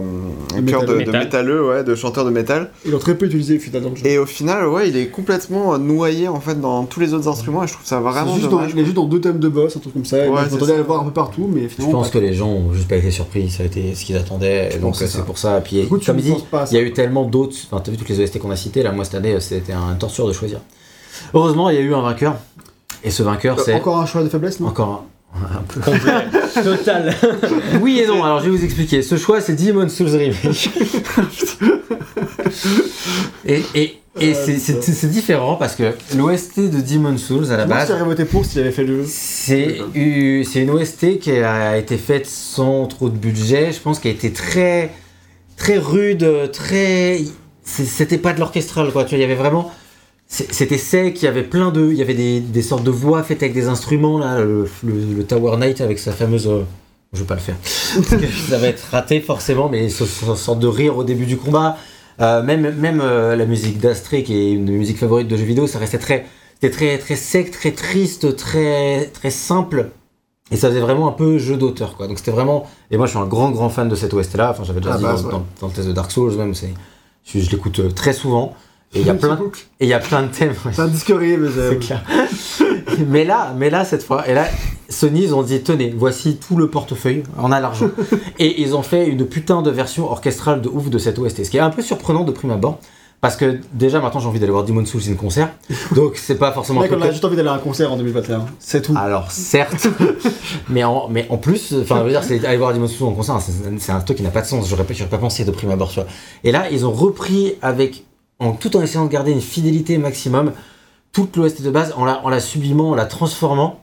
[0.55, 0.99] un De chœur de, métalleux.
[0.99, 1.23] de Métal.
[1.23, 2.69] métalleux, ouais, de chanteurs de métal.
[2.85, 4.05] Ils l'ont très peu utilisé, finalement, dans le jeu.
[4.05, 7.63] Et au final, ouais, il est complètement noyé en fait dans tous les autres instruments.
[7.63, 8.71] Et je trouve ça vraiment juste dans, dommage.
[8.75, 10.17] il est juste dans deux thèmes de boss, un truc comme ça.
[10.17, 10.77] Ouais, je à ça.
[10.77, 11.93] le voir un peu partout, mais Je finalement.
[12.01, 12.19] pense pas.
[12.19, 13.49] que les gens ont juste pas été surpris.
[13.49, 14.67] Ça a été ce qu'ils attendaient.
[14.75, 15.61] Et donc, pense euh, c'est pour ça.
[15.61, 16.35] Puis, tu comme dit,
[16.71, 17.55] Il y a eu tellement d'autres.
[17.71, 18.83] Enfin, t'as vu toutes les OST qu'on a citées.
[18.83, 20.59] Là, moi, cette année, c'était un torture de choisir.
[21.33, 22.35] Heureusement, il y a eu un vainqueur.
[23.03, 23.73] Et ce vainqueur, Euh, c'est.
[23.73, 24.67] Encore un choix de faiblesse, non?
[24.67, 25.01] Encore un,
[25.35, 25.79] un peu.
[25.79, 26.63] Complet.
[26.63, 27.15] Total.
[27.81, 29.01] Oui et non, alors je vais vous expliquer.
[29.01, 30.69] Ce choix, c'est Demon Souls Remake.
[33.45, 37.87] et et, et c'est- différent parce que l'OST de Demon Souls, à la Moi, base,
[37.89, 39.09] j'aurais voté pour s'il avait fait le jeu.
[39.09, 43.71] c'est une OST qui a été faite sans trop de budget.
[43.71, 44.91] Je pense qu'elle a été très,
[45.57, 47.21] très rude, très.
[47.65, 49.03] C'était pas de l'orchestral, quoi.
[49.05, 49.71] Tu vois, il y avait vraiment.
[50.33, 51.91] C'était sec, il y avait plein de.
[51.91, 54.39] Il y avait des, des sortes de voix faites avec des instruments, là.
[54.39, 56.47] Le, le- le Tower Knight avec sa fameuse.
[56.47, 56.63] euh,
[57.13, 57.55] Je vais pas le faire.
[57.61, 61.25] Parce que ça va être raté, forcément, mais ce, ce sorte de rire au début
[61.27, 61.77] du combat.
[62.19, 65.67] Euh, même même euh, la musique d'Astré, qui est une musiques favorites de jeux vidéo,
[65.67, 66.25] ça restait très.
[66.59, 69.91] C'était très, très sec, très triste, très, très simple.
[70.51, 72.07] Et ça faisait vraiment un peu jeu d'auteur, quoi.
[72.07, 72.65] Donc c'était vraiment.
[72.89, 74.49] Et moi, je suis un grand, grand fan de cette OST là.
[74.51, 75.33] Enfin, j'avais déjà dit base, dans, ouais.
[75.33, 76.53] dans- dans le test de Dark Souls, même.
[76.55, 78.55] Je, je l'écoute euh, très souvent.
[78.95, 79.39] Et il y a plein,
[79.79, 80.53] et il y a plein de thèmes.
[80.71, 81.49] C'est un disque horrible.
[81.69, 82.03] C'est clair.
[83.07, 84.45] mais là, mais là cette fois, et là,
[84.89, 87.89] Sony ils ont dit tenez, voici tout le portefeuille, on a l'argent.
[88.39, 91.49] et ils ont fait une putain de version orchestrale de ouf de cette OST, ce
[91.49, 92.79] qui est un peu surprenant de prime abord.
[93.19, 95.49] Parce que déjà maintenant j'ai envie d'aller voir Demon Souls in concert,
[95.95, 98.45] donc c'est pas forcément Mec, on a juste envie d'aller à un concert en 2021.
[98.59, 98.93] C'est tout.
[98.97, 99.87] Alors certes,
[100.69, 103.13] mais en, mais en plus, enfin, je veux dire, c'est aller voir Demon Souls en
[103.13, 103.39] concert,
[103.79, 104.67] c'est un truc qui n'a pas de sens.
[104.67, 106.09] J'aurais pas, pas pensé de prime abord, tu vois.
[106.43, 108.03] Et là, ils ont repris avec,
[108.39, 110.53] en tout en essayant de garder une fidélité maximum,
[111.11, 113.79] toute l'OST de base, en la, sublimant, en la transformant,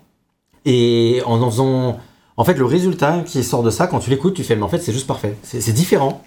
[0.64, 1.98] et en en faisant,
[2.36, 4.68] en fait, le résultat qui sort de ça, quand tu l'écoutes, tu fais, mais en
[4.68, 5.36] fait, c'est juste parfait.
[5.42, 6.22] C'est différent.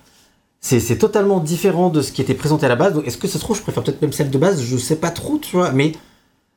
[0.62, 3.02] C'est totalement différent de ce qui était présenté à la base.
[3.06, 5.12] Est-ce que ça se trouve, je préfère peut-être même celle de base, je sais pas
[5.12, 5.91] trop, tu vois, mais.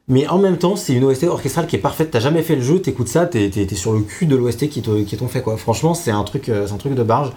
[0.09, 2.13] Mais en même temps, c'est une OST orchestrale qui est parfaite.
[2.13, 4.81] T'as jamais fait le jeu, t'écoutes ça, t'es t'es sur le cul de l'OST qui
[4.81, 5.57] t'ont fait quoi.
[5.57, 7.33] Franchement, c'est un truc, euh, un truc de barge.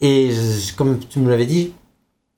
[0.00, 0.30] Et
[0.76, 1.74] comme tu me l'avais dit,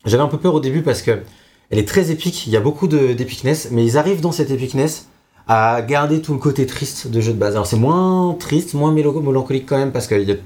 [0.04, 1.22] j'avais un peu peur au début parce que
[1.70, 2.46] elle est très épique.
[2.46, 5.08] Il y a beaucoup d'épicness, mais ils arrivent dans cette épicness
[5.46, 7.54] à garder tout le côté triste de jeu de base.
[7.54, 10.36] Alors c'est moins triste, moins mélancolique quand même parce qu'il y a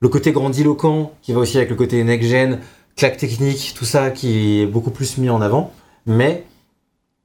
[0.00, 2.60] le côté grandiloquent qui va aussi avec le côté next-gen,
[2.96, 5.72] claque technique, tout ça qui est beaucoup plus mis en avant.
[6.06, 6.44] Mais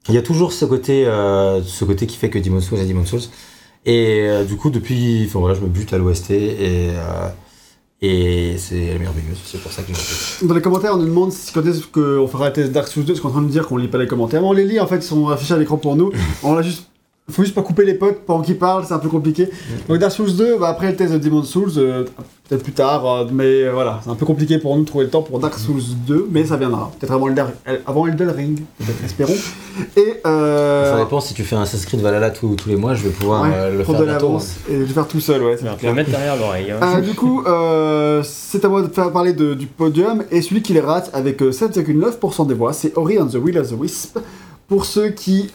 [0.09, 2.85] il y a toujours ce côté, euh, ce côté qui fait que Demon's Souls est
[2.85, 3.29] Demon's Souls.
[3.85, 7.29] Et euh, du coup, depuis, enfin, voilà, je me bute à l'OST et, euh,
[8.05, 9.37] et c'est merveilleuse.
[9.45, 10.45] C'est pour ça que fait.
[10.45, 13.05] Dans les commentaires, on nous demande si- quand est-ce qu'on fera le test Dark Souls
[13.05, 14.41] 2, parce qu'on est en train de dire qu'on lit pas les commentaires.
[14.41, 16.11] Mais on les lit, en fait, ils sont affichés à l'écran pour nous.
[16.43, 16.89] on a juste.
[17.31, 19.49] Faut juste pas couper les potes pendant qu'ils parlent, c'est un peu compliqué.
[19.87, 22.03] Donc Dark Souls 2, bah, après le test de Demon's Souls, euh,
[22.49, 25.05] peut-être plus tard, euh, mais euh, voilà, c'est un peu compliqué pour nous de trouver
[25.05, 26.91] le temps pour Dark Souls 2, mais ça viendra.
[26.99, 27.53] Peut-être avant, Elden-
[27.87, 29.35] avant Elden Ring, peut-être, espérons.
[29.95, 32.93] Et euh, Ça dépend si tu fais un Assassin's Creed Valhalla tous, tous les mois,
[32.93, 35.43] je vais pouvoir ouais, euh, le prendre faire de l'avance et le faire tout seul,
[35.43, 36.71] ouais, c'est Tu le mettre derrière l'oreille.
[36.71, 36.97] hein.
[36.97, 40.61] Euh, du coup, euh, c'est à moi de faire parler de- du podium, et celui
[40.61, 43.75] qui les rate avec euh, 7,9% des voix, c'est Ori and the Will of the
[43.79, 44.19] Wisp.
[44.67, 45.49] Pour ceux qui...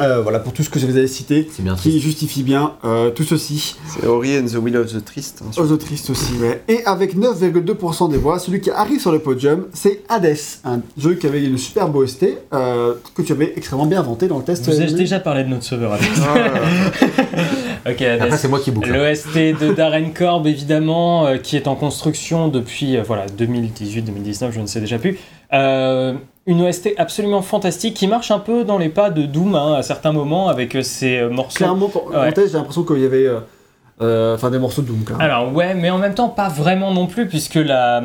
[0.00, 1.98] euh, voilà, pour tout ce que je vous avais cité, bien qui triste.
[1.98, 3.76] justifie bien euh, tout ceci.
[3.86, 5.42] C'est Ori and the Will of the Trist.
[5.42, 6.62] hein, Aux autres aussi, ouais.
[6.68, 11.14] Et avec 9,2% des voix, celui qui arrive sur le podium, c'est Hades, un jeu
[11.14, 14.66] qui avait une superbe OST, euh, que tu avais extrêmement bien inventé dans le test.
[14.66, 15.92] Vous euh, ai déjà parlé de notre sauveur.
[15.92, 16.08] Alex.
[16.26, 18.22] Ah, ok, Hades.
[18.22, 18.90] Après, c'est moi qui boucle.
[18.92, 24.60] L'OST de Darren Korb, évidemment, euh, qui est en construction depuis euh, voilà, 2018-2019, je
[24.60, 25.18] ne sais déjà plus.
[25.52, 26.14] Euh,
[26.46, 29.82] une OST absolument fantastique qui marche un peu dans les pas de Doom hein, à
[29.82, 31.56] certains moments avec euh, ses euh, morceaux.
[31.56, 32.32] Clairement, pour- Ouais.
[32.36, 33.40] j'ai l'impression qu'il y avait euh,
[34.00, 35.24] euh, enfin, des morceaux de Doom, clairement.
[35.24, 38.02] Alors ouais, mais en même temps pas vraiment non plus puisque la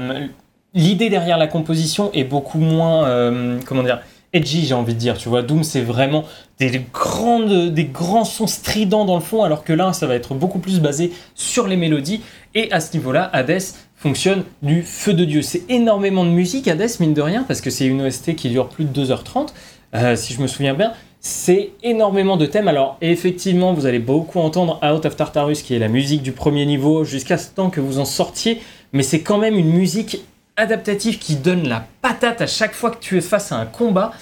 [0.73, 3.99] l'idée derrière la composition est beaucoup moins euh, comment dire
[4.33, 5.17] edgy j'ai envie de dire.
[5.17, 6.23] Tu vois, Doom c'est vraiment
[6.59, 10.33] des grandes des grands sons stridents dans le fond alors que là ça va être
[10.33, 12.21] beaucoup plus basé sur les mélodies
[12.55, 13.61] et à ce niveau-là Hades
[14.01, 15.43] fonctionne du feu de dieu.
[15.43, 18.67] C'est énormément de musique Hades mine de rien parce que c'est une OST qui dure
[18.67, 19.49] plus de 2h30
[19.93, 20.93] euh, si je me souviens bien.
[21.19, 22.67] C'est énormément de thèmes.
[22.67, 26.65] Alors, effectivement, vous allez beaucoup entendre Out of Tartarus, qui est la musique du premier
[26.65, 28.59] niveau, jusqu'à ce temps que vous en sortiez.
[28.91, 30.23] Mais c'est quand même une musique
[30.57, 34.13] adaptative qui donne la patate à chaque fois que tu es face à un combat.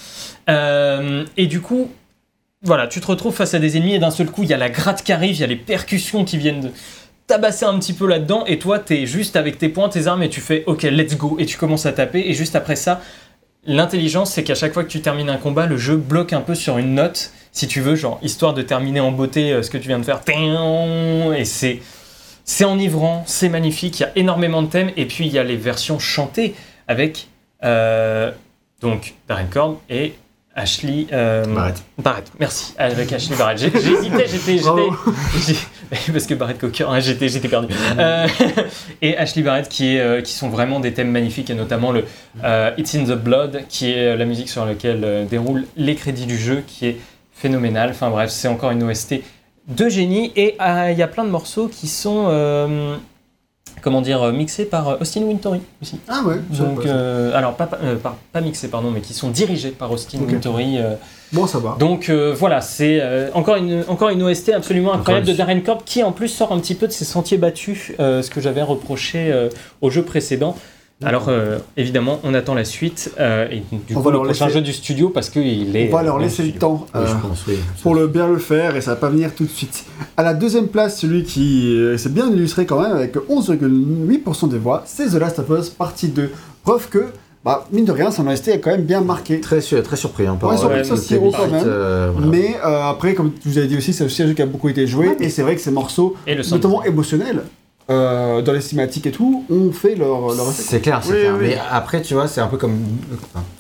[0.50, 1.90] Euh, et du coup,
[2.64, 4.58] voilà, tu te retrouves face à des ennemis et d'un seul coup, il y a
[4.58, 6.72] la gratte qui arrive, il y a les percussions qui viennent de
[7.30, 8.44] tabasser un petit peu là-dedans.
[8.46, 11.16] Et toi, tu es juste avec tes poings, tes armes et tu fais OK, let's
[11.16, 11.38] go.
[11.40, 12.20] Et tu commences à taper.
[12.28, 13.02] Et juste après ça,
[13.66, 16.56] L'intelligence, c'est qu'à chaque fois que tu termines un combat, le jeu bloque un peu
[16.56, 19.78] sur une note, si tu veux, genre histoire de terminer en beauté euh, ce que
[19.78, 20.22] tu viens de faire.
[21.38, 21.80] Et c'est
[22.46, 24.00] c'est enivrant, c'est magnifique.
[24.00, 26.56] Il y a énormément de thèmes et puis il y a les versions chantées
[26.88, 27.28] avec
[27.64, 28.32] euh,
[28.82, 30.14] donc Darren Korn et
[30.60, 31.82] Ashley euh, Barrett.
[31.98, 32.74] Barrett, merci.
[32.78, 33.58] Avec Ashley Barrett.
[33.58, 37.74] J'ai- J'hésitais, j'étais, parce que Barrett Cocker, hein, j'étais, perdu.
[37.98, 38.28] Euh,
[39.02, 42.04] et Ashley Barrett qui est, euh, qui sont vraiment des thèmes magnifiques et notamment le
[42.44, 46.38] euh, It's in the Blood qui est la musique sur laquelle déroulent les crédits du
[46.38, 46.98] jeu qui est
[47.32, 47.92] phénoménal.
[47.92, 49.22] Enfin bref, c'est encore une OST
[49.70, 53.00] de génie et il y a plein de morceaux qui sont
[53.82, 56.00] comment dire euh, mixés par euh, Austin Wintory aussi.
[56.08, 59.72] Ah ouais, Donc, euh, alors pas, euh, pas- pas mixés, pardon, mais qui sont dirigés
[59.72, 60.30] par Austin Ok.
[60.32, 60.78] Wintory.
[60.78, 60.96] euh,
[61.32, 61.76] Bon, ça va.
[61.80, 65.82] donc euh, voilà, c'est euh, encore, une, encore une OST absolument incroyable de Darren Korb
[65.86, 68.64] qui en plus sort un petit peu de ses sentiers battus, euh, ce que j'avais
[68.64, 69.50] reproché euh,
[69.82, 70.56] au jeu précédent.
[71.04, 74.24] Alors euh, évidemment, on attend la suite euh, et du On coup va le leur
[74.26, 75.88] prochain laisser- jeu du studio parce qu'il est.
[75.90, 76.86] On va leur le laisser le temps.
[76.94, 77.56] Oui, euh, je pense, oui.
[77.82, 79.86] pour le bien le faire et ça va pas venir tout de suite.
[80.18, 84.58] À la deuxième place, celui qui euh, s'est bien illustré quand même avec 11,8% des
[84.58, 86.30] voix, c'est The Last of Us partie 2.
[86.64, 87.06] Preuve que,
[87.46, 89.40] bah, mine de rien, son OST est quand même bien marqué.
[89.40, 90.28] Très, très surpris.
[90.28, 91.64] Hein, par Ouais, surpris que ça le se tire haut quand même.
[91.66, 92.28] Euh, voilà.
[92.28, 94.46] Mais euh, après, comme je vous avez dit aussi, c'est aussi un jeu qui a
[94.46, 97.44] beaucoup été joué et c'est vrai que ces morceaux, Et le notamment émotionnels,
[97.90, 100.62] euh, dans les cinématiques et tout, ont fait leur, leur effet.
[100.64, 101.36] C'est clair, c'est Oui, clair.
[101.40, 101.46] oui.
[101.50, 102.78] Mais après, tu vois, c'est un peu comme,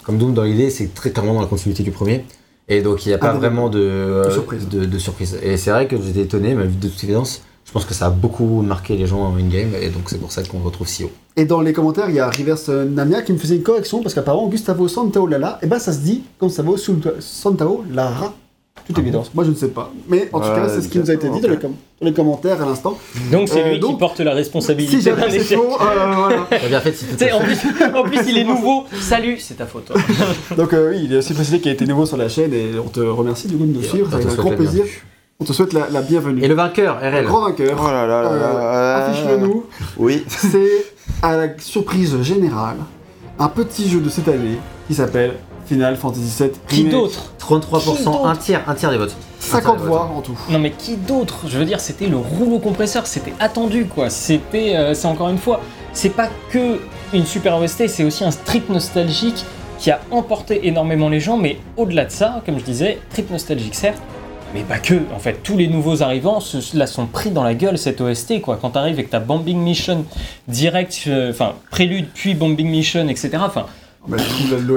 [0.03, 2.26] comme Doom dans l'idée, c'est très clairement dans la continuité du premier.
[2.68, 4.68] Et donc, il n'y a pas Ah, vraiment de, euh, surprise.
[4.68, 5.38] de, de surprise.
[5.41, 8.10] Et c'est vrai que j'étais étonné, mais de toute évidence, je pense que ça a
[8.11, 9.72] beaucoup marqué les gens in-game.
[9.81, 11.11] Et donc, c'est pour ça qu'on retrouve si haut.
[11.35, 14.03] Et dans les commentaires, il y a Rivers euh, Namia qui me faisait une correction
[14.03, 18.34] parce qu'apparemment Gustavo Santaolala, et ben ça se dit Gustavo Santao Lara.
[18.90, 19.32] Toute Ah évidence.
[19.36, 19.91] Moi je ne sais pas.
[20.10, 21.76] Mais en tout Ouais, cas, c'est ce qui nous a été dit dans les, com-
[22.02, 22.98] dans les commentaires à l'instant.
[23.32, 26.80] Donc c'est Euh, lui qui donc, porte la responsabilité Si d'un jamais c'est euh, bien
[26.82, 27.57] fait, si sais, en plus,
[27.95, 28.86] en plus, il est nouveau.
[28.99, 29.91] Salut, c'est ta faute.
[30.57, 32.72] Donc euh, oui, il est aussi précisé qu'il a été nouveau sur la chaîne et
[32.84, 34.10] on te remercie du coup de nous suivre.
[34.11, 34.84] on C'est te un souhaite grand la plaisir.
[34.84, 35.03] bienvenue.
[35.41, 36.44] On te souhaite la, la bienvenue.
[36.44, 37.26] Et le vainqueur, Le RL.
[37.26, 37.80] grand vainqueur.
[37.82, 38.95] Oh là là là euh, là.
[39.06, 39.66] Affiche-le nous.
[39.98, 40.24] Oui.
[40.28, 40.86] C'est
[41.22, 42.78] à la surprise générale
[43.38, 44.57] un petit jeu de cette année
[44.88, 45.34] qui s'appelle
[45.69, 46.51] Final Fantasy VII.
[46.67, 49.11] Qui d'autre 33%, un tiers, un tiers des votes.
[49.11, 49.89] Un tiers 50 des votes.
[49.89, 50.37] voix en tout.
[50.49, 54.09] Non mais qui d'autre Je veux dire, c'était le rouleau compresseur, c'était attendu quoi.
[54.09, 55.61] C'était, euh, c'est encore une fois,
[55.93, 56.79] c'est pas que
[57.13, 59.45] une super OST, c'est aussi un trip nostalgique
[59.77, 61.37] qui a emporté énormément les gens.
[61.37, 64.01] Mais au-delà de ça, comme je disais, trip nostalgique certes,
[64.55, 64.95] mais pas que.
[65.15, 68.41] En fait, tous les nouveaux arrivants se, la sont pris dans la gueule cette OST
[68.41, 68.57] quoi.
[68.59, 70.03] Quand t'arrives avec ta Bombing Mission
[70.47, 73.37] direct, euh, enfin prélude puis Bombing Mission, etc.
[73.41, 73.67] Enfin,
[74.07, 74.17] Bah,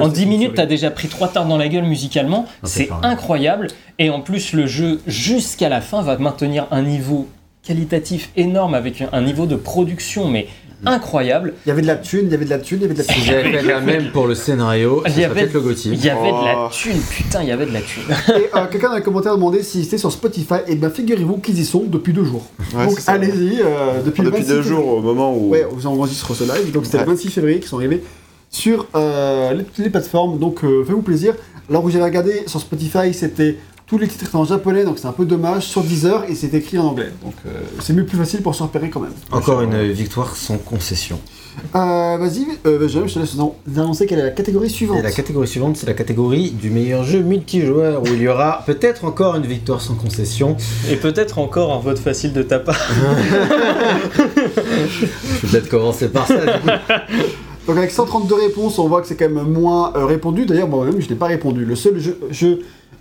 [0.01, 2.47] en 10 minutes, t'as déjà pris trois tartes dans la gueule musicalement.
[2.65, 3.69] C'est incroyable.
[3.99, 7.29] Et en plus, le jeu, jusqu'à la fin, va maintenir un niveau
[7.65, 10.49] qualitatif énorme avec un- niveau de production, mais
[10.85, 11.55] incroyable.
[11.65, 12.95] Il y avait de la thune, il y avait de la thune, il y avait
[12.95, 13.23] de la Si thune.
[13.25, 15.93] j'avais fait la même pour le scénario, Il y avait- peut-être le Gauthier.
[15.95, 16.69] Il y avait de la Oh.
[16.73, 18.03] thune, putain, il y avait de la thune.
[18.31, 20.55] Et euh, quelqu'un dans les commentaires demandait s'ils étaient sur Spotify.
[20.67, 22.47] Et bien figurez-vous qu'ils y sont depuis deux jours.
[22.75, 24.69] Ouais, Donc allez-y, euh, depuis, le Depuis 26 deux février.
[24.83, 25.51] jours au moment où.
[25.51, 27.05] Ouais, vous enregistrez ce live, donc c'était Ouais.
[27.05, 28.03] le 26 février qu'ils sont arrivés
[28.53, 31.35] sur euh, les, les plateformes, donc euh, faites-vous plaisir.
[31.69, 33.57] Alors où j'avais regardé sur Spotify, c'était
[33.87, 35.65] tous les titres étaient en japonais, donc c'est un peu dommage.
[35.65, 38.63] Sur Deezer, et c'est écrit en anglais, donc euh, c'est mieux plus facile pour se
[38.63, 39.13] repérer quand même.
[39.31, 41.19] Encore une victoire sans concession.
[41.75, 43.37] Euh, Vas-y, euh, Jérémy, je te laisse
[43.77, 44.99] annoncer quelle est la catégorie suivante.
[45.01, 48.63] Et la catégorie suivante, c'est la catégorie du meilleur jeu multijoueur, où il y aura
[48.65, 50.57] peut-être encore une victoire sans concession.
[50.91, 52.81] Et peut-être encore un vote facile de ta part.
[54.17, 56.37] Je vais peut-être commencer par ça.
[56.41, 56.69] du coup.
[57.67, 60.47] Donc avec 132 réponses, on voit que c'est quand même moins euh, répondu.
[60.47, 61.65] D'ailleurs, moi-même, je n'ai pas répondu.
[61.65, 62.61] Le seul jeu, jeu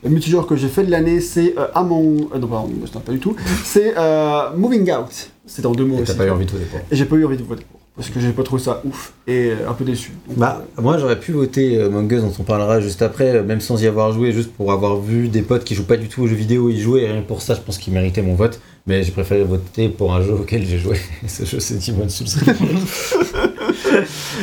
[0.10, 2.28] multijoueur que j'ai fait de l'année, c'est euh, Among...
[2.34, 2.70] euh, non, pardon,
[3.06, 3.36] pas du tout.
[3.64, 5.30] C'est euh, Moving Out.
[5.46, 6.12] C'est en deux mots Et aussi.
[6.12, 6.80] T'as pas eu envie de voter pour.
[6.92, 7.80] Et j'ai pas eu envie de voter pour.
[7.96, 10.12] Parce que j'ai pas trouvé ça ouf et un peu déçu.
[10.30, 13.44] Donc, Bah, moi j'aurais pu voter euh, Among Us dont on parlera juste après, euh,
[13.44, 16.08] même sans y avoir joué, juste pour avoir vu des potes qui jouent pas du
[16.08, 18.22] tout aux jeux vidéo y jouer, et rien que pour ça, je pense qu'ils méritaient
[18.22, 18.62] mon vote.
[18.88, 20.98] Mais j'ai préféré voter pour un jeu auquel j'ai joué.
[21.24, 22.28] Et ce jeu, c'est Demon's Souls.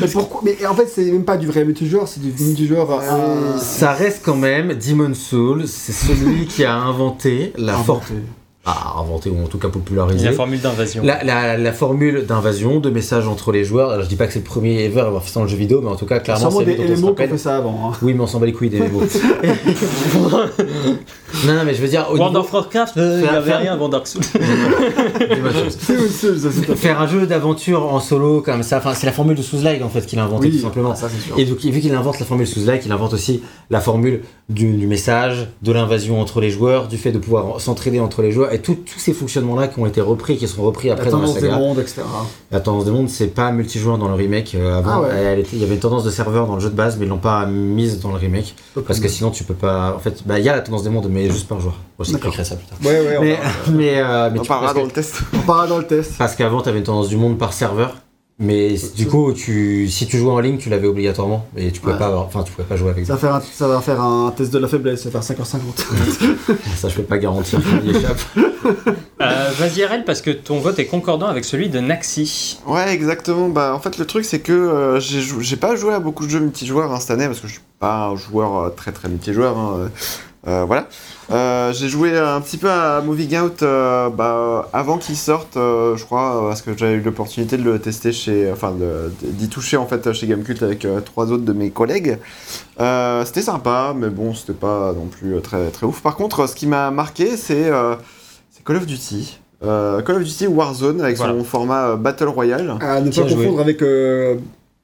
[0.00, 2.88] Mais pourquoi Mais en fait, c'est même pas du vrai multijoueur, c'est du multijoueur.
[3.02, 8.00] euh, Ça reste quand même Demon's Souls, c'est celui qui a inventé la forme.
[8.68, 8.94] Inventé.
[8.96, 10.24] Ah, inventé ou en tout cas popularisé.
[10.26, 11.02] La formule d'invasion.
[11.04, 13.90] La, la- la formule d'invasion, de messages entre les joueurs.
[13.90, 15.50] Alors, je dis pas que c'est le premier ever à avoir fait ça dans le
[15.50, 17.04] jeu vidéo, mais en tout cas, clairement, c'est des lui dont on se éléments qui
[17.04, 17.30] ont rappelle.
[17.30, 17.90] fait ça avant.
[17.90, 17.96] hein.
[18.02, 19.00] Oui, mais on s'en bat les couilles des MMO.
[21.46, 22.46] non, non, mais je veux dire, au World niveau...
[22.46, 24.22] of Warcraft, euh, il Faire- n'y avait faire- rien avant Dark Souls.
[26.76, 29.88] Faire un jeu d'aventure en solo comme ça, enfin c'est la formule de Souls-like en
[29.88, 30.94] fait qu'il a inventé Oui, tout simplement.
[30.94, 31.38] ça, c'est sûr.
[31.38, 34.86] Et donc vu qu'il invente la formule Souls-like, il invente aussi la formule du, du
[34.86, 38.57] message, de l'invasion entre les joueurs, du fait de pouvoir s'entraider entre les joueurs et
[38.58, 41.26] tout- tous ces fonctionnements-là qui ont été repris, qui sont repris La après dans la
[41.26, 42.02] tendance des mondes, etc.
[42.50, 44.54] La tendance des mondes, c'est pas multijoueur dans le remake.
[44.54, 45.08] euh, avant, Ah ouais.
[45.14, 47.06] elle était- il y avait une tendance de serveur dans le jeu de base, mais
[47.06, 48.54] ils l'ont pas mise dans le remake
[48.86, 49.94] parce que sinon tu peux pas.
[49.96, 51.74] En fait, bah il y a la tendance des mondes, mais juste par joueur.
[51.98, 52.32] Moi, je D'accord.
[52.32, 52.78] t'expliquerai ça plus tard.
[52.84, 54.92] Ouais, ouais, on Mais, parlera- mais, euh, mais On tu- parlera parce que- dans le
[54.92, 55.20] test.
[55.34, 56.12] on parlera dans le test.
[56.18, 57.96] parce qu'avant, tu avais une tendance du monde par serveur.
[58.40, 61.46] Mais du coup, tu, si tu jouais en ligne, tu l'avais obligatoirement.
[61.56, 61.98] Et tu pouvais, Ouais.
[61.98, 64.00] pas, avoir- enfin, tu pouvais pas jouer avec Ça va, faire un, ça va faire
[64.00, 65.84] un test de la faiblesse, ça va faire 5h50.
[66.76, 66.88] ça.
[66.88, 68.20] je peux pas garantir qu'il y échappe.
[69.20, 72.60] Euh, Vas-y RL, parce que ton vote est concordant avec celui de Naxi.
[72.66, 73.48] Ouais, exactement.
[73.48, 76.38] Bah, en fait, le truc, c'est que euh, j'ai pas joué à beaucoup de jeux
[76.40, 79.56] multijoueurs hein, cette année parce que je suis pas un joueur euh, très très multijoueur.
[79.58, 79.90] hein,
[80.46, 80.86] euh, voilà.
[81.30, 85.96] Euh, j'ai joué un petit peu à Moving Out euh, bah, avant qu'il sorte, euh,
[85.96, 88.50] je crois, parce que j'avais eu l'opportunité de le tester chez.
[88.52, 92.18] Enfin, de- d'y toucher en fait chez Gamecult avec euh, trois autres de mes collègues.
[92.80, 96.00] Euh, c'était sympa, mais bon, c'était pas non plus très très ouf.
[96.02, 97.96] Par contre, ce qui m'a marqué, c'est euh,
[98.50, 99.40] c'est Call of Duty.
[99.64, 101.32] Euh, Call of Duty Warzone avec Voilà.
[101.32, 102.76] son format euh, Battle Royale.
[102.80, 104.36] À ne pas confondre avec euh,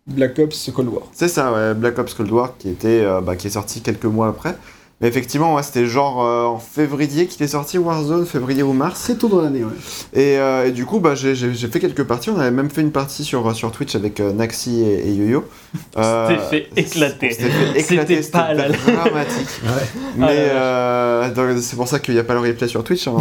[0.09, 1.05] Black Ops Cold War.
[1.13, 4.05] C'est ça, ouais, Black Ops Cold War qui était, euh, bah, qui est sorti quelques
[4.05, 4.57] mois après.
[5.01, 9.03] Mais effectivement, ouais, c'était genre euh, en février qu'il est sorti Warzone, février ou mars.
[9.03, 9.73] Très tôt dans l'année, ouais.
[10.13, 12.31] Et, euh, et du coup, bah, j'ai fait quelques parties.
[12.31, 15.45] On avait même fait une partie sur, sur Twitch avec euh, Naxi et, et Yo-Yo.
[15.99, 16.41] Euh, C'était
[16.71, 17.31] fait éclater.
[17.33, 19.49] C'était fait éclater, C'était pas la- dramatique.
[20.17, 23.09] Mais Ah euh, c'est pour ça qu'il n'y a pas le replay sur Twitch.
[23.09, 23.17] hein.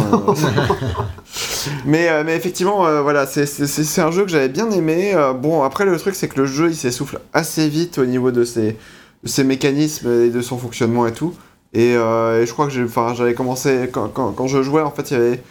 [1.84, 4.70] mais, euh, mais effectivement, euh, voilà, c'est- c'est c'est- c'est un jeu que j'avais bien
[4.70, 5.12] aimé.
[5.14, 8.30] Euh, bon, après, le truc, c'est que le jeu, il s'essouffle assez vite au niveau
[8.30, 8.76] de ses,
[9.24, 11.34] de ses mécanismes et de son fonctionnement et tout.
[11.74, 15.16] Et, euh, et je crois que j'avais commencé, quand, je jouais, en fait, il y
[15.20, 15.42] avait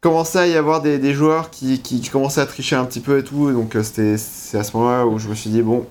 [0.00, 1.80] commençait à y avoir des, joueurs qui,
[2.12, 3.52] commençaient à tricher un petit peu et tout.
[3.52, 5.86] Donc, euh, c'était c'est à ce moment-là où je me suis dit, bon,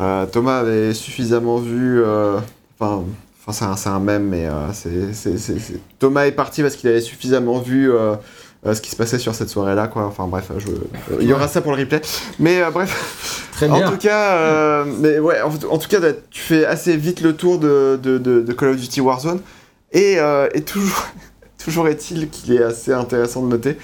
[0.00, 2.02] euh, Thomas avait suffisamment vu.
[2.80, 3.04] Enfin,
[3.76, 4.48] c'est un, un mème, mais
[5.98, 7.90] Thomas est parti parce qu'il avait suffisamment vu
[8.72, 10.04] ce qui se passait sur cette soirée-là, quoi.
[10.06, 12.00] Enfin, bref, je, euh, il y aura ça pour le replay.
[12.38, 13.90] Mais euh, bref, Très en bien.
[13.90, 15.98] tout cas, euh, mais ouais, en, en tout cas,
[16.30, 19.40] tu fais assez vite le tour de, de, de- de Call of Duty Warzone.
[19.92, 21.06] Et, euh, et toujours,
[21.62, 23.76] toujours est-il qu'il est assez intéressant de noter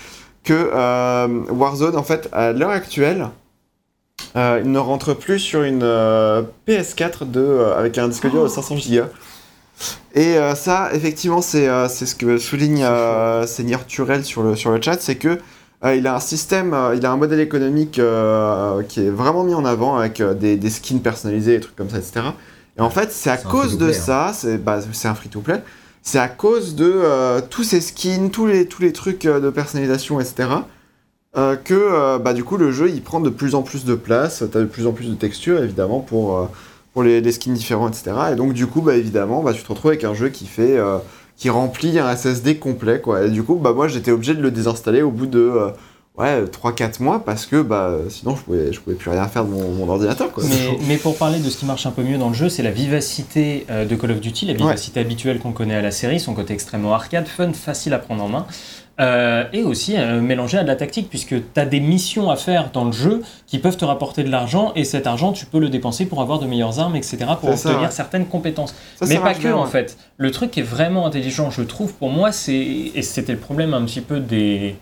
[0.45, 3.29] que euh, Warzone, en fait, à l'heure actuelle,
[4.37, 8.43] euh, il ne rentre plus sur une euh, PS4 de, euh, avec un disque dur
[8.45, 9.03] de 500 Go.
[10.15, 14.71] Et euh, ça, effectivement, c'est euh, ce que souligne euh, Seigneur Turel sur le, sur
[14.71, 15.39] le chat, c'est que
[15.85, 18.01] euh, il a un système, il a un modèle économique
[18.89, 21.99] qui est vraiment mis en avant avec des, des skins personnalisés, des trucs comme ça,
[21.99, 22.21] etc.
[22.77, 24.33] Et en fait, c'est à cause de free-to-play, hein.
[24.33, 25.63] ça, c'est bah, un free-to-play,
[26.03, 30.49] c'est à cause de tous ces skins, tous les, tous les trucs de personnalisation, etc.
[31.37, 33.95] euh, que euh, bah, du coup le jeu il prend de plus en plus de
[33.95, 36.47] place, t'as de plus en plus de textures évidemment pour, euh,
[36.93, 38.13] pour les, les skins différents, etc.
[38.33, 40.77] Et donc du coup bah, évidemment bah, tu te retrouves avec un jeu qui fait
[40.77, 40.99] euh,
[41.37, 43.25] qui remplit un SSD complet quoi.
[43.25, 45.71] Et du coup bah moi j'étais obligé de le désinstaller au bout de euh,
[46.19, 49.51] ouais 3-4 mois parce que bah sinon je pouvais je pouvais plus rien faire de
[49.51, 50.43] mon, mon ordinateur quoi.
[50.49, 52.63] Mais, mais pour parler de ce qui marche un peu mieux dans le jeu, c'est
[52.65, 56.19] la vivacité euh, de Call of Duty, la vivacité habituelle qu'on connaît à la série,
[56.21, 58.47] son côté extrêmement arcade, fun, facile à prendre en main.
[59.01, 62.37] Euh, et aussi euh, mélangé à de la tactique, puisque tu as des missions à
[62.37, 65.59] faire dans le jeu qui peuvent te rapporter de l'argent, et cet argent, tu peux
[65.59, 67.95] le dépenser pour avoir de meilleures armes, etc., pour ça, obtenir ouais.
[67.95, 68.75] certaines compétences.
[68.97, 69.71] Ça, ça mais pas que, bien, en ouais.
[69.71, 69.97] fait.
[70.19, 73.73] Le truc qui est vraiment intelligent, je trouve, pour moi, c'est, et c'était le problème
[73.73, 74.77] un petit peu des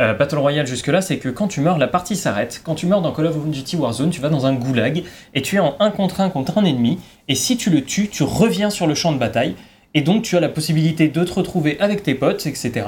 [0.00, 2.60] euh, Battle Royale jusque-là, c'est que quand tu meurs, la partie s'arrête.
[2.62, 5.02] Quand tu meurs dans Call of Duty Warzone, tu vas dans un goulag,
[5.32, 8.08] et tu es en 1 contre 1 contre un ennemi, et si tu le tues,
[8.08, 9.54] tu reviens sur le champ de bataille,
[9.96, 12.86] et donc tu as la possibilité de te retrouver avec tes potes, etc.,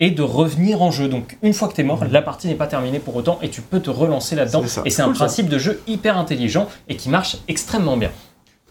[0.00, 1.08] et de revenir en jeu.
[1.08, 3.48] Donc une fois que tu es mort, la partie n'est pas terminée pour autant, et
[3.48, 4.64] tu peux te relancer là-dedans.
[4.84, 5.12] Et c'est un ça.
[5.12, 8.10] principe de jeu hyper intelligent, et qui marche extrêmement bien.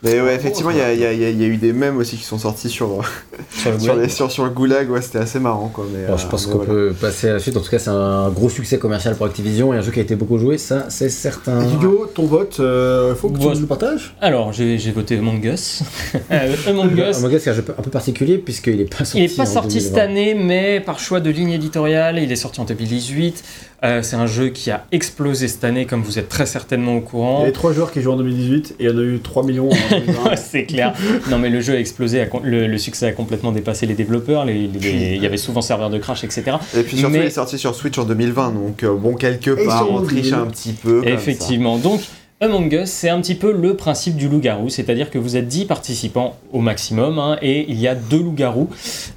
[0.04, 2.18] Mais ouais effectivement il y a, il y a- y y eu des mèmes aussi
[2.18, 3.04] qui sont sortis sur,
[3.50, 4.04] Sur le sur, goulag.
[4.06, 5.86] les- sur, sur le goulag, ouais c'était assez marrant quoi.
[5.92, 6.72] Mais, je euh, pense qu'on voilà.
[6.72, 7.58] peut passer à la suite.
[7.58, 10.04] En tout cas, c'est un gros succès commercial pour Activision et un jeu qui a
[10.04, 11.68] été beaucoup joué, ça, c'est certain.
[11.68, 14.16] Hugo, ton vote, euh, faut que tu nous le partages?
[14.22, 15.82] Alors, j'ai j'ai voté Among Us.
[16.32, 19.18] Euh, Among Us, Among Us, c'est un jeu un peu particulier puisqu'il n'est pas sorti.
[19.24, 20.04] Il n'est pas sorti cette 2020.
[20.12, 23.44] année, mais par choix de ligne éditoriale, il est sorti en 2018.
[23.84, 27.00] Euh, c'est un jeu qui a explosé cette année, comme vous êtes très certainement au
[27.00, 27.42] Il y courant.
[27.44, 29.70] avait 3 joueurs qui jouent en 2018 et il y en a eu 3 millions
[29.70, 30.36] en 2020.
[30.36, 30.94] c'est clair.
[31.30, 34.46] Non, mais le jeu a explosé, a le, le succès a complètement dépassé les développeurs.
[34.46, 36.58] les- les- il y avait souvent serveur de crash, etc.
[36.76, 39.52] Et puis surtout Mais- il est sorti sur Switch en 2020 donc euh, bon quelque
[39.66, 41.02] part on triche un petit peu.
[41.02, 41.10] comme ça.
[41.14, 41.78] Effectivement.
[41.78, 42.02] Donc,
[42.40, 45.66] Among Us, c'est un petit peu le principe du loup-garou, c'est-à-dire que vous êtes 10
[45.66, 48.70] participants au maximum hein, et il y a deux loups-garous.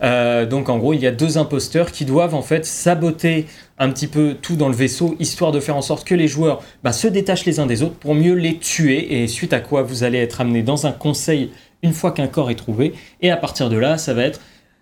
[0.03, 3.45] Euh, donc, en gros, il y a deux imposteurs qui doivent en fait saboter
[3.81, 6.63] un petit peu tout dans le vaisseau, histoire de faire en sorte que les joueurs
[6.85, 9.83] bah, se détachent les uns des autres pour mieux les tuer, et suite à quoi
[9.83, 11.51] vous allez être amené dans un conseil
[11.83, 12.93] une fois qu'un corps est trouvé,
[13.23, 14.41] et à partir de là, ça va être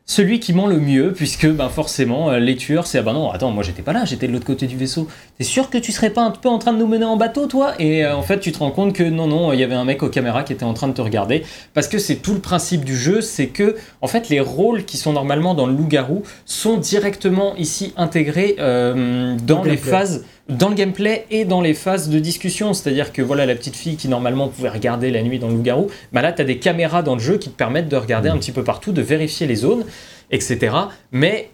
[0.09, 3.31] celui qui ment le mieux, puisque ben, forcément, euh, les tueurs, c'est ah ben non,
[3.31, 5.07] attends, moi j'étais pas là, j'étais de l'autre côté du vaisseau.
[5.37, 7.47] T'es sûr que tu serais pas un peu en train de nous mener en bateau,
[7.47, 7.75] toi?
[7.79, 9.85] Et euh, en fait, tu te rends compte que non, non, il y avait un
[9.85, 11.45] mec aux caméras qui était en train de te regarder,
[11.75, 14.97] parce que c'est tout le principe du jeu, c'est que, en fait, les rôles qui
[14.97, 20.25] sont normalement dans le loup-garou sont directement ici intégrés euh, dans Dans le les phases
[20.49, 22.73] dans le gameplay et dans les phases de discussion.
[22.73, 25.89] C'est-à-dire que voilà, la petite fille qui normalement pouvait regarder la nuit dans le loup-garou,
[26.13, 28.39] bah là, tu as des caméras dans le jeu qui te permettent de regarder un
[28.39, 29.85] petit peu partout, de vérifier les zones,
[30.31, 30.75] etc.
[31.13, 31.51] Mais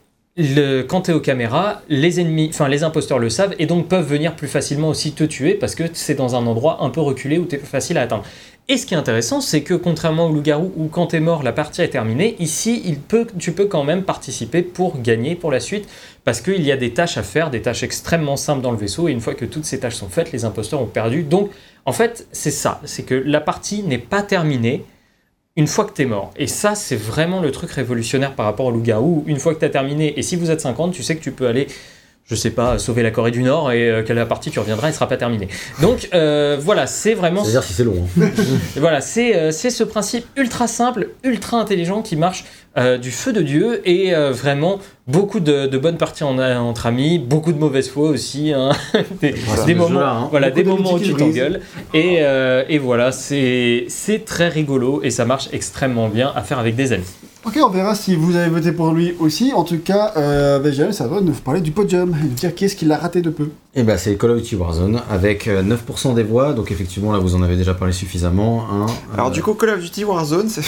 [0.89, 4.07] quand tu es aux caméras, les ennemis, enfin les imposteurs le savent et donc peuvent
[4.07, 7.39] venir plus facilement aussi te tuer parce que c'est dans un endroit un peu reculé
[7.39, 8.25] où tu es facile à atteindre.
[8.67, 11.43] Et ce qui est intéressant, c'est que contrairement au loup-garou où quand tu es mort,
[11.43, 12.97] la partie est terminée, ici,
[13.39, 15.87] tu peux quand même participer pour gagner pour la suite
[16.25, 19.07] parce qu'il y a des tâches à faire, des tâches extrêmement simples dans le vaisseau
[19.07, 21.25] et une fois que toutes ces tâches sont faites, les imposteurs ont perdu.
[21.25, 21.51] Donc,
[21.85, 24.87] en fait, c'est ça, c'est que la partie n'est pas terminée
[25.57, 26.33] une fois que tu es mort.
[26.37, 29.25] Et ça, c'est vraiment le truc révolutionnaire par rapport au loup-garou.
[29.27, 31.33] Une fois que tu as terminé, et si vous êtes 50, tu sais que tu
[31.33, 31.67] peux aller
[32.27, 34.89] je sais pas, sauver la Corée du Nord et euh, que la partie tu reviendras,
[34.89, 35.49] elle sera pas terminée.
[35.83, 38.07] Donc euh, voilà, c'est vraiment C'est-à-dire si c'est long.
[38.21, 38.31] hein.
[38.77, 42.45] voilà, c'est euh, c'est ce principe ultra simple, ultra intelligent qui marche
[42.79, 47.19] euh, du feu de Dieu et vraiment beaucoup de, de bonnes parties en- entre amis,
[47.19, 48.71] beaucoup de mauvaise foi aussi, hein.
[49.21, 49.65] des, Voilà.
[49.67, 50.29] des Ce moments, hein.
[50.31, 51.61] voilà, Beaucoup des moments où tu t'engueules
[51.93, 52.21] et,
[52.69, 56.93] et voilà, c'est c'est très rigolo et ça marche extrêmement bien à faire avec des
[56.93, 57.05] amis.
[57.47, 59.53] Ok, on verra si vous avez voté pour lui aussi.
[59.53, 62.65] En tout cas, euh, Benjamin, ça va nous parler du podium et nous dire qui
[62.65, 63.51] est-ce qu'il a raté de peu.
[63.77, 67.19] Et bah c'est Call of Duty Warzone avec euh, 9% des voix, donc effectivement là
[67.19, 68.65] vous en avez déjà parlé suffisamment.
[68.71, 68.87] hein.
[69.13, 70.63] Alors Euh, du coup, Call of Duty Warzone, c'est...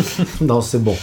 [0.40, 0.94] non c'est bon.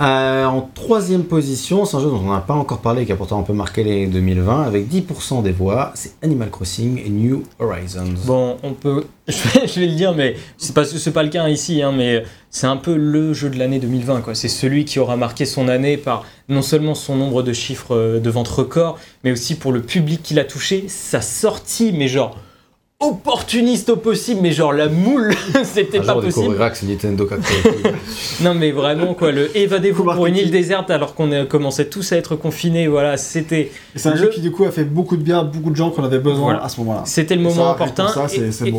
[0.00, 3.10] Euh, en troisième position, c'est un jeu dont on n'a pas encore parlé et qui
[3.10, 7.42] a pourtant un peu marqué les 2020 avec 10% des voix, c'est Animal Crossing New
[7.58, 8.14] Horizons.
[8.24, 11.28] Bon, on peut, je vais, je vais le dire, mais c'est pas c'est pas le
[11.30, 14.36] cas ici, hein, mais c'est un peu le jeu de l'année 2020, quoi.
[14.36, 18.20] C'est celui qui aura marqué son année par non seulement son nombre de chiffres euh,
[18.20, 22.36] de vente record, mais aussi pour le public qu'il a touché, sa sortie, mais genre
[23.00, 26.32] opportuniste au possible, mais genre la moule, c'était pas possible.
[26.34, 27.28] découvrira que c'est Nintendo.
[28.40, 32.10] Non mais vraiment quoi, le évadez-vous pour une île déserte alors qu'on euh, commençait tous
[32.12, 35.16] à être confinés, voilà, c'était c'est un Le- jeu qui, du coup, a fait beaucoup
[35.16, 36.64] de bien à beaucoup de gens qu'on avait besoin Voilà.
[36.64, 37.02] à ce moment-là.
[37.04, 38.08] C'était le Et moment ça, opportun.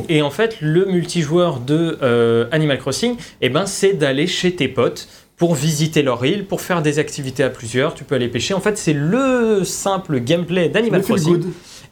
[0.10, 4.68] et en fait, le multijoueur de euh, Animal Crossing, eh ben, c'est d'aller chez tes
[4.68, 5.08] potes
[5.40, 7.96] pour visiter leur île, pour faire des activités à plusieurs.
[7.96, 8.54] Tu peux aller pêcher.
[8.54, 11.42] En fait, c'est le simple gameplay d'Animal Crossing.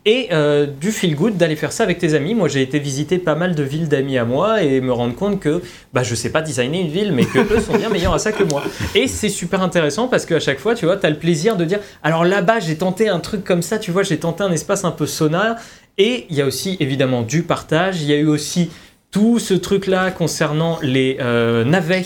[0.06, 2.36] Et euh, du feel good d'aller faire ça avec tes amis.
[2.36, 5.40] Moi, j'ai été visiter pas mal de villes d'amis à moi et me rendre compte
[5.40, 5.62] que
[5.94, 8.34] bah, je sais pas designer une ville, mais que eux sont bien meilleurs à ça
[8.34, 8.64] que moi.
[8.96, 11.64] Et c'est super intéressant parce qu'à chaque fois, tu vois, tu as le plaisir de
[11.64, 14.84] dire alors là-bas, j'ai tenté un truc comme ça, tu vois, j'ai tenté un espace
[14.84, 15.56] un peu sonore.
[15.98, 18.02] Et il y a aussi évidemment du partage.
[18.02, 18.70] Il y a eu aussi
[19.12, 22.06] tout ce truc-là concernant les euh, navets.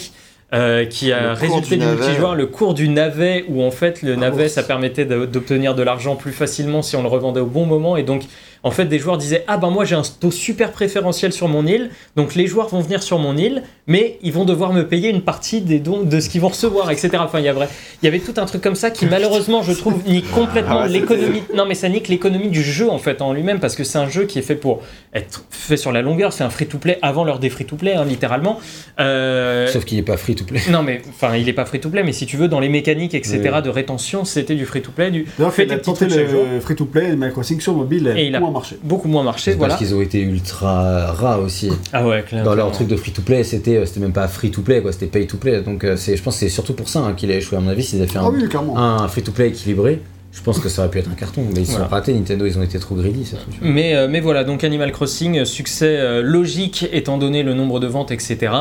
[0.53, 4.01] Euh, qui a Le résulté du du multijoueur, le cours du navet, où en fait
[4.01, 4.49] le Ah, navet bon.
[4.49, 8.03] ça permettait d'obtenir de l'argent plus facilement si on le revendait au bon moment, et
[8.03, 8.23] donc
[8.63, 11.65] en fait des joueurs disaient ah ben moi j'ai un taux super préférentiel sur mon
[11.65, 15.09] île, donc les joueurs vont venir sur mon île, mais ils vont devoir me payer
[15.09, 17.09] une partie des dons de ce qu'ils vont recevoir, etc.
[17.19, 17.67] Enfin il y a vrai,
[18.01, 20.87] il y avait tout un truc comme ça qui malheureusement je trouve nique complètement Ah
[20.87, 21.43] l'économie.
[21.55, 24.07] Non mais ça nique l'économie du jeu en fait en lui-même parce que c'est un
[24.09, 24.81] jeu qui est fait pour
[25.13, 28.59] être fait sur la longueur, c'est un free-to-play avant l'heure des free-to-play hein, littéralement.
[28.99, 30.59] Euh, Sauf qu'il n'est pas free to play.
[30.69, 33.41] non mais enfin il est pas free-to-play mais si tu veux dans les mécaniques etc
[33.55, 33.61] Oui.
[33.63, 36.45] de rétention c'était du free-to-play du D'ailleurs, trucs chaque jour.
[36.53, 38.77] le free-to-play Crossing sur mobile et il a- moins marché.
[38.83, 41.69] beaucoup moins marché voilà Parce qu'ils ont été ultra ras aussi.
[41.93, 42.49] ah ouais clairement.
[42.49, 44.81] Dans leur truc de free to play, c'était euh, c'était même pas free to play,
[44.81, 45.61] quoi, c'était pay to play.
[45.61, 47.61] Donc euh, c'est, je pense que c'est surtout pour ça hein, qu'il a échoué, à
[47.61, 47.83] mon avis.
[47.83, 48.43] S'ils avaient fait un, Ah oui,
[48.75, 50.01] un free to play équilibré,
[50.31, 51.43] je pense que ça aurait pu être un carton.
[51.53, 51.85] Mais ils se Voilà.
[51.87, 53.29] sont ratés, Nintendo, ils ont été trop greedy,
[53.61, 57.87] mais, euh, mais voilà donc Animal Crossing succès euh, logique étant donné le nombre de
[57.87, 58.53] ventes etc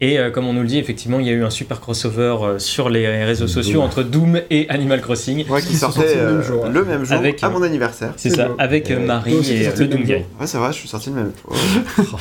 [0.00, 2.36] et euh, comme on nous le dit effectivement il y a eu un super crossover
[2.42, 3.54] euh, sur les réseaux Doom.
[3.54, 7.04] sociaux entre Doom et Animal Crossing Ouais, qui sortait le même euh, jour, le même
[7.04, 8.12] jour Avec, à mon anniversaire.
[8.16, 8.54] c'est ça beau.
[8.58, 10.22] avec Marie et le Doom Guy jour.
[10.40, 11.32] Ouais, c'est vrai, je suis sorti le même.
[11.48, 11.56] Ouais.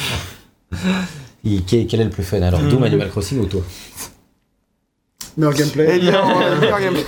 [1.47, 2.41] Et quel, est le plus fun?
[2.41, 2.83] Alors Doom, Mhm.
[2.85, 3.61] Animal Crossing ou toi?
[5.37, 5.99] Meilleur Et gameplay.
[5.99, 7.03] bien, euh, meilleur gameplay.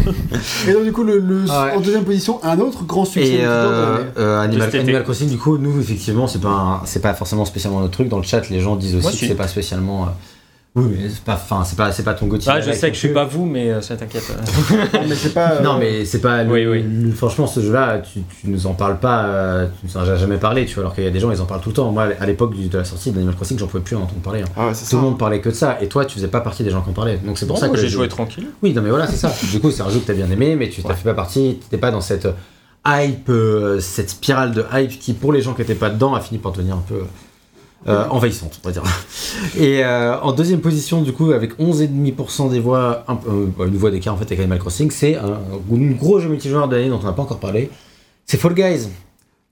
[0.68, 1.72] Et donc, du coup, le, le- Ah ouais.
[1.76, 3.36] en deuxième position, un autre grand succès.
[3.36, 7.80] Et euh, euh, Animal, Crossing, du coup, nous, effectivement, c'est pas, c'est pas forcément spécialement
[7.80, 8.10] notre truc.
[8.10, 10.10] Dans le chat, les gens disent aussi Moi, que c'est pas spécialement.
[10.78, 12.54] Euh, Oui, mais c'est pas, enfin, c'est pas, c'est pas ton quotidien.
[12.58, 14.24] ah je sais que je suis pas vous mais euh, ça t'inquiète
[14.94, 15.52] Non, mais c'est pas.
[15.54, 16.44] euh, Non, mais c'est pas.
[16.44, 16.84] le- Oui, oui.
[16.84, 20.16] le- franchement, ce jeu-là, tu, tu nous en parles pas, euh, tu nous en as
[20.18, 21.76] jamais parlé, tu vois, alors qu'il y a des gens, ils en parlent tout le
[21.76, 21.92] temps.
[21.92, 24.42] Moi, à l'époque de la sortie d'Animal Crossing, j'en pouvais plus en entendre parler.
[24.42, 24.50] hein.
[24.56, 24.96] Ah ouais, c'est Tout ça.
[24.98, 26.90] le monde parlait que de ça, et toi, tu faisais pas partie des gens qui
[26.90, 27.18] en parlaient.
[27.26, 29.16] Donc c'est pour Bon, ça moi, que j'ai joué tranquille Oui, non, mais voilà, c'est
[29.18, 29.34] ça.
[29.52, 30.96] Du coup, c'est un jeu que t'as bien aimé, mais tu t'as Ouais.
[30.96, 32.28] fait pas partie, t'étais pas dans cette
[32.86, 36.22] hype, euh, cette spirale de hype qui, pour les gens qui étaient pas dedans, a
[36.22, 37.02] fini par devenir un peu
[37.88, 38.84] euh, envahissante, on va dire.
[39.58, 43.92] Et euh, en deuxième position, du coup, avec 11,5% des voix, un euh, une voix
[43.92, 47.00] d'écart en fait avec Animal Crossing, c'est un, un gros jeu multijoueur de l'année dont
[47.02, 47.70] on n'a pas encore parlé.
[48.26, 48.90] C'est Fall Guys,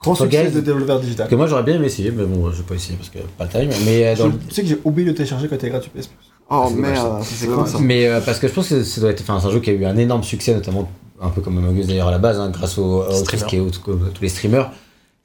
[0.01, 0.51] Grand Fall succès Guys.
[0.55, 1.27] de développeur digital.
[1.29, 3.45] que moi j'aurais bien aimé essayer, mais bon, je vais pas essayer parce que pas
[3.45, 3.69] le time.
[3.85, 6.07] Mais euh, dans le- Je sais que j'ai oublié de télécharger quand t'es gratuit PS
[6.07, 6.31] Plus.
[6.49, 7.79] Oh merde, c'est con ça.
[7.79, 9.73] Mais euh, parce que je pense que ça doit être c'est un jeu qui a
[9.73, 10.89] eu un énorme succès, notamment
[11.21, 13.23] un peu comme Among Us d'ailleurs à la base, hein, grâce au, au Streamer.
[13.23, 13.69] truc qui est au- au-
[14.13, 14.69] tous les streamers.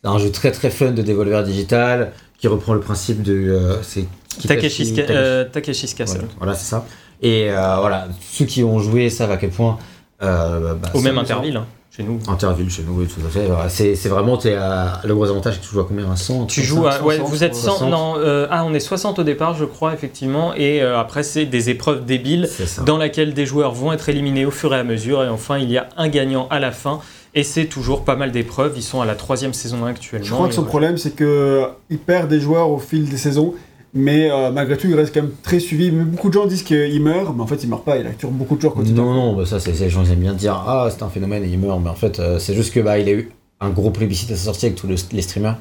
[0.02, 3.78] C'est un jeu très très fun de Devolver Digital qui reprend le principe de.
[4.46, 4.92] Takeshi's
[5.52, 6.84] Takeshi's Castle Voilà, c'est ça.
[7.22, 9.78] Et euh, voilà, ceux qui ont joué savent à quel point.
[10.22, 11.18] euh, bah, même.
[11.18, 13.46] Interville hein, chez nous Interville chez nous, oui, tout à fait.
[13.68, 14.38] C'est c'est vraiment.
[14.38, 16.86] à- le gros avantage, c'est que tu joues à combien Un 100 Tu 100, joues
[16.86, 16.92] à.
[16.92, 17.62] 60, Ouais, vous êtes 100.
[17.72, 17.90] 60.
[17.90, 20.54] Non, euh, ah, on est 60 au départ, je crois, effectivement.
[20.54, 22.48] Et euh, après, c'est des épreuves débiles
[22.86, 25.22] dans laquelle des joueurs vont être éliminés au fur et à mesure.
[25.24, 27.00] Et enfin, il y a un gagnant à la fin.
[27.34, 28.72] Et c'est toujours pas mal d'épreuves.
[28.76, 30.26] Ils sont à la troisième saison actuellement.
[30.26, 30.68] Je crois que son voilà.
[30.70, 33.54] problème, c'est que il perd des joueurs au fil des saisons
[33.94, 35.90] Mais euh, malgré tout, il reste quand même très suivi.
[35.92, 37.98] Mais beaucoup de gens disent qu'il meurt, mais en fait, il meurt pas.
[37.98, 39.02] Il a toujours beaucoup de joueurs quotidiens.
[39.04, 41.44] Non, non, bah ça, c'est les gens ils aiment bien dire Ah, c'est un phénomène
[41.44, 41.80] et il meurt.
[41.80, 43.30] Mais en fait, euh, c'est juste que bah, il a eu
[43.60, 45.56] un gros plébiscite à sa sortie avec tous le- les streamers.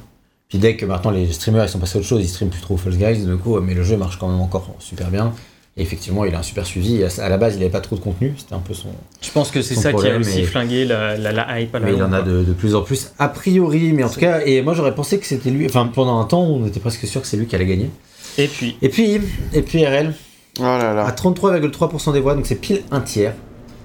[0.48, 2.60] Puis dès que maintenant les streamers ils sont passés à autre chose, ils streament plus
[2.60, 5.32] trop False Guys, du coup, mais le jeu marche quand même encore super bien.
[5.80, 7.02] Et effectivement, il a un super suivi.
[7.02, 8.88] À à la base, il avait pas trop de contenu, c'était un peu son.
[9.22, 11.86] Je pense que c'est ça qui a aussi flingué la, la, la hype à la
[11.86, 13.92] Mais il en a de, de plus en plus, a priori.
[13.94, 15.64] Mais en tout cas, et moi j'aurais pensé que c'était lui.
[15.64, 17.88] Enfin, pendant un temps, on était presque sûr que c'est lui qui allait gagner.
[18.36, 19.20] Et puis, Et puis,
[19.54, 20.14] et puis RL,
[20.58, 21.10] Oh là à là.
[21.16, 23.34] 33,3% des voix, donc c'est pile un tiers.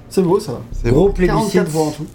[0.10, 0.62] C'est beau, ça va.
[0.74, 1.14] C'est Gros bon.
[1.14, 2.08] plébiscite 44 voix en tout.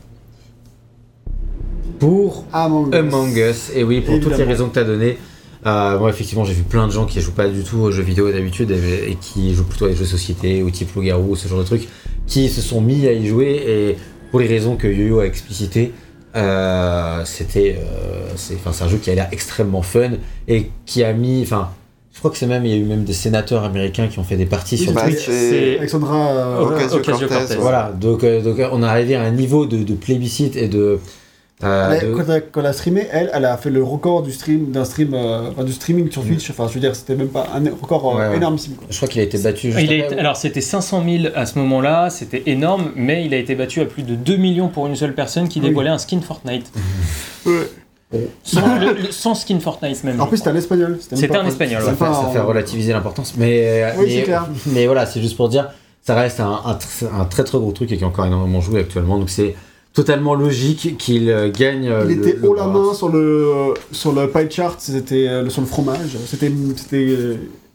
[1.99, 2.95] pour Among Us.
[2.95, 3.71] Among Us.
[3.75, 5.19] Et oui, pour toutes les raisons que tu as données.
[5.67, 8.03] Euh, moi, effectivement, j'ai vu plein de gens qui jouent pas du tout aux jeux
[8.03, 11.37] vidéo d'habitude et, et qui jouent plutôt à des jeux de société ou type loup-garou,
[11.37, 11.87] ce genre de trucs,
[12.27, 13.97] qui se sont mis à y jouer et
[14.31, 15.93] pour les raisons que Yo-Yo a explicitées,
[16.37, 20.13] euh, c'était, euh, c'est, enfin, c'est un jeu qui a l'air extrêmement fun
[20.49, 21.69] et qui a mis, enfin,
[22.15, 24.25] je crois que c'est même, il y a eu même des sénateurs américains qui ont
[24.25, 25.27] fait des parties Oui, sur Bah, Twitch.
[25.27, 26.17] c'est- Alexandra.
[26.31, 26.93] euh, Ok.
[26.95, 27.55] Ocasio-Cortez.
[27.55, 27.57] Ouais.
[27.61, 30.69] Voilà, donc, euh, donc euh, on est arrivé à un niveau de, de plébiscite et
[30.69, 30.99] de.
[31.63, 34.33] Euh, de- quand, elle, quand elle a streamé, elle, elle a fait le record du
[34.33, 36.49] stream, d'un stream, euh, enfin, du streaming sur Twitch.
[36.51, 38.37] Enfin, je veux dire, c'était même pas un record euh, Ouais, ouais.
[38.37, 38.75] énormissime.
[38.75, 38.87] Quoi.
[38.91, 39.73] Je crois qu'il a été battu.
[39.73, 42.93] juste il a après, été- ou- alors c'était 500 000 à ce moment-là, c'était énorme,
[42.97, 45.61] mais il a été battu à plus de 2 millions pour une seule personne qui
[45.61, 45.69] Oui.
[45.69, 46.71] dévoilait un skin Fortnite.
[47.47, 48.29] Ouais.
[48.43, 50.21] Sans, le- le- sans skin Fortnite même.
[50.21, 50.99] En plus, c'était un espagnol.
[51.01, 51.95] C'était un espagnol, ça, ouais.
[51.97, 53.35] fait, ça fait relativiser l'importance.
[53.37, 54.49] Mais, Oui, mais, c'est clair.
[54.67, 55.71] mais voilà, c'est juste pour dire,
[56.03, 59.17] ça reste un, un très très gros truc et qui est encore énormément joué actuellement.
[59.17, 59.55] Donc c'est
[60.01, 61.89] totalement logique qu'il euh, gagne.
[61.89, 65.49] euh, Il le- était haut la main sur le, sur le pie chart, c'était euh,
[65.51, 66.17] sur le fromage.
[66.27, 66.51] C'était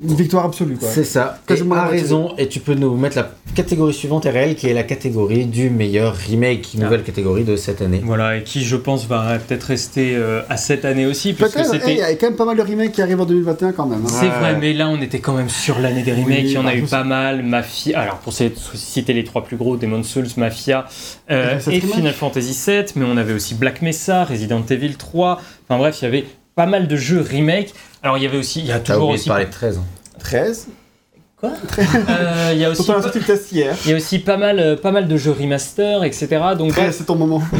[0.04, 0.76] une victoire absolue.
[0.76, 0.90] Quoi.
[0.92, 1.40] C'est ça.
[1.50, 1.90] Et moitié.
[2.02, 2.34] raison.
[2.38, 6.16] Et tu peux nous mettre la catégorie suivante RL qui est la catégorie du meilleur
[6.16, 6.84] remake, Ah.
[6.84, 8.02] nouvelle catégorie de cette année.
[8.04, 11.74] Voilà, et qui je pense va peut-être rester euh, à cette année aussi, puisque Peut-être,
[11.76, 11.96] il c'était...
[11.96, 14.02] y a quand même pas mal de remakes qui arrivent en 2021 quand même.
[14.04, 14.08] hein.
[14.10, 14.40] C'est Ouais.
[14.40, 16.68] vrai, mais là on était quand même sur l'année des remakes, Oui, il y en
[16.68, 17.44] a eu pas mal.
[17.44, 20.86] Mafia, alors pour citer les trois plus gros, Demon's Souls, Mafia
[21.32, 21.80] euh, Et.
[21.80, 25.40] Final Fantasy VII, mais on avait aussi Black Mesa, Resident Evil 3.
[25.70, 27.74] Enfin bref, il y avait pas mal de jeux remake.
[28.06, 29.28] Alors il y avait aussi, il y a T'as toujours de aussi.
[29.28, 29.80] parler de 13.
[29.80, 29.84] hein.
[30.20, 30.68] 13.
[31.40, 31.50] Quoi?
[31.80, 32.84] Euh, Il y a aussi.
[32.84, 33.34] Surtout on a pas-.
[33.52, 36.28] Il y a aussi pas mal, euh, pas mal de jeux remaster, etc.
[36.56, 37.42] Donc 13, c'est ton moment.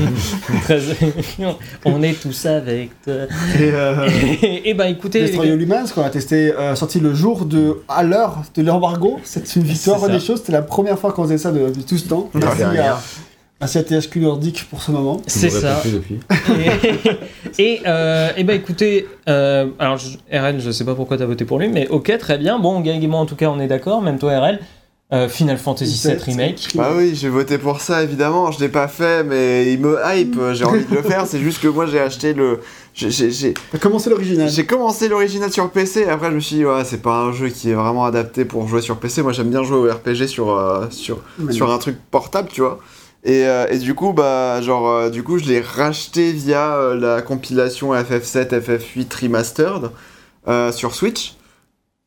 [0.68, 3.14] bref, très- on est tous avec toi.
[3.60, 4.08] Et euh,
[4.44, 8.44] Et, ben écoutez, Destroy Humans, qu'on a testé, euh, sorti le jour de, à l'heure
[8.54, 9.20] de l'embargo.
[9.24, 10.42] C'est une victoire des choses.
[10.42, 12.30] C'était la première fois qu'on faisait ça depuis tout ce temps.
[12.36, 13.00] Merci à,
[13.62, 15.22] à THQ Nordic pour ce moment.
[15.28, 15.82] c'est ça.
[17.58, 21.26] et, et, euh, et ben écoutez, euh, alors je- RL, je sais pas pourquoi t'as
[21.26, 22.60] voté pour lui, mais ok, très bien.
[22.60, 24.60] Bon, Gag et moi en tout cas, on est d'accord, même toi RL.
[25.14, 26.70] Euh, Final Fantasy VII Remake.
[26.74, 28.52] Bah oui, j'ai voté pour ça évidemment.
[28.52, 30.36] Je l'ai pas fait, mais il me hype.
[30.54, 31.28] J'ai envie de le faire.
[31.28, 32.60] C'est juste que moi j'ai acheté le.
[32.96, 34.50] j'ai- commencé l'original.
[34.50, 36.02] j'ai commencé l'original sur PC.
[36.02, 38.46] Et après, je me suis dit, ouais, c'est pas un jeu qui est vraiment adapté
[38.46, 39.22] pour jouer sur PC.
[39.22, 41.20] Moi, j'aime bien jouer au RPG sur euh, sur
[41.52, 42.80] sur un truc portable, tu vois.
[43.28, 46.96] Et, euh, et du coup, bah, genre, euh, du coup, je l'ai racheté via euh,
[46.96, 49.90] la compilation FF7, FF8 Remastered
[50.48, 51.36] euh, sur Switch.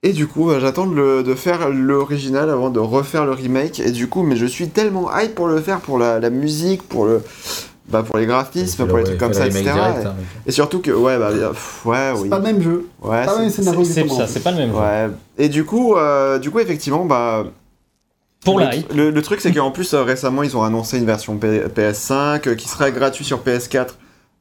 [0.04, 3.80] Et du coup, bah, j'attends de, faire l'original avant de refaire le remake.
[3.80, 6.84] Et du coup, mais je suis tellement hype pour le faire, pour la, la musique,
[6.84, 7.20] pour le,
[7.88, 9.62] bah, pour les graphismes, pour les trucs comme ça, etc.
[9.64, 10.14] Direct, hein.
[10.46, 12.86] Et, et surtout que, ouais, bah, pff, ouais, C'est pas le même jeu.
[13.02, 14.18] Ouais, pas le même c'est- scénario C'est exactement.
[14.20, 14.76] ça, c'est pas le même jeu.
[14.78, 15.08] ouais.
[15.36, 17.46] Et du coup, euh, du coup, effectivement, bah,
[18.50, 18.92] Pour le, la hype.
[18.94, 22.48] le- le truc, c'est qu'en plus, euh, récemment, ils ont annoncé une version P- PS5
[22.48, 23.86] euh, qui serait gratuite sur PS4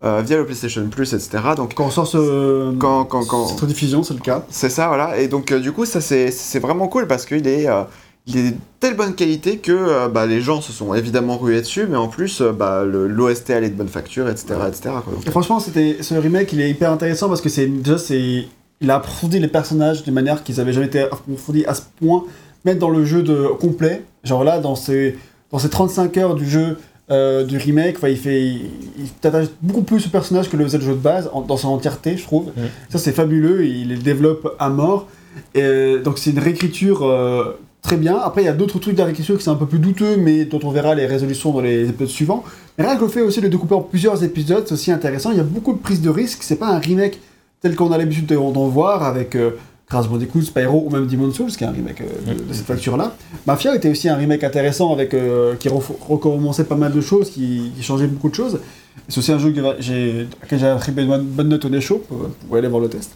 [0.03, 1.29] euh, via le PlayStation Plus, etc.
[1.55, 3.47] Donc, Quand on sort ce, quand, quand, quand...
[3.47, 4.43] cette rediffusion, c'est le cas.
[4.49, 5.17] C'est ça, voilà.
[5.19, 7.81] Et donc, euh, du coup, ça, c'est c'est vraiment cool parce qu'il est, euh,
[8.27, 11.61] il est de telle bonne qualité que euh, bah, les gens se sont évidemment rués
[11.61, 14.45] dessus, mais en plus, euh, bah, l'OST elle est de bonne facture, etc.
[14.67, 14.81] etc.
[15.03, 15.13] quoi.
[15.25, 18.45] Et franchement, c'était ce remake, il est hyper intéressant parce que c'est déjà c'est
[18.79, 22.23] il a approfondi les personnages de manière qu'ils avaient jamais été approfondis à ce point,
[22.67, 24.03] mettre dans le jeu de complet.
[24.23, 25.15] Genre là, dans ces
[25.51, 26.77] dans ces 35 heures du jeu
[27.09, 28.61] euh, du remake, il fait il,
[28.99, 32.17] il t'attache beaucoup plus au personnage que le jeu de base en- dans son entièreté,
[32.17, 32.47] je trouve.
[32.57, 32.65] Mhm.
[32.89, 35.07] Ça c'est fabuleux, il les développe à mort.
[35.55, 38.17] Et, euh, donc c'est une réécriture euh, très bien.
[38.17, 40.17] Après, il y a d'autres trucs de la réécriture qui sont un peu plus douteux,
[40.17, 42.43] mais dont on verra les résolutions dans les épisodes suivants.
[42.77, 45.31] Mais rien que le fait aussi de découper en plusieurs épisodes, c'est aussi intéressant.
[45.31, 46.39] Il y a beaucoup de prises de risques.
[46.41, 47.19] C'est pas un remake
[47.61, 49.51] tel qu'on a l'habitude d'en d'en voir avec euh,
[49.89, 52.65] Crash Bandicoot, Spyro ou même Demon's Souls, qui est un remake euh, de, de cette
[52.65, 53.15] facture-là.
[53.45, 57.71] Mafia était aussi un remake intéressant avec euh, qui recommençait pas mal de choses, qui,
[57.75, 58.59] qui changeait beaucoup de choses.
[59.07, 62.57] C'est aussi un jeu que j'ai, j'ai attribué une bonne- note au Deshow, pour, pour
[62.57, 63.11] aller voir le test.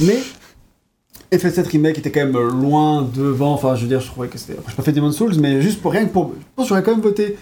[0.00, 0.18] Mais
[1.32, 4.54] FF7 Remake était quand même loin devant, enfin je veux dire, je trouvais que c'était...
[4.66, 6.32] Je n'ai pas fait Demon's Souls, mais juste pour rien que pour...
[6.36, 7.36] Je pense que j'aurais quand même voté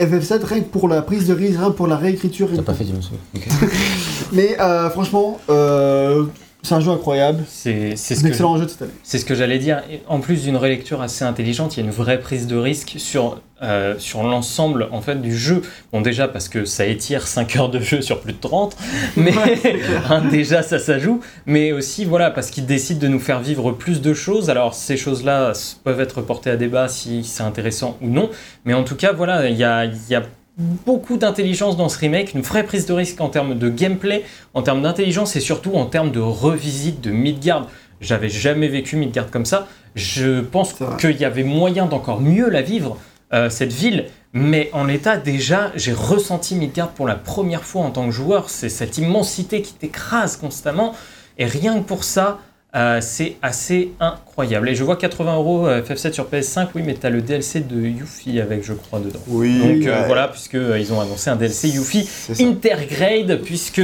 [0.00, 2.48] FF7 rien que pour la prise de risque, rien que pour la réécriture.
[2.54, 3.18] T'as pas fait Demon's Souls.
[4.32, 6.24] Mais euh, franchement, euh,
[6.62, 7.44] C'est un jeu incroyable.
[7.48, 8.92] C'est c'est C'est ce un que excellent jeu de cette année.
[9.02, 9.82] C'est ce que j'allais dire.
[10.08, 13.40] En plus d'une relecture assez intelligente, il y a une vraie prise de risque sur,
[13.62, 15.62] euh, sur l'ensemble en fait du jeu.
[15.92, 18.76] Bon déjà parce que ça étire 5 heures de jeu sur plus de 30,
[19.16, 19.32] mais
[20.10, 21.20] hein, déjà ça ça joue.
[21.46, 24.50] Mais aussi voilà parce qu'il décide de nous faire vivre plus de choses.
[24.50, 25.52] Alors ces choses-là
[25.84, 28.30] peuvent être portées à débat si c'est intéressant ou non.
[28.64, 30.22] Mais en tout cas voilà, il y a, il y a
[30.60, 34.24] beaucoup d'intelligence dans ce remake, une vraie prise de risque en termes de gameplay,
[34.54, 37.68] en termes d'intelligence et surtout en termes de revisite de Midgard.
[38.00, 39.66] J'avais jamais vécu Midgard comme ça.
[39.94, 42.96] Je pense qu'il y avait moyen d'encore mieux la vivre,
[43.32, 44.06] euh, cette ville.
[44.32, 48.48] Mais en l'état, déjà, j'ai ressenti Midgard pour la première fois en tant que joueur.
[48.48, 50.94] C'est cette immensité qui t'écrase constamment.
[51.38, 52.38] Et rien que pour ça,
[52.76, 54.68] euh, c'est assez incroyable.
[54.68, 57.80] Et je vois 80 euros euh, FF7 sur PS5, oui, mais t'as le DLC de
[57.80, 59.18] Yuffie avec, je crois, dedans.
[59.26, 62.08] Oui, Donc euh, voilà, puisque euh, ils ont annoncé un DLC Yuffie.
[62.40, 63.82] Intergrade, puisque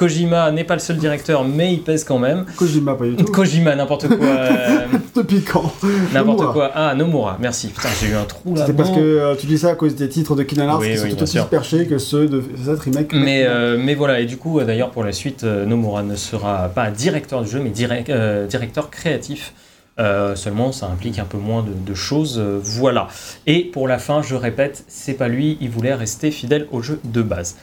[0.00, 2.46] Kojima n'est pas le seul directeur, mais il pèse quand même.
[2.56, 3.24] Kojima, pas du tout.
[3.30, 4.16] Kojima, n'importe quoi.
[4.26, 5.70] euh, Depuis quand
[6.14, 6.70] n'importe quoi.
[6.74, 7.68] Ah, Nomura, merci.
[7.68, 8.62] Putain, j'ai eu un trou là.
[8.64, 10.92] C'était parce que euh, tu dis ça à cause des titres de Kingdom Hearts Oui,
[10.92, 13.12] qui sont tout aussi perchés que ceux de cette remake.
[13.12, 16.70] Mais, euh, mais voilà, et du coup, euh, d'ailleurs, pour la suite, Nomura ne sera
[16.70, 18.10] pas directeur du jeu, mais direct,
[18.48, 19.52] directeur créatif.
[19.98, 22.38] Euh, seulement, ça implique un peu moins de, de choses.
[22.38, 23.08] euh, voilà.
[23.46, 26.98] Et pour la fin, je répète, c'est pas lui, il voulait rester fidèle au jeu
[27.04, 27.56] de base.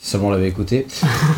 [0.00, 0.86] Si seulement on l'avait écouté.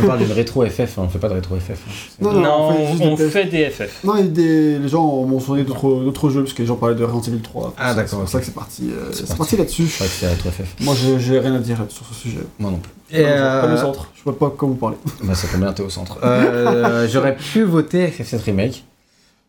[0.03, 1.71] On parle d'une rétro FF, hein, on fait pas de rétro FF.
[1.71, 1.93] hein.
[2.21, 3.31] Non, non, Non, on fait juste on des tests.
[3.31, 4.05] fait des FF.
[4.05, 4.79] Non, des...
[4.79, 7.75] les gens ont mentionné d'autres jeux, parce que les gens parlaient de Resident Evil 3.
[7.79, 9.37] Ah, d'accord, C'est pour ça que c'est parti, euh, C'est parti.
[9.39, 9.87] parti là-dessus.
[9.87, 10.75] Je que c'est rétro FF.
[10.81, 12.41] Moi, je- j'ai rien à dire sur ce sujet.
[12.59, 12.93] Moi non plus.
[13.17, 14.09] Et Et pas le euh, centre.
[14.15, 14.97] Je vois pas comment vous parlez.
[15.25, 16.19] bah, ça tombe bien, t'es au centre.
[16.23, 18.85] Euh, J'aurais pu voter FF7 Remake.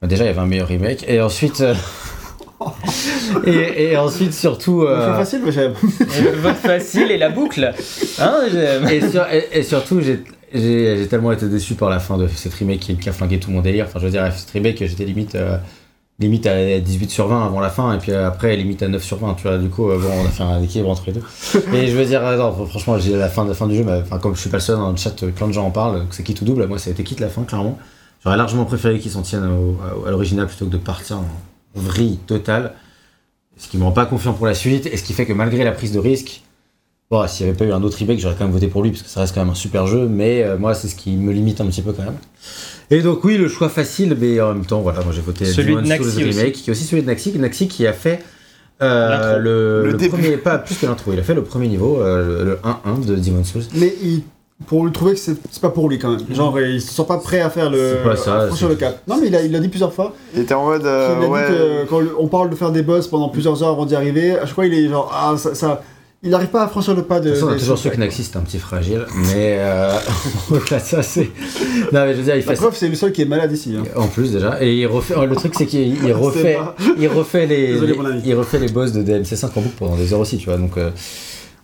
[0.01, 1.03] Bah, déjà, il y avait un meilleur remake.
[1.07, 1.61] Et ensuite.
[2.61, 4.83] Euh, et, et ensuite, surtout.
[4.85, 5.73] C'est euh, facile, mais j'aime.
[5.99, 7.71] Le vote facile et la boucle.
[8.19, 8.33] Hein,
[8.91, 12.79] et, sur- et- et surtout, j'ai tellement été déçu par la fin de cette remake
[12.81, 13.85] qui, qui a flingué tout mon délire.
[13.87, 15.57] Enfin, je veux dire, cette remake, j'étais limite, euh,
[16.19, 19.01] limite à 18 sur 20 avant la fin, et puis euh, après, limite à 9
[19.03, 19.35] sur 20.
[19.35, 21.23] Tu vois, du coup, euh, bon, on a fait un équilibre entre les deux.
[21.73, 24.01] Et je veux dire, euh, non, franchement, j'ai la fin, la fin du jeu, mais,
[24.01, 25.71] enfin, comme je suis pas le seul dans le chat, euh, plein de gens en
[25.71, 26.67] parlent, c'est quitte ou double.
[26.67, 27.77] Moi, ça a été quitte la fin, clairement.
[28.23, 31.25] J'aurais largement préféré qu'ils s'en tiennent au- à l'original plutôt que de partir en
[31.75, 32.73] vrille totale.
[33.57, 35.63] Ce qui me rend pas confiant pour la suite, et ce qui fait que malgré
[35.63, 36.41] la prise de risque,
[37.09, 38.91] Bon, s'il n'y avait pas eu un autre remake, j'aurais quand même voté pour lui,
[38.91, 41.11] parce que ça reste quand même un super jeu, mais euh, moi, c'est ce qui
[41.17, 42.15] me limite un petit peu quand même.
[42.89, 45.75] Et donc, oui, le choix facile, mais en même temps, voilà, moi j'ai voté Celui
[45.75, 46.23] de Naxi aussi.
[46.23, 48.23] Remake, qui est aussi celui de Naxi, Naxi qui a fait
[48.81, 50.11] euh, le, Le le début.
[50.11, 53.05] premier, pas plus que l'intro, il a fait le premier niveau, euh, le, le 1-1
[53.05, 53.63] de Demon's Souls.
[53.75, 54.23] Mais il-
[54.67, 56.19] pour lui trouver que c'est c'est pas pour lui quand même.
[56.33, 57.97] Genre, il se sent pas prêt à faire le.
[57.97, 59.01] C'est pas ça, à franchir c'est- le cap.
[59.07, 60.13] Non, mais il a, il a dit plusieurs fois.
[60.35, 60.85] Il était en mode.
[60.85, 61.41] euh, a ouais.
[61.49, 64.37] dit que quand on parle de faire des boss pendant plusieurs heures avant d'y arriver,
[64.37, 65.11] à chaque fois il est genre.
[65.13, 65.55] Ah, ça.
[65.55, 65.81] ça-
[66.23, 67.25] il n'arrive pas à franchir le pas de.
[67.25, 69.97] De toute façon, on a toujours su que Naxi c'était un petit fragile, mais euh,
[70.79, 71.31] ça, c'est.
[71.91, 73.51] Non, mais je veux dire, il La fait preuve, c'est le seul qui est malade
[73.51, 73.75] ici.
[73.75, 73.81] hein.
[73.95, 75.15] En plus déjà, et il refait.
[75.17, 76.59] oh, le truc c'est qu'il il refait,
[76.99, 80.19] il refait les, Désolé, il refait les boss de DMC5 en boucle pendant des heures
[80.19, 80.57] aussi, tu vois.
[80.57, 80.91] Donc, euh,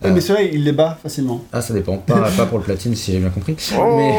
[0.04, 1.44] Ouais, mais c'est vrai, il les bat facilement.
[1.52, 1.98] ah, ça dépend.
[1.98, 4.16] Pas, pas pour le platine si j'ai bien compris, Oh mais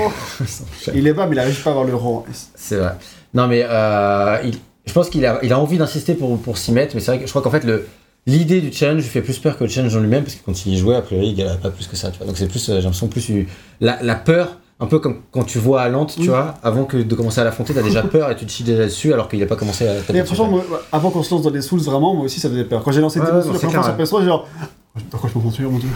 [0.94, 2.24] Il les bat, mais il arrive pas à avoir le rang.
[2.54, 2.92] c'est vrai.
[3.34, 6.72] Non, mais euh, il- je pense qu'il a, il a envie d'insister pour, pour s'y
[6.72, 7.86] mettre, mais c'est vrai que je crois qu'en fait le
[8.26, 10.66] L'idée du challenge lui fait plus peur que le challenge en lui-même, parce que quand
[10.66, 12.26] il y jouait, a priori, il galère pas plus que ça, tu vois.
[12.26, 13.48] Donc c'est plus, euh, j'ai l'impression, plus eu-
[13.80, 16.26] la, la peur, un peu comme quand tu vois Alante, tu Oui.
[16.26, 18.84] vois, avant que de commencer à l'affronter, t'as déjà peur et tu te chies déjà
[18.84, 21.48] dessus alors qu'il a pas commencé à taper franchement, moi, avant qu'on se lance dans
[21.50, 22.82] les Souls, vraiment, moi aussi ça faisait peur.
[22.82, 24.46] Quand j'ai lancé Ouais, Demon's Souls la première fois sur PS3, j'ai genre.
[25.10, 25.88] Dans quoi je me tuer, mon dieu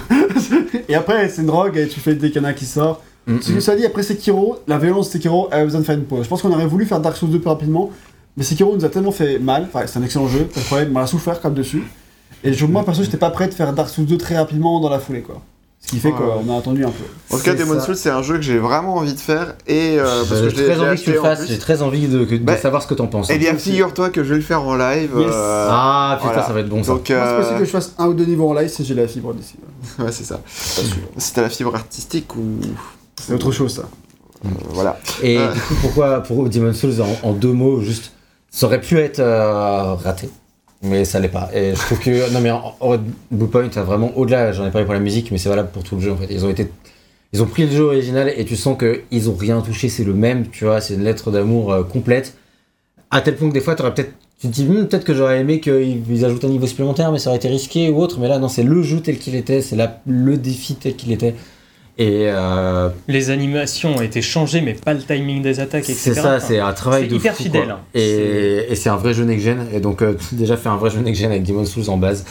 [0.88, 3.02] Et après, c'est une drogue et tu fais des canards qui sortent.
[3.26, 5.96] Mm, Ce que ça dit, après Sekiro, la violence de Sekiro avait besoin de faire
[5.96, 6.24] une pause.
[6.24, 7.90] Je pense qu'on aurait voulu faire Dark Souls 2 plus rapidement,
[8.36, 9.68] mais Sekiro nous a tellement fait mal.
[9.68, 11.82] Enfin, c'est un excellent jeu, pas de problème, on a souffert comme dessus.
[12.44, 14.90] Et je, moi, perso, j'étais pas prêt de faire Dark Souls 2 très rapidement dans
[14.90, 15.40] la foulée, quoi.
[15.84, 17.34] Ce qui fait qu'on a attendu un peu.
[17.34, 17.84] En tout cas, Demon's.
[17.84, 20.64] Souls, c'est un jeu que j'ai vraiment envie de faire et euh, parce que J'ai
[20.64, 23.08] très envie que tu le fasses, j'ai très envie de, Bah, savoir ce que t'en
[23.08, 23.28] penses.
[23.30, 25.10] Eh bien, figure-toi que je vais le faire en live.
[25.16, 25.28] Yes.
[25.32, 26.46] euh, Ah putain, voilà.
[26.46, 26.92] ça va être bon ça.
[26.92, 28.84] Donc, Moi, c'est euh, possible que je fasse un ou deux niveaux en live si
[28.84, 29.56] j'ai la fibre d'ici.
[29.98, 30.40] ouais, c'est ça.
[30.46, 32.60] Si t'as la fibre artistique ou
[33.20, 33.82] C'est autre chose, ça.
[34.44, 34.98] euh, voilà.
[35.22, 38.12] Et du coup, pourquoi pour Demon's Souls en, en deux mots, juste,
[38.50, 40.30] ça aurait pu être euh, raté,
[40.82, 41.50] mais ça l'est pas.
[41.54, 42.50] Et je trouve que non mais
[43.30, 44.52] Blue Point vraiment au-delà.
[44.52, 46.26] J'en ai parlé pour la musique, mais c'est valable pour tout le jeu en fait.
[46.30, 46.68] Ils ont été,
[47.32, 49.88] ils ont pris le jeu original et tu sens que ils ont rien touché.
[49.88, 50.80] C'est le même, tu vois.
[50.80, 52.36] C'est une lettre d'amour euh, complète.
[53.10, 55.38] À tel point que des fois, t'aurais peut-être tu te dis Hmm, peut-être que j'aurais
[55.38, 58.18] aimé qu'ils ils ajoutent un niveau supplémentaire, mais ça aurait été risqué ou autre.
[58.18, 61.36] Mais là, non, c'est le jeu tel qu'il était, c'est le défi tel qu'il était.
[61.98, 65.98] Et euh, Les animations ont été changées, mais pas le timing des attaques, etc.
[66.02, 67.72] c'est ça, c'est un travail c'est de hyper fou, fidèle, quoi.
[67.74, 67.78] hein.
[67.94, 69.66] Et, et c'est un vrai jeu next-gen.
[69.74, 72.24] Et donc, euh, déjà fait un vrai jeu next-gen avec Demon's Souls en base.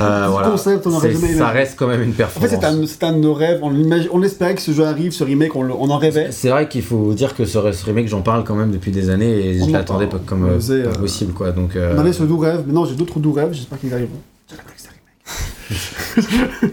[0.00, 0.50] Euh, voilà.
[0.50, 1.38] concept, on aurait jamais aimé.
[1.38, 2.50] ça reste quand même une En fait, performance.
[2.50, 3.58] c'est un, c'est un de nos rêves.
[3.62, 3.72] On,
[4.12, 6.28] on espérait que ce jeu arrive, ce remake, on, le- on en rêvait.
[6.30, 9.44] C'est vrai qu'il faut dire que ce, remake, j'en parle quand même depuis des années
[9.54, 11.50] et On je en l'attendais comme euh, faisait, pas possible quoi.
[11.50, 12.62] Donc, euh, On avait ce doux rêve.
[12.64, 13.52] Maintenant, j'ai d'autres doux rêves.
[13.52, 14.12] J'espère qu'ils arriveront.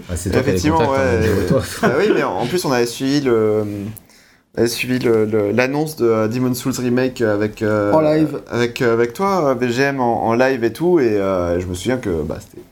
[0.09, 1.41] Bah, c'est Effectivement, contacts, hein, ouais.
[1.41, 1.61] dis-toi.
[1.83, 3.63] Ah oui, mais en plus, on avait suivi le.
[4.55, 4.99] on avait suivi
[5.53, 8.41] l'annonce de euh, Demon's Souls Remake avec, euh, En live.
[8.49, 11.97] avec, euh, avec toi, VGM en, en live et tout, et euh, je me souviens
[11.97, 12.63] que bah, c'était.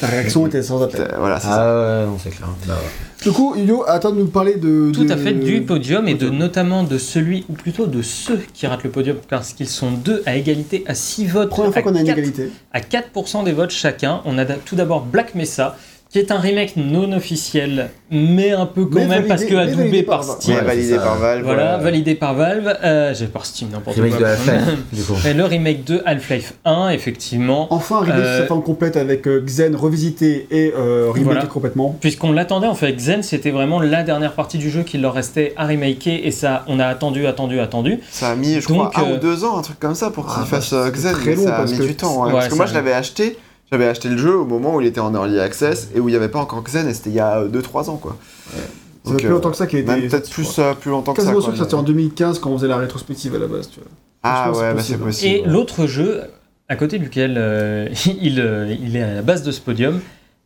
[0.00, 1.00] Ta réaction était sans appel.
[1.02, 1.56] c'était- Voilà, c'est ça.
[1.60, 2.48] Ah ouais, non, c'est clair.
[2.66, 2.90] Bah, ouais.
[3.22, 4.90] Du coup, Yo, attends de nous parler de.
[4.92, 8.40] Tout de- à fait du podium et de notamment de celui, ou plutôt de ceux
[8.54, 11.50] qui ratent le podium, parce qu'ils sont deux à égalité à 6 votes.
[11.50, 12.50] Première fois à qu'on a une 4 égalité.
[12.72, 14.22] à 4% des votes chacun.
[14.24, 15.76] On a tout d'abord Black Mesa,
[16.10, 19.76] qui est un remake non officiel, mais un peu quand Mais même parce que adoubé
[19.84, 20.56] validé par par- Steam.
[20.56, 21.44] Ouais, validé par Valve.
[21.44, 21.84] Voilà, ouais.
[21.84, 22.76] validé par Valve.
[22.82, 24.18] Euh, J'ai par Steam, n'importe Remake quoi.
[24.18, 25.14] de Half-Life, du coup.
[25.24, 27.72] Et le remake de Half-Life 1, effectivement.
[27.72, 31.46] Enfin, arrivé Euh, sur sa forme complète avec euh, Xen revisité et euh, remaké Voilà.
[31.46, 31.96] complètement.
[32.00, 35.52] Puisqu'on l'attendait, en fait, Xen, c'était vraiment la dernière partie du jeu qu'il leur restait
[35.56, 38.00] à remaker, et ça, on a attendu, attendu, attendu.
[38.10, 40.10] Ça a mis, je Donc, crois, un euh, ou deux ans, un truc comme ça,
[40.10, 41.12] pour qu'il Ah, fasse bah, euh, Xen.
[41.12, 42.18] très long, ça a mis du temps.
[42.22, 43.36] ouais, Ouais, parce que moi, je l'avais acheté.
[43.72, 46.12] J'avais acheté le jeu au moment où il était en early access et où il
[46.12, 48.16] n'y avait pas encore Xen, et c'était il y a 2-3 ans, quoi.
[48.46, 50.08] Ça fait Donc, plus euh, longtemps que ça qu'il a été.
[50.08, 51.28] Peut-être plus, euh, plus longtemps que ça.
[51.28, 53.80] Quasiment quoi, ça c'était en 2015 quand on faisait la rétrospective à la base, tu
[53.80, 53.88] vois.
[54.22, 55.34] Ah c'est ouais, bah c'est possible.
[55.34, 56.22] Et l'autre jeu,
[56.68, 57.88] à côté duquel euh,
[58.20, 60.00] il, euh, il est à la base de ce podium,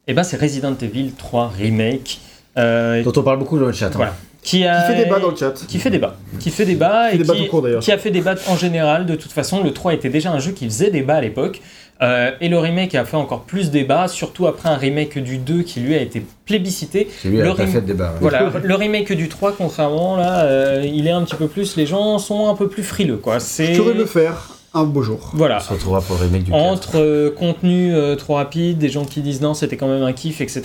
[0.06, 2.20] eh ben, c'est Resident Evil 3 Remake.
[2.58, 3.86] euh, Dont on parle beaucoup dans le chat.
[3.86, 3.92] hein.
[3.94, 4.14] Voilà.
[4.42, 5.52] qui, a, Qui fait débat dans le chat.
[5.66, 6.16] Qui fait débat.
[6.38, 7.82] Qui fait débat Qui et fait débat qui, tout court, d'ailleurs.
[7.82, 9.06] qui a fait débat en général.
[9.06, 11.60] De toute façon, le 3 était déjà un jeu qui faisait débat à l'époque.
[12.02, 15.62] Euh, et le remake a fait encore plus débat, surtout après un remake du 2
[15.62, 17.08] qui lui a été plébiscité.
[17.22, 18.10] C'est lui, Le elle a pas rem- fait de débat.
[18.12, 18.18] ouais.
[18.20, 21.76] Voilà, le remake du 3, contrairement là, euh, il est un petit peu plus.
[21.76, 23.38] Les gens sont un peu plus frileux, quoi.
[23.40, 23.74] C'est.
[23.74, 25.30] Je pourrais le faire un beau jour.
[25.34, 25.58] Voilà.
[25.58, 26.60] On se retrouvera pour le remake du 4.
[26.60, 30.12] Entre euh, contenu euh, trop rapide, des gens qui disent non, c'était quand même un
[30.12, 30.62] kiff, etc.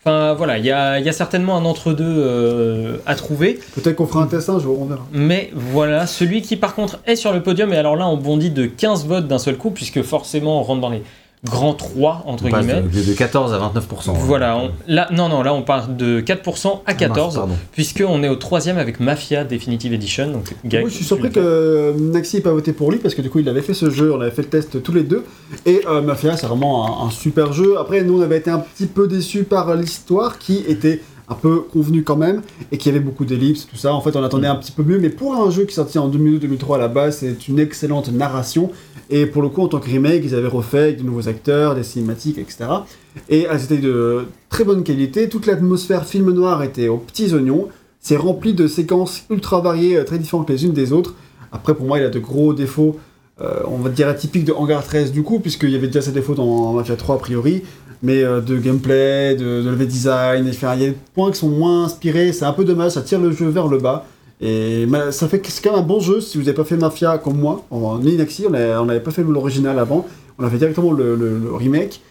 [0.00, 3.58] Enfin voilà, il y a, il y a certainement un entre-deux euh, à trouver.
[3.74, 5.04] Peut-être qu'on fera un test un jour, on verra.
[5.12, 8.50] Mais voilà, celui qui par contre est sur le podium, et alors là on bondit
[8.50, 11.02] de 15 votes d'un seul coup, puisque forcément on rentre dans les
[11.44, 12.82] grands 3, entre On passe guillemets.
[12.82, 14.12] de, de 14 à 29%.
[14.14, 17.54] Voilà, on- là, non, non, là on part de 4% à 14, Pardon.
[17.72, 20.30] puisqu'on est au troisième avec Mafia Definitive Edition.
[20.32, 23.22] Donc, Gag, Oui, je suis surpris que Naxi n'ait pas voté pour lui parce que
[23.22, 25.24] du coup il avait fait ce jeu, on avait fait le test tous les deux.
[25.66, 27.78] Et euh, Mafia, c'est vraiment un, un super jeu.
[27.78, 31.60] Après, nous on avait été un petit peu déçus par l'histoire qui était un peu
[31.60, 33.92] convenue quand même et qui avait beaucoup d'ellipses, tout ça.
[33.92, 35.98] En fait, on attendait un petit peu mieux, mais pour un jeu qui est sorti
[35.98, 38.70] en 2002-2003 à la base, c'est une excellente narration.
[39.10, 41.74] Et pour le coup, en tant que remake, ils avaient refait avec de nouveaux acteurs,
[41.74, 42.64] des cinématiques, etc.
[43.28, 45.28] Et étaient de très bonne qualité.
[45.28, 47.68] Toute l'atmosphère film noir était aux petits oignons.
[48.00, 51.14] C'est rempli de séquences ultra variées, euh, très différentes les unes des autres.
[51.50, 52.96] Après, pour moi, il a de gros défauts,
[53.40, 56.34] on va dire atypiques de Hangar 13 du coup, puisqu'il y avait déjà ces défauts
[56.34, 57.62] dans Mafia 3 a priori,
[58.02, 61.48] mais euh, de gameplay, de, de level design, il y a des points qui sont
[61.50, 64.04] moins inspirés, c'est un peu dommage, ça tire le jeu vers le bas.
[64.40, 66.76] Et ça fait que c'est quand même un bon jeu si vous n'avez pas fait
[66.76, 68.50] Mafia comme moi, en Inaxi, on
[68.84, 70.06] n'avait pas fait l'original avant,
[70.38, 72.02] on a fait directement le, le- le remake.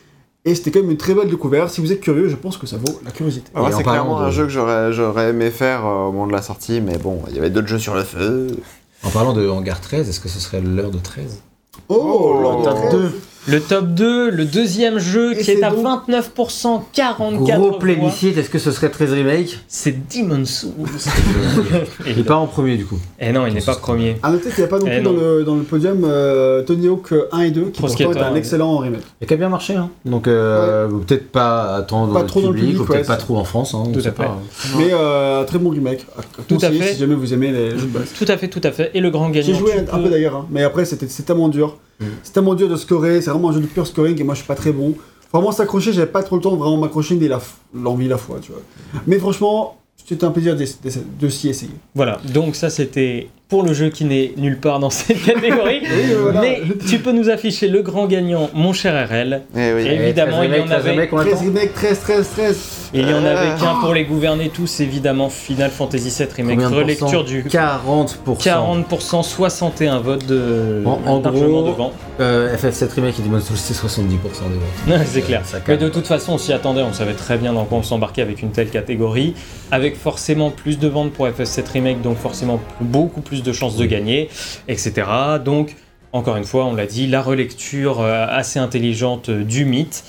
[0.47, 1.69] Et c'était quand même une très belle découverte.
[1.71, 3.49] Si vous êtes curieux, je pense que ça vaut la curiosité.
[3.55, 6.27] Ah ouais, c'est clairement de- un jeu que j'aurais, j'aurais aimé faire euh, au moment
[6.27, 8.47] de la sortie, mais bon, il y avait d'autres jeux sur le feu.
[9.05, 11.41] En parlant de Hangar 13, est-ce que ce serait l'heure de 13
[11.89, 15.63] Oh, Oh, le top 2 Le top 2, le deuxième jeu Et qui c'est est
[15.63, 20.71] à donc- 29%, 44 Gros plébiscite, est-ce que ce serait 13 remake C'est Demon's Souls.
[22.07, 22.97] Il est pas en premier du coup.
[23.19, 24.17] Et non, il n'est pas premier.
[24.23, 25.13] À noter qu'il n'y a pas non Eh plus non.
[25.13, 28.17] dans le, dans le podium euh, Tony Hawk 1 et 2, qui Pro pourtant est
[28.17, 28.39] un ouais.
[28.39, 29.01] excellent remake.
[29.21, 29.89] Il a quand même bien marché, hein.
[30.05, 33.37] Donc euh, peut-être pas dans, Pas trop dans le public, ou peut-être ouais, pas trop
[33.37, 33.75] en France.
[33.75, 34.11] Hein, Tout à fait.
[34.11, 34.39] pas.
[34.77, 36.05] Mais euh, un très bon remake.
[36.47, 36.93] Tout à fait.
[36.93, 38.11] Si jamais vous aimez les jeux de base.
[38.17, 38.89] Tout à fait, tout à fait.
[38.95, 39.45] Et le grand gagnant.
[39.45, 41.77] J'ai joué un, peu d'ailleurs, hein, mais après c'était c'est tellement dur.
[41.99, 42.05] Mm.
[42.23, 44.39] C'est tellement dur de scorer, c'est vraiment un jeu de pur scoring et moi je
[44.39, 44.95] suis pas très bon.
[45.33, 47.41] Vraiment s'accrocher, j'avais pas trop le temps de vraiment m'accrocher ni la
[47.73, 48.61] l'envie la foi, tu vois.
[49.07, 51.71] Mais franchement, c'était un plaisir d'ess- d'ess- de s'y essayer.
[51.93, 55.79] Voilà, donc ça c'était pour le jeu qui n'est nulle part dans cette catégorie.
[55.81, 56.41] Oui, voilà.
[56.41, 59.43] Mais tu peux nous afficher le grand gagnant, mon cher RL.
[59.55, 59.83] Eh oui.
[59.87, 61.41] Et évidemment, il y en 13 avait- remake, on 13 attend.
[61.45, 62.89] remake, 13, 13, 13.
[62.93, 66.27] Et il y en Euh, avait qu'un pour les gouverner tous, évidemment, Final Fantasy VII
[66.35, 68.35] Remake, relecture du 40%.
[68.35, 71.91] 40%, 61 votes de En- gros, devant.
[72.19, 75.01] Euh, FF7 remake et Demon's Souls, c'est 70% des votes.
[75.05, 75.41] c'est clair.
[75.45, 77.83] Ça Mais de toute façon, on s'y attendait, on savait très bien dans quoi on
[77.83, 79.33] s'embarquait avec une telle catégorie,
[79.71, 83.85] avec forcément plus de ventes pour FF7 Remake, donc forcément beaucoup plus de chances de
[83.85, 84.29] gagner,
[84.67, 84.93] etc.
[85.43, 85.75] Donc,
[86.11, 90.03] encore une fois, on l'a dit, la relecture euh, assez intelligente euh, du mythe.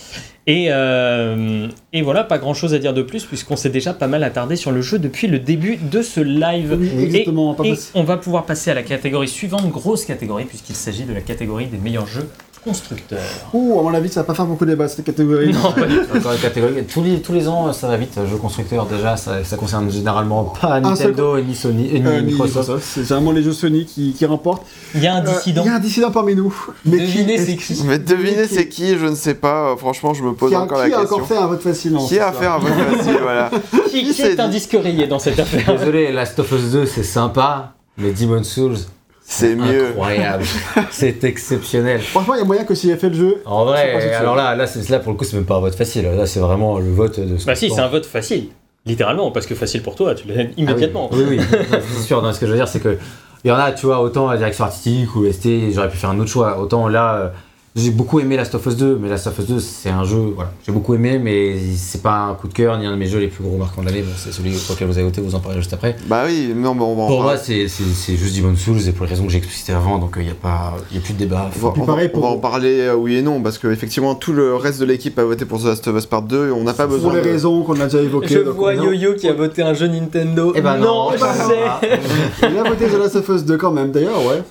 [0.48, 4.06] Et, euh, et voilà, pas grand chose à dire de plus, puisqu'on s'est déjà pas
[4.06, 6.76] mal attardé sur le jeu depuis le début de ce live.
[6.78, 7.90] Oui, exactement, pas Et possible.
[7.96, 11.66] on va pouvoir passer à la catégorie suivante, grosse catégorie, puisqu'il s'agit de la catégorie
[11.66, 12.28] des meilleurs jeux
[12.64, 13.20] constructeurs.
[13.54, 15.52] Ouh, à mon avis, ça va pas faire beaucoup de débat cette catégorie.
[15.52, 16.16] Non, pas du tout.
[16.16, 16.82] Encore une catégorie.
[16.92, 18.18] Tous les, tous les ans, ça va vite.
[18.28, 22.82] Jeux constructeurs, déjà, ça, ça concerne généralement pas Nintendo, ni Sony, ni Euh, ni Microsoft.
[22.84, 24.66] C'est généralement les jeux Sony qui, qui remportent.
[24.96, 25.62] Il y a un Euh, dissident.
[25.62, 26.52] Il y a un dissident parmi nous.
[26.84, 29.70] Mais Devinez c'est est- qui Mais devinez c'est qui, je ne sais pas.
[29.70, 31.16] euh, Franchement, je me pose Qui a, encore qui la a question.
[31.16, 33.50] encore fait un vote facile Qui c'est a fait un vote facile, voilà.
[33.90, 36.86] Qui, qui s'est est un disque rayé dans cette affaire Désolé, Last of Us 2,
[36.86, 38.76] c'est sympa, mais Demon's Souls,
[39.24, 39.88] C'est mieux.
[39.88, 40.44] incroyable.
[40.90, 42.00] c'est exceptionnel.
[42.00, 43.42] Franchement, il y a moyen que s'il a fait le jeu.
[43.44, 46.04] En vrai, alors là, là, pour le coup, c'est même pas un vote facile.
[46.04, 48.48] Là, c'est vraiment le vote de ce Bah si, c'est un vote facile.
[48.84, 51.08] Littéralement, parce que facile pour toi, tu l'as immédiatement.
[51.12, 51.58] Ah oui, oui, oui.
[51.96, 52.22] c'est sûr.
[52.22, 52.96] Non, ce que je veux dire, c'est que
[53.44, 56.10] il y en a, tu vois, autant la direction artistique ou ST, j'aurais pu faire
[56.10, 56.58] un autre choix.
[56.58, 57.28] Autant là, euh,
[57.76, 60.32] j'ai beaucoup aimé Last of Us 2, mais Last of Us 2, c'est un jeu,
[60.34, 63.06] voilà, j'ai beaucoup aimé, mais c'est pas un coup de cœur ni un de mes
[63.06, 64.00] jeux les plus gros marquants de l'année.
[64.02, 65.94] Bon, c'est celui pour lequel vous avez voté, vous en parlerez juste après.
[66.06, 67.40] Bah oui, non, mais on va en Pour moi, parler.
[67.44, 70.14] c'est c'est- c'est juste Demon's Souls et pour les raisons que j'ai explicitées avant, donc
[70.16, 71.50] il n'y a pas, il y a plus de débat.
[71.54, 73.42] On va, Puis on va- pareil on va pour- en parler euh, oui et non,
[73.42, 76.06] parce que effectivement tout le reste de l'équipe a voté pour The Last of Us
[76.06, 77.28] Part 2 et on n'a pas besoin Pour les de...
[77.30, 78.42] raisons qu'on a déjà évoquées.
[78.42, 80.52] donc on- Yo-Yo qui a voté un jeu Nintendo.
[80.56, 82.48] Eh ben non, je eh ben sais.
[82.50, 84.42] Il a voté The Last of Us 2 quand même, d'ailleurs, ouais.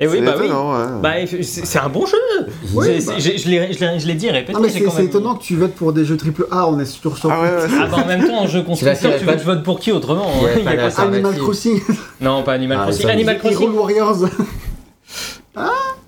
[0.00, 0.48] Et oui, C'est bah oui.
[1.00, 2.16] Bah, c'est c'est un bon jeu.
[2.74, 3.12] Oui, bah.
[3.18, 4.52] Je je l'ai je l'ai- je l'ai dit répété.
[4.58, 6.96] Non, c'est quand c'est même- étonnant que tu votes pour des jeux AAA, on est
[7.00, 9.32] toujours sur Ah ouais, ouais, Ah bah en même temps, en jeu constructeur, tu la-
[9.32, 11.36] veux que je vote pour qui autrement hein Ouais, Il y a pas ça Animal.
[11.38, 11.80] Crossing,
[12.20, 13.10] Non, pas Animal Ah, Crossing.
[13.10, 14.18] Animal Hero Crossing Warriors.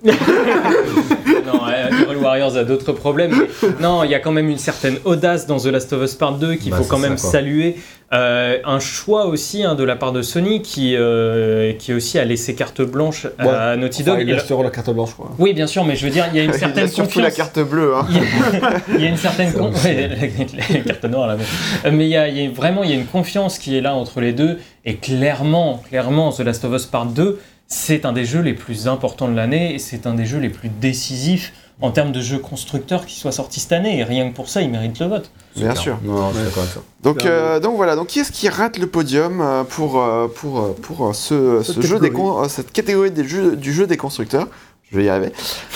[0.03, 3.31] Non, euh, Hyrule Warriors a d'autres problèmes.
[3.31, 6.15] mais non, il y a quand même une certaine audace dans The Last of Us
[6.15, 7.29] Part 2 qu'il Bah, faut quand ça, même quoi.
[7.31, 7.77] saluer.
[8.13, 12.23] Euh, un choix aussi hein, de la part de Sony qui, euh, qui aussi a
[12.23, 14.13] laissé carte blanche à Naughty Dog.
[14.15, 15.31] Enfin, il le- a sur la carte blanche, quoi.
[15.39, 16.87] Oui, bien sûr, mais je veux dire, il y a une Il y a certaine
[16.87, 17.23] surtout confiance.
[17.23, 17.95] la carte bleue.
[17.95, 18.05] Hein.
[18.09, 20.07] Il y a- il y a une certaine con- ouais,
[20.69, 21.35] la, la carte noire là
[21.83, 23.75] mais, mais il y, a, il y a vraiment il y a une confiance qui
[23.75, 28.05] est là entre les deux et clairement clairement The Last of Us Part 2 c'est
[28.05, 30.69] un des jeux les plus importants de l'année et c'est un des jeux les plus
[30.69, 34.47] décisifs en termes de jeux constructeurs qui soit sorti cette année et rien que pour
[34.49, 35.97] ça il mérite le vote Bien sûr.
[36.03, 36.79] Non, ça.
[37.03, 40.75] Donc, euh, donc voilà, donc qui est-ce qui rate le podium euh, pour, euh, pour,
[40.75, 42.41] pour ce, Cette ce jeu des catégorie.
[42.43, 44.47] con- cette catégorie des jeux, du jeu des constructeurs?
[44.91, 45.31] Je vais y arriver.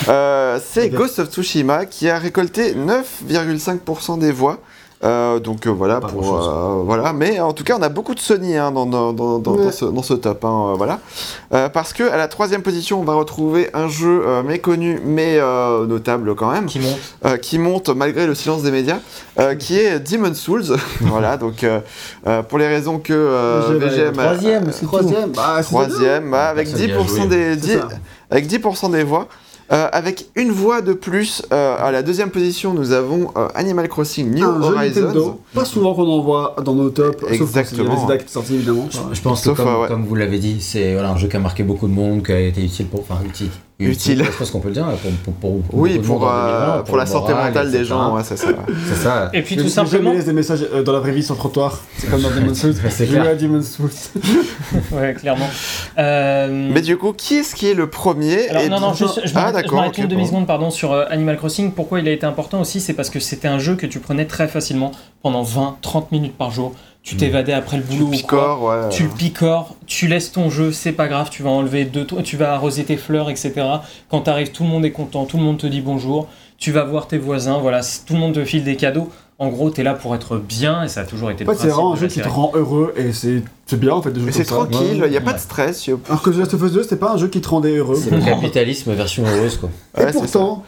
[0.08, 0.90] Euh, C'est.
[0.90, 4.60] Ghost of Tsushima qui a récolté 9,5% des voix.
[5.02, 8.14] Euh, donc euh, voilà, Pas pour, euh, voilà, mais en tout cas on a beaucoup
[8.14, 9.64] de Sony hein, dans, dans, dans, dans- Ouais.
[9.66, 11.00] dans ce, dans ce top, hein, euh, voilà.
[11.54, 15.38] Euh, parce que à la troisième position on va retrouver un jeu euh, méconnu mais
[15.40, 19.00] euh, notable quand même, qui monte euh, qui monte malgré le silence des médias,
[19.40, 20.66] euh, qui est Demon Souls.
[21.00, 21.80] voilà, donc euh,
[22.28, 24.86] euh, pour les raisons que euh, VGM, Troisième, c'est.
[24.86, 27.26] Troisième, bah, c'est troisième, bah, avec Personne n'y a 10% joué.
[27.28, 27.88] des C'est 10 ça.
[28.32, 29.28] avec 10% des voix.
[29.72, 33.88] Euh, avec une voix de plus, euh, à la deuxième position, nous avons euh, Animal
[33.88, 35.02] Crossing New un jeu Horizons.
[35.02, 35.42] Nintendo.
[35.54, 37.20] Pas souvent qu'on en voit dans nos tops.
[37.20, 37.96] Sauf Exactement.
[37.96, 38.88] quand qui est sorti, évidemment.
[38.90, 39.88] Je pense Sauf, que comme, ouais.
[39.88, 42.32] comme vous l'avez dit, c'est voilà, un jeu qui a marqué beaucoup de monde, qui
[42.32, 43.02] a été utile pour.
[43.02, 43.52] Enfin, utile.
[43.80, 44.26] Utile.
[44.26, 46.98] Je pense qu'on peut le dire, pour, pour, pour, pour Oui, pour, euh, 2020, pour
[46.98, 49.30] la santé mentale des gens, ouais, c'est ça.
[49.34, 51.40] Et puis tout je simplement laisse des messages euh, dans la vraie vie sur le
[51.40, 51.80] trottoir.
[51.98, 52.76] C'est comme dans Demon's Souls.
[52.90, 53.38] C'est clair.
[53.38, 53.90] Demon's Souls.
[54.92, 55.50] ouais clairement
[55.98, 59.22] Euh, Mais du coup, qui est-ce qui est le premier Alors Et non, non, juste,
[59.24, 60.10] je Ah, m'arrête ok, une bon.
[60.10, 61.72] demi-seconde pardon, sur euh, Animal Crossing.
[61.72, 64.26] Pourquoi il a été important aussi C'est parce que c'était un jeu que tu prenais
[64.26, 64.92] très facilement
[65.22, 66.74] pendant 20-30 minutes par jour.
[67.02, 68.18] Tu t'évadais après le Tu boulot ou quoi.
[68.18, 68.90] picores, ouais.
[68.90, 72.38] Tu le picores, tu laisses ton jeu, c'est pas grave, tu vas enlever deux, tu
[72.38, 73.54] vas arroser tes fleurs, etc.
[74.10, 76.28] Quand t'arrives, tout le monde est content, tout le monde te dit bonjour,
[76.58, 79.10] tu vas voir tes voisins, voilà, tout le monde te file des cadeaux.
[79.42, 81.62] En gros, t'es là pour être bien et ça a toujours été En le fait,
[81.62, 82.36] c'est principe vraiment un de jeu la qui te série.
[82.36, 84.56] rend heureux et c'est c'est bien en fait de jouer Mais comme c'est ça.
[84.56, 85.86] tranquille, il Ouais, n'y a pas de stress.
[85.88, 87.48] y a- Alors que The Last of Us 2, c'était pas un jeu qui te
[87.48, 87.96] rendait heureux.
[87.96, 89.70] C'est le capitalisme version heureuse, quoi.
[89.98, 90.64] Et Ouais, c'est pourtant.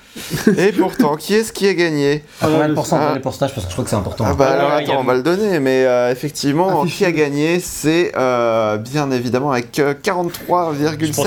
[0.57, 2.23] Et pourtant, qui est-ce qui a gagné?
[2.41, 3.07] De le- ah.
[3.09, 4.23] donnez pour stage Parce que je crois que c'est important.
[4.27, 6.81] Ah bah Ah, alors ouais, y a- attends, on va le donner, mais euh, effectivement,
[6.83, 6.97] Affiché.
[6.97, 10.31] qui a gagné C'est euh, bien évidemment avec euh, Je pense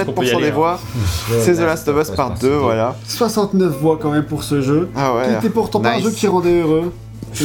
[0.04, 0.54] qu'on peut y 43,7% aller, des hein.
[0.54, 0.80] voix.
[1.40, 2.96] C'est The Last of Us Part 2, voilà.
[3.08, 4.88] 69 voix quand même pour ce jeu.
[4.96, 5.36] Ah Qui ouais.
[5.38, 6.04] était pourtant pas un Nice.
[6.04, 6.92] jeu qui rendait heureux.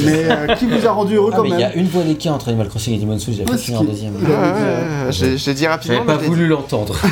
[0.06, 1.88] Mais euh, qui vous a rendu heureux Ah, quand mais il y même a une
[1.88, 4.14] voix d'écart entre Animal Crossing et Demon's Souls, j'ai ce finir en deuxième.
[4.16, 5.98] ouais, euh, ouais, j'ai j'ai dit rapidement.
[5.98, 6.96] J'avais pas je l'ai voulu l'entendre.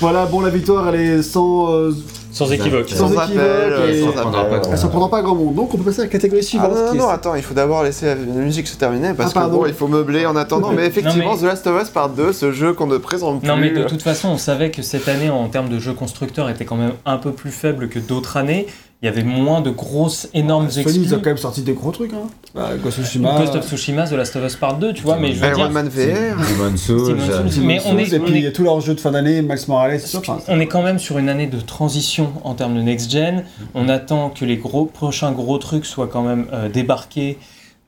[0.00, 1.92] Voilà, bon, la victoire elle est sans, euh,
[2.32, 2.88] Sans équivoque.
[2.88, 4.60] Sans Sans équivoque appel, et- sans appel.
[4.60, 5.54] pas Elle s'en prendra pas grand monde.
[5.54, 6.72] Donc on peut passer à la catégorie Ah suivante.
[6.74, 9.50] non, non, est- attends, il faut d'abord laisser la musique se terminer parce Ah, que
[9.50, 10.72] bon, il faut meubler en attendant.
[10.76, 13.40] Mais effectivement, Non, mais- The Last of Us Part 2, ce jeu qu'on ne présente
[13.40, 13.48] plus.
[13.48, 16.50] Non mais de toute façon, on savait que cette année, en termes de jeux constructeurs,
[16.50, 18.66] était quand même un peu plus faible que d'autres années.
[19.04, 21.02] Il y avait moins de grosses, énormes Sony, exclus.
[21.04, 22.14] ils ont quand même sorti des gros trucs.
[22.14, 22.26] Hein.
[22.54, 23.38] Bah, Ghost of Tsushima.
[23.38, 25.56] Ghost of Tsushima, The Last of Us Part 2, tu vois, mais je veux Iron
[25.56, 26.36] dire, Man VR.
[26.38, 27.08] Demon Souls.
[27.08, 27.64] Demon's Souls.
[27.66, 29.42] mais on est- et puis est- il y a tous leurs jeux de fin d'année,
[29.42, 30.38] Max Morales, tout ça.
[30.48, 33.44] on est quand même sur une année de transition en termes de next-gen.
[33.74, 37.36] On attend que les gros, prochains gros trucs soient quand même euh, débarqués.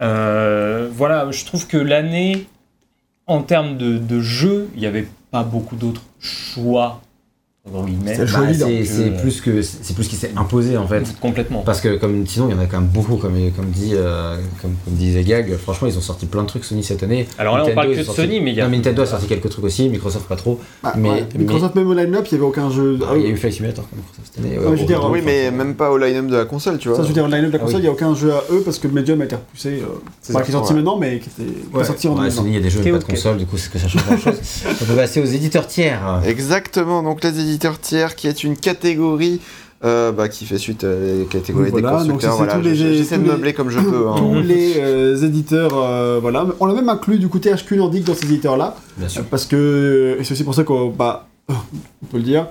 [0.03, 2.47] Euh, voilà, je trouve que l'année,
[3.27, 7.01] en termes de, de jeux, il n'y avait pas beaucoup d'autres choix.
[7.69, 7.73] C'est
[8.33, 8.67] bah, évident.
[8.85, 11.03] c'est que- plus que c'est plus qui s'est imposé en fait.
[11.21, 11.63] Complètement.
[11.63, 14.37] Parce que comme sinon il y en a quand même beaucoup comme comme dit euh,
[14.63, 15.57] comme, comme disait Gag.
[15.57, 17.27] Franchement ils ont sorti plein de trucs Sony cette année.
[17.39, 18.65] Alors là, on Nintendo, parle ils que de sorti- Sony, mais il y a.
[18.65, 20.61] Non, mais Nintendo a sorti quelques trucs aussi, Microsoft pas trop.
[20.83, 21.27] bah, mais- ouais.
[21.37, 22.99] Microsoft, même au line-up, il n'y avait aucun jeu.
[23.03, 24.59] Ah, Ah, il y a eu Flight Simulator comme Microsoft cette année.
[24.59, 26.97] Ouais, je veux dire, Oui, mais même pas au line-up de la console, tu vois.
[26.97, 27.83] Ça, je veux dire, au line-up de la Ah console, il oui.
[27.83, 29.81] n'y a aucun jeu à eux parce que Medium a été repoussé.
[29.83, 29.87] Euh,
[30.23, 32.37] C'est ça, qui est sorti maintenant, mais qui était pas sorti en ouais, 2020.
[32.37, 33.89] Sony, il y a des jeux mais pas de console, du coup c'est que ça
[33.89, 34.39] change grand chose.
[34.81, 36.23] On peut passer aux éditeurs tiers.
[36.25, 39.41] Exactement, donc les éditeurs tiers, qui est une catégorie
[39.85, 42.33] euh, bah, qui fait suite à la catégorie Oui, des voilà, donc constructeurs.
[42.33, 44.09] c'est Voilà, tous les- J'ai- J'essaie de tous les- meubler comme je peux.
[44.09, 44.15] hein.
[44.17, 46.47] Tous les euh, éditeurs, euh, voilà.
[46.61, 48.75] On a même inclus du coup THQ Nordic dans ces éditeurs-là.
[48.97, 49.25] Bien sûr.
[49.25, 52.47] Parce que, et c'est aussi pour ça qu'on bah, on peut le dire,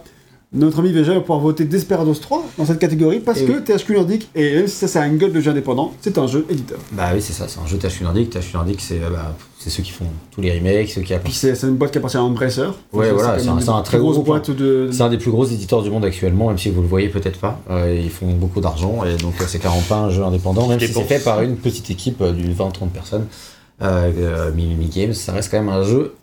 [0.54, 3.94] notre ami Véja va pouvoir voter Desperados 3 dans cette catégorie parce Et que THQ
[3.96, 6.78] Nordic, et même si ça c'est un gueule de jeu indépendant, c'est un jeu éditeur.
[6.94, 8.30] Bah oui c'est ça, c'est un jeu THQ Nordic.
[8.30, 9.36] THQ Nordic c'est euh, bah,
[9.66, 11.36] c'est ceux qui font tous les remakes, ceux qui appliquent.
[11.36, 12.68] c'est une boîte qui appartient à Embracer.
[12.94, 14.90] Ouais, voilà, c'est un- un très gros boîte de.
[14.92, 17.40] C'est un des plus gros éditeurs du monde actuellement, même si vous le voyez peut-être
[17.40, 17.60] pas.
[17.72, 20.80] Euh, ils font beaucoup d'argent et donc euh, c'est clairement pas un jeu indépendant, même
[20.80, 23.26] si c'est fait par une petite équipe euh, d'une 20-30 personnes.
[23.82, 26.14] Euh, Mimimi Games, ça reste quand même un jeu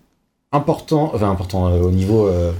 [0.53, 2.53] important, enfin important euh, au niveau euh,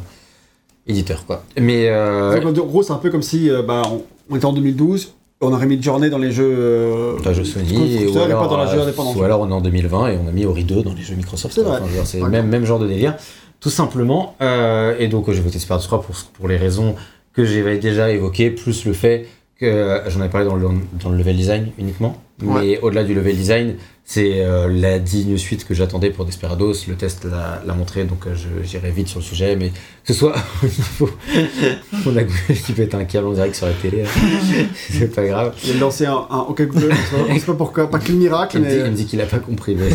[0.87, 1.45] éditeur quoi.
[1.59, 4.53] Mais euh, en gros, c'est un peu comme si euh, bah, on, on était en
[4.53, 6.55] 2012, on aurait mis de journée dans les jeux.
[6.57, 10.09] euh, un jeu Sony, ou alors, pas dans euh, ou alors on est en 2020
[10.09, 11.61] et on a mis Ori 2 dans les jeux Microsoft.
[12.05, 13.17] C'est le même, même genre de délire,
[13.61, 14.37] tout simplement.
[14.41, 16.95] Euh, et donc j'ai voté Spiritus 3 pour, pour les raisons
[17.35, 19.27] que j'ai déjà évoquées, plus le fait
[19.59, 20.69] que j'en ai parlé dans le,
[21.03, 22.17] dans le level design uniquement.
[22.41, 23.75] Mais au-delà du level design,
[24.15, 26.75] c'est euh, la digne suite que j'attendais pour Desperados.
[26.87, 29.57] Le test l'a montré, donc euh, je- j'irai vite sur le sujet.
[29.57, 29.71] Mais
[30.05, 31.11] que ce soit au niveau.
[32.07, 34.03] On a Google qui pète un câble en direct sur la télé.
[34.03, 34.65] hein.
[34.91, 35.55] c'est pas grave.
[35.65, 37.99] Il a lancé un, un OK Google, on sait pas- on sait pas pourquoi, pas
[37.99, 38.91] quel miracle, Il me dit, il me mais.
[38.91, 39.77] dit qu'il a pas compris.
[39.77, 39.89] Mais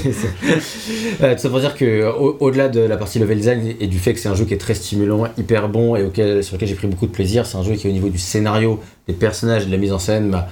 [1.22, 4.00] Euh, tout ça pour dire que au- au-delà de la partie level design et du
[4.00, 6.70] fait que c'est un jeu qui est très stimulant, hyper bon et auquel, sur lequel
[6.70, 9.66] j'ai pris beaucoup de plaisir, c'est un jeu qui au niveau du scénario, des personnages,
[9.68, 10.48] de la mise en scène m'a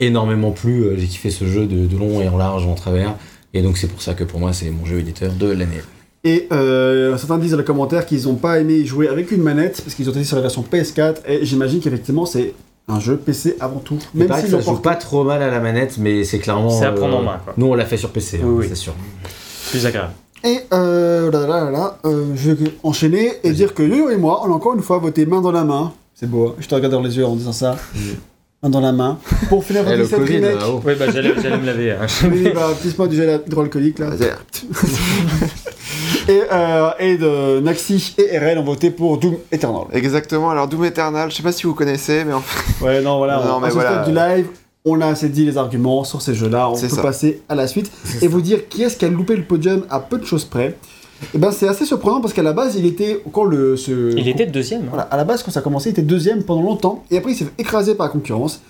[0.00, 0.82] énormément plu.
[0.84, 3.14] Euh, J'ai kiffé ce jeu de, de long et en large, en travers.
[3.54, 5.80] Et donc c'est pour ça que pour moi c'est mon jeu éditeur de l'année.
[6.22, 9.42] Et euh, certains disent dans les commentaires qu'ils n'ont pas aimé y jouer avec une
[9.42, 12.52] manette parce qu'ils ont testé sur la version PS4 et j'imagine qu'effectivement c'est
[12.88, 13.98] un jeu PC avant tout.
[14.14, 16.70] Même s'ils ça joue porté- pas trop mal à la manette, mais c'est clairement.
[16.70, 17.54] C'est à prendre en euh, main, quoi.
[17.56, 18.94] Nous on l'a fait sur PC, hein, Oui, c'est sûr.
[19.70, 20.12] Plus agréable.
[20.44, 24.16] Et euh, là, là, là, là, euh, je vais enchaîner et dire que Yo-Yo et
[24.16, 25.92] moi, on a encore une fois voté main dans la main.
[26.14, 27.76] C'est beau, hein je te regarde dans les yeux en disant ça.
[28.62, 29.18] Main dans la main.
[29.48, 30.82] Pour finir Eh, le cette Covid, oh.
[30.84, 31.92] Oui, bah j'allais j'allais me laver.
[31.92, 32.06] hein.
[32.30, 34.10] Oui, bah, glisse-moi du gel hydroalcoolique là.
[36.28, 39.84] Et, euh, et de Naxi et RL ont voté pour Doom Eternal.
[39.92, 43.16] Exactement, alors Doom Eternal, je sais pas si vous connaissez, mais en fait, Ouais, non,
[43.18, 43.90] voilà, Non, on, mais à ce voilà.
[44.04, 44.46] stade du live,
[44.84, 47.02] on a assez dit les arguments sur ces jeux-là, on peut ça.
[47.02, 47.90] passer à la suite
[48.22, 50.76] et vous dire qui est-ce qui a loupé le podium à peu de choses près.
[51.34, 54.26] Et ben c'est assez surprenant parce qu'à la base, il était quand le ce Il
[54.28, 54.82] était deuxième.
[54.82, 54.88] hein.
[54.88, 57.32] voilà, à la base quand ça a commencé, il était deuxième pendant longtemps et après
[57.32, 58.62] il s'est fait écraser par la concurrence.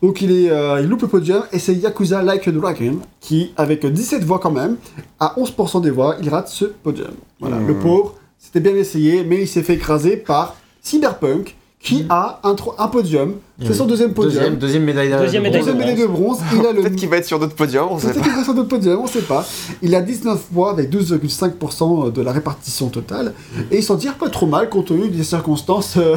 [0.00, 3.52] Donc il est euh, il loupe le podium et c'est Yakuza Like a Dragon qui
[3.56, 4.76] avec 17 voix quand même,
[5.20, 7.10] à 11% des voix, il rate ce podium.
[7.40, 7.66] Voilà, Mmh.
[7.66, 12.88] le pauvre, c'était bien essayé mais il s'est fait écraser par Cyberpunk qui a un,
[12.88, 13.34] podium,
[13.64, 14.34] c'est son deuxième podium.
[14.34, 15.74] Deuxième, deuxième médaille de Deuxième de médaille bronze.
[15.76, 16.80] Deuxième médaille de bronze, il a le.
[16.82, 18.24] peut-être qu'il va être sur d'autres podiums, on sait Peut-être pas.
[18.28, 19.46] qu'il va sur d'autres podiums, on sait pas.
[19.80, 23.32] Il a 19 voix avec 12,5% de la répartition totale.
[23.70, 25.96] Et il s'en tire pas trop mal compte tenu des circonstances.
[25.96, 26.16] euh,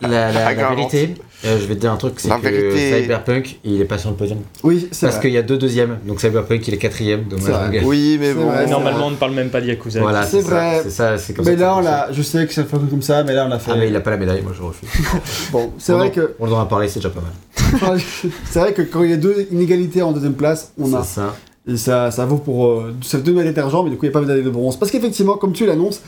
[0.00, 1.14] La, la- la- vérité,
[1.44, 4.10] euh, je vais te dire un truc, c'est que vérité- Cyberpunk, il est pas sur
[4.10, 4.38] le podium.
[4.62, 7.82] Oui, c'est Parce qu'il y a deux deuxièmes, donc Cyberpunk il est quatrième, dommage.
[7.84, 8.46] Oui, mais bon.
[8.46, 8.66] vrai.
[8.66, 10.00] Normalement, on ne parle même pas de Yakuza.
[10.00, 10.76] Voilà, C'est vrai.
[10.78, 12.08] ça, c'est ça, c'est comme Mais ça là, on l'a.
[12.12, 13.72] Je sais que ça fait comme ça, mais là, on l'a fait.
[13.74, 14.88] Ah mais il a pas la médaille, moi je refuse.
[15.52, 16.34] Bon, c'est vrai que.
[16.40, 18.00] On en a parlé, c'est déjà pas mal.
[18.44, 21.02] c'est vrai que quand il y a deux inégalités en deuxième place, on a.
[21.02, 21.34] C'est ça.
[21.66, 22.66] Et ça, ça vaut pour.
[22.66, 24.44] Euh, ça fait deux médailles d'argent, mais du coup, il n'y a pas de médaille
[24.44, 24.76] de bronze.
[24.76, 26.02] Parce qu'effectivement, comme tu l'annonces,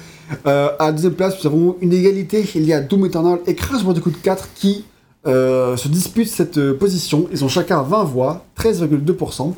[0.46, 2.44] euh, à deuxième place, nous avons une égalité.
[2.54, 4.84] Il y a Doom Eternal et Crash Bandicoot 4 qui
[5.26, 7.28] euh, se disputent cette euh, position.
[7.32, 9.52] Ils ont chacun 20 voix, 13,2%.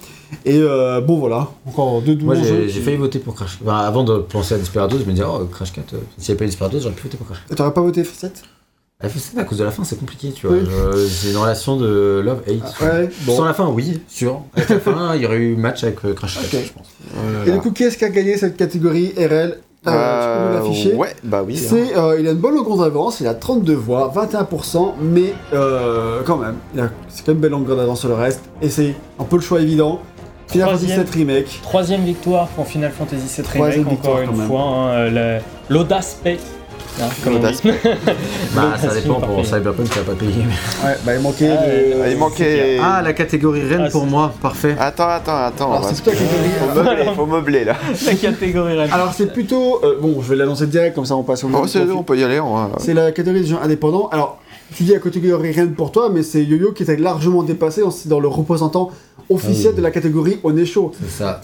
[0.45, 3.59] Et euh, bon, voilà, encore deux Moi j'ai j'ai failli voter pour Crash.
[3.63, 6.31] Enfin, avant de penser à Desperados, je me disais, oh Crash 4, euh, s'il n'y
[6.33, 7.53] avait pas eu Desperados, j'aurais pu voter pour Crash 4.
[7.53, 8.31] Et T'aurais pas voté F7
[9.03, 10.57] La FF7 à cause de la fin, c'est compliqué, tu vois.
[10.57, 10.65] Oui.
[10.67, 12.81] Je- C'est une relation de love-hate.
[12.83, 13.37] Ouais, bon.
[13.37, 14.43] Sans la fin, oui, sûr.
[14.57, 16.61] Avec la fin, il y aurait eu match avec euh, Crash 4, Ok.
[16.67, 17.47] je pense.
[17.47, 19.91] Et du coup, qui est-ce qui a gagné cette catégorie RL Euh,
[20.23, 21.55] tu peux nous l'afficher Ouais, bah oui.
[21.57, 21.67] hein.
[21.69, 26.21] C'est, euh, il a une bonne longueur d'avance, il a 32 voix, 21%, mais euh,
[26.25, 28.69] quand même, il a- c'est quand même une belle longueur d'avance sur le reste, et
[28.71, 30.01] c'est un peu le choix évident.
[30.49, 30.87] Final Fantasy.
[30.87, 31.61] VII Remake.
[31.63, 34.61] Troisième victoire pour Final Fantasy VII Troisième Remake, encore une fois.
[34.63, 35.39] hein, la-
[35.69, 36.39] L'audace paye.
[37.01, 37.71] Hein, comme on L'audace dit.
[38.55, 39.45] Bah, ça dépend pour.
[39.45, 40.45] Cyberpunk, ça va pas payer.
[40.85, 42.79] Ouais, bah il manquait Ah, euh, Ah, il manquait.
[42.83, 44.75] Ah, la catégorie reine Ah, pour moi, parfait.
[44.79, 45.73] Attends, attends, attends.
[45.73, 47.77] Alors c'est plutôt la catégorie- Faut meubler, faut meubler là.
[48.07, 48.91] La catégorie Red.
[48.93, 51.67] Alors c'est plutôt, euh, bon, je vais l'annoncer direct comme ça on passe au Bon,
[51.67, 52.41] c'est- on peut y aller.
[52.41, 54.09] on va- C'est la catégorie des jeux indépendants.
[54.13, 54.39] Alors,
[54.75, 58.21] tu dis la catégorie rien pour toi, mais c'est Yo-Yo qui était largement dépassé dans
[58.21, 58.91] le représentant
[59.29, 59.77] officiel Ah oui.
[59.77, 60.93] de la catégorie On est chaud.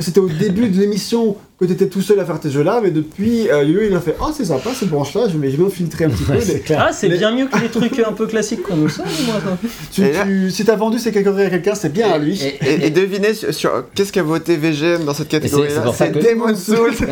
[0.00, 2.90] C'était au début de l'émission que tu étais tout seul à faire tes jeux-là, mais
[2.90, 5.70] depuis, euh, Yo-Yo il a fait Oh, c'est sympa cette branche-là, je vais, je vais
[5.70, 6.24] filtrer un petit
[6.66, 6.74] peu.
[6.76, 9.36] Ah, c'est bien mieux que les trucs un peu classiques qu'on nous sort, moi.
[9.36, 9.56] ça.
[9.92, 12.40] tu, Et là- tu- si t'as vendu ces catégories à quelqu'un, c'est bien à lui.
[12.42, 16.10] Et- Et, et devinez sur, sur- qu'est-ce qu'a voté VGM dans cette c'est- catégorie c'est
[16.12, 16.94] Demon's Souls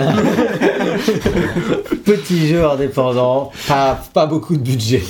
[2.05, 5.03] Petit jeu indépendant, pas, pas beaucoup de budget.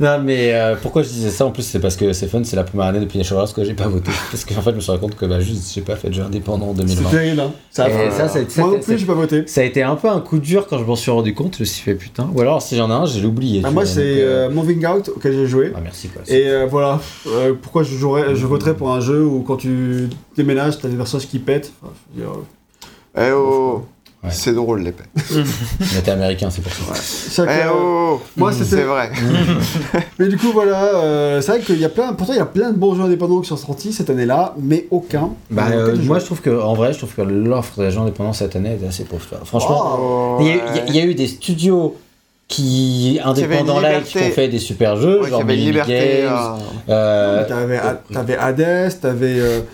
[0.00, 2.56] non, mais euh, pourquoi je disais ça En plus, c'est parce que c'est fun, c'est
[2.56, 4.10] la première année depuis les Showers que j'ai pas voté.
[4.34, 6.14] Parce qu'en fait, je me suis rendu compte que bah, juste, j'ai pas fait de
[6.14, 7.10] jeu indépendant en C'est 2020.
[7.10, 7.52] terrible, hein.
[7.70, 9.46] Ça, Et ça, ça- ça- moi non ça- plus, j'ai pas voté.
[9.46, 11.54] Ça a été un peu un coup dur quand je m'en suis rendu compte.
[11.56, 12.28] Je me suis fait putain.
[12.34, 13.60] Ou alors, si j'en ai un, j'ai oublié.
[13.60, 15.72] Bah, tu moi, c'est euh, euh, Moving Out auquel j'ai joué.
[15.74, 16.22] Ah, merci quoi.
[16.28, 20.08] Et euh, voilà, Euh, pourquoi je, jouerais, je voterais pour un jeu où quand tu
[20.36, 21.72] déménages, t'as des personnages qui pètent.
[21.82, 22.34] Enfin, je veux dire,
[23.16, 23.84] Eh oh
[24.24, 24.30] Ouais.
[24.32, 25.04] C'est drôle l'épée.
[25.34, 26.94] On était américain, c'est pour ça.
[27.30, 29.10] chacun- Eh oh Moi, C'est vrai.
[30.18, 32.14] Mais du coup, voilà, euh, c'est vrai qu'il y a plein.
[32.14, 34.86] Pourtant, il y a plein de bons jeux indépendants qui sont sortis cette année-là, mais
[34.90, 35.30] aucun.
[35.50, 36.02] Bah, aucun euh, jeu.
[36.04, 38.74] moi, je trouve que, en vrai, je trouve que l'offre des jeux indépendants cette année
[38.74, 39.22] était assez pauvre.
[39.44, 41.96] Franchement, Oh, il y, a eu- il y a- il y a eu des studios
[42.48, 45.44] qui, indépendants là, qui ont fait des super jeux, Ouais, genre.
[45.44, 46.56] Games, euh,
[46.88, 47.80] euh, T'avais
[48.12, 49.64] t'avais Hades, t'avais.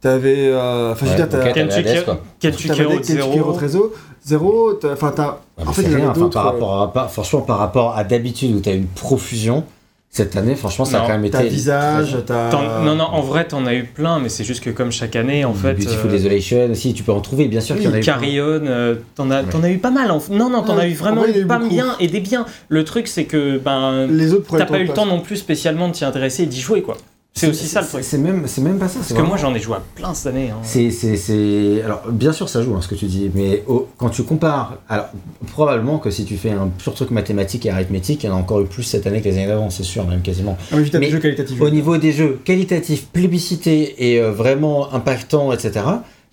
[0.00, 0.48] T'avais.
[0.48, 3.52] euh, Enfin, je veux dire, t'as- Kentucky- Road Kentucky Zero.
[3.52, 3.92] Road Zero.
[4.26, 5.38] Zero, t'as- enfin, t'as.
[5.58, 6.34] Mais En fait, rien, enfin, d'autres.
[6.34, 9.64] par euh, rapport à, par- franchement, par rapport à d'habitude où t'as une profusion,
[10.12, 11.38] cette année, franchement, ça a Non, quand même été.
[11.38, 12.50] T'as Visage, t'as.
[12.82, 15.44] Non, non, en vrai, t'en as eu plein, mais c'est juste que comme chaque année,
[15.44, 15.74] en fait.
[15.74, 18.02] Beautiful euh, Desolation aussi, tu peux en trouver, bien sûr qu'il y en a eu.
[18.02, 20.10] Carrion, euh, t'en as, as eu pas mal.
[20.10, 21.70] en- Non, non, t'en Ouais, as eu vraiment en vrai, a eu pas beaucoup.
[21.70, 22.44] bien et des biens.
[22.68, 25.88] Le truc, c'est que ben, Les autres t'as pas eu le temps non plus spécialement
[25.88, 26.96] de t'y intéresser et d'y jouer, quoi.
[27.32, 28.02] C'est aussi ça le truc.
[28.04, 28.98] C'est même, c'est même pas ça.
[28.98, 30.50] Parce que moi, j'en ai joué à plein cette année.
[30.50, 30.58] hein.
[30.62, 31.80] C'est, c'est, c'est...
[31.84, 33.64] Alors, bien sûr, ça joue, hein, ce que tu dis, mais
[33.96, 35.06] quand tu compares, alors,
[35.52, 38.38] probablement que si tu fais un pur truc mathématique et arithmétique, il y en a
[38.38, 40.58] encore eu plus cette année que les années d'avant, c'est sûr, même quasiment.
[40.72, 41.60] Ah, mais t'as des Mais jeux qualitatifs.
[41.60, 45.80] Au niveau des jeux qualitatifs, plébiscités et euh, vraiment impactants, etc.,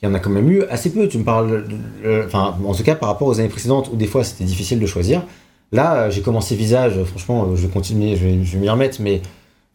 [0.02, 1.08] il y en a quand même eu assez peu.
[1.08, 1.66] Tu me parles,
[2.06, 4.80] euh, enfin, en tout cas par rapport aux années précédentes où des fois c'était difficile
[4.80, 5.24] de choisir.
[5.72, 8.60] Là, euh, j'ai commencé Visage, euh, franchement, euh, je vais continuer, je vais, je vais
[8.60, 9.22] m'y remettre, mais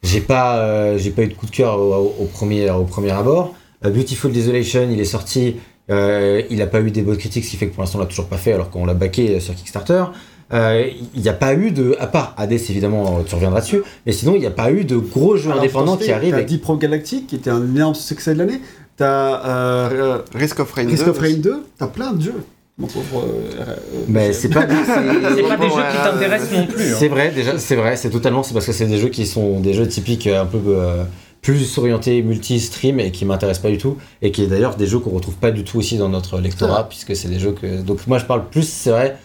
[0.02, 2.84] j'ai pas, euh, j'ai pas eu de coup de cœur au, au- au premier, au
[2.84, 3.54] premier abord.
[3.84, 5.56] Euh, Beautiful Desolation, il est sorti,
[5.90, 8.02] euh, il n'a pas eu des bonnes critiques, ce qui fait que pour l'instant on
[8.02, 10.04] l'a toujours pas fait alors qu'on l'a baqué sur Kickstarter.
[10.52, 10.84] Euh,
[11.14, 14.12] Il n'y a pas eu de, à part Hades évidemment, euh, tu reviendras dessus, mais
[14.12, 16.30] sinon il n'y a pas eu de gros jeux Alors, indépendants qui arrivent.
[16.32, 18.60] T'as avec- Deep Rock Galactic, qui était un énorme succès de l'année.
[18.98, 21.10] T'as euh, Risk of Rain euh, Risk 2.
[21.10, 21.64] of Rain 2.
[21.78, 22.44] T'as plein de jeux.
[22.78, 23.24] Mon pauvre.
[23.26, 23.76] euh, euh,
[24.08, 26.82] Mais c'est pas, C'est c'est- pas des jeux qui Ouais, t'intéressent non plus.
[26.92, 26.96] hein.
[26.98, 29.60] c'est vrai déjà, c'est vrai, c'est totalement, c'est parce que c'est des jeux qui sont
[29.60, 31.04] des jeux typiques euh, un peu euh,
[31.42, 35.00] plus orientés multi-stream et qui m'intéressent pas du tout et qui est d'ailleurs des jeux
[35.00, 38.06] qu'on retrouve pas du tout aussi dans notre lectorat puisque c'est des jeux que donc
[38.06, 39.16] moi je parle plus c'est vrai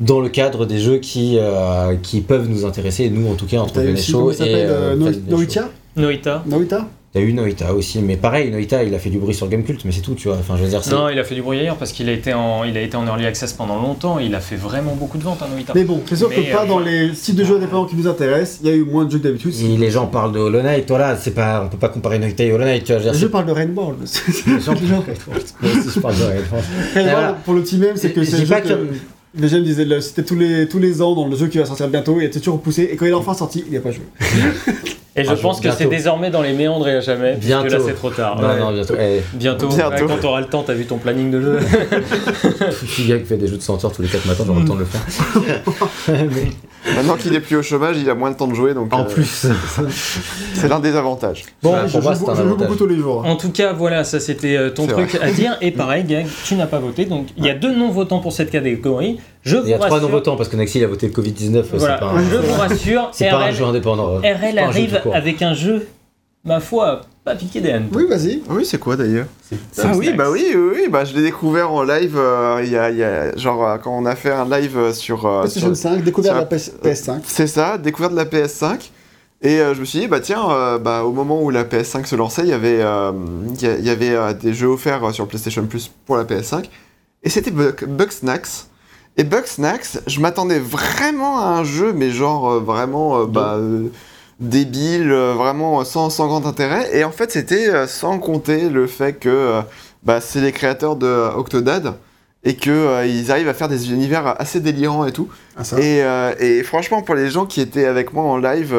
[0.00, 3.46] dans le cadre des jeux qui euh, qui peuvent nous intéresser et nous en tout
[3.46, 5.60] cas aussi, shows comment il et s'appelle euh, euh, No- Fast Venez Show.
[6.46, 7.14] Noita Noita.
[7.14, 9.82] Noita T'as eu Noita aussi mais pareil Noita il a fait du bruit sur Gamecult
[9.84, 11.42] mais c'est tout tu vois enfin je veux dire c'est Non, il a fait du
[11.42, 14.18] bruit ailleurs parce qu'il a été en, il a été en early access pendant longtemps.
[14.18, 15.72] Il a fait vraiment beaucoup de ventes, hein, Noita.
[15.74, 17.96] Mais bon, c'est sûr Mais, que pas euh, dans les sites de jeux indépendants qui
[17.96, 19.54] nous intéressent, il y a eu moins de jeux que d'habitude.
[19.62, 22.44] Et les gens parlent de Hollow Knight, voilà, c'est pas, on peut pas comparer Noita
[22.44, 23.94] et Hollow Knight, tu vois, je parle de Rainbow.
[24.04, 25.36] c'est- les gens- Moi
[25.72, 26.56] aussi, je parle de Rainbow.
[26.94, 27.32] Voilà.
[27.44, 28.68] pour le petit même, c'est que c'est pas que...
[28.68, 28.86] que-
[29.34, 31.64] Les gens me disaient, c'était tous les, tous les ans dans le jeu qui va
[31.64, 33.80] sortir bientôt, il était toujours repoussé, et quand il est enfin sorti, il n'y a
[33.80, 34.04] pas joué.
[35.18, 37.32] Et je Ah, pense que c'est désormais dans les méandres et à jamais.
[37.32, 37.68] puisque Bientôt.
[37.68, 38.40] là, c'est trop tard.
[38.40, 38.58] Non, Ouais.
[38.60, 38.94] non, bientôt.
[38.98, 39.90] Eh, Bientôt, Bientôt.
[39.94, 41.58] ouais, quand t'auras le temps, t'as vu ton planning de jeu.
[42.82, 44.60] je suis gars qui fait des jeux de 100 heures tous les 4 matins, j'aurai
[44.60, 45.00] le temps de le faire.
[46.08, 48.92] Mais Maintenant qu'il est plus au chômage, il a moins de temps de jouer, donc
[48.94, 49.46] en euh, plus,
[50.54, 51.44] c'est l'un des avantages.
[51.62, 52.66] Bon, Voilà, je pour moi, joue, c'est un je joue avantage.
[52.68, 53.26] beaucoup tous les jours.
[53.26, 55.56] En tout cas, voilà, ça c'était euh, ton truc à dire.
[55.60, 57.04] Et pareil, Gag, tu n'as pas voté.
[57.04, 59.18] Donc il y a deux non-votants pour cette catégorie.
[59.42, 60.02] Je vous il y a trois rassure.
[60.08, 63.08] non-votants parce que Naxi il a voté le Covid-19, Voilà, pas, un- je vous rassure,
[63.12, 64.16] c'est pas un RL, jeu indépendant.
[64.18, 65.86] RL pas un jeu arrive avec un jeu,
[66.44, 67.96] ma foi, pas piqué des hannetons.
[67.96, 68.42] Oui, vas-y.
[68.50, 69.26] Oui, c'est quoi d'ailleurs
[69.74, 72.14] C'est Ah oui, bah oui, oui, oui, bah je l'ai découvert en live.
[72.16, 74.76] euh, Il y, a, il y a- genre euh, quand on a fait un live
[74.76, 75.24] euh, sur.
[75.26, 77.20] euh, PlayStation sur- 5, découvert sur de la PS, PS5.
[77.24, 78.90] C'est ça, découverte de la PS5.
[79.40, 82.06] Et euh, je me suis dit, bah tiens, euh, bah, au moment où la PS5
[82.06, 83.12] se lançait, il y avait, euh,
[83.54, 86.64] il y y avait euh, des jeux offerts sur PlayStation Plus pour la PS5.
[87.22, 88.67] Et c'était Bug- Bugsnax.
[89.18, 93.88] Et Bugsnax, je m'attendais vraiment à un jeu, mais genre euh, vraiment euh, bah, euh,
[94.38, 96.96] débile, vraiment sans, sans grand intérêt.
[96.96, 99.60] Et en fait, c'était sans compter le fait que
[100.04, 101.94] bah, c'est les créateurs de Octodad
[102.44, 105.28] et qu'ils arrivent à faire des univers assez délirants et tout.
[105.56, 105.80] Ah, ça.
[105.80, 106.04] Et,
[106.38, 108.72] et franchement, pour les gens qui étaient avec moi en live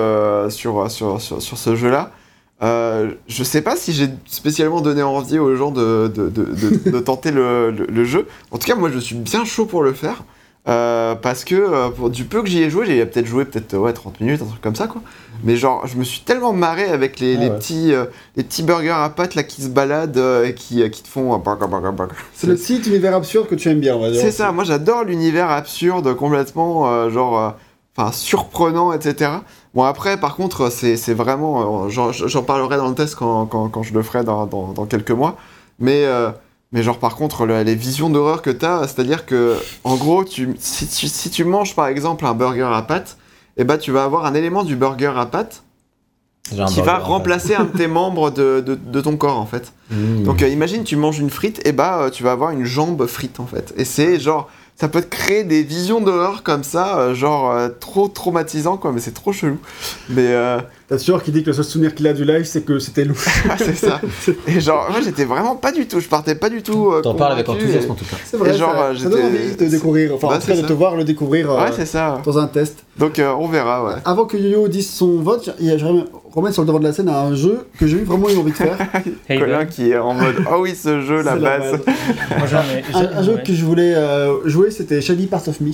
[0.47, 2.11] sur, sur, sur, sur ce jeu-là,
[2.61, 7.31] euh, je sais pas si j'ai spécialement donné envie aux gens de, de, de, tenter
[7.31, 8.27] le, le- le jeu.
[8.52, 10.23] En tout cas, moi, je suis bien chaud pour le faire.
[10.68, 13.76] euh, parce que euh, pour du peu que j'y ai joué, j'ai peut-être joué peut-être
[13.77, 15.02] ouais, 30 minutes, un truc comme ça quoi.
[15.45, 17.56] Mais genre, je me suis tellement marré avec les, Ah les ouais.
[17.57, 18.06] petits, euh,
[18.36, 21.41] les petits burgers à pâtes là qui se baladent et qui, qui te font.
[22.34, 24.19] C'est le petit univers absurde que tu aimes bien, on va dire.
[24.19, 27.56] C'est ça, moi j'adore l'univers absurde, complètement genre,
[27.95, 29.31] enfin surprenant, etc.
[29.75, 33.69] Bon après, par contre, c'est c'est vraiment, euh, j'en parlerai dans le test quand, quand,
[33.69, 35.35] quand je le ferai dans, dans, dans quelques mois,
[35.79, 36.31] mais euh,
[36.71, 40.55] mais genre par contre le- les visions d'horreur que t'as, c'est-à-dire que en gros, tu,
[40.59, 43.17] si, tu, si tu manges par exemple un burger à pâtes,
[43.57, 47.65] et ben tu vas avoir un élément du burger à un qui va remplacer un
[47.65, 49.59] de tes membres de, de, de ton corps en fait.
[49.59, 49.73] pâte.
[49.91, 50.23] Mmh.
[50.23, 53.05] Donc euh, imagine tu manges une frite et bah euh, tu vas avoir une jambe
[53.05, 53.71] frite en fait.
[53.77, 54.49] Et c'est genre
[54.80, 58.93] ça peut te créer des visions d'horreur comme ça, euh, genre euh, trop traumatisant quoi,
[58.93, 59.60] mais c'est trop chelou.
[60.07, 62.61] Mais euh, T'as sûr qui dit que le seul souvenir qu'il a du live, c'est
[62.65, 63.27] que c'était louche.
[63.59, 64.01] c'est ça.
[64.47, 66.91] Et genre moi j'étais vraiment pas du tout, je partais pas du tout.
[66.91, 68.17] euh, T'en parles avec enthousiasme et- en tout cas.
[68.25, 70.47] C'est vrai, Et genre, ça, euh, ça donne envie de découvrir, enfin Bah, en tout
[70.47, 72.19] cas c'est de te voir le découvrir euh, Ouais c'est ça.
[72.25, 72.83] dans un test.
[72.97, 73.93] Donc euh, on verra ouais.
[74.03, 77.35] Avant que Yo-Yo dise son vote, j'aimerais remettre sur le devant de la scène un
[77.35, 78.75] jeu que j'ai eu vraiment eu envie de faire.
[79.29, 81.79] Hey, Colin bah, qui est en mode oh oui ce jeu la base.
[82.35, 83.43] moi, j'en ai- Un, jeu ouais.
[83.43, 85.69] que je voulais euh, jouer, c'était Shady Part of Me.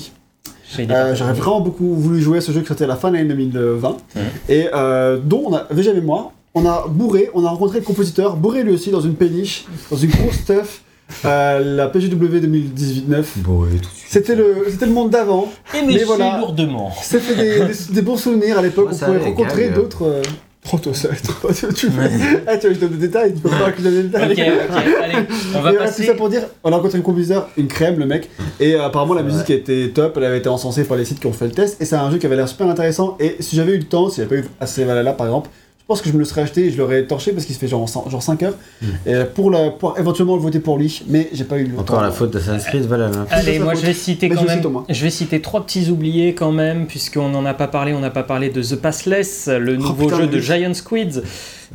[0.80, 3.16] Euh, J'aurais vraiment beaucoup voulu jouer à ce jeu qui sortait à la fin de
[3.18, 4.22] l'année 2020 Ouais.
[4.50, 8.36] et euh, dont on a, et moi, on a bourré, on a rencontré le compositeur,
[8.36, 10.82] bourré lui aussi dans une péniche, dans une grosse stuff,
[11.26, 13.24] euh, la PGW 2018-9.
[13.38, 14.08] Bon, et tout de suite.
[14.10, 15.52] C'était le, c'était le monde d'avant.
[15.76, 16.38] Et mais voilà.
[16.40, 16.92] lourdement.
[17.02, 18.90] C'était des, des, des bons souvenirs à l'époque.
[18.92, 19.76] On pouvait rencontrer gag.
[19.76, 20.22] d'autres.
[20.66, 21.10] Euh, Oh, toi, ça,
[21.54, 22.10] tu, tu, Ouais.
[22.48, 24.32] Ah, tu vois, je donne des détails, tu peux pas que je donne des détails.
[24.32, 24.40] Ok,
[24.70, 26.04] ok, allez, on va Mais voilà, passer.
[26.04, 28.30] tout ça pour dire, on a rencontré un compositeur, une crème, le mec,
[28.60, 31.28] et euh, apparemment la musique était top, elle avait été encensée par les sites qui
[31.28, 33.56] ont fait le test, et c'est un jeu qui avait l'air super intéressant, et si
[33.56, 35.50] j'avais eu le temps, s'il n'y avait pas eu assez Valhalla par exemple,
[35.86, 37.60] je pense que je me le serais acheté et je l'aurais torché parce qu'il se
[37.60, 38.86] fait genre, en- genre 5 heures, Mm.
[39.06, 41.98] et pour, la, pour éventuellement le voter pour lui, mais j'ai pas eu le Encore
[41.98, 42.02] temps.
[42.02, 43.12] la faute d'Assassin's Creed, voilà.
[43.30, 43.82] Allez, moi faute.
[43.82, 44.64] je vais citer Mais quand je même.
[44.64, 44.72] cite.
[44.90, 47.94] Je vais citer trois petits oubliés quand même, puisqu'on n'en a pas parlé.
[47.94, 50.42] On n'a pas parlé de The Passless, le nouveau Oh, putain, jeu de oui.
[50.42, 51.22] Giant Squids.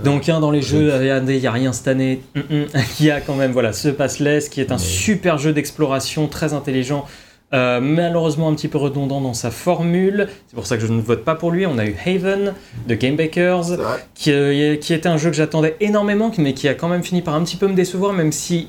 [0.02, 2.20] Donc un dans les jeux indés, il n'y a rien cette année.
[2.36, 2.64] Hum, hum.
[3.00, 6.52] Il y a quand même voilà The Passless, qui est un super jeu d'exploration très
[6.52, 7.04] intelligent.
[7.52, 11.00] Euh, malheureusement un petit peu redondant dans sa formule, c'est pour ça que je ne
[11.00, 11.66] vote pas pour lui.
[11.66, 12.54] On a eu Haven
[12.86, 13.76] de Game Bakers,
[14.14, 17.22] qui, euh, qui était un jeu que j'attendais énormément, mais qui a quand même fini
[17.22, 18.68] par un petit peu me décevoir, même si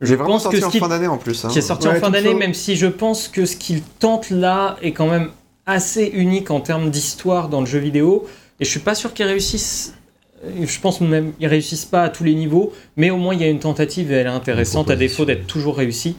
[0.00, 1.44] je pense que sorti ce en qu'il fin d'année en plus.
[1.44, 1.48] hein.
[1.48, 4.30] qui est sorti Ouais, en fin d'année, même si je pense que ce qu'il tente
[4.30, 5.30] là est quand même
[5.66, 8.26] assez unique en termes d'histoire dans le jeu vidéo.
[8.60, 9.94] Et je suis pas sûr qu'ils réussissent.
[10.44, 13.40] Euh, Je pense même qu'ils réussissent pas à tous les niveaux, mais au moins il
[13.40, 16.16] y a une tentative et elle est intéressante à défaut d'être toujours réussie.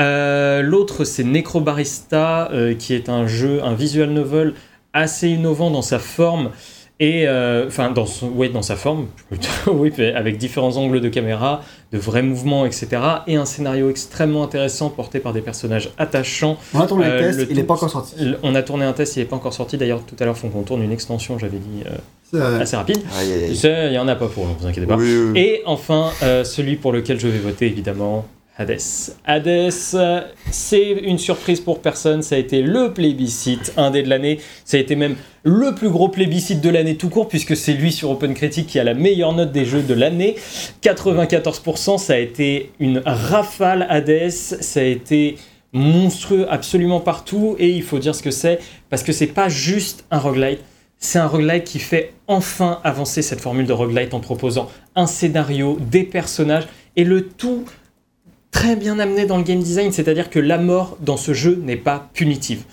[0.00, 4.54] Euh, L'autre c'est Necrobarista, euh, qui est un jeu, un visual novel
[4.92, 6.50] assez innovant dans sa forme
[7.00, 11.00] et euh, enfin dans son, ouais, dans sa forme, plutôt, oui, mais avec différents angles
[11.00, 11.62] de caméra,
[11.92, 12.88] de vrais mouvements, etc.
[13.26, 16.58] Et un scénario extrêmement intéressant porté par des personnages attachants.
[16.74, 18.14] On a tourné Euh, le test, le il n'est pas encore sorti.
[18.42, 19.78] On a tourné un test, il n'est pas encore sorti.
[19.78, 21.82] D'ailleurs, tout à l'heure, il faut qu'on tourne une extension, j'avais dit,
[22.34, 23.00] euh, assez rapide.
[23.22, 24.96] Il n'y en a pas pour, ne vous inquiétez pas.
[24.96, 25.40] Oui, oui, oui.
[25.40, 28.26] Et enfin, euh, celui pour lequel je vais voter, évidemment,
[28.60, 28.78] Hades.
[29.24, 29.70] Hades,
[30.50, 32.20] c'est une surprise pour personne.
[32.22, 34.38] Ça a été le plébiscite indé de l'année.
[34.66, 37.90] Ça a été même le plus gros plébiscite de l'année tout court, puisque c'est lui
[37.90, 40.36] sur OpenCritic qui a la meilleure note des jeux de l'année.
[40.82, 44.30] 94%, ça a été une rafale Hades.
[44.30, 45.36] Ça a été
[45.72, 47.56] monstrueux absolument partout.
[47.58, 48.58] Et il faut dire ce que c'est,
[48.90, 50.60] parce que c'est pas juste un roguelite.
[50.98, 55.78] C'est un roguelite qui fait enfin avancer cette formule de roguelite en proposant un scénario,
[55.80, 57.64] des personnages et le tout
[58.50, 61.76] très bien amené dans le game design, c'est-à-dire que la mort dans ce jeu n'est
[61.76, 62.64] pas punitive.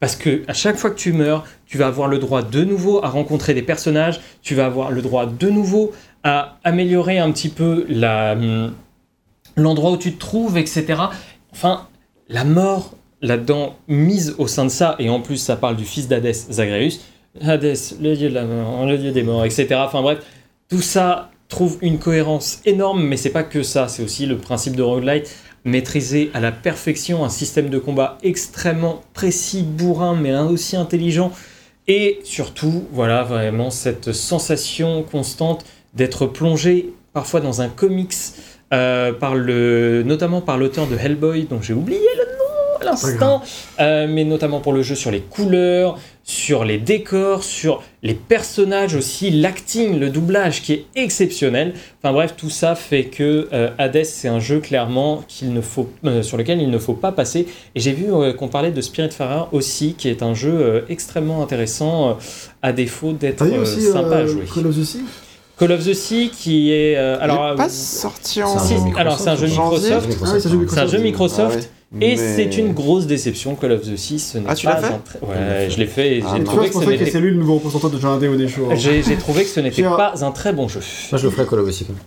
[0.00, 3.04] Parce que à chaque fois que tu meurs, tu vas avoir le droit de nouveau
[3.04, 5.92] à rencontrer des personnages, tu vas avoir le droit de nouveau
[6.24, 8.72] à améliorer un petit peu hum,
[9.56, 10.94] l'endroit où tu te trouves, etc.
[11.52, 11.86] Enfin,
[12.28, 16.08] la mort là-dedans, mise au sein de ça, et en plus ça parle du fils
[16.08, 17.00] d'Hadès, Zagreus,
[17.42, 19.68] Hadès, le dieu de la mort, le dieu des morts, etc.
[19.74, 20.20] Enfin bref,
[20.68, 24.76] tout ça trouve une cohérence énorme, mais c'est pas que ça, c'est aussi le principe
[24.76, 30.76] de roguelite, maîtriser à la perfection un système de combat extrêmement précis, bourrin, mais aussi
[30.76, 31.32] intelligent,
[31.86, 38.14] et surtout, voilà, vraiment cette sensation constante d'être plongé parfois dans un comics,
[38.72, 42.06] euh, par le, notamment par l'auteur de Hellboy, dont j'ai oublié
[42.90, 43.42] l'instant,
[43.78, 48.94] Euh, mais notamment pour le jeu sur les couleurs, sur les décors, sur les personnages
[48.94, 51.72] aussi, l'acting, le doublage qui est exceptionnel.
[52.02, 55.88] Enfin bref, tout ça fait que euh, Hades c'est un jeu clairement qu'il ne faut,
[56.04, 57.46] euh, sur lequel il ne faut pas passer.
[57.74, 61.42] Et j'ai vu euh, qu'on parlait de Spiritfarer aussi, qui est un jeu euh, extrêmement
[61.42, 62.12] intéressant, euh,
[62.62, 64.44] à défaut d'être euh, sympa à jouer.
[64.54, 65.00] Call of the Sea?
[65.58, 68.58] Call of the Sea qui est euh, alors pas euh, sorti en.
[68.58, 70.08] si, un jeu alors c'est un jeu Microsoft.
[70.24, 71.52] Ah oui, c'est un jeu C'est un jeu Microsoft.
[71.52, 71.68] Ah ouais.
[71.92, 74.74] Et Mais- c'est une grosse déception, Call of the Sea, ce n'est Ah, tu pas
[74.74, 77.10] l'as fait un très- Ouais, je l'ai fait et Ah, j'ai trouvé que ce n'était
[77.10, 78.62] c'est lui le nouveau représentant de Indé au Nécho.
[78.70, 78.76] hein.
[78.76, 80.78] j'ai j'ai trouvé que ce n'était pas un très bon jeu.
[81.10, 82.02] Moi, je le ferai Call of aussi, quand même.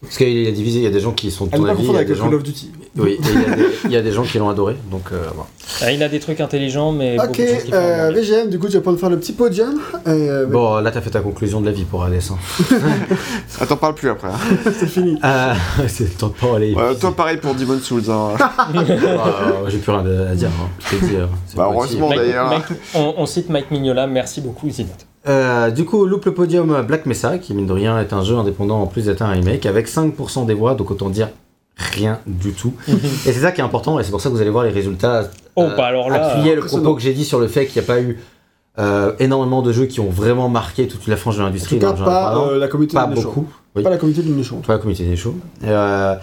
[0.00, 1.86] Parce qu'il a divisé, il y a des gens qui sont de ton avis, il
[1.86, 2.24] y a avec des gens...
[2.24, 2.70] Call of Duty.
[2.98, 5.18] Oui, il y, a des- il y a des gens qui l'ont adoré, donc euh,
[5.34, 5.48] voilà.
[5.82, 8.10] Ah, il a des trucs intelligents, mais Ok, de euh.
[8.12, 9.78] VGM, du coup, tu vas pouvoir faire le petit podium.
[10.06, 12.14] Et, euh, Bon, là, t'as fait ta conclusion de la vie pour Hades.
[12.30, 12.36] Hein.
[13.60, 14.28] Attends, parle plus après.
[14.28, 14.38] hein.
[14.78, 15.18] c'est fini.
[15.24, 15.54] Euh,
[15.86, 16.74] c'est le temps de pas aller.
[16.74, 18.02] Ouais, toi, pareil pour Demon Souls.
[18.10, 18.30] Hein.
[18.74, 20.48] Euh, J'ai plus rien à dire.
[20.48, 20.68] Hein.
[21.02, 21.16] Dit.
[21.16, 21.26] euh,
[21.56, 22.08] Bah, heureusement.
[22.10, 22.62] d'ailleurs.
[22.94, 24.88] On, on cite Mike Mignola, merci beaucoup Zinat.
[25.26, 28.36] Euh, du coup, loupe le podium Black Mesa, qui mine de rien est un jeu
[28.36, 31.28] indépendant en plus d'être un remake, avec 5% des voix, donc autant dire
[31.78, 32.74] rien du tout.
[32.88, 32.92] et
[33.32, 35.30] c'est ça qui est important, et c'est pour ça que vous allez voir les résultats.
[35.56, 37.80] Oh, euh, bah alors là, appuyer le propos que j'ai dit sur le fait qu'il
[37.80, 38.18] n'y a pas eu
[38.78, 41.78] euh, énormément de jeux qui ont vraiment marqué toute la frange de En l'industrie.
[41.78, 42.48] pas indépendant.
[42.50, 43.46] euh, la communauté pas beaucoup.
[43.76, 43.82] Oui.
[43.82, 44.56] Pas la communauté de Nécho.
[44.66, 45.34] Pas la communauté des shows.
[45.64, 46.14] Euh,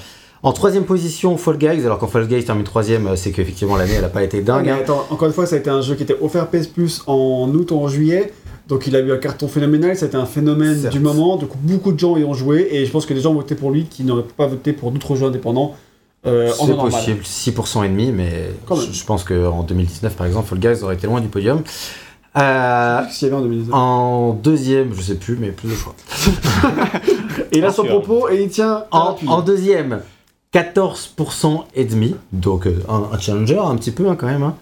[0.43, 1.85] en troisième position, Fall Guys.
[1.85, 4.43] Alors quand Fall Guys termine troisième, euh, c'est qu'effectivement l'année elle n'a pas été Ah,
[4.43, 4.65] dingue.
[4.65, 4.77] mais hein.
[4.81, 7.49] attends, encore une fois, ça a été un jeu qui était offert PS Plus en
[7.53, 8.31] août, en juillet.
[8.67, 10.93] Donc il a eu un carton phénoménal, c'était un phénomène Certes.
[10.93, 11.37] du moment.
[11.37, 13.53] Donc beaucoup de gens y ont joué et je pense que les gens ont voté
[13.55, 15.75] pour lui qui n'auraient pas voté pour d'autres jeux indépendants
[16.25, 20.59] euh, C'est possible, 6% et demi, mais je, je pense qu'en 2019 par exemple, Fall
[20.59, 21.61] Guys aurait été loin du podium.
[22.37, 23.73] Euh, S'il y avait en 2019.
[23.75, 25.95] en deuxième, je sais plus, mais plus de choix.
[27.51, 30.01] Et là, son propos, et il tient En, en deuxième,
[30.53, 34.43] 14% et demi, donc euh, un, un challenger un petit peu hein, quand même.
[34.43, 34.55] hein.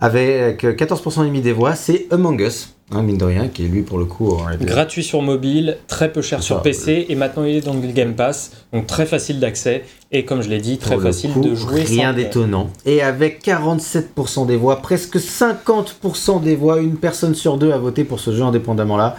[0.00, 3.64] Avec euh, 14% et demi des voix, c'est Among Us, hein, mine de rien, qui
[3.64, 7.14] est lui pour le coup été- gratuit sur mobile, très peu cher sur PC, et
[7.14, 10.60] maintenant il est dans le Game Pass, donc très facile d'accès, et comme je l'ai
[10.60, 12.68] dit, très facile coup, de jouer Rien d'étonnant.
[12.84, 18.04] Et avec 47% des voix, presque 50% des voix, une personne sur deux a voté
[18.04, 19.16] pour ce jeu indépendamment là.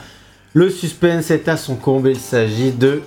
[0.54, 3.02] Le suspense est à son comble, il s'agit de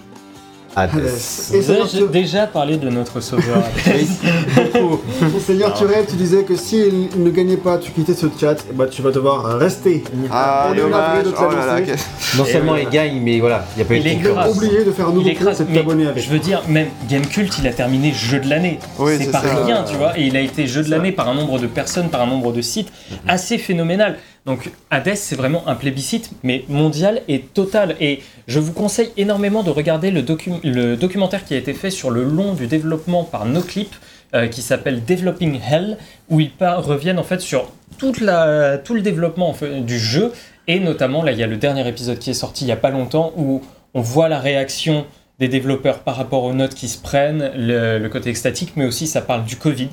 [1.19, 3.63] Seigneur j'ai Turel- déjà parlé de notre sauveur.
[5.45, 8.87] Seigneur Turel, tu disais que s'il ne gagnait pas, tu quittais ce chat, et bah,
[8.89, 10.05] tu vas devoir rester.
[10.31, 11.35] Ah, On est navré dommage.
[11.39, 11.95] Oh là là.
[12.39, 14.31] Non seulement il gagne, mais voilà, il n'y a pas eu Il de.
[14.31, 16.23] Obligé de faire un nouveau Il t'abonner avec.
[16.23, 18.79] je veux dire, même Gamecult, il a terminé jeu de l'année.
[18.99, 19.65] Oui, c'est pas ça.
[19.65, 20.19] rien, tu vois.
[20.19, 22.53] Et il a été jeu de l'année par un nombre de personnes, par un nombre
[22.53, 22.93] de sites
[23.27, 24.19] assez phénoménal.
[24.47, 27.95] Donc Hades, c'est vraiment un plébiscite, mais mondial et total.
[28.01, 31.91] Et je vous conseille énormément de regarder le, docu- le documentaire qui a été fait
[31.91, 33.95] sur le long du développement par NoClip,
[34.35, 35.99] euh, qui s'appelle Developing Hell,
[36.31, 40.33] où ils reviennent en fait sur tout le développement du jeu.
[40.69, 42.77] Et notamment, là, il y a le dernier épisode qui est sorti il y a
[42.77, 43.61] pas longtemps, où
[43.93, 45.05] on voit la réaction
[45.39, 49.07] des développeurs par rapport aux notes qui se prennent, le, le côté extatique, mais aussi
[49.07, 49.89] ça parle du Covid,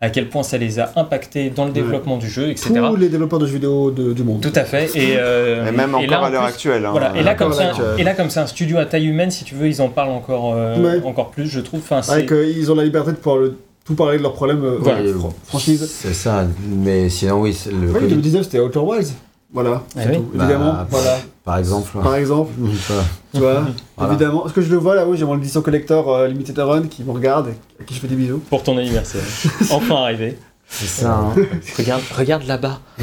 [0.00, 2.72] à quel point ça les a impactés dans le développement du jeu, etc.
[2.88, 4.40] Tous les développeurs de jeux vidéo de- du monde.
[4.40, 4.84] Tout à fait.
[4.94, 6.86] Et, euh, Et même et encore en à l'heure actuelle.
[6.86, 6.90] hein.
[6.92, 7.94] Voilà, et là, comme c'est un, actuelle.
[7.98, 10.10] et là, comme c'est un studio à taille humaine, si tu veux, ils en parlent
[10.10, 11.02] encore, euh, Ouais.
[11.04, 11.80] encore plus, je trouve.
[11.80, 14.62] Enfin, Avec, euh, ils ont la liberté de pouvoir le- tout parler de leurs problèmes.
[14.64, 15.00] euh, Voilà.
[15.14, 15.84] fran- franchise.
[15.90, 19.12] C'est ça, mais sinon oui, le Oui, Covid, 2019 c'était Outer Wilds.
[19.52, 20.16] Voilà, Ah c'est oui.
[20.16, 20.26] tout.
[20.38, 21.16] Évidemment, Bah, voilà.
[21.42, 21.88] par exemple.
[22.02, 23.02] Par exemple, Voilà.
[23.34, 24.12] Tu vois, Voilà.
[24.12, 24.46] évidemment.
[24.46, 27.02] Est-ce que je le vois là Oui, j'ai mon édition collector euh, Limited Run qui
[27.04, 28.38] me regarde et à qui je fais des bisous.
[28.50, 29.22] pour ton anniversaire.
[29.70, 30.36] enfin arrivé.
[30.70, 31.14] C'est ça.
[31.14, 31.34] Hein.
[31.78, 32.80] Regarde, regarde là-bas.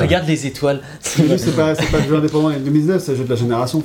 [0.00, 0.80] Regarde les étoiles.
[1.00, 3.82] C'est pas, c'est pas le jeu indépendant en 2019, c'est le jeu de la génération.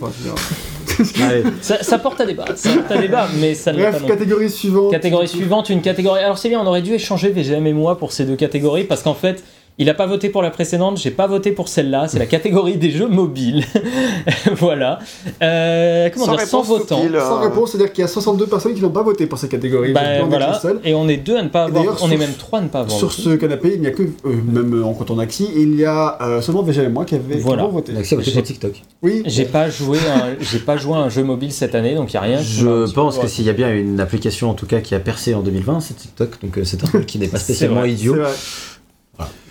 [1.21, 1.43] Allez.
[1.61, 2.45] Ça, ça porte à débat.
[2.55, 4.91] Ça porte à débat, mais ça ne pas Bref, non catégorie suivante.
[4.91, 6.21] Catégorie suivante, une catégorie.
[6.21, 9.03] Alors c'est bien, on aurait dû échanger VGM et moi pour ces deux catégories parce
[9.03, 9.43] qu'en fait,
[9.79, 12.07] il a pas voté pour la précédente, j'ai pas voté pour celle-là.
[12.07, 13.63] C'est la catégorie des jeux mobiles.
[14.55, 14.99] voilà.
[15.41, 17.01] Euh, comment Sans dire, sans votant.
[17.01, 17.17] pile.
[17.19, 19.93] Sans réponse, c'est-à-dire qu'il y a 62 personnes qui n'ont pas voté pour cette catégorie.
[19.93, 20.59] Bah, voilà.
[20.83, 21.83] Et on est deux à ne pas avoir.
[21.83, 22.97] d'ailleurs, On est même trois à ne pas avoir.
[22.97, 23.21] Sur voté.
[23.21, 24.07] ce canapé, il n'y a que, euh,
[24.51, 27.65] même en comptant Naxi, il y a euh, seulement VGM et moi qui avaient Voilà.
[27.65, 27.93] voté.
[28.03, 28.81] J'ai- sur TikTok.
[29.03, 31.93] Oui, J'ai pas joué à un, j'ai pas joué à un jeu mobile cette année,
[31.95, 32.39] donc il y a rien.
[32.41, 35.35] Je pense que s'il y a bien une application en tout cas qui a percé
[35.35, 37.91] en 2020, c'est TikTok, donc euh, c'est un jeu qui n'est pas C'est spécialement vrai,
[37.91, 38.15] idiot.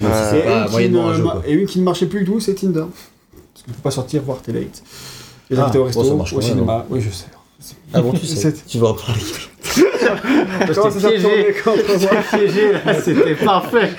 [0.01, 1.23] C'est si c'est Et pas une, qui moyennement ne, un jeu.
[1.25, 1.43] ma- quoi.
[1.47, 2.81] et une qui ne marchait plus du tout, c'est Tinder.
[2.81, 4.83] Parce qu'il ne faut pas sortir voir tes dates.
[5.51, 6.85] Les Ah, invités au bon, resto, ça marche au cinéma.
[6.91, 7.27] Oui, je sais.
[7.93, 8.37] Ah bon, tu sais.
[8.37, 9.21] C'est- Tu vas en parler.
[10.75, 11.11] Comment ça
[12.37, 12.73] piégé,
[13.05, 13.91] c'était parfait.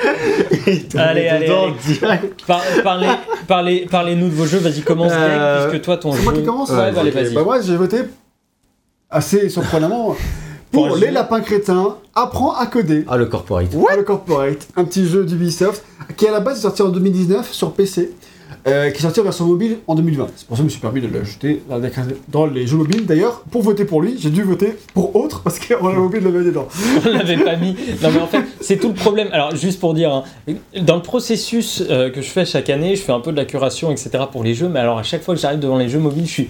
[0.96, 1.74] Allez, allez, Dedans, allez.
[1.94, 2.46] direct.
[2.46, 3.08] Par- parlez,
[3.48, 4.60] parlez, parlez-nous de vos jeux.
[4.60, 6.24] Vas-y, commence Euh, puisque toi ton C'est jeu.
[6.24, 7.34] moi qui commence Ouais, Ouais, allez, vas-y.
[7.34, 7.98] Bah moi, j'ai voté
[9.10, 10.16] assez surprenamment
[10.78, 13.06] pour les lapins crétins, apprends à coder.
[13.08, 13.68] Ah, le corporate.
[13.90, 15.84] Ah, le Corporate, un petit jeu d'Ubisoft
[16.16, 18.12] qui à la base est sorti en 2019 sur PC,
[18.68, 20.28] euh, qui est sorti en version mobile en 2020.
[20.36, 21.62] C'est pour ça que je me suis permis de l'ajouter
[22.30, 23.06] dans, les- jeux mobiles.
[23.06, 26.30] D'ailleurs, pour voter pour lui, j'ai dû voter pour autre parce qu'on a oublié de
[26.30, 26.68] le mettre dedans.
[27.06, 27.76] on l'avait pas mis.
[28.02, 29.30] Non mais en fait, c'est tout le problème.
[29.32, 30.24] Alors juste pour dire, hein,
[30.82, 33.46] dans le processus euh, que je fais chaque année, je fais un peu de la
[33.46, 34.10] curation, etc.
[34.32, 34.70] pour les jeux.
[34.70, 36.50] Mais alors à chaque fois que j'arrive devant les jeux mobiles, je suis.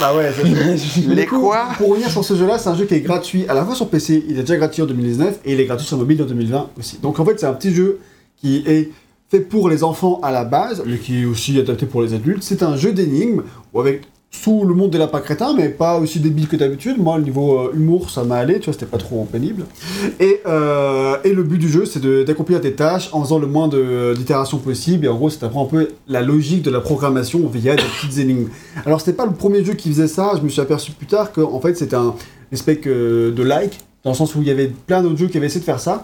[0.00, 2.94] Ah ouais, c'est Les coup, quoi Pour revenir sur ce jeu-là, c'est un jeu qui
[2.94, 5.60] est gratuit à la fois sur PC, il est déjà gratuit en 2019 et il
[5.60, 6.98] est gratuit sur mobile en 2020 aussi.
[6.98, 7.98] Donc en fait, c'est un petit jeu
[8.36, 8.90] qui est
[9.28, 12.42] fait pour les enfants à la base, mais qui est aussi adapté pour les adultes.
[12.42, 13.42] C'est un jeu d'énigmes
[13.72, 16.98] ou avec sous le monde des lapins crétins, mais pas aussi débile que d'habitude.
[16.98, 19.64] Moi, le niveau euh, humour, ça m'a allé, tu vois, c'était pas trop pénible.
[20.20, 23.46] Et, euh, et le but du jeu, c'est de- d'accomplir des tâches en faisant le
[23.46, 25.06] moins de- d'itérations possible.
[25.06, 28.18] Et en gros, c'est d'apprendre un peu la logique de la programmation via des petites
[28.18, 28.48] énigmes.
[28.84, 30.32] Alors, c'était pas le premier jeu qui faisait ça.
[30.36, 32.14] Je me suis aperçu plus tard qu'en fait, c'était un
[32.82, 35.46] que de like, dans le sens où il y avait plein d'autres jeux qui avaient
[35.46, 36.02] essayé de faire ça.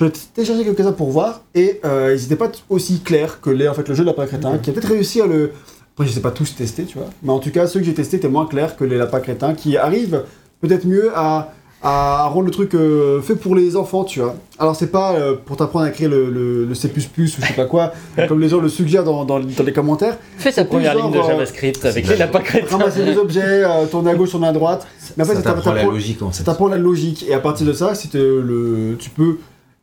[0.00, 3.74] Ai téléchargé quelques-uns pour voir, et euh, ils n'étaient pas aussi clairs que les, en
[3.74, 5.52] fait, le jeu de lapin crétin, qui a peut-être réussi à le.
[5.94, 7.08] Après, je sais pas tous tester, tu vois.
[7.22, 9.54] Mais en tout cas, ceux que j'ai testés étaient moins clairs que les lapins crétins,
[9.54, 10.24] qui arrivent
[10.60, 11.52] peut-être mieux à,
[11.84, 14.34] à rendre le truc euh, fait pour les enfants, tu vois.
[14.58, 17.52] Alors, c'est pas euh, pour t'apprendre à écrire le, le- le C, ou je sais
[17.54, 17.92] pas quoi,
[18.28, 20.16] comme les gens le suggèrent dans, dans- dans les commentaires.
[20.38, 22.76] Fais ta première ligne de genre, euh, JavaScript avec les la- lapins crétins.
[22.76, 24.86] Ramasser des objets, euh, tourner à gauche, tourner à droite.
[25.16, 26.44] Mais en fait, ça t'apprend la logique en ça fait.
[26.44, 27.24] t'apprend la logique.
[27.28, 29.36] Et à partir de ça, si le, tu peux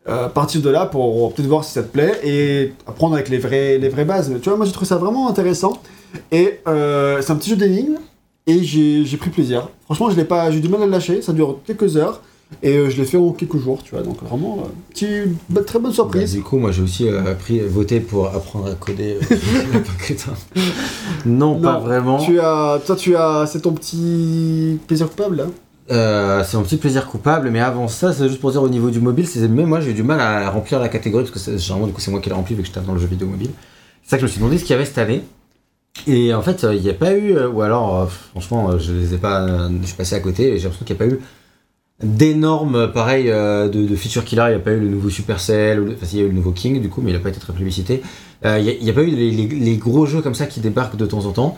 [0.10, 3.38] euh, partir de là pour peut-être voir si ça te plaît et apprendre avec les
[3.38, 4.34] vraies, les vraies bases.
[4.42, 5.74] Tu vois, moi j'ai trouvé ça vraiment intéressant.
[6.32, 7.98] Et euh, c'est un petit jeu d'énigmes
[8.48, 9.70] et j'ai j'ai pris plaisir.
[9.86, 11.22] Franchement, je l'ai pas, j'ai eu du mal à le lâcher.
[11.22, 12.22] Ça dure quelques heures
[12.64, 13.82] et euh, je l'ai fait en quelques jours.
[13.84, 15.08] Tu vois, donc vraiment, euh, petit,
[15.50, 16.34] bah, très bonne Bah, surprise.
[16.34, 19.36] du coup, moi j'ai aussi euh, appris, voté pour apprendre à coder euh.
[21.26, 22.18] Non, pas vraiment.
[22.18, 25.46] Tu as, toi, tu as, c'est ton petit plaisir coupable là?
[25.92, 28.90] Euh, c'est mon petit plaisir coupable, mais avant ça, c'est juste pour dire au niveau
[28.92, 31.40] du mobile, c'est même moi j'ai eu du mal à remplir la catégorie parce que
[31.40, 33.08] c'est- généralement du coup c'est moi qui l'ai rempli vu que j'étais dans le jeu
[33.08, 33.50] vidéo mobile.
[34.04, 35.24] C'est ça que je me suis demandé ce qu'il y avait cette année?
[36.08, 38.94] Et en fait, il n'y a pas eu, euh, ou alors euh, franchement, euh, je
[38.94, 41.14] les ai pas, je suis passé à côté et j'ai l'impression qu'il n'y a pas
[41.16, 41.20] eu
[42.04, 44.46] d'énormes, pareil, de, de feature killer.
[44.48, 46.30] Il n'y a pas eu le nouveau Supercell, ou le- enfin, il y a eu
[46.30, 48.02] le nouveau King du coup, mais il n'a pas été très publicité.
[48.46, 50.96] Euh, Il n'y a, pas eu les, les- les gros jeux comme ça qui débarquent
[50.98, 51.58] de temps en temps.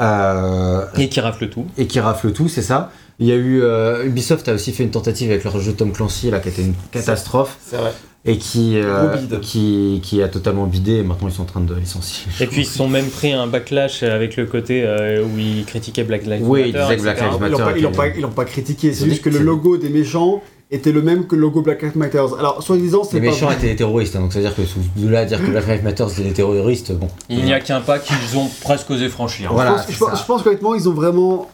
[0.00, 1.66] Euh, Et qui rafle tout.
[1.78, 2.90] et qui rafle tout, c'est ça.
[3.20, 5.92] Il y a eu euh, Ubisoft a aussi fait une tentative avec leur jeu Tom
[5.92, 7.92] Clancy là qui était une catastrophe C'est vrai.
[8.26, 11.74] Et qui euh, qui qui a totalement bidé et maintenant ils sont en train de
[11.74, 12.26] licencier.
[12.40, 15.64] Et puis ils se sont même pris un backlash avec le côté euh, où ils
[15.66, 16.68] critiquaient Black Lives Oui, Matter.
[16.70, 17.20] ils disaient que Black.
[17.20, 20.90] Lives Matter pas, ils l'ont pas, critiqué, c'est juste que le logo des méchants était
[20.92, 22.24] le même que le logo Black Lives Matter.
[22.38, 23.56] Alors, soi-disant, c'est Les méchants vrai.
[23.56, 25.50] étaient des terroristes, hein, donc ça veut dire que sous- de là à dire que
[25.50, 27.08] Black Lives Matter c'était des terroristes, bon.
[27.28, 29.52] Il n'y a qu'un pas qu'ils ont presque osé franchir.
[29.52, 31.50] Voilà, pense, je pense qu'honnêtement, ils ont vraiment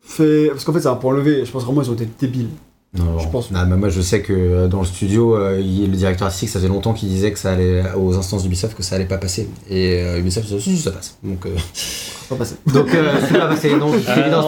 [0.00, 0.48] fait.
[0.50, 1.44] Parce qu'en fait, c'est un point levé.
[1.44, 2.48] Je pense vraiment ils ont été débiles.
[2.98, 3.50] Non, Je pense.
[3.50, 6.48] Non, mais moi je sais que euh, dans le studio, euh, il- le directeur artistique,
[6.48, 9.18] ça faisait longtemps qu'il disait que ça allait aux instances d'Ubisoft que ça allait pas
[9.18, 9.48] passer.
[9.70, 11.16] Et euh, Ubisoft, ça, passe.
[11.22, 12.54] Donc, euh, Ça va passer.
[12.66, 13.02] donc euh.
[13.32, 13.92] Non, c'est évident,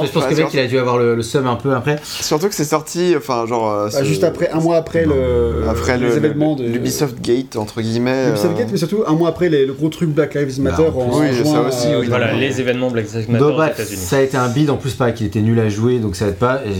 [0.04, 1.74] je pense pas que le mec il a dû avoir le, le seum un peu
[1.74, 1.96] après.
[2.02, 3.70] Surtout que c'est sorti, enfin, genre.
[3.70, 6.64] euh, Bah, juste après, un mois après le, Après les le, événements de.
[6.64, 8.30] l'Ubisoft Gate, entre guillemets.
[8.30, 10.70] Ubisoft euh, Gate, mais surtout un mois après les- le gros truc Black Lives Bah,
[10.70, 11.28] Matter en en, plus.
[11.28, 12.06] Oui, juin, ça aussi, oui.
[12.08, 14.00] Voilà, les événements Black Lives Matter Donc, aux bref, États-Unis.
[14.02, 16.26] ça a été un bid en plus pareil qu'il était nul à jouer donc ça
[16.26, 16.70] aide pas et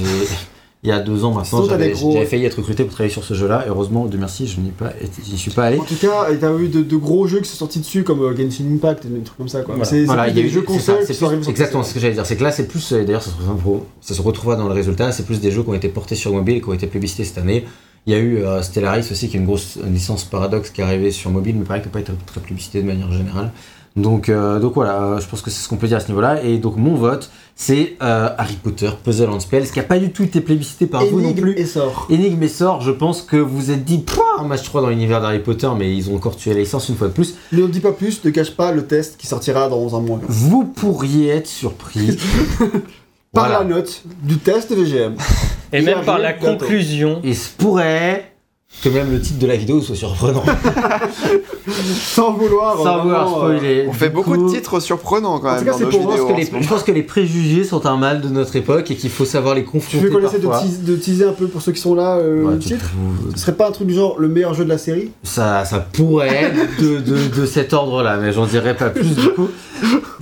[0.84, 1.92] il y a deux ans maintenant j'avais
[2.24, 4.92] failli être recruté pour travailler sur ce jeu là heureusement de merci je n'y pas
[5.12, 5.78] suis pas allé.
[5.78, 8.36] En tout cas, t'as eu de, de gros jeux qui sont sortis dessus comme euh,
[8.36, 9.74] Genshin Impact et des trucs comme ça quoi.
[9.74, 9.90] Voilà.
[9.90, 12.14] C'est voilà il y a des eu jeux consoles qui sont exactement ce que j'allais
[12.14, 12.26] dire.
[12.26, 14.74] C'est que là c'est plus et d'ailleurs ça se retrouvera ça se retrouvera dans le
[14.74, 15.10] résultat.
[15.10, 17.24] C'est plus des jeux qui ont été portés sur mobile et qui ont été publicités
[17.24, 17.64] cette année.
[18.06, 20.80] Il y a eu euh, Stellaris aussi qui est une grosse une licence Paradox qui
[20.80, 23.50] est arrivée sur mobile mais pareil qui n'a pas été très publicité de manière générale
[24.02, 26.08] donc, euh, donc voilà, euh, je pense que c'est ce qu'on peut dire à ce
[26.08, 26.42] niveau-là.
[26.42, 30.10] Et donc mon vote, c'est euh, Harry Potter Puzzle and Spells, qui n'a pas du
[30.12, 31.52] tout été plébiscité par vous non Énigme plus.
[31.58, 32.06] et sort.
[32.10, 35.20] Énigme et sort, je pense que vous êtes dit, Pouah un match 3 dans l'univers
[35.20, 37.34] d'Harry Potter, mais ils ont encore tué la licence une fois de plus.
[37.52, 40.20] Ne dis pas plus, ne cache pas le test qui sortira dans un mois.
[40.28, 42.16] Vous pourriez être surpris.
[43.34, 43.58] Par Voilà.
[43.58, 45.14] la note du test VGM.
[45.72, 46.64] Et Il même par la bientôt.
[46.64, 47.20] conclusion.
[47.24, 48.32] Il se pourrait
[48.82, 50.45] que même le titre de la vidéo soit surprenant.
[52.01, 52.77] Sans vouloir.
[52.77, 53.86] Sans vouloir vraiment, euh, spoiler.
[53.89, 55.90] On fait beaucoup coup, de titres surprenants quand En même tout cas, dans c'est nos
[55.90, 56.27] pour Je pense, vidéos.
[56.28, 56.62] que en les, ce moment.
[56.62, 59.55] je pense que les préjugés sont un mal de notre époque et qu'il faut savoir
[59.55, 62.45] les confronter veux qu'on essaie de, teaser un peu pour ceux qui sont là euh,
[62.45, 62.90] Ouais, le titre
[63.35, 65.81] Ce serait pas un truc du genre le meilleur jeu de la série Ça, ça
[65.81, 69.49] pourrait être de, de, de cet ordre-là, mais j'en dirai pas plus du coup.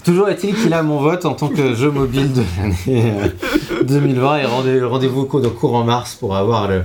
[0.05, 4.39] Toujours est-il qu'il a mon vote en tant que jeu mobile de l'année euh, 2020
[4.39, 6.83] et rendez- rendez-vous de cours en mars pour avoir le,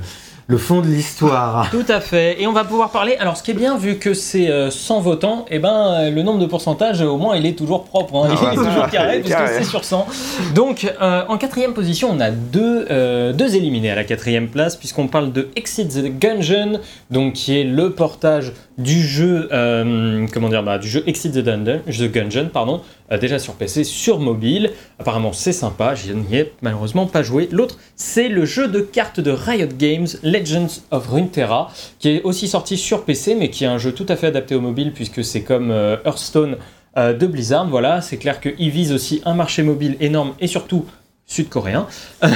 [0.52, 1.69] Le fond de l'histoire.
[1.72, 2.41] Tout à fait.
[2.41, 3.15] Et on va pouvoir parler.
[3.22, 6.23] Alors, ce qui est bien, vu que c'est euh, 100 votants, et ben euh, le
[6.23, 8.15] nombre de pourcentage, au moins, il est toujours propre.
[8.18, 8.28] hein.
[8.30, 10.07] Ah il est toujours carré, puisque c'est sur 100.
[10.53, 14.76] Donc, euh, en quatrième position, on a deux, euh, deux éliminés à la quatrième place,
[14.76, 18.52] puisqu'on parle de Exit the Gungeon, donc qui est le portage
[18.82, 22.49] du jeu, euh, comment dire, bah, du jeu Exit the, Dungeon, the Gungeon,
[23.12, 24.72] euh, déjà sur PC, sur mobile.
[24.99, 25.95] Apparemment, c'est sympa.
[25.95, 27.48] Je n'y ai malheureusement pas joué.
[27.52, 32.48] L'autre, c'est le jeu de cartes de Riot Games, Legends of Runeterra, qui est aussi
[32.48, 35.24] sorti sur PC, mais qui est un jeu tout à fait adapté au mobile, puisque
[35.24, 36.58] c'est comme euh, Hearthstone
[36.98, 37.70] de Blizzard.
[37.70, 40.86] Voilà, c'est clair qu'il vise aussi un marché mobile énorme et surtout
[41.32, 41.88] sud-coréen.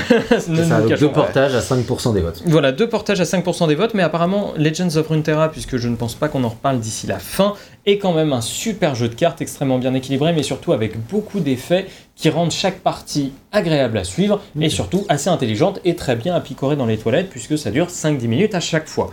[1.00, 2.42] Deux portages à 5% des votes.
[2.46, 5.98] Voilà, deux portages à 5% des votes, mais apparemment Legends of Runeterra, puisque je ne
[5.98, 7.56] pense pas qu'on en reparle d'ici la fin,
[7.86, 11.42] est quand même un super jeu de cartes extrêmement bien équilibré, mais surtout avec beaucoup
[11.42, 16.34] d'effets qui rendent chaque partie agréable à suivre, et surtout assez intelligente et très bien
[16.34, 19.12] à picorer dans les toilettes, puisque ça dure 5-10 minutes à chaque fois.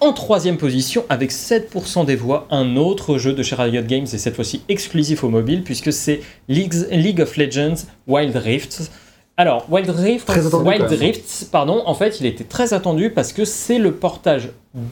[0.00, 4.18] En troisième position, avec 7% des voix, un autre jeu de chez Riot Games, et
[4.18, 8.90] cette fois-ci exclusif au mobile, puisque c'est League, League of Legends Wild Rift.
[9.36, 10.82] Alors, Wild Rift, attendu, Wild.
[11.00, 14.50] Rift, pardon, en fait, il était très attendu parce que c'est le portage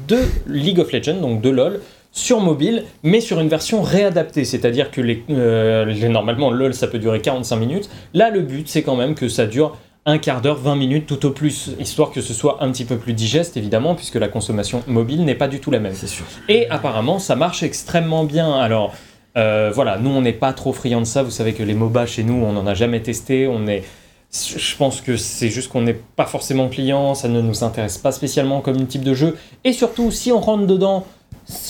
[0.09, 4.45] de League of Legends, donc de LoL, sur mobile, mais sur une version réadaptée.
[4.45, 7.89] C'est-à-dire que les, euh, les- normalement, LoL, ça peut durer 45 minutes.
[8.15, 11.25] Là, le but, c'est quand même que ça dure un quart d'heure, 20 minutes tout
[11.25, 14.83] au plus, histoire que ce soit un petit peu plus digeste, évidemment, puisque la consommation
[14.89, 15.95] mobile n'est pas du tout la même.
[15.95, 16.25] C'est sûr.
[16.49, 18.53] Et apparemment, ça marche extrêmement bien.
[18.53, 18.93] Alors,
[19.39, 21.23] euh, voilà, nous, on n'est pas trop friands de ça.
[21.23, 23.47] Vous savez que les MOBA chez nous, on n'en a jamais testé.
[23.47, 23.85] On est.
[24.33, 28.13] Je pense que c'est juste qu'on n'est pas forcément client, ça ne nous intéresse pas
[28.13, 29.37] spécialement comme type de jeu.
[29.65, 31.05] Et surtout, si on rentre dedans,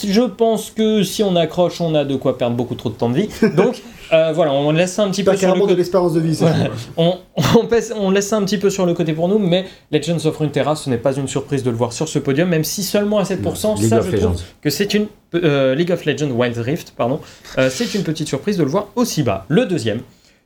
[0.06, 3.10] je pense que si on accroche, on a de quoi perdre beaucoup trop de temps
[3.10, 3.28] de vie.
[3.56, 3.82] Donc,
[4.12, 5.74] euh, voilà, on laisse ça un petit peu sur le de côté.
[5.74, 6.56] l'expérience de vie, Voilà.
[6.66, 6.70] sûr.
[6.98, 7.16] On,
[7.58, 10.24] on, pèse- on laisse ça un petit peu sur le côté pour nous, mais Legends
[10.24, 12.84] of Runeterra, ce n'est pas une surprise de le voir sur ce podium, même si
[12.84, 14.32] seulement à 7%, League ça je Legends.
[14.34, 17.18] trouve que c'est une euh, League of Legends Wild Rift, pardon,
[17.58, 19.46] euh, c'est une petite surprise de le voir aussi bas.
[19.48, 20.00] Le deuxième,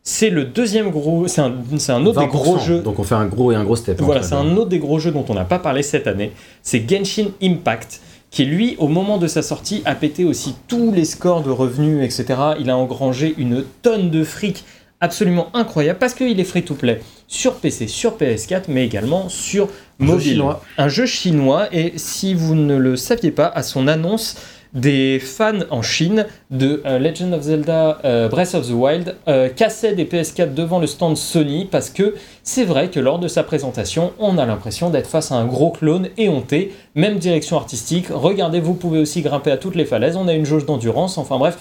[0.09, 2.65] c'est le deuxième gros, c'est un, autre des gros 20%.
[2.65, 2.79] jeux.
[2.81, 4.01] Donc on fait un gros et un gros step.
[4.01, 6.31] hein, Voilà, c'est un autre des gros jeux dont on n'a pas parlé cette année.
[6.63, 8.01] C'est Genshin Impact,
[8.31, 12.05] qui lui, au moment de sa sortie, a pété aussi tous les scores de revenus,
[12.05, 12.41] etc.
[12.61, 14.65] Il a engrangé une tonne de fric
[15.01, 20.13] absolument incroyable parce qu'il est free-to-play sur PC, sur PS4, mais également sur Un jeu
[20.13, 20.33] mobile.
[20.35, 20.63] chinois.
[20.79, 24.37] Un jeu chinois, et si vous ne le saviez pas, à son annonce,
[24.77, 29.49] des fans en Chine de euh, Legend of Zelda euh, Breath of the Wild euh,
[29.49, 33.43] cassaient des PS4 devant le stand Sony parce que c'est vrai que lors de sa
[33.43, 38.07] présentation, on a l'impression d'être face à un gros clone éhonté, même direction artistique.
[38.11, 41.39] Regardez, vous pouvez aussi grimper à toutes les falaises, on a une jauge d'endurance, enfin
[41.39, 41.59] bref,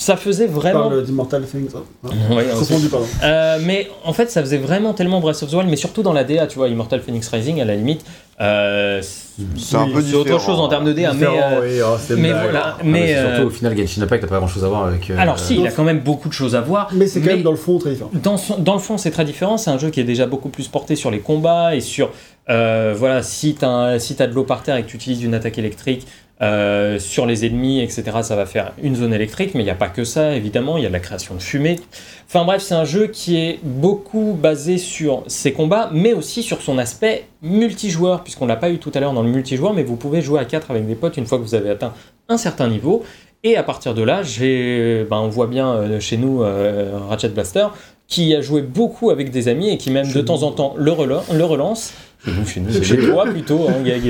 [0.00, 0.88] ça faisait Tu vraiment.
[0.88, 1.70] parles d'Immortal Things.
[1.74, 2.08] hein.
[2.34, 3.06] Ouais, fondu, pardon.
[3.24, 6.12] Euh, mais en fait, ça faisait vraiment tellement Breath of the Wild, mais surtout dans
[6.12, 8.04] la DA, tu vois, Immortal Phoenix Rising, à la limite,
[8.40, 10.38] euh, C'est un peu c'est autre différent.
[10.38, 12.42] chose en termes de DA, mais, Différent, euh, oui, oh, mais blague.
[12.44, 14.64] voilà, Ah, mais mais c'est euh, surtout au final Genshin Impact t'as pas grand chose
[14.64, 15.10] à voir avec.
[15.10, 16.88] euh, alors si, il a quand même beaucoup de choses à voir.
[16.94, 18.10] Mais c'est quand même dans le fond très différent.
[18.14, 19.56] dans, son- dans le fond, c'est très différent.
[19.58, 22.10] C'est un jeu qui est déjà beaucoup plus porté sur les combats et sur.
[22.50, 25.24] euh, voilà, si tu as, si t'as de l'eau par terre et que tu utilises
[25.24, 26.06] une attaque électrique
[26.40, 29.54] euh, sur les ennemis, etc., ça va faire une zone électrique.
[29.54, 30.76] Mais il n'y a pas que ça, évidemment.
[30.76, 31.80] Il y a de la création de fumée.
[32.26, 36.62] Enfin bref, c'est un jeu qui est beaucoup basé sur ses combats, mais aussi sur
[36.62, 39.96] son aspect multijoueur, puisqu'on l'a pas eu tout à l'heure dans le multijoueur, mais vous
[39.96, 41.92] pouvez jouer à 4 avec des potes une fois que vous avez atteint
[42.28, 43.04] un certain niveau.
[43.44, 47.68] Et à partir de là, ben, on voit bien euh, chez nous euh, Ratchet Blaster
[48.08, 50.90] qui a joué beaucoup avec des amis et qui même de temps en temps le
[50.90, 51.92] relance.
[52.24, 54.02] Chez nous, chez nous, C'est chez chez toi plutôt, hein, Gag.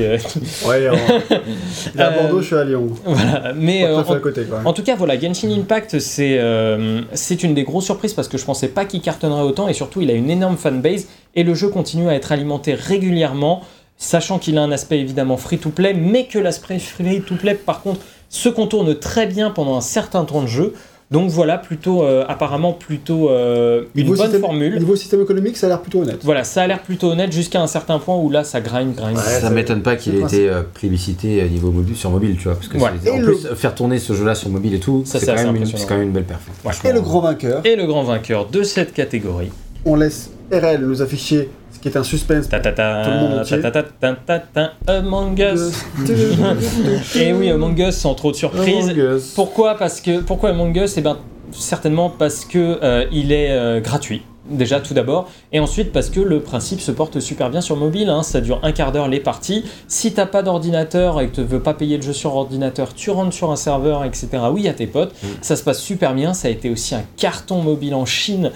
[0.67, 0.93] Ouais, est à
[2.09, 2.87] Euh, Bordeaux, je suis à Lyon.
[3.05, 3.53] voilà.
[3.55, 7.53] Mais euh, en, à côté, en tout cas, voilà, Genshin Impact, c'est euh, c'est une
[7.55, 10.15] des grosses surprises parce que je pensais pas qu'il cartonnerait autant et surtout, il a
[10.15, 13.63] une énorme fanbase et le jeu continue à être alimenté régulièrement,
[13.99, 18.95] sachant qu'il a un aspect évidemment free-to-play, mais que l'aspect free-to-play, par contre, se contourne
[18.99, 20.73] très bien pendant un certain temps de jeu.
[21.11, 24.79] Donc voilà, plutôt euh, apparemment plutôt euh, une bonne système- formule.
[24.79, 26.21] Niveau système économique, ça a l'air plutôt honnête.
[26.23, 29.17] Voilà, ça a l'air plutôt honnête jusqu'à un certain point où là, ça grind, grind.
[29.17, 32.45] Ouais, ça m'étonne pas qu'il ait été euh, plébiscité à niveau mobile, sur mobile, tu
[32.45, 32.57] vois.
[32.57, 35.35] Parce que en plus, faire tourner ce jeu-là sur mobile et tout, Ça, c'est quand,
[35.37, 35.79] même une- impressionnant.
[35.81, 36.41] c'est quand même une belle perf.
[36.65, 36.73] Ouais.
[36.91, 39.51] Et le grand vainqueur, Et le grand vainqueur de cette catégorie.
[39.87, 41.49] on laisse RL nous afficher
[41.79, 42.49] ce qui est un suspense.
[42.49, 43.61] Ta ta ta Tout le monde entier.
[43.61, 44.39] ta ta ta ta ta
[44.87, 45.85] ta Among Us.
[47.17, 48.89] Et oui, Among Us sans trop de surprise.
[48.91, 49.33] Among Us.
[49.35, 49.77] Pourquoi?
[49.77, 50.97] Parce que pourquoi Among Us?
[50.97, 51.17] Eh ben
[51.53, 54.23] certainement parce que euh, il est euh, gratuit.
[54.51, 58.09] Déjà tout d'abord, et ensuite parce que le principe se porte super bien sur mobile,
[58.09, 58.23] hein.
[58.23, 59.63] ça dure un quart d'heure les parties.
[59.89, 63.11] Si t'as pas d'ordinateur et que tu veux pas payer le jeu sur ordinateur, tu
[63.11, 64.29] rentres sur un serveur, etc.
[64.51, 65.27] Oui, il y a tes potes, Mm.
[65.43, 66.33] ça se passe super bien.
[66.33, 68.51] Ça a été aussi un carton mobile en Chine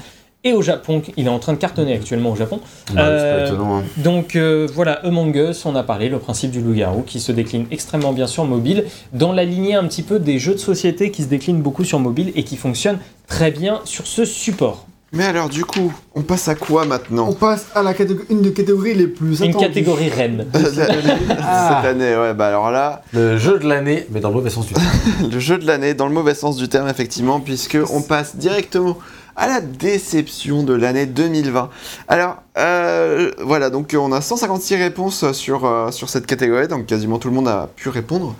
[0.45, 1.03] et au Japon.
[1.17, 2.57] Il est en train de cartonner actuellement au Japon.
[2.57, 3.79] Ouais, c'est pas Euh, étonnant.
[3.79, 3.83] hein.
[3.99, 7.67] Donc euh, voilà, Among Us, on a parlé, le principe du loup-garou qui se décline
[7.71, 11.23] extrêmement bien sur mobile, dans la lignée un petit peu des jeux de société qui
[11.23, 12.99] se déclinent beaucoup sur mobile et qui fonctionnent
[13.29, 14.87] très bien sur ce support.
[15.15, 18.41] Mais alors, du coup, on passe à quoi On maintenant passe à la catég- une
[18.41, 19.67] des catégories les plus Une attendues.
[19.67, 20.47] catégorie reine.
[20.55, 21.83] Ah.
[21.83, 24.67] Cette année, ouais, bah alors là, Le jeu de l'année, mais dans le mauvais sens
[24.67, 24.87] du terme.
[25.31, 28.97] le jeu de l'année, dans le mauvais sens du terme, effectivement, puisque on passe directement
[29.37, 31.71] à la déception de l'année 2020.
[32.09, 37.19] Alors, euh, voilà, donc on a 156 réponses sur, euh, sur cette catégorie, donc quasiment
[37.19, 38.35] tout le monde a pu répondre,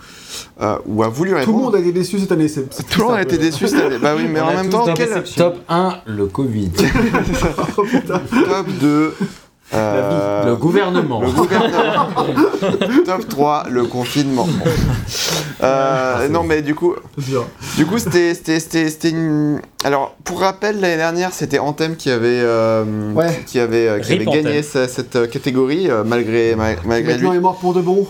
[0.61, 1.57] euh, ou a voulu Tout le répondre.
[1.59, 2.47] monde a été déçu cette année.
[2.47, 3.97] c'est- c'est Tout le monde a été déçu cette année.
[3.99, 5.23] Bah oui, mais On en même temps, quel.
[5.35, 6.71] Top 1, le Covid.
[7.77, 9.15] Oh, top 2
[9.73, 11.21] euh, le gouvernement.
[11.21, 12.07] Le gouvernement.
[13.05, 14.45] Top 3, le confinement.
[14.47, 14.71] Bon.
[15.63, 16.93] Euh, non, mais du coup,
[17.77, 19.61] du coup, c'était, c'était, c'était, c'était une.
[19.85, 23.41] Alors, pour rappel, l'année dernière, c'était Anthem qui avait, euh, Ouais.
[23.45, 24.87] qui avait, qui avait gagné Anthem.
[24.89, 27.21] cette catégorie malgré, ma- malgré lui.
[27.21, 28.05] Maintenant, il est mort pour de bon.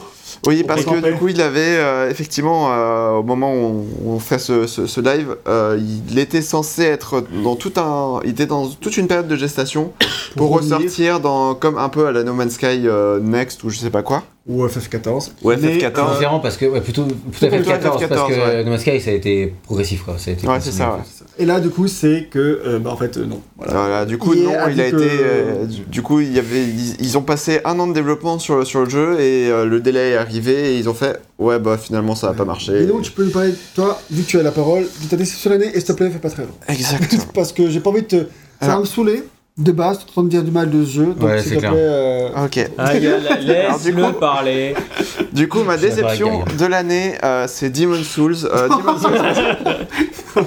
[0.48, 4.40] Oui, parce que du coup, il avait euh, effectivement, euh, au moment où on, fait
[4.40, 5.80] ce, ce- ce live, euh,
[6.10, 9.92] il était censé être dans tout un, il était dans toute une période de gestation
[10.36, 10.78] pour, revenir.
[10.78, 13.90] ressortir dans comme un peu à la No Man's Sky euh, Next ou je sais
[13.90, 14.24] pas quoi.
[14.46, 15.30] Ou FF14.
[15.42, 16.00] Ou Mais, FF14.
[16.00, 18.64] euh, différent parce que, ouais, plutôt, plutôt Plutôt FF14, parce FF14, que ouais.
[18.66, 20.16] No Man's Sky ça a été progressif quoi.
[20.18, 21.00] Ça a été Ouais, c'est ça, ouais.
[21.40, 23.42] Et là, du coup, c'est que, euh, bah, en fait, euh, non.
[23.56, 23.74] Voilà.
[23.74, 24.98] Voilà, du coup, Il non, a il a été.
[25.02, 28.38] euh, du, du coup, il y avait, ils, ils ont passé un an de développement
[28.38, 31.58] sur, sur le jeu et euh, le délai est arrivé et ils ont fait Ouais,
[31.60, 32.82] bah finalement, ça va pas marcher.
[32.84, 35.16] Et donc, tu peux nous parler, toi, vu que tu as la parole, de ta
[35.16, 36.52] déception de l'année, et s'il te plaît, fais pas très long.
[36.68, 37.24] Exactement.
[37.34, 38.26] Parce que j'ai pas envie de te.
[38.62, 39.24] Ça va me saouler.
[39.56, 41.06] De base, tu es en train de dire du mal de ce jeu.
[41.14, 41.74] Donc, Ouais, c'est clair.
[41.76, 42.58] euh, ok.
[42.78, 44.74] Aïe, Alors, du laisse-le coup- parler.
[45.32, 48.36] Du coup, ma déception de l'année, euh, c'est Demon's Souls.
[48.46, 50.44] Euh, Demon's Souls,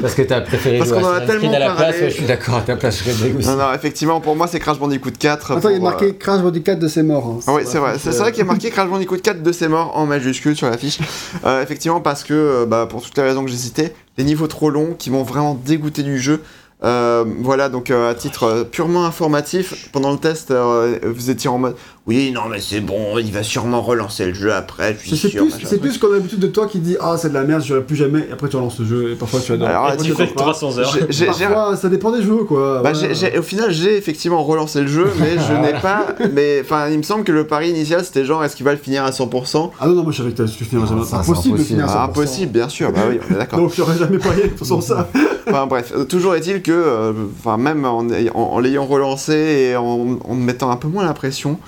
[0.00, 1.82] Parce que t'as préféré Parce qu'on en a tellement à la parlé.
[1.84, 3.46] place, ouais, je suis d'accord à ta place, je serais aussi.
[3.48, 5.52] non, non, effectivement, pour moi, c'est Crash Bandicoot 4.
[5.52, 7.26] Attends, il y a marqué Crash Bandicoot de ses morts.
[7.38, 7.40] hein.
[7.46, 7.94] Ah oui, c'est vrai.
[7.98, 10.56] C'est c'est vrai qu'il y a marqué Crash Bandicoot 4 de ses morts en majuscule
[10.56, 10.98] sur l'affiche.
[11.44, 14.46] Euh, effectivement, parce que, euh, bah, pour toutes les raisons que j'ai citées, les niveaux
[14.48, 16.42] trop longs qui m'ont vraiment dégoûté du jeu.
[16.84, 21.58] Euh, voilà, donc euh, à titre euh, purement informatif, pendant le test, vous étiez en
[21.58, 21.76] mode
[22.06, 25.50] Oui, non, mais c'est bon, il va sûrement relancer le jeu après, je C'est plus,
[25.64, 27.96] c'est plus comme l'habitude de toi qui dit Ah, c'est de la merde, je plus
[27.96, 28.26] jamais.
[28.28, 29.68] Et après, tu relances le jeu et parfois tu adores.
[29.68, 30.40] Alors, Et ah, tu fais adores pas.
[30.42, 30.98] 300 heures.
[31.26, 32.82] Parfois, ça dépend des jeux, quoi.
[32.82, 32.92] Bah,
[33.38, 36.06] au final, j'ai effectivement relancé le jeu, mais je n'ai pas.
[36.34, 38.78] Mais enfin, il me semble que le pari initial c'était genre est-ce qu'il va le
[38.78, 41.02] finir à 100% Ah non, non, moi je savais que tu finiras jamais.
[41.04, 41.92] C'est c'est impossible de finir à 100%.
[41.96, 43.58] Ah, Impossible, bien sûr, bah oui, on est d'accord.
[43.60, 45.08] Donc, tu aurais jamais parié sur ça.
[45.46, 49.76] Enfin bref, euh, toujours est-il que, euh, enfin même en, en- en l'ayant relancé et
[49.76, 51.58] en, en me mettant un peu moins la pression,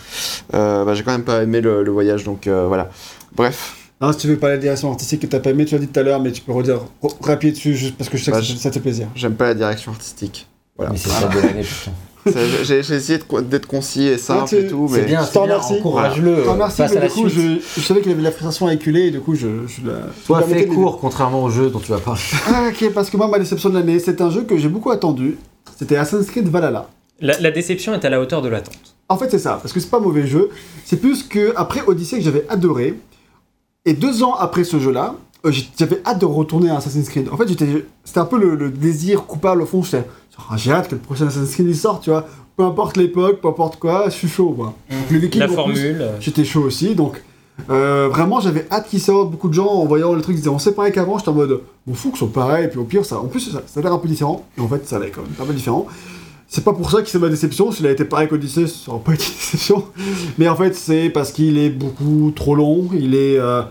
[0.52, 2.88] bah, j'ai quand même pas aimé le, le voyage, donc euh, voilà.
[3.34, 5.80] Bref, Non, si tu veux parler de direction artistique que t'as pas aimé, tu l'as
[5.80, 6.80] dit tout à l'heure, mais tu peux redire
[7.22, 9.08] rapide dessus juste parce que je sais Bah, que je- ça, ça te fait plaisir.
[9.14, 10.46] j'aime pas la direction artistique.
[10.76, 10.92] Voilà.
[10.92, 11.92] Mais c'est ça de l'année, putain.
[12.64, 15.54] J'ai essayé d'être concis et simple et tout, C'est mais bien, Je c'est t'en bien,
[15.58, 15.74] remercie.
[15.74, 16.42] encourage-le.
[16.58, 17.62] Passe mais à la du coup, suite.
[17.76, 19.86] je, je savais qu'il avait de la frustration à éculer et du coup, je, je
[19.86, 19.94] la.
[20.26, 22.20] Toi, je fais court, contrairement au jeu dont tu vas parler.
[22.48, 24.90] Ah, ok, parce que moi, ma déception de l'année, c'est un jeu que j'ai beaucoup
[24.90, 25.38] attendu.
[25.78, 26.88] C'était Assassin's Creed Valhalla.
[27.20, 28.95] La, la déception est à la hauteur de l'attente.
[29.08, 30.50] En fait, c'est ça, parce que c'est pas un mauvais jeu.
[30.84, 32.94] C'est plus que après Odyssey que j'avais adoré.
[33.84, 37.28] Et deux ans après ce jeu-là, euh, j'avais hâte de retourner à Assassin's Creed.
[37.30, 39.82] En fait, c'était un peu le, le désir coupable au fond.
[39.82, 39.98] J'étais,
[40.36, 42.26] genre, ah, j'ai hâte que le prochain Assassin's Creed il sorte, tu vois.
[42.56, 44.74] Peu importe l'époque, peu importe quoi, je suis chaud, moi.
[45.10, 46.04] Le Viking, La formule.
[46.20, 47.22] J'étais chaud aussi, donc
[47.70, 49.30] euh, vraiment j'avais hâte qu'il sorte.
[49.30, 51.18] Beaucoup de gens en voyant le truc disaient on sait pareil qu'avant.
[51.18, 53.26] J'étais en mode bon fou que ce soit pareil, et puis au pire ça, en
[53.26, 54.46] plus ça, ça a l'air un peu différent.
[54.58, 55.86] Et en fait ça allait quand même un peu différent.
[56.48, 57.72] C'est pas pour ça que c'est ma déception.
[57.72, 59.84] S'il a été pareil qu'Odyssey, ça aurait pas été une déception.
[60.38, 62.88] Mais en fait c'est parce qu'il est beaucoup trop long.
[62.94, 63.62] Il est euh,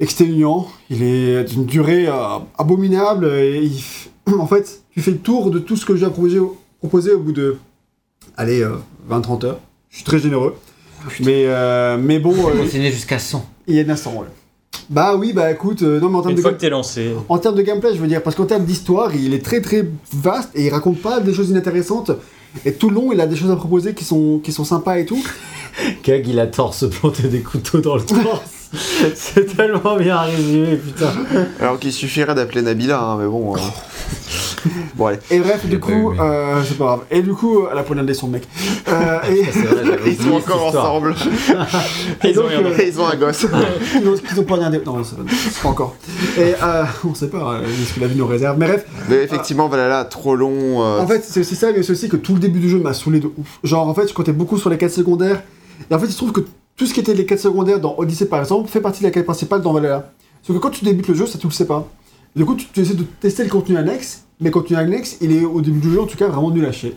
[0.00, 0.68] exténuant.
[0.90, 3.26] Il est d'une durée euh, abominable.
[3.26, 6.38] Et il en fait tu fais le tour de tout ce que j'ai proposé,
[6.80, 7.56] proposé au bout de
[8.36, 8.66] allez
[9.10, 9.60] 20-30 heures.
[9.90, 10.56] Je suis très généreux.
[11.20, 13.44] Mais, euh, mais bon, euh, Continuer jusqu'à 100.
[13.66, 14.26] il y a 900, ouais.
[14.92, 16.70] Bah oui, bah écoute, euh, non mais en termes, Une de, fois game- que t'es
[16.70, 17.12] lancé.
[17.28, 19.88] en termes de gameplay, je veux dire, parce qu'en termes d'histoire, il est très très
[20.12, 22.10] vaste et il raconte pas des choses inintéressantes.
[22.66, 24.98] Et tout le long, il a des choses à proposer qui sont, qui sont sympas
[24.98, 25.22] et tout.
[26.02, 28.68] Kag, il a tort se planter des couteaux dans le torse.
[29.14, 31.12] c'est tellement bien résumé, putain.
[31.60, 33.56] alors qu'il suffirait d'appeler Nabila, hein, mais bon.
[33.56, 33.58] euh.
[34.94, 35.18] bon allez.
[35.30, 37.00] Et bref, du coup, euh, c'est pas grave.
[37.10, 38.44] Et du coup, elle a poignardé son mec.
[38.88, 40.92] Euh, et, vrai, Ils sont encore histoire.
[40.94, 41.14] ensemble.
[42.24, 43.46] et Ils ont donc, rien euh, Et ils ont un gosse.
[44.00, 44.80] ils ont, ils ont poignardé.
[44.84, 45.94] Non, c'est pas encore.
[46.38, 48.56] Et euh, on sait pas euh, ce que la vie nous réserve.
[48.58, 50.82] Mais bref, Mais effectivement, Valhalla, trop long.
[50.82, 52.78] euh, En fait, c'est aussi ça, mais c'est aussi que tout le début du jeu
[52.78, 53.58] m'a saoulé de ouf.
[53.64, 55.42] Genre, en fait, je comptais beaucoup sur les quêtes secondaires.
[55.90, 56.40] Et en fait, il se trouve que
[56.76, 59.10] tout ce qui était les quêtes secondaires dans Odyssey, par exemple, fait partie de la
[59.10, 60.10] quête principale dans Valhalla.
[60.42, 61.86] Sauf que quand tu débutes le jeu, ça, tu le sais pas.
[62.34, 64.24] Du coup, tu, tu essaies de tester le contenu annexe.
[64.40, 66.72] mais contenu annexe, il est au début du jeu en tout cas vraiment nul à
[66.72, 66.94] chier.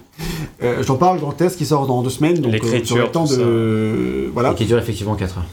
[0.64, 3.08] Euh, J'en parle dans le test qui sort dans deux semaines, donc euh, L'écriture, j'aurai
[3.08, 4.30] le temps de.
[4.34, 4.52] Voilà.
[4.52, 5.46] Et qui dure effectivement 4 heures.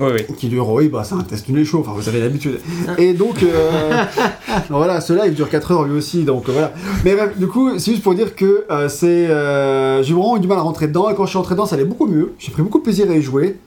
[0.00, 0.34] Oui, oui.
[0.36, 2.60] Qui dure, oui, bah c'est un test nul et chaud, enfin vous avez l'habitude.
[2.98, 4.04] Et donc, euh,
[4.70, 6.72] voilà, ce live dure 4 heures lui aussi, donc euh, voilà.
[7.04, 9.26] Mais bref, du coup, c'est juste pour dire que euh, c'est.
[9.28, 11.66] euh, j'ai vraiment eu du mal à rentrer dedans, et quand je suis rentré dedans,
[11.66, 12.32] ça allait beaucoup mieux.
[12.38, 13.58] J'ai pris beaucoup de plaisir à y jouer.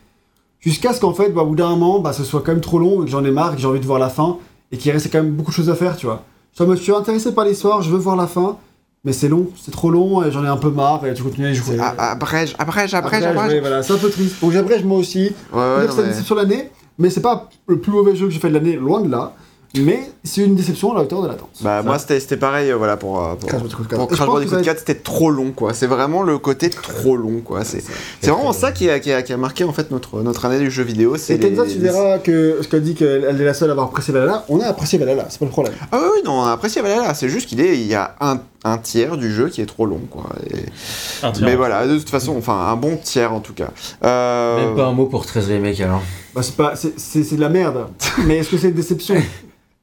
[0.62, 2.80] Jusqu'à ce qu'en fait, bah, au bout d'un moment, bah, ce soit quand même trop
[2.80, 4.38] long, et que j'en ai marre, que j'ai envie de voir la fin,
[4.72, 6.24] et qu'il restait quand même beaucoup de choses à faire, tu vois.
[6.58, 8.58] Je me suis intéressé par l'histoire, je veux voir la fin,
[9.04, 11.48] mais c'est long, c'est trop long, et j'en ai un peu marre, et tu continues
[11.48, 11.78] à y jouer.
[11.80, 13.60] Ah, Abrège, abrège, abrège, Après, abrège.
[13.62, 14.42] voilà, c'est un peu triste.
[14.42, 15.32] Donc j'abrège moi aussi.
[15.54, 18.50] Ouais, ouais, c'est mais- l'année, mais c'est pas le plus mauvais jeu que j'ai fait
[18.50, 19.34] de l'année, loin de là.
[19.76, 21.50] Mais c'est une déception à la hauteur de l'attente.
[21.62, 23.96] Bah, moi, c'était c'était pareil, euh, voilà, pour, euh, pour, Crash Bandicoot 4.
[24.00, 25.74] pour Et je Crash pense que Bandicoot ça- 4, c'était trop long, quoi.
[25.74, 27.64] C'est vraiment le côté trop long, quoi.
[27.64, 27.82] C'est
[28.22, 30.60] c'est vraiment ça qui a, qui, a, qui a marqué, en fait, notre, notre année
[30.60, 31.16] du jeu vidéo.
[31.16, 33.72] C'est Et Kenza, les- tu verras que ce qu'elle dit qu'elle est la seule à
[33.72, 35.74] avoir apprécié Valhalla, on a apprécié Valhalla, c'est pas le problème.
[35.94, 37.14] Ah oui, oui, non, on a apprécié Valhalla.
[37.14, 39.86] C'est juste qu'il est, il y a un, un tiers du jeu qui est trop
[39.86, 40.26] long, quoi.
[40.50, 41.46] Et- Un tiers.
[41.48, 43.70] Mais voilà, de toute façon, enfin, un bon tiers, en tout cas.
[44.04, 46.02] Euh, Même pas un mot pour 13 remake alors.
[46.36, 47.88] Bah c'est pas, c'est- c'est c'est de la merde.
[48.26, 49.16] mais est-ce que c'est une déception?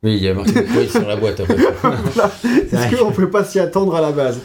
[0.04, 1.56] Oui, il y a marqué Metroid sur la boîte après.
[2.72, 4.38] Est-ce qu'on pouvait pas s'y attendre à la base?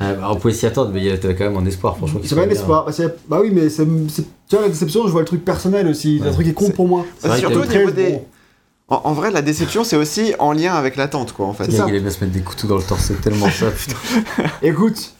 [0.00, 2.20] Ah, bah, on pouvait s'y attendre, mais il y avait quand même un espoir, franchement.
[2.24, 2.48] C'est un bien.
[2.50, 2.86] espoir.
[2.86, 4.22] Bah, bah oui, mais c'est, tu
[4.56, 6.28] vois la déception, je vois le truc personnel aussi, Ouais.
[6.28, 7.04] le truc qui compte pour moi.
[7.20, 8.10] Surtout au niveau Très des.
[8.12, 8.24] bon.
[8.88, 11.70] En, en vrai, la déception, c'est aussi en lien avec l'attente, quoi, en fait.
[11.70, 11.84] Ça.
[11.88, 13.96] il aime bien se mettre des couteaux dans le torse, c'est tellement ça, putain.
[14.62, 15.12] Écoute,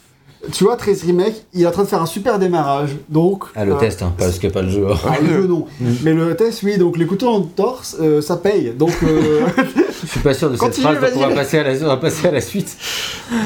[0.51, 2.91] tu vois, 13 Remake, il est en train de faire un super démarrage.
[3.09, 3.45] Donc.
[3.55, 4.87] Ah, le euh, test, hein, parce que pas le jeu.
[4.89, 4.95] hein.
[5.07, 5.65] Ah, le jeu, non.
[6.03, 8.73] Mais le test, oui, donc les couteaux en torse, euh, ça paye.
[8.77, 8.93] Donc.
[9.03, 9.41] euh,
[10.03, 11.87] Je suis pas sûr de cette Continue, phrase, donc on va, passer à la, on
[11.87, 12.77] va passer à la suite.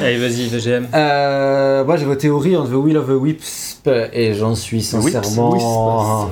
[0.01, 0.87] Allez, vas-y, VGM.
[0.93, 6.29] Euh, moi, j'ai voté Ori on the Will of the Wisp, et j'en suis sincèrement...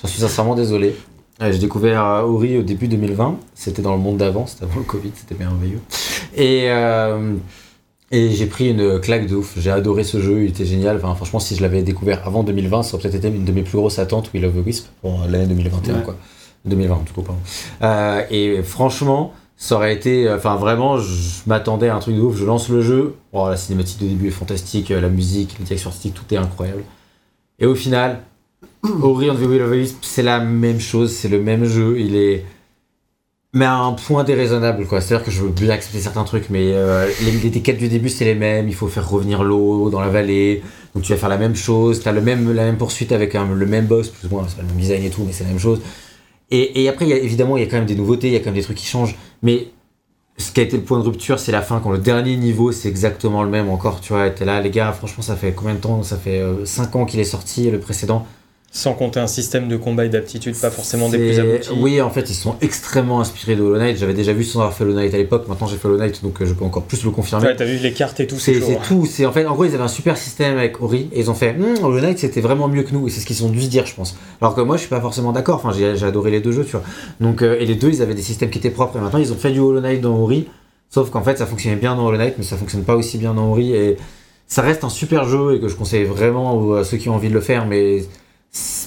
[0.00, 0.96] J'en suis sincèrement désolé.
[1.40, 3.36] J'ai découvert Ori au début 2020.
[3.54, 5.80] C'était dans le monde d'avant, c'était avant le Covid, c'était merveilleux.
[6.36, 7.34] Et, euh,
[8.10, 9.54] et j'ai pris une claque de ouf.
[9.58, 10.96] J'ai adoré ce jeu, il était génial.
[10.96, 13.62] Enfin, franchement, si je l'avais découvert avant 2020, ça aurait peut-être été une de mes
[13.62, 16.02] plus grosses attentes, Will of the Wisp, pour l'année 2021, Ouais.
[16.02, 16.16] quoi.
[16.64, 17.40] 2020, en tout cas, pardon.
[17.82, 20.30] Euh, et franchement, ça aurait été.
[20.30, 22.36] Enfin, vraiment, je m'attendais à un truc de ouf.
[22.36, 23.14] Je lance le jeu.
[23.32, 26.38] Oh, la cinématique de début est fantastique, euh, la musique, la direction artistique, tout est
[26.38, 26.82] incroyable.
[27.58, 28.20] Et au final,
[29.02, 31.98] Ori and the Will of the Wisp, c'est la même chose, c'est le même jeu.
[31.98, 32.44] Il est.
[33.54, 35.00] Mais à un point déraisonnable, quoi.
[35.00, 38.10] C'est-à-dire que je veux bien accepter certains trucs, mais euh, les, les, quêtes du début,
[38.10, 38.68] c'est les mêmes.
[38.68, 40.62] Il faut faire revenir l'eau dans la vallée.
[40.94, 42.00] Donc tu vas faire la même chose.
[42.00, 44.44] Tu as le même, la même poursuite avec un- le même boss, plus ou moins.
[44.48, 45.80] C'est pas le même design et tout, mais c'est la même chose.
[46.50, 48.36] Et, et après, y a, évidemment, il y a quand même des nouveautés, il y
[48.36, 49.16] a quand même des trucs qui changent.
[49.42, 49.68] Mais
[50.38, 52.72] ce qui a été le point de rupture, c'est la fin, quand le dernier niveau,
[52.72, 54.00] c'est exactement le même encore.
[54.02, 56.02] Tu vois, t'es là, les gars, franchement, ça fait combien de temps?
[56.02, 58.26] Ça fait 5 ans qu'il est sorti, le précédent.
[58.70, 61.70] Sans compter un système de combat et d'aptitude pas forcément des plus aboutis.
[61.78, 63.96] Oui, en fait, ils sont extrêmement inspirés de Hollow Knight.
[63.96, 65.48] J'avais déjà vu sans avoir fait Hollow Knight à l'époque.
[65.48, 67.46] Maintenant, j'ai fait Hollow Knight, donc euh, je peux encore plus le confirmer.
[67.46, 68.78] Ouais, t'as vu les cartes et tout, c'est hein.
[68.86, 69.06] tout.
[69.06, 71.34] C'est en fait, en gros, ils avaient un super système avec Ori et ils ont
[71.34, 73.08] fait Hum, Hollow Knight, c'était vraiment mieux que nous.
[73.08, 74.16] Et c'est ce qu'ils ont dû se dire, je pense.
[74.42, 75.62] Alors que moi, je suis pas forcément d'accord.
[75.64, 76.82] Enfin, j'ai adoré les deux jeux, tu vois.
[77.20, 78.98] Donc, euh, et les deux, ils avaient des systèmes qui étaient propres.
[78.98, 80.46] Et maintenant, ils ont fait du Hollow Knight dans Ori.
[80.90, 83.32] Sauf qu'en fait, ça fonctionnait bien dans Hollow Knight, mais ça fonctionne pas aussi bien
[83.32, 83.72] dans Ori.
[83.72, 83.96] Et
[84.46, 87.30] ça reste un super jeu et que je conseille vraiment à ceux qui ont envie
[87.30, 87.66] de le faire.
[87.66, 88.02] Mais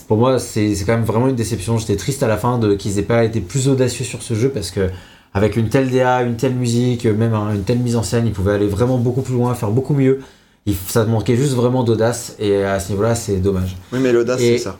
[0.08, 1.78] pour moi, c'est quand même vraiment une déception.
[1.78, 4.50] J'étais triste à la fin de qu'ils aient pas été plus audacieux sur ce jeu
[4.50, 4.90] parce que
[5.34, 8.34] avec une telle DA, une telle musique, même un- une telle mise en scène, ils
[8.34, 10.20] pouvaient aller vraiment beaucoup plus loin, faire beaucoup mieux.
[10.66, 13.78] Il, ça manquait juste vraiment d'audace et à ce niveau-là, c'est dommage.
[13.94, 14.78] Oui, mais l'audace, c'est ça.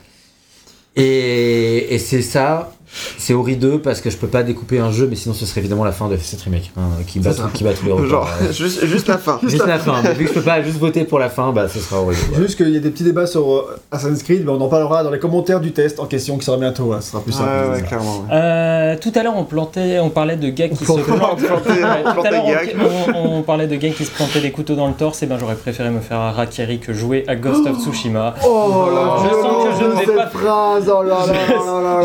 [0.96, 2.74] Et, et c'est ça,
[3.18, 5.62] c'est Ori 2 parce que je peux pas découper un jeu, mais sinon ce serait
[5.62, 7.50] évidemment la fin de cette remake hein, qui, bat, ça.
[7.54, 8.08] qui bat tous les records.
[8.10, 9.40] Genre, Euh, juste, juste la fin.
[9.44, 11.68] juste la fin, mais vu que je peux pas juste voter pour la fin, bah
[11.70, 12.22] ce sera Ori 2.
[12.32, 12.44] voilà.
[12.46, 15.04] Juste qu'il y a des petits débats sur euh, Assassin's Creed, mais on en parlera
[15.04, 16.92] dans les commentaires du test en question qui sera bientôt.
[16.94, 17.50] hein, Ce sera plus simple.
[17.50, 18.18] Ouais, ouais, clairement.
[18.30, 18.34] ouais.
[18.34, 22.46] Euh, tout à l'heure, on plantait, on parlait de gars qui se tout à l'heure,
[22.46, 22.76] gag.
[23.16, 25.24] on, parlait de gars qui se plantaient des couteaux dans le torse.
[25.24, 28.36] Et ben, j'aurais préféré me faire un Rakiri que jouer à Ghost of Tsushima.
[28.46, 30.78] Oh la Je sens que je ne vais pas- oh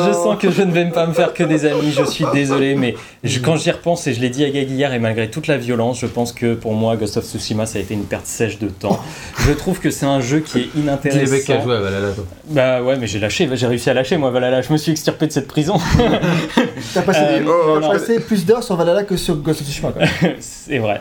[0.07, 2.75] Je sens que je ne vais pas me faire que des amis, je suis désolé,
[2.75, 5.47] mais je- quand j'y repense, et je l'ai dit à Gag hier, et malgré toute
[5.47, 8.27] la violence, je pense que pour moi, Ghost of Tsushima, ça a été une perte
[8.27, 9.01] sèche de temps.
[9.47, 11.63] Je trouve que c'est un jeu qui est Dis les mecs qui a inintéressant.
[11.63, 12.25] joué à Valhalla, toi.
[12.51, 15.27] Bah ouais, mais j'ai lâché, j'ai réussi à lâcher, moi, Valhalla, je me suis extirpé
[15.27, 15.79] de cette prison.
[16.95, 19.93] T'as passé, Euh, des- non, passé plus d'heures sur Valhalla que sur Ghost of Tsushima.
[20.41, 21.01] c'est vrai,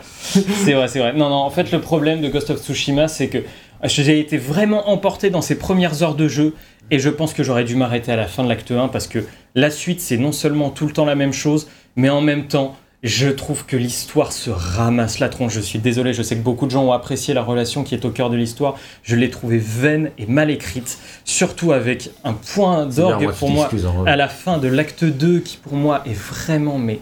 [0.64, 1.12] c'est vrai, c'est vrai.
[1.14, 3.38] Non, non, en fait, le problème de Ghost of Tsushima, c'est que
[3.84, 6.54] j'ai été vraiment emporté dans ces premières heures de jeu,
[6.90, 9.20] et je pense que j'aurais dû m'arrêter à la fin de l'acte 1, parce que
[9.54, 12.76] la suite, c'est non seulement tout le temps la même chose, mais en même temps,
[13.02, 15.52] je trouve que l'histoire se ramasse la tronche.
[15.54, 18.04] Je suis désolé, je sais que beaucoup de gens ont apprécié la relation qui est
[18.04, 18.76] au cœur de l'histoire.
[19.02, 23.70] Je l'ai trouvée vaine et mal écrite, surtout avec un point d'orgue pour moi
[24.06, 27.00] à la fin de l'acte 2 qui pour moi est vraiment mais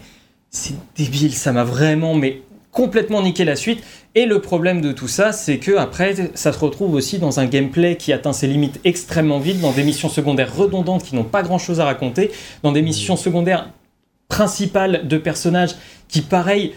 [0.51, 2.43] c'est débile ça m'a vraiment mais
[2.75, 3.83] complètement niquer la suite.
[4.15, 7.47] Et le problème de tout ça, c'est que après, ça se retrouve aussi dans un
[7.47, 11.43] gameplay qui atteint ses limites extrêmement vite, dans des missions secondaires redondantes qui n'ont pas
[11.43, 12.31] grand chose à raconter,
[12.63, 13.71] dans des missions secondaires
[14.29, 15.77] principales de personnages
[16.09, 16.75] qui, pareil,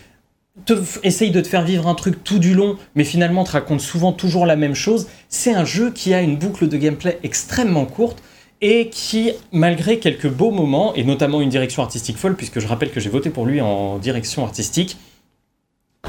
[0.66, 3.82] te essaye de te faire vivre un truc tout du long, mais finalement te raconte
[3.82, 5.08] souvent toujours la même chose.
[5.30, 8.24] C'est un jeu qui a une boucle de gameplay extrêmement courte
[8.62, 12.92] et qui, malgré quelques beaux moments, et notamment une direction artistique folle, puisque je rappelle
[12.92, 14.98] que j'ai voté pour lui en direction artistique,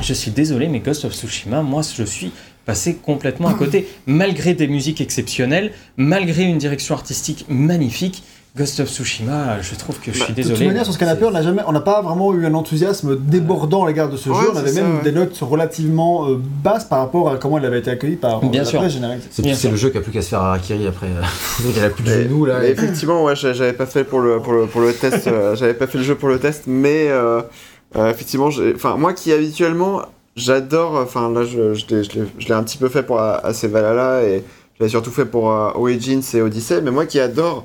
[0.03, 2.33] je suis désolé, mais Ghost of Tsushima, moi, je suis
[2.65, 3.89] passé complètement à côté.
[4.07, 8.23] Malgré des musiques exceptionnelles, malgré une direction artistique magnifique,
[8.57, 10.67] Ghost of Tsushima, je trouve que je suis De toute désolé.
[10.67, 13.85] manière, sur ce canapé, on n'a jamais, on n'a pas vraiment eu un enthousiasme débordant
[13.85, 14.51] à l'égard de ce Ouais, jeu.
[14.53, 15.03] On avait ça, même ouais.
[15.05, 18.63] des notes relativement euh, basses par rapport à comment il avait été accueilli par Bien
[18.63, 18.81] la sûr.
[18.81, 19.21] presse générale.
[19.31, 21.07] C'est Bien le jeu qui a plus qu'à se faire harakiri après.
[21.09, 22.67] Donc il a plus de Mais- genoux là.
[22.67, 25.55] et- effectivement, ouais, j'a- j'avais pas fait pour le, pour le, pour le test, euh,
[25.55, 27.43] j'avais pas fait le jeu pour le test, mais euh,
[27.97, 30.03] euh, effectivement, enfin, moi qui habituellement,
[30.37, 33.21] j'adore, enfin là, je, je l'ai- je l'ai je l'ai un petit peu fait pour
[33.21, 34.45] AC Valhalla et
[34.79, 37.65] je l'ai surtout fait pour euh, Origins et Odyssey, mais moi qui adore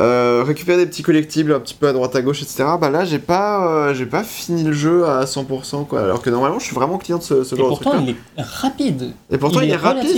[0.00, 3.04] euh, récupérer des petits collectibles un petit peu à droite à gauche, etc., bah là,
[3.04, 6.64] j'ai pas, euh, j'ai pas fini le jeu à 100%, quoi, alors que normalement, je
[6.64, 8.02] suis vraiment client de ce, ce Et genre de pourtant, truc
[8.36, 9.12] il est rapide.
[9.30, 10.08] Et pourtant, il, il est est rapide.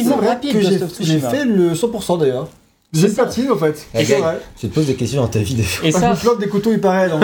[1.00, 2.48] j'ai fait le 100% d'ailleurs.
[2.94, 3.86] C'est J'ai pas de en fait.
[3.94, 4.38] C'est vrai.
[4.58, 5.86] Tu te poses des questions dans ta vie des fois.
[5.88, 7.08] Et Je ça, me flotte des couteaux, il paraît.
[7.10, 7.20] donc.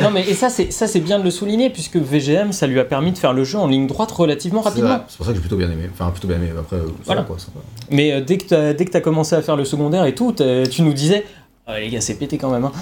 [0.00, 2.80] non mais et ça c'est ça c'est bien de le souligner puisque VGM ça lui
[2.80, 5.04] a permis de faire le jeu en ligne droite relativement rapidement.
[5.08, 5.88] c'est pour ça que j'ai plutôt bien aimé.
[5.92, 6.50] Enfin, plutôt bien aimé.
[6.58, 7.22] Après, euh, ça Voilà.
[7.22, 7.38] quoi.
[7.38, 7.58] sympa.
[7.90, 10.32] Mais euh, dès que t'as dès que t'as commencé à faire le secondaire et tout,
[10.70, 11.24] tu nous disais
[11.66, 12.64] Ah, les gars c'est pété quand même.
[12.64, 12.72] hein.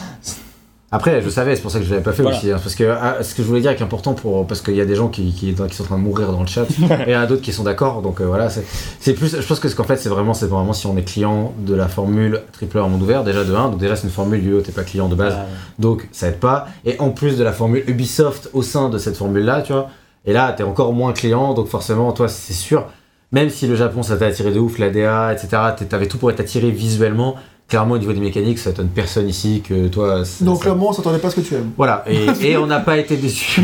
[0.93, 2.37] Après, je savais, c'est pour ça que je l'avais pas fait Voilà.
[2.37, 2.51] aussi.
[2.51, 4.45] hein, parce que ah, ce que je voulais dire qui est important pour.
[4.47, 6.41] Parce qu'il y a des gens qui, qui, qui sont en train de mourir dans
[6.41, 8.03] le chat, et il y en a d'autres qui sont d'accord.
[8.03, 9.41] Donc euh, voilà, c'est plus.
[9.41, 11.75] Je pense que ce qu'en fait, c'est vraiment, c'est vraiment si on est client de
[11.77, 13.69] la formule triple A en monde ouvert, déjà de 1.
[13.71, 15.37] Donc déjà, c'est une formule, yo, t'es pas client de base.
[15.79, 16.67] Donc ça aide pas.
[16.85, 19.91] Et en plus de la formule Ubisoft au sein de cette formule-là, tu vois.
[20.27, 22.87] Et là, t'es encore moins client, donc forcément, toi, c'est sûr.
[23.33, 25.49] Même si le Japon, ça t'a attiré de ouf, la DA, etc.,
[25.89, 27.37] t'avais tout pour être attiré visuellement.
[27.71, 30.25] Clairement, au niveau des mécaniques, ça étonne personne ici que toi.
[30.25, 31.71] ça- Donc ça- clairement, on s'attendait pas à ce que tu aimes.
[31.77, 33.63] Voilà, et, et on n'a pas été déçus.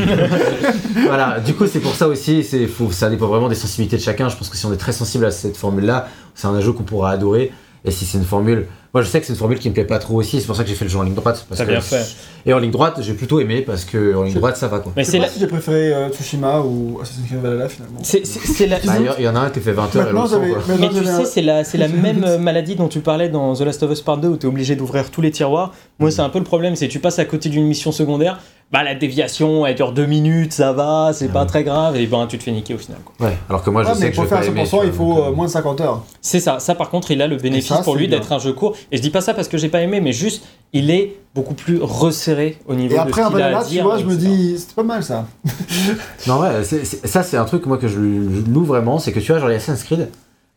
[1.06, 4.02] voilà, du coup, c'est pour ça aussi, c'est, faut, ça dépend vraiment des sensibilités de
[4.02, 4.28] chacun.
[4.28, 6.82] Je pense que si on est très sensible à cette formule-là, c'est un jeu qu'on
[6.84, 7.52] pourra adorer.
[7.84, 8.66] Et si c'est une formule.
[8.97, 10.57] Moi, je sais que c'est une formule qui me plaît pas trop aussi, c'est pour
[10.57, 11.44] ça que j'ai fait le jeu en ligne droite.
[11.50, 12.02] parce T'as que- bien fait.
[12.47, 14.91] Et en ligne droite, j'ai plutôt aimé parce que en ligne droite, ça va quoi.
[14.97, 17.99] Mais Je c'est pas la, si j'ai préféré euh, Tsushima ou Assassin's Creed Valhalla finalement.
[18.02, 20.12] c'est- c'est- c'est la- Bah, Il y, en a un qui fait 20 heures et
[20.12, 20.52] Maintenant, l'autre 100, j'avais.
[20.55, 20.62] quoi.
[20.68, 23.28] mais maintenant, tu sais, un- c'est la, c'est la même euh, maladie dont tu parlais
[23.28, 25.75] dans The Last of Us Part 2 où tu es obligé d'ouvrir tous les tiroirs.
[25.99, 28.39] Moi, c'est un peu le problème, c'est que tu passes à côté d'une mission secondaire,
[28.72, 32.26] bah la déviation, elle dure deux minutes, ça va, c'est pas très grave, et ben
[32.26, 32.98] tu te fais niquer au final.
[33.04, 33.28] quoi.
[33.28, 34.80] Ouais, alors que moi, je Ouais, sais mais que pour faire pas à aimer, 100%,
[34.80, 36.02] tu il vois, faut euh, euh, moins de 50 heures.
[36.20, 38.38] C'est ça, ça par contre, il a le bénéfice ça, pour c'est lui d'être un
[38.40, 38.74] jeu court.
[38.90, 41.54] Et je dis pas ça parce que j'ai pas aimé, mais juste, il est beaucoup
[41.54, 43.84] plus resserré au niveau Et de après, ce un qu'il a à Valhalla, tu dire.
[43.84, 45.26] vois, je me dis, c'était pas mal ça.
[46.26, 49.12] Non, ouais, c'est- c'est- ça, c'est un truc, moi, que je, je loue vraiment, c'est
[49.12, 50.08] que tu vois, genre les Assassin's Creed,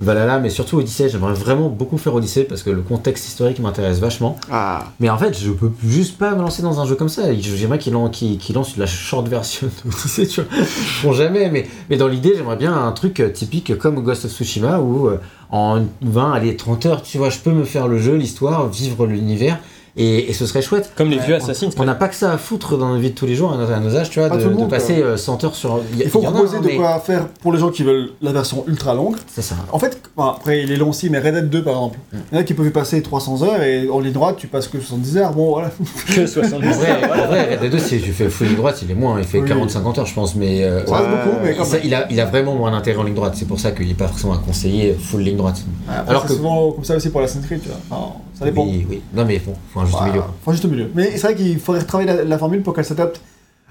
[0.02, 4.00] Valhalla, mais surtout Odyssey, j'aimerais vraiment beaucoup faire Odyssey parce que le contexte historique m'intéresse
[4.00, 4.38] vachement.
[4.50, 7.24] Ah, Mais en fait, je peux juste pas me lancer dans un jeu comme ça.
[7.34, 10.50] J'aimerais qu'il lan- qu'il- qu'il lance la short version d'Odyssey, tu vois.
[10.58, 14.32] Ils font jamais, mais, mais dans l'idée, j'aimerais bien un truc typique comme Ghost of
[14.32, 15.20] Tsushima où euh,
[15.52, 19.06] en 20, allez, 30 heures, tu vois, je peux me faire le jeu, l'histoire, vivre
[19.06, 19.60] l'univers
[20.02, 20.92] et, et ce serait chouette.
[20.96, 23.16] Comme les vieux Assassin's On n'a pas que ça à foutre dans notre vie de
[23.16, 24.60] tous les jours, à nos, à nos âges, tu vois, Pas de, tout le de
[24.62, 25.06] monde, passer quoi.
[25.06, 25.80] euh, 100 heures sur.
[25.98, 28.10] y Il faut a, proposer hein, de mais- quoi faire pour les gens qui veulent
[28.22, 29.16] la version ultra longue.
[29.28, 29.56] C'est ça.
[29.72, 32.00] En fait, après il est long aussi, mais Red Dead 2 par exemple.
[32.14, 32.18] Mm.
[32.32, 34.48] Il y en a qui peuvent y passer 300 heures et en ligne droite tu
[34.48, 35.34] passes que 70 heures.
[35.34, 35.70] Bon voilà.
[36.16, 38.80] Que 70 En vrai, en vrai, Red Dead 2, si tu fais full ligne droite,
[38.82, 39.50] il est moins, il fait Oui.
[39.50, 40.64] 40-50 heures, je pense, mais.
[40.64, 41.00] euh, Ça Ouais.
[41.10, 41.82] beaucoup, mais quand ça, même.
[41.86, 43.94] il, a, il a vraiment moins d'intérêt en ligne droite, c'est pour ça qu'il n'est
[43.94, 45.58] pas forcément à conseiller full ligne droite.
[45.90, 47.78] Après, Alors c'est que- souvent comme ça aussi pour la Creed, tu vois.
[47.92, 48.64] Enfin, ça dépend.
[48.64, 49.02] Oui, oui.
[49.14, 50.22] Non, mais bon, faut un juste milieu.
[50.42, 50.90] Enfin, juste au milieu.
[50.96, 53.22] Mais c'est vrai qu'il faudrait retravailler la, la formule pour qu'elle s'adapte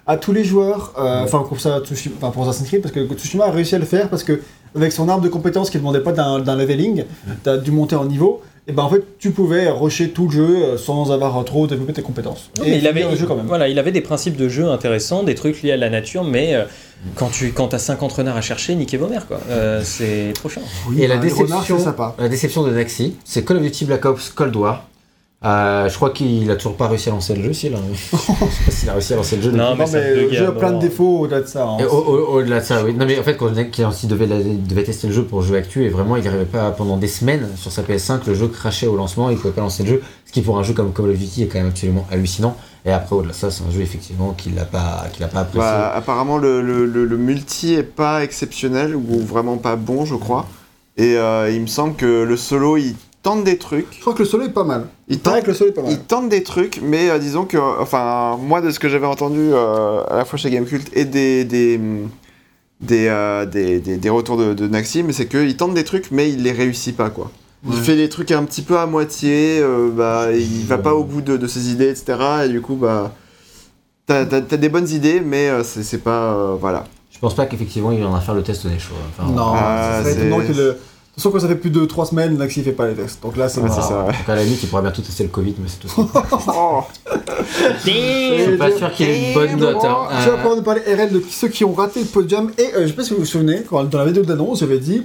[0.06, 0.92] à tous les joueurs.
[0.98, 3.78] euh, Enfin, pour ça, Tsushima, enfin, pour Assassin's Creed, parce que Tsushima a réussi à
[3.78, 4.40] le faire parce que
[4.76, 7.04] avec son arbre de compétences qui ne demandait pas d'un leveling,
[7.44, 8.42] tu as dû monter en niveau.
[8.66, 11.94] Et ben en fait, tu pouvais rusher tout le jeu euh, sans avoir trop développé
[11.94, 12.50] tes compétences.
[12.58, 13.46] Non, et mais il avait, le jeu quand même.
[13.46, 16.54] Voilà, il avait des principes de jeu intéressants, des trucs liés à la nature, mais
[16.54, 16.64] euh,
[17.14, 19.40] quand tu quand as 50 renards à chercher, niquez vos mères, quoi.
[19.48, 20.60] Euh, c'est trop chiant.
[20.90, 24.04] Oui, Et la bah, renards, déception, la déception de Naxi, c'est Call of Duty Black
[24.04, 24.86] Ops Cold War.
[25.44, 27.78] Euh, je crois qu'il a toujours pas réussi à lancer le jeu, si là.
[27.92, 28.16] je sais
[28.64, 29.50] pas s'il a réussi à lancer le jeu.
[29.52, 31.64] Non, mais Non, ça mais le buguait jeu a plein de défauts au-delà de ça.
[31.64, 31.76] hein.
[31.78, 32.92] Et au- au- Au-delà de ça, oui.
[32.92, 35.90] Non, mais en fait, quand Clancy devait, devait tester le jeu pour jouer actu, et
[35.90, 39.30] vraiment, il n'arrivait pas pendant des semaines sur sa PS5, le jeu crachait au lancement,
[39.30, 40.02] il pouvait pas lancer le jeu.
[40.26, 42.56] Ce qui, pour un jeu comme Call of Duty, est quand même absolument hallucinant.
[42.84, 45.40] Et après, au-delà de ça, c'est un jeu, effectivement, qu'il n'a pas, qu'il a pas
[45.40, 45.60] apprécié.
[45.60, 50.16] bah, apparemment le, le, le, le multi est pas exceptionnel ou vraiment pas bon, je
[50.16, 50.46] crois.
[50.96, 53.86] Et euh, il me semble que le solo, il tente des trucs.
[53.92, 54.86] Je crois que le solo est pas mal.
[55.08, 55.90] Il Il tente, que le solo est pas mal.
[55.92, 59.40] il tente des trucs, mais euh, disons que, enfin, moi de ce que j'avais entendu
[59.52, 61.80] euh, à la fois chez Gamecult et des, des,
[62.80, 66.30] des, euh, des, des, des retours de, de Naxim, c'est qu'il tente des trucs, mais
[66.30, 67.30] il les réussit pas, quoi.
[67.66, 67.76] Il Ouais.
[67.80, 71.20] fait des trucs un petit peu à moitié, euh, bah, il va pas au bout
[71.22, 72.16] de, de ses idées, etc.
[72.44, 73.12] Et du coup, bah,
[74.06, 76.34] t'as t'as- t'as des bonnes idées, mais euh, c'est c'est pas.
[76.34, 76.84] euh, voilà.
[77.10, 78.94] Je pense pas qu'effectivement il viendra faire le test des shows.
[79.10, 80.76] Enfin, Non, Ah, ça serait c'est- étonnant que le.
[81.18, 83.20] De façon, quand ça fait plus de 3 semaines, Naxi fait pas les tests.
[83.22, 84.12] Donc là, c'est Ouais, ça, ouais.
[84.12, 86.08] Donc à la limite, il pourrait bientôt tester le Covid, mais c'est tout.
[87.84, 89.84] Je suis pas sûr qu'il ait une bonne note.
[89.84, 90.08] hein.
[90.24, 92.50] Je vais pouvoir nous parler RL de ceux qui ont raté le podium.
[92.58, 94.78] Et euh, je sais pas si vous vous souvenez, quand, dans la vidéo d'annonce, j'avais
[94.78, 95.02] dit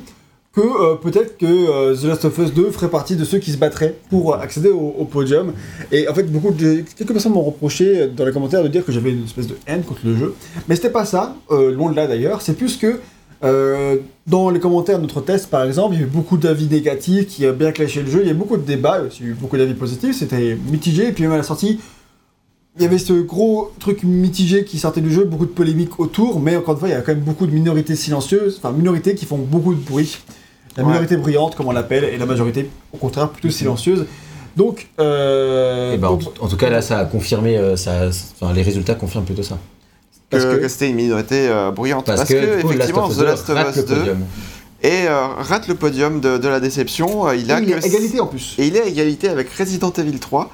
[0.56, 3.52] que euh, peut-être que euh, The Last of Us 2 ferait partie de ceux qui
[3.52, 5.54] se battraient pour accéder au, au podium.
[5.92, 8.86] Et en fait, beaucoup de, quelques personnes m'ont reproché euh, dans les commentaires de dire
[8.86, 10.36] que j'avais une espèce de haine contre le jeu.
[10.68, 12.42] Mais c'était pas ça, euh, loin de là d'ailleurs.
[12.44, 13.00] C'est plus que
[13.44, 13.98] euh,
[14.28, 17.28] dans les commentaires de notre test, par exemple, il y a eu beaucoup d'avis négatifs
[17.28, 18.20] qui a bien clashé le jeu.
[18.22, 20.18] Il y a eu beaucoup de débats, il y a eu beaucoup d'avis positifs.
[20.18, 21.10] C'était mitigé.
[21.10, 21.80] Et puis même à la sortie,
[22.78, 26.40] il y avait ce gros truc mitigé qui sortait du jeu, beaucoup de polémiques autour,
[26.40, 29.14] mais encore une fois, il y a quand même beaucoup de minorités silencieuses, enfin minorités
[29.14, 30.18] qui font beaucoup de bruit.
[30.76, 30.90] La Ouais.
[30.90, 34.06] minorité bruyante, comme on l'appelle, et la majorité, au contraire, plutôt silencieuse.
[34.58, 37.76] Donc, euh, Et ben, en, donc, tout- en tout cas, là, ça a confirmé, euh,
[37.76, 39.60] ça, enfin, les résultats confirment plutôt ça.
[40.34, 42.06] Parce que, que- que c'était une minorité euh, bruyante.
[42.06, 44.18] Parce, Parce, que, que, du coup, effectivement, The Last of Us le 2 podium.
[44.84, 47.28] et euh, rate le podium de, de la déception.
[47.28, 48.56] Euh, il a il que- égalité en plus.
[48.58, 50.50] Et il est à égalité avec Resident Evil 3.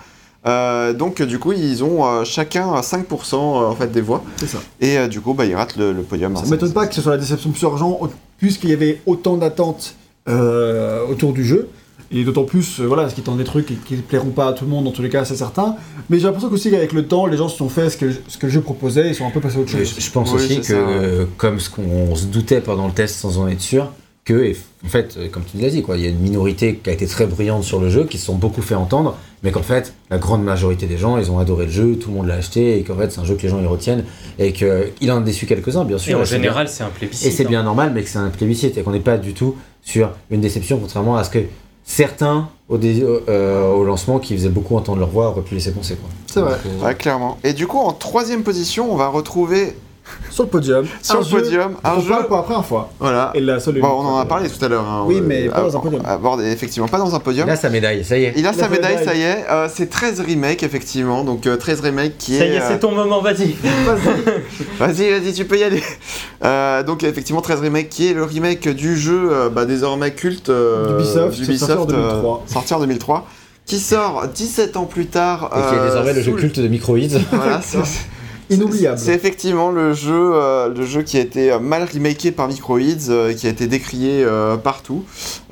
[0.47, 4.47] Euh, donc du coup ils ont euh, chacun 5% euh, en fait des voix C'est
[4.47, 4.59] ça.
[4.79, 6.33] et euh, du coup bah ils ratent le, le podium.
[6.37, 9.01] Ça ne m'étonne pas que ce soit la déception plus urgente, au- puisqu'il y avait
[9.05, 9.95] autant d'attentes
[10.29, 11.67] euh, autour du jeu.
[12.11, 14.53] Et d'autant plus, euh, voilà, ce qui tente des trucs qui ne plairont pas à
[14.53, 15.75] tout le monde, dans tous les cas, c'est certain.
[16.09, 18.37] Mais j'ai l'impression qu'aussi qu'avec le temps, les gens se sont fait ce que, ce
[18.37, 19.93] que le jeu proposait et sont un peu passés à autre chose.
[19.95, 20.81] Je, je pense Oui, aussi que, ça, ouais.
[20.87, 23.91] euh, comme ce qu'on se doutait pendant le test sans en être sûr,
[24.25, 24.53] que,
[24.85, 26.93] en fait, euh, comme tu l'as dit, quoi, il y a une minorité qui a
[26.93, 29.93] été très brillante sur le jeu, qui se sont beaucoup fait entendre, mais qu'en fait,
[30.09, 32.77] la grande majorité des gens, ils ont adoré le jeu, tout le monde l'a acheté,
[32.79, 34.03] et qu'en fait, c'est un jeu que les gens ils retiennent,
[34.37, 36.15] et qu'il en a déçu quelques-uns, bien sûr.
[36.17, 36.31] en et bien.
[36.37, 37.27] général, c'est un plébiscite.
[37.27, 37.49] Et c'est hein.
[37.49, 40.41] bien normal, mais que c'est un plébiscite et qu'on n'est pas du tout sur une
[40.41, 41.39] déception, contrairement à ce que
[41.89, 45.71] certains au, dé- euh, au lancement qui faisaient beaucoup entendre leur voix auraient pu laisser
[45.73, 45.95] penser.
[45.95, 46.07] quoi.
[46.27, 46.53] C'est vrai.
[46.65, 47.37] Euh, Ouais, clairement.
[47.43, 49.75] Et du coup en troisième position on va retrouver
[50.29, 50.85] Sur le podium.
[51.01, 52.09] sur un le jeu podium un on jeu.
[52.09, 52.89] parle pour la première fois.
[52.99, 53.31] Voilà.
[53.33, 54.85] Et la seule Bon, on en a parlé tout à l'heure.
[54.87, 56.01] hein, Oui, euh, mais pas dans un à- podium.
[56.05, 57.47] abordé, effectivement, pas dans un podium.
[57.47, 58.33] Il a sa médaille, ça y est.
[58.37, 59.05] Il a Il sa a médaille, médaille.
[59.05, 59.45] ça y est.
[59.49, 61.23] Euh, c'est 13 remake, effectivement.
[61.23, 62.49] Donc euh, 13 remake qui Ça est.
[62.49, 63.55] y est, euh, c'est ton moment, vas-y.
[64.79, 65.83] Vas-y, vas-y, tu peux y aller.
[66.43, 70.49] Euh, donc effectivement 13 remake qui est le remake du jeu euh, bah, désormais culte
[70.49, 72.43] euh, D'Ubisoft, sorti en 2003.
[72.47, 73.27] euh, sorti en 2003,
[73.65, 75.49] qui sort 17 ans plus tard.
[75.53, 76.97] Et qui est euh, désormais le jeu culte de Microids.
[77.31, 77.77] Voilà, c'est-
[78.49, 78.97] Inoubliable.
[78.97, 82.79] C'est effectivement le jeu, euh, le jeu qui a été euh, mal remaké par Microids,
[83.09, 85.03] euh, qui a été décrié euh, partout,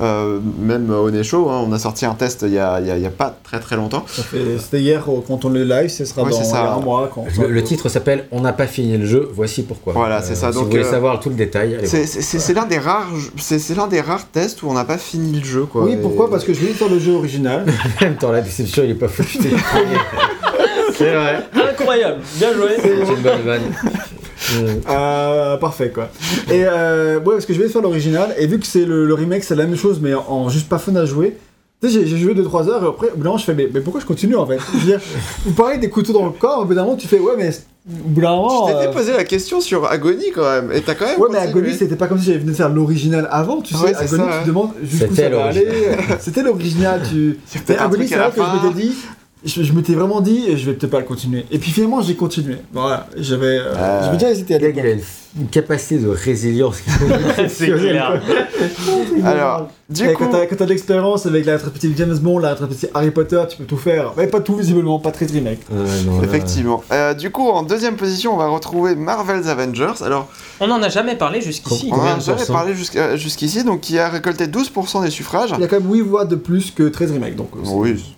[0.01, 1.49] euh, même au Neshow.
[1.49, 2.79] Hein, on a sorti un test il y a,
[3.15, 4.03] pas très très longtemps.
[4.07, 6.61] Ça fait- C'était hier quand on le live, ce sera Ouais, dans c'est ça.
[6.61, 7.09] il y a un mois.
[7.13, 9.93] Quand Le, le titre s'appelle On n'a pas fini le jeu, voici pourquoi.
[9.93, 12.77] Voilà, c'est ça, Si donc, vous voulez euh, savoir tout le détail, C'est- l'un des
[12.79, 15.83] rares, c'est l'un des raires tests où on n'a pas fini le jeu, quoi.
[15.83, 17.65] Oui, Et- pourquoi Parce que je vais faire le jeu original.
[18.01, 19.39] En même temps, la déception, il est pas foutu.
[20.95, 21.45] c'est vrai.
[21.71, 22.69] Incroyable, bien joué.
[22.81, 23.61] C'est une bonne vanne.
[24.89, 26.09] Euh, parfait quoi.
[26.49, 29.13] Et euh, ouais, parce que je vais faire l'original, et vu que c'est le, le
[29.13, 31.37] remake, c'est la même chose, mais en, en juste pas fun à jouer.
[31.81, 33.69] Tu sais, j'ai- joué 2-3 heures, et après, au bout d'un moment, je fais, mais,
[33.71, 34.57] mais pourquoi je continue en fait?
[34.73, 34.99] Je veux dire,
[35.45, 37.49] vous parlez des couteaux dans le corps, au bout d'un moment, tu fais, ouais, mais
[37.49, 38.67] au bout d'un moment.
[38.67, 41.19] Je t'étais euh, posé la question sur Agony quand même, et t'as quand même.
[41.19, 41.37] Ouais, mais.
[41.37, 43.83] Agony, c'était pas comme si j'avais venu faire l'original avant, tu sais.
[43.83, 45.67] Ouais, c'est Agony, ça, tu demandes jusqu'où C'était ça va aller.
[46.19, 47.37] C'était l'original, tu.
[47.77, 48.95] Agony, c'est à la vrai que je m'étais dit.
[49.45, 51.45] Je, je m'étais vraiment dit, je vais peut-être pas le continuer.
[51.51, 52.57] Et puis finalement, j'ai continué.
[52.73, 53.45] Voilà, j'avais.
[53.59, 54.99] euh, Euh, j'avais déjà hésité à Le a une,
[55.39, 56.81] une capacité de résilience.
[57.47, 58.19] C'est clair.
[59.23, 62.39] Alors, du Et coup, quand t'as quand t'as de l'expérience avec la rétrospective James Bond,
[62.39, 64.13] la rétrospective Harry Potter, tu peux tout faire.
[64.17, 65.59] Mais pas tout visiblement, pas très remake.
[65.69, 66.83] Non, effectivement.
[66.91, 70.01] Euh, du coup, en deuxième position, on va retrouver Marvel's Avengers.
[70.03, 70.27] Alors,
[70.59, 71.89] On n'en a jamais parlé jusqu'ici.
[71.91, 75.51] on en Combien a jamais parlé jusqu'à- jusqu'ici, donc qui a récolté 12% des suffrages.
[75.55, 77.49] Il y a quand même 8 voix de plus que 13 remakes, donc.
[77.55, 78.15] euh, c'est- Oui,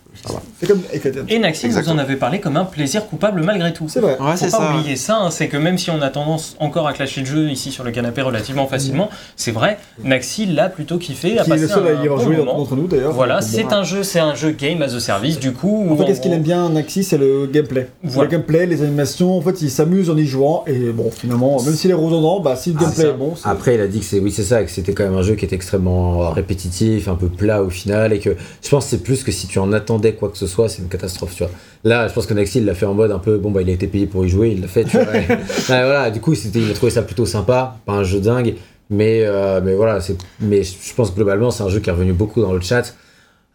[0.67, 0.81] comme.
[1.29, 3.87] Et Naxi, vous en avez parlé comme un plaisir coupable malgré tout.
[3.87, 4.17] C'est vrai.
[4.19, 4.75] Ouais, Faut c'est pas ça.
[4.75, 7.49] oublier ça, hein, c'est que même si on a tendance encore à clasher le jeu
[7.49, 11.53] ici sur le canapé relativement facilement, c'est vrai, Naxi l'a plutôt kiffé, a Qui est
[11.53, 12.57] passé le seul à un y avoir bon joué moment.
[12.57, 13.13] d'entre nous d'ailleurs.
[13.13, 13.71] Voilà, c'est bon.
[13.73, 15.87] un jeu, c'est un jeu game as a service du coup.
[15.89, 17.87] En fait, qu'est-ce qu'il aime bien Naxi, c'est le gameplay.
[18.03, 18.29] Voilà.
[18.29, 20.63] Le gameplay, les animations, en fait, il s'amuse en y jouant.
[20.67, 23.47] Et bon, finalement, même s'il est redondant, bah, si le Ah, gameplay est bon, c'est-
[23.47, 25.35] Après, il a dit que c'est oui, c'est ça, que c'était quand même un jeu
[25.35, 29.03] qui était extrêmement répétitif, un peu plat au final, et que je pense que c'est
[29.03, 31.51] plus que si tu en attendais quoi que ce soit, c'est une catastrophe, tu vois.
[31.83, 33.69] Là, je pense que Naxi, il l'a fait en mode un peu, bon bah il
[33.69, 35.05] a été payé pour y jouer, il l'a fait, tu vois.
[35.05, 35.27] Ouais,
[35.67, 38.55] voilà, du coup, il a trouvé ça plutôt sympa, pas un jeu dingue,
[38.89, 41.93] mais euh, mais voilà, c'est, mais je pense que globalement, c'est un jeu qui est
[41.93, 42.95] revenu beaucoup dans le chat.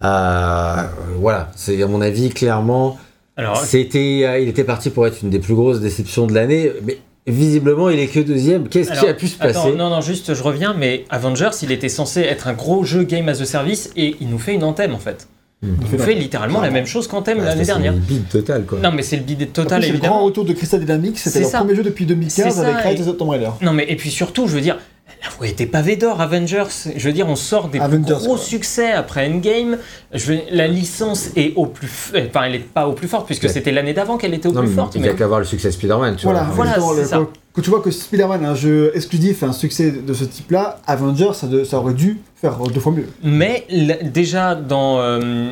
[0.03, 0.83] Euh,
[1.19, 2.99] voilà, c'est à mon avis clairement.
[3.37, 6.71] Alors, C'était, euh, il était parti pour être une des plus grosses déceptions de l'année,
[6.85, 8.69] mais visiblement, il est que deuxième.
[8.69, 11.73] Qu'est-ce qui a pu se attends, passer Non, non, juste, je reviens, mais Avengers, il
[11.73, 14.63] était censé être un gros jeu game as a service et il nous fait une
[14.63, 15.27] Anthem en fait.
[15.93, 17.93] Nous fait littéralement la même chose qu'Anthem Bah, l'année c'est dernière.
[17.93, 18.79] une bide totale, quoi.
[18.81, 20.25] Non, mais c'est le bidet En total plus, c'est le grand évidemment.
[20.25, 21.59] retour de Crystal Dynamics, c'était C'est leur ça.
[21.59, 23.51] premier jeu depuis 2015 C'est ça, avec Rise et- of the Tomb Raider.
[23.63, 24.79] Non, mais et puis surtout, je veux dire,
[25.25, 26.65] la voie était pavée d'or, Avengers.
[26.97, 28.39] Je veux dire, on sort des Avengers, gros quoi.
[28.39, 29.79] succès après Endgame.
[30.13, 33.27] Je veux, la licence est au plus, f- enfin, elle est pas au plus forte
[33.27, 33.49] puisque Ouais.
[33.49, 34.95] c'était l'année d'avant qu'elle était au Non, plus mais forte.
[34.95, 36.55] il n'y a qu'à voir le succès de Spider-Man, tu Voilà, vois.
[36.55, 37.17] Voilà, justement, c'est le- ça.
[37.19, 40.81] quand, quand tu vois que Spider-Man, un jeu exclusif, fait un succès de ce type-là,
[40.87, 43.09] Avengers, ça, de- ça aurait dû faire deux fois mieux.
[43.23, 43.67] Mais
[44.03, 45.51] déjà dans euh,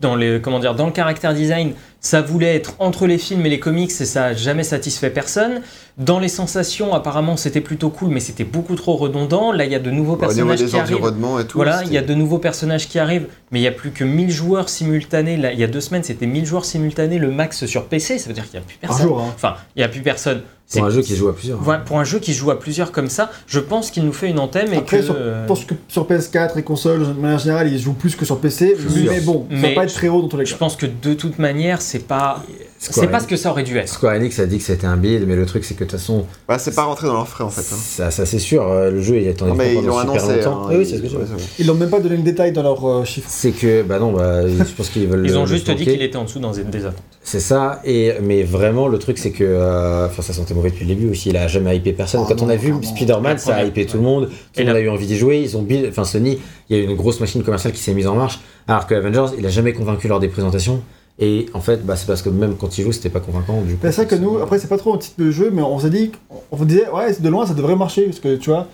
[0.00, 3.48] dans les comment dire dans le caractère design, ça voulait être entre les films et
[3.48, 5.62] les comics et ça a jamais satisfait personne.
[5.96, 9.50] Dans les sensations, apparemment, c'était plutôt cool, mais c'était beaucoup trop redondant.
[9.50, 10.94] Là, il y a de nouveaux Au niveau personnages des qui arrivent.
[10.94, 11.58] environnements et tout.
[11.58, 14.04] Voilà, il y a de nouveaux personnages qui arrivent, mais il y a plus que
[14.04, 15.36] 1000 joueurs simultanés.
[15.36, 18.18] Là, il y a deux semaines, c'était 1000 joueurs simultanés, le max sur PC.
[18.18, 19.02] Ça veut dire qu'il n'y a plus personne.
[19.08, 19.32] jour, hein.
[19.34, 20.42] Enfin, il n'y a plus personne.
[20.70, 21.58] Pour un jeu qui joue à plusieurs.
[21.60, 24.28] Voilà, pour un jeu qui joue à plusieurs comme ça, je pense qu'il nous fait
[24.28, 25.04] une antenne et Après, que.
[25.04, 28.26] sur, je pense que sur PS4 et console, de manière générale, ils jouent plus que
[28.26, 28.76] sur PC.
[28.78, 30.58] Je Mais bon, ça va pas être très haut dans tous les Je cas.
[30.58, 32.42] pense que de toute manière, c'est pas,
[32.78, 33.88] c'est pas ce que ça aurait dû être.
[33.88, 35.98] Square Enix a dit que c'était un bid, mais le truc c'est que de toute
[35.98, 37.60] façon, Bah, c'est pas rentré dans leurs frais en fait.
[37.74, 37.78] hein.
[37.78, 40.36] ça, ça c'est sûr, euh, le jeu il attendait Non, mais ils l'ont annoncé.
[40.36, 40.66] longtemps.
[40.66, 41.34] hein, Oui, ils- c'est ce que je veux ouais, dire.
[41.38, 41.50] c'est bon.
[41.58, 43.28] Ils n'ont même pas donné le détail dans leurs euh, chiffres.
[43.30, 45.24] C'est que, bah non, bah, je pense qu'ils veulent.
[45.26, 47.02] Ils ont le juste dit qu'il était en dessous dans des des attentes.
[47.22, 49.44] C'est ça, et, mais vraiment le truc c'est que.
[49.44, 52.20] euh, Enfin, ça sentait mauvais depuis le début aussi, il a jamais hypé personne.
[52.24, 52.72] Ah Quand on a vu.
[52.82, 55.40] Spider-Man, ça a hypé tout le monde, tout le monde a eu envie d'y jouer.
[55.40, 56.38] Ils ont build, enfin Sony,
[56.70, 58.94] il y a eu une grosse machine commerciale qui s'est mise en marche, alors que
[58.94, 60.80] Avengers, il a jamais convaincu lors des présentations.
[61.20, 63.62] Et en fait, bah, c'est parce que même quand il joue, c'était pas convaincant.
[63.82, 65.90] C'est vrai que nous, après, c'est pas trop un type de jeu, mais on s'est
[65.90, 66.12] dit,
[66.52, 68.68] on vous disait, ouais, de loin, ça devrait marcher, parce que tu vois,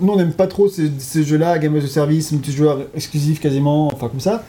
[0.00, 3.88] nous, on n'aime pas trop ces, ces jeux-là, game as a service, multijoueur exclusif quasiment,
[3.88, 4.42] enfin comme ça.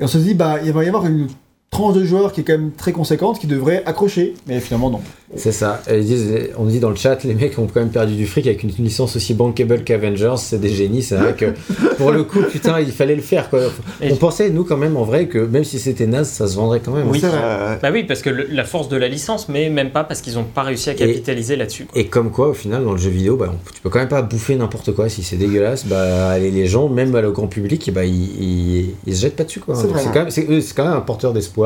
[0.00, 1.28] Et on se dit, bah, il va y avoir une
[1.70, 5.00] tranche de joueurs qui est quand même très conséquente, qui devrait accrocher, mais finalement, non.
[5.36, 5.82] C'est ça.
[5.92, 8.46] Ils disent, on dit dans le chat, les mecs ont quand même perdu du fric
[8.46, 11.02] avec une licence aussi bankable qu'Avengers, c'est des génies.
[11.02, 11.52] C'est vrai que
[11.98, 13.50] pour le coup, putain, il fallait le faire.
[13.50, 13.60] Quoi.
[14.00, 16.80] On pensait, nous, quand même, en vrai, que même si c'était naze, ça se vendrait
[16.82, 17.08] quand même.
[17.10, 17.20] Oui.
[17.22, 20.22] Euh, Bah oui, parce que le- la force de la licence, mais même pas parce
[20.22, 21.84] qu'ils n'ont pas réussi à capitaliser là-dessus.
[21.84, 22.00] quoi.
[22.00, 24.08] Et comme quoi, au final, dans le jeu vidéo, bah, on- tu peux quand même
[24.08, 25.10] pas bouffer n'importe quoi.
[25.10, 28.94] Si c'est dégueulasse, bah, les, les gens, même bah, le grand public, bah, ils, ils,
[29.06, 29.60] ils se jettent pas dessus.
[29.60, 29.74] quoi.
[29.74, 30.00] C'est Donc, vrai.
[30.04, 31.57] C'est quand, même- c'est- c'est quand même un porteur d'espoir.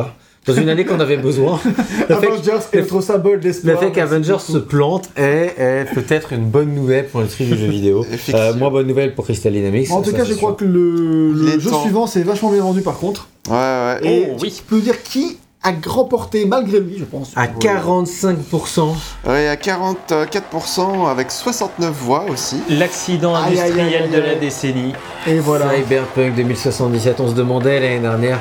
[0.45, 1.61] Dans une année qu'on avait besoin,
[2.09, 7.07] le fait, Avengers symbole le fait qu'Avengers se plante est, est peut-être une bonne nouvelle
[7.07, 8.05] pour l'industrie du jeu vidéo.
[8.35, 9.91] Euh, moins bonne nouvelle pour Crystal Dynamics.
[9.91, 11.83] En tout ça, cas, je crois que le, jeu temps.
[11.83, 13.29] suivant s'est vachement bien vendu par contre.
[13.49, 13.99] Ouais, ouais.
[14.03, 14.53] Et Oh, oui.
[14.57, 17.33] tu peux dire qui a remporté malgré lui, je pense.
[17.37, 18.95] À 45%.
[19.27, 22.57] Ouais, à 44% avec 69 voix aussi.
[22.71, 24.93] L'accident Aïe, aïe, aïe, industriel aïe, de la décennie.
[25.27, 25.71] Et voilà.
[25.77, 28.41] Cyberpunk 2077, on se demandait l'année dernière,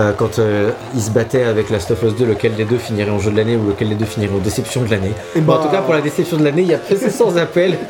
[0.00, 3.10] euh, quand euh, ils se battaient avec Last of Us 2, lequel des deux finirait
[3.10, 5.12] en jeu de l'année ou lequel des deux finirait en déception de l'année.
[5.36, 7.36] Et Bon, en tout cas, pour la déception de l'année, il y a c'est sans
[7.36, 7.78] appel.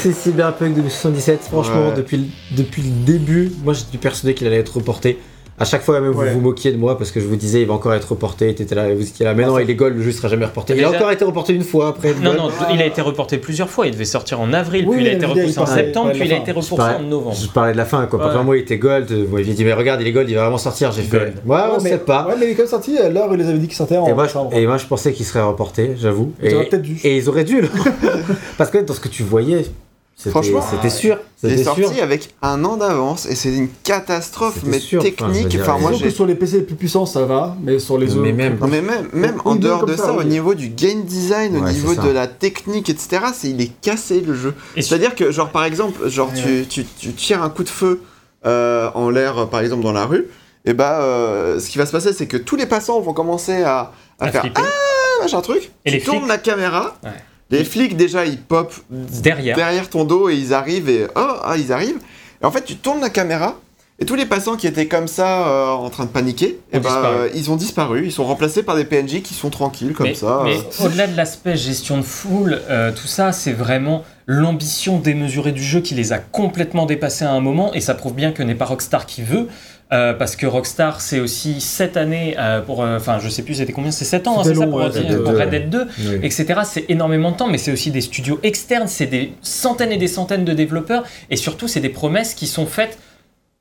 [0.00, 1.40] C'est Cyberpunk 2077.
[1.50, 1.94] Franchement, Ouais.
[1.96, 5.18] depuis, depuis le début, moi j'étais persuadé qu'il allait être reporté.
[5.56, 6.30] À chaque fois, même Ouais.
[6.30, 8.52] vous vous moquiez de moi parce que je vous disais il va encore être reporté.
[8.56, 9.34] T'étais là, vous étiez là.
[9.34, 10.74] Mais non, il est gold, le jeu sera jamais reporté.
[10.76, 12.12] Il a encore été reporté une fois après.
[12.12, 13.86] le Non, non, il a été reporté plusieurs fois.
[13.86, 16.10] Il devait sortir en avril, Oui, puis il a été il repoussé en parlait- septembre,
[16.10, 17.36] puis il a été repoussé parlais- en novembre.
[17.40, 18.18] Je parlais de la fin, quoi.
[18.18, 18.44] Quand Ouais.
[18.44, 20.58] moi il était gold, vous m'aviez dit mais regarde, il est gold, il va vraiment
[20.58, 20.90] sortir.
[20.90, 21.34] J'ai fait.
[21.46, 22.26] Ouais, on mais, sait pas.
[22.26, 23.76] Ouais, mais il est quand même sorti à l'heure où ils les avaient dit qu'il
[23.76, 26.32] sortait en Et moi, je, et moi, je pensais qu'il serait reporté, j'avoue.
[26.42, 26.98] Ils Et, auraient peut-être dû.
[27.04, 27.68] et ils auraient dû, là.
[28.58, 29.64] Parce que dans ce que tu voyais,
[30.30, 31.18] Franchement, c'était sûr.
[31.42, 35.58] Il est C'était sorti avec un an d'avance et c'est une catastrophe, mais sûr, technique.
[35.60, 38.22] Enfin, moi que sur les PC les plus puissants, ça va, mais sur les autres.
[38.22, 41.02] Mais même- Non mais même, même en dehors de ça, ça, au niveau du game
[41.02, 44.54] design, au niveau de la technique, etc., c'est il est cassé le jeu.
[44.76, 48.00] C'est-à-dire que, genre, par exemple, genre, Ouais, tu, tu, tu tires un coup de feu
[48.46, 50.26] euh, en l'air, par exemple, dans la rue,
[50.64, 53.62] et bah, euh, ce qui va se passer, c'est que tous les passants vont commencer
[53.62, 54.62] à, à à faire flipper.
[54.64, 55.70] Ah, machin truc.
[55.84, 56.96] Et tu les tournes flics la caméra.
[57.02, 57.10] Ouais.
[57.50, 59.56] Les flics, déjà, ils pop derrière.
[59.56, 62.00] derrière ton dos et ils arrivent et oh, ah, ils arrivent.
[62.42, 63.58] Et en fait, tu tournes la caméra.
[64.00, 67.16] Et tous les passants qui étaient comme ça euh, en train de paniquer, bah, disparu.
[67.16, 68.02] euh, ils ont disparu.
[68.06, 70.40] Ils sont remplacés par des PNJ qui sont tranquilles comme mais, ça.
[70.44, 70.84] mais euh.
[70.86, 75.80] au-delà de l'aspect gestion de foule, euh, tout ça, c'est vraiment l'ambition démesurée du jeu
[75.80, 78.64] qui les a complètement dépassés à un moment, et ça prouve bien que n'est pas
[78.64, 79.46] Rockstar qui veut.
[79.92, 82.82] euh, parce que Rockstar, c'est aussi 7 années euh, pour.
[82.82, 83.92] euh, Enfin, je sais plus, c'était combien?
[83.92, 85.86] C'est 7 ans, hein, c'est ça pour, ouais, Red Dead- pour 2, Red Dead 2
[86.00, 86.14] Oui.
[86.24, 86.60] etc.
[86.64, 90.08] C'est énormément de temps, mais c'est aussi des studios externes, c'est des centaines et des
[90.08, 92.98] centaines de développeurs, et surtout c'est des promesses qui sont faites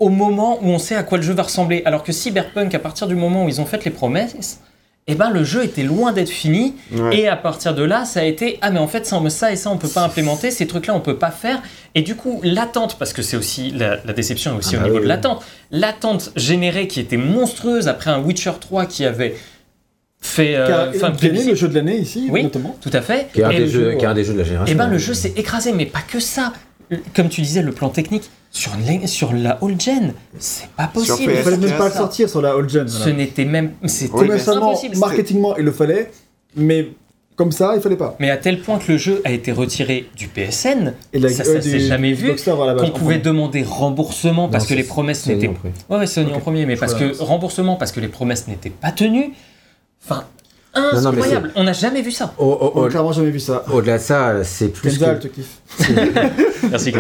[0.04, 1.82] au moment où on sait à quoi le jeu va ressembler.
[1.86, 4.60] Alors que Cyberpunk, à partir du moment où ils ont fait les promesses,
[5.08, 7.18] eh ben le jeu était loin d'être fini, Ouais.
[7.20, 9.58] et à partir de là, ça a été ah mais en fait ça, ça et
[9.58, 11.62] ça on peut pas implémenter, ces trucs-là on peut pas faire,
[11.94, 14.82] et du coup l'attente, parce que c'est aussi la, la déception est aussi Ah au
[14.82, 19.04] bah niveau oui, de l'attente, l'attente générée qui était monstrueuse après un Witcher 3 qui
[19.06, 19.36] avait
[20.22, 20.56] fait.
[20.56, 21.50] euh, Qui a enfin, gagné plébiscite.
[21.50, 22.44] le jeu de l'année ici, Oui.
[22.44, 22.78] notamment.
[22.80, 23.28] Tout à fait.
[23.34, 24.46] Qui est un, Et des le jeux, jeu, qui est un des jeux de la
[24.46, 24.74] génération.
[24.74, 26.54] Eh ben le jeu s'est écrasé, mais pas que ça.
[27.16, 28.72] Comme tu disais, le plan technique sur,
[29.06, 31.32] sur la old gen, c'est pas possible.
[31.36, 32.88] Il fallait même pas le sortir sur la old gen.
[32.88, 33.14] Ce voilà.
[33.14, 34.98] n'était même, c'était Oui, impossible.
[34.98, 36.12] marketingement, il le fallait,
[36.56, 36.90] mais
[37.36, 38.16] comme ça, il fallait pas.
[38.20, 41.44] Mais à tel point que le jeu a été retiré du PSN, Et la- ça,
[41.44, 42.26] ça euh, s'est jamais vu.
[42.26, 45.48] Blockstar à la base, qu'on pouvait demander remboursement parce Non, que les promesses n'étaient.
[45.90, 46.38] Ouais, ouais, Sony Ok.
[46.38, 49.34] en premier, mais parce que remboursement parce que les promesses n'étaient pas tenues.
[50.04, 50.26] Enfin,
[50.76, 51.52] non, incroyable.
[51.56, 52.34] On n'a jamais vu ça.
[52.38, 53.64] Au- au- On au- a clairement jamais vu ça.
[53.72, 55.28] Au-delà de ça, c'est plus Kenza, elle que...
[55.28, 55.62] te kiffe.
[56.70, 56.94] Merci.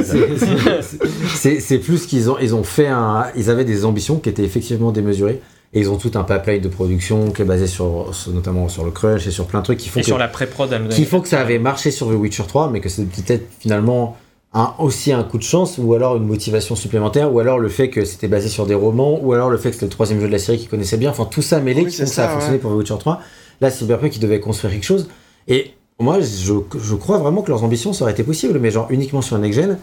[1.59, 4.91] C'est- plus qu'ils ont ils ont fait un ils avaient des ambitions qui étaient effectivement
[4.91, 5.41] démesurées
[5.73, 8.85] et ils ont tout un pipeline de production qui est basé sur, sur- notamment sur
[8.85, 11.05] le crunch et sur plein de trucs qui font Et que, sur la pré-prod, qui
[11.05, 14.15] font que ça avait marché sur The Witcher 3 mais que c'est peut-être finalement
[14.53, 17.89] un, aussi un coup de chance ou alors une motivation supplémentaire ou alors le fait
[17.89, 20.27] que c'était basé sur des romans ou alors le fait que c'était le troisième jeu
[20.27, 22.15] de la série qu'ils connaissaient bien enfin tout ça mêlé Oui, qui font c'est que
[22.15, 22.61] ça a fonctionné ouais.
[22.61, 23.19] pour The Witcher 3
[23.61, 25.07] là Cyberpunk qui devait construire quelque chose.
[25.47, 28.87] Et moi je, je crois vraiment que leurs ambitions ça aurait été possible mais genre
[28.89, 29.77] uniquement sur Next Gen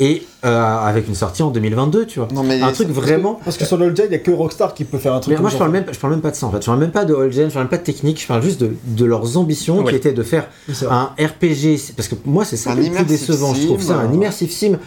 [0.00, 2.28] et euh, avec une sortie en 2022 tu vois.
[2.34, 4.32] Non, mais un truc vraiment Parce que sur le old gen, il y a que
[4.32, 5.58] Rockstar qui peut faire un truc mais comme moi je ça.
[5.60, 6.60] parle même je parle même pas de ça en fait.
[6.60, 8.42] Je parle même pas de old gen je parle même pas de technique je parle
[8.42, 9.90] juste de, de leurs ambitions Ouais.
[9.92, 10.48] qui étaient de faire
[10.90, 13.82] un RPG parce que moi c'est ça Un le plus décevant je trouve.
[13.82, 14.78] ça un euh, immersive sim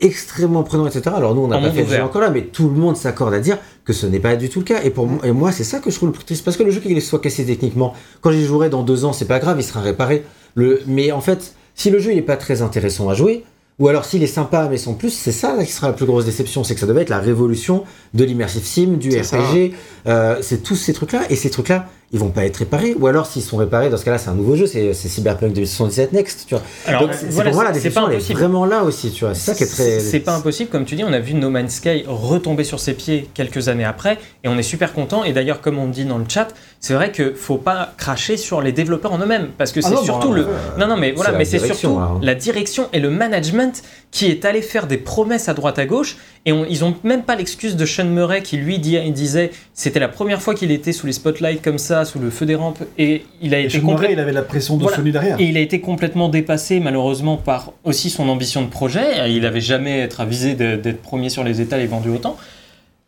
[0.00, 2.68] extrêmement prenant etc alors nous on n'a pas fait le jeu encore là mais tout
[2.68, 4.82] le monde s'accorde à dire que ce n'est pas du tout le cas.
[4.82, 6.44] Et pour moi, et moi c'est ça que je trouve le plus triste.
[6.44, 9.24] Parce que le jeu qu'il soit cassé techniquement quand j'y jouerai dans deux ans c'est
[9.24, 10.24] pas grave il sera réparé.
[10.54, 13.44] Le mais en fait si le jeu il est pas très intéressant à jouer
[13.78, 16.06] ou alors s'il est sympa mais sans plus, c'est ça là, qui sera la plus
[16.06, 19.38] grosse déception, c'est que ça devait être la révolution de l'immersive sim, du C'est.
[19.38, 19.72] RPG,
[20.06, 23.26] euh, c'est tous ces trucs-là, et ces trucs-là, ils vont pas être réparés, ou alors
[23.26, 26.54] s'ils sont réparés, dans ce cas-là c'est un nouveau jeu, c'est Cyberpunk 2077 Next, tu
[26.54, 26.64] vois.
[26.86, 29.54] Alors, Donc c'est voilà, pour moi la est vraiment là aussi, tu vois, c'est ça
[29.54, 30.00] qui est très...
[30.00, 32.94] C'est pas impossible, comme tu dis, on a vu No Man's Sky retomber sur ses
[32.94, 35.24] pieds quelques années après, et on est super content.
[35.24, 36.48] Et d'ailleurs, comme on dit dans le chat,
[36.80, 40.04] c'est vrai que faut pas cracher sur les développeurs en eux-mêmes, parce que Ah c'est
[40.04, 40.42] surtout bon, le.
[40.42, 42.20] euh, Non, non, mais voilà, mais c'est direction, surtout hein.
[42.22, 46.16] la direction et le management qui est allé faire des promesses à droite à gauche,
[46.46, 50.00] et on- ils ont même pas l'excuse de Sean Murray qui lui il disait c'était
[50.00, 52.82] la première fois qu'il était sous les spotlights comme ça, sous le feu des rampes,
[52.98, 54.96] et il a Et été complètement il avait la pression de Voilà.
[54.96, 55.40] Sony derrière.
[55.40, 59.30] et il a été complètement dépassé malheureusement par aussi son ambition de projet.
[59.30, 62.36] Il n'avait jamais être avisé d'être premier sur les étals et vendu autant.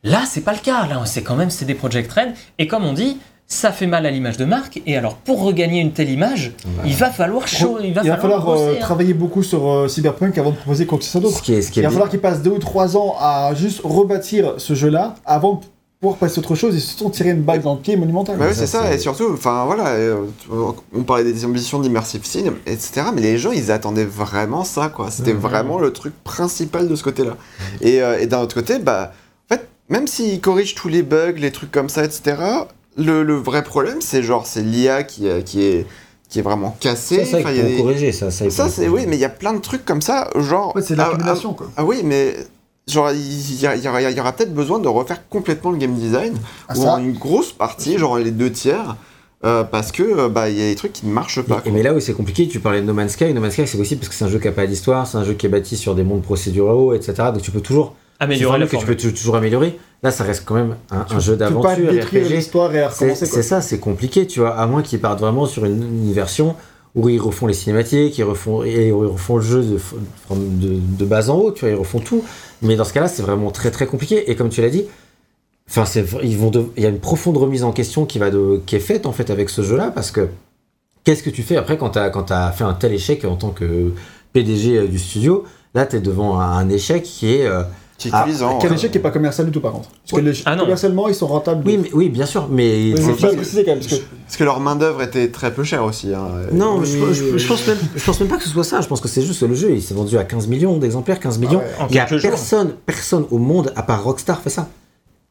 [0.02, 0.86] Là, c'est pas le cas.
[0.86, 2.28] Là, c'est quand même CD Projekt Red.
[2.58, 4.80] Et comme on dit, ça fait mal à l'image de marque.
[4.86, 6.52] Et alors, pour regagner une telle image,
[6.86, 7.78] il va falloir chaud.
[7.82, 8.80] Il va Il va falloir euh, hein.
[8.80, 11.42] travailler beaucoup sur euh, Cyberpunk avant de proposer quoi que ce soit d'autre.
[11.48, 15.60] Il va falloir qu'il passe deux ou trois ans à juste rebâtir ce jeu-là avant
[16.00, 18.38] pouvoir passer à autre chose et surtout tirer une balle dans le pied monumentale.
[18.38, 20.22] Bah oui, c'est ça, et surtout, enfin voilà, euh,
[20.94, 23.02] on parlait des ambitions d'immersive sim, etc.
[23.14, 25.10] Mais les gens, ils attendaient vraiment ça, quoi.
[25.10, 27.36] C'était vraiment le truc principal de ce côté-là.
[27.82, 29.12] Et, euh, et d'un autre côté, bah,
[29.50, 32.36] en fait, même s'ils corrigent tous les bugs, les trucs comme ça, etc.
[32.96, 35.86] Le, le vrai problème, c'est genre, c'est l'IA qui, euh, qui est
[36.30, 37.24] qui est vraiment cassée.
[37.24, 38.30] Ça, ça, il y a pourront des- corriger, ça.
[38.30, 40.68] Ça, Ça, c'est oui, mais il y a plein de trucs comme ça, genre.
[40.68, 41.66] En fait, c'est ah, l'accumulation, quoi.
[41.70, 42.36] ah, ah oui, mais
[42.92, 45.70] genre il y, a- il y aura, il y aura peut-être besoin de refaire complètement
[45.70, 46.34] le game design
[46.68, 48.96] Ah, ou en une grosse partie, genre les deux tiers,
[49.44, 51.62] euh, parce que euh, bah il y a des trucs qui ne marchent pas.
[51.72, 53.32] Mais là où c'est compliqué, tu parlais de No Man's Sky.
[53.32, 55.16] No Man's Sky, c'est possible parce que c'est un jeu qui n'a pas d'histoire, c'est
[55.18, 57.14] un jeu qui est bâti sur des mondes procéduraux, etc.
[57.32, 58.96] Donc tu peux toujours améliorer la que tu formule.
[58.96, 59.78] peux tou- toujours améliorer.
[60.02, 62.30] Là, ça reste quand même un, un jeu Tu peux pas d'aventure, détruire RPG.
[62.34, 63.26] l'histoire et C'est recommencer.
[63.26, 63.42] c'est quoi.
[63.42, 64.56] ça, c'est compliqué, tu vois.
[64.56, 66.54] À moins qu'ils partent vraiment sur une, une version
[66.94, 71.36] où ils refont les cinématiques, ils refont, ils refont le jeu de, de, bas en
[71.36, 72.24] haut, tu vois, ils refont tout.
[72.62, 74.30] Mais dans ce cas-là, c'est vraiment très très compliqué.
[74.30, 74.84] Et comme tu l'as dit,
[75.68, 75.84] enfin,
[76.22, 79.12] il y a une profonde remise en question qui, va de, qui est faite en
[79.12, 80.28] fait avec ce jeu-là, parce que
[81.04, 83.50] qu'est-ce que tu fais après quand tu as, as fait un tel échec en tant
[83.50, 83.92] que
[84.32, 85.44] PDG du studio?
[85.74, 87.46] Là, tu es devant un, un échec qui est.
[87.46, 87.62] euh,
[88.00, 88.58] Qui est Ah, cuisant.
[88.60, 88.74] Quel euh.
[88.76, 89.90] échec qui n'est pas commercial du tout, par contre.
[89.90, 90.62] Parce que les- Ah non.
[90.62, 91.62] commercialement, ils sont rentables.
[91.66, 93.92] oui, mais, oui, bien sûr, mais Oui, c'est mais pas- faut préciser quand même, parce
[93.92, 96.14] que Parce que leur main d'œuvre était très peu chère aussi.
[96.14, 96.28] hein.
[96.50, 98.80] Non, Oui, je, je- je pense même, je pense même pas que ce soit ça.
[98.80, 101.20] Je pense que c'est juste que le jeu, il s'est vendu à 15 millions d'exemplaires,
[101.20, 101.58] 15 millions.
[101.58, 102.18] ouais, en il y a jours.
[102.22, 104.66] personne, personne au monde, à part Rockstar, fait ça.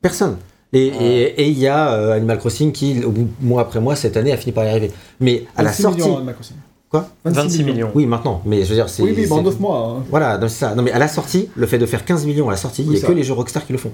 [0.01, 0.37] Personne.
[0.71, 4.15] Et et il y a euh, Animal Crossing qui, au bout, mois après mois, cette
[4.15, 4.91] année, a fini par y arriver.
[5.19, 6.01] Mais à la 26 sortie.
[6.03, 6.57] millions, Crossing.
[6.89, 7.91] Quoi 26 millions.
[7.93, 8.41] Oui, maintenant.
[8.45, 9.03] Mais je veux dire, c'est.
[9.03, 9.95] Oui, oui, mais en c'est- 9 mois.
[9.99, 10.03] hein.
[10.09, 10.73] Voilà, donc c'est ça.
[10.73, 12.87] Non, mais à la sortie, le fait de faire 15 millions à la sortie, il
[12.87, 13.07] Oui, n'y a ça.
[13.07, 13.91] que les jeux Rockstar qui le font.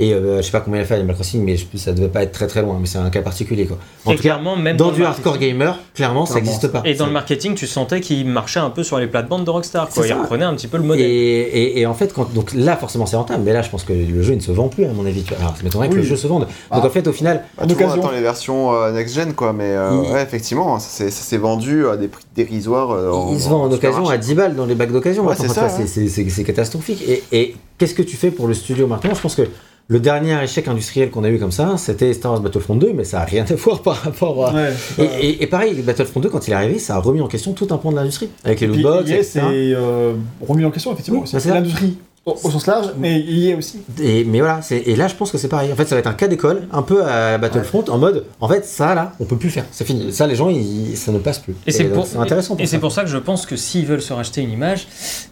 [0.00, 2.06] Et euh, je sais pas combien il a fait Animal Crossing, mais je- ça devait
[2.08, 2.76] pas être très très loin.
[2.80, 3.78] Mais c'est un cas particulier, quoi.
[4.04, 6.50] En Et tout cas, clairement, même dans du marketing- hardcore gamer, clairement, ça Clairement.
[6.52, 6.82] n'existe pas.
[6.84, 9.88] Et dans le marketing, tu sentais qu'il marchait un peu sur les plates-bandes de Rockstar.
[9.88, 10.06] Quoi.
[10.06, 11.04] Il reprenait un petit peu le modèle.
[11.10, 13.92] et, et en fait, quand, donc là, forcément, c'est rentable, mais là, je pense que
[13.92, 15.24] le jeu il ne se vend plus, à mon avis.
[15.40, 16.00] Alors, ça m'étonnerait que Oui.
[16.02, 16.42] le jeu se vende.
[16.42, 16.86] Donc, Ah.
[16.86, 18.02] en fait, au final, Bah, En tout le monde occasion.
[18.06, 19.52] attend les versions euh, next-gen, quoi.
[19.52, 22.92] Mais euh, Il- ouais, effectivement, ça s'est vendu à des prix dérisoires.
[22.92, 25.26] euh, en- il se vend en occasion à 10 balles dans les bacs d'occasion.
[25.26, 27.02] Ouais, c'est catastrophique.
[27.08, 29.12] Et, et qu'est-ce que tu fais pour le studio maintenant?
[29.14, 29.42] Je pense que
[29.90, 33.04] le dernier échec industriel qu'on a eu comme ça, c'était Star Wars Battlefront 2, mais
[33.04, 34.52] ça a rien à voir par rapport à.
[34.54, 37.28] Ouais, Et, et- et pareil, Battlefront 2, quand il est arrivé, ça a remis en
[37.28, 38.28] question tout un pan de l'industrie.
[38.44, 39.24] Avec les Et lootbox, etc.
[39.32, 40.12] c'est euh,
[40.46, 41.20] remis en question, effectivement.
[41.22, 43.78] Oui, c'est l'industrie au, au sens large, mais EA aussi.
[44.02, 45.72] Et, mais voilà, et là je pense que c'est pareil.
[45.72, 48.48] En fait, ça va être un cas d'école, un peu à Battlefront, en mode, en
[48.48, 50.12] fait, ça là, on peut plus faire, c'est fini.
[50.12, 51.54] Ça, les gens, ils- ça ne passe plus.
[51.66, 52.56] Et c'est pour, intéressant.
[52.58, 54.86] et, et c'est pour ça que je pense que s'ils veulent se racheter une image,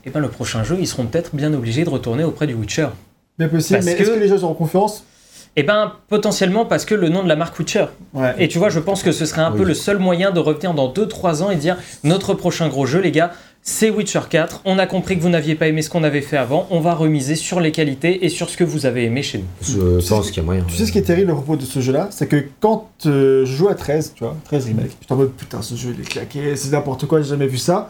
[0.07, 2.89] et ben le prochain jeu, ils seront peut-être bien obligés de retourner auprès du Witcher.
[3.39, 5.05] Bien possible, Parce mais que- est-ce que les jeux sont en confiance?
[5.59, 7.87] Et ben potentiellement parce que le nom de la marque Witcher.
[8.13, 8.35] Ouais.
[8.39, 10.75] Et tu vois, je pense que ce serait un peu le seul moyen de revenir
[10.75, 13.33] dans 2-3 ans et dire notre prochain gros jeu, les gars,
[13.63, 14.61] c'est Witcher 4.
[14.67, 16.67] On a compris que vous n'aviez pas aimé ce qu'on avait fait avant.
[16.71, 19.45] On va remiser sur les qualités et sur ce que vous avez aimé chez nous.
[19.63, 20.63] Je pense qu'il y a moyen.
[20.69, 22.09] Tu sais ce qui est terrible à propos de ce jeu-là?
[22.11, 25.75] C'est que quand euh, je joue à 13, tu vois, 13 remake, mode putain, ce
[25.75, 27.89] jeu il est claqué, c'est n'importe quoi, j'ai jamais vu ça.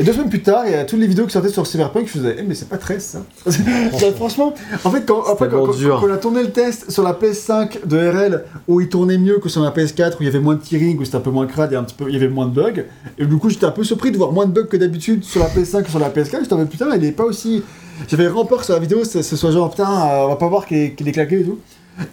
[0.00, 2.06] Et deux semaines plus tard, il y a toutes les vidéos qui sortaient sur Cyberpunk,
[2.06, 3.22] je faisais, eh, mais c'est pas 13 ça.
[4.16, 5.98] Franchement, en fait, quand, après, quand, tellement quand- dur.
[6.00, 9.38] quand on a tourné le test sur la PS5 de RL, où il tournait mieux
[9.40, 11.30] que sur la PS4, où il y avait moins de tearing, où c'était un peu
[11.30, 12.82] moins crade et un petit peu, il y avait moins de bugs,
[13.18, 15.40] et du coup, j'étais un peu surpris de voir moins de bugs que d'habitude sur
[15.42, 17.62] la PS5 que sur la PS4, j'étais en mode putain, il est pas aussi.
[18.08, 20.78] J'avais que sur la vidéo, ce soit genre putain, euh, on va pas voir qu'il
[20.78, 21.58] est, qu'il est claqué et tout.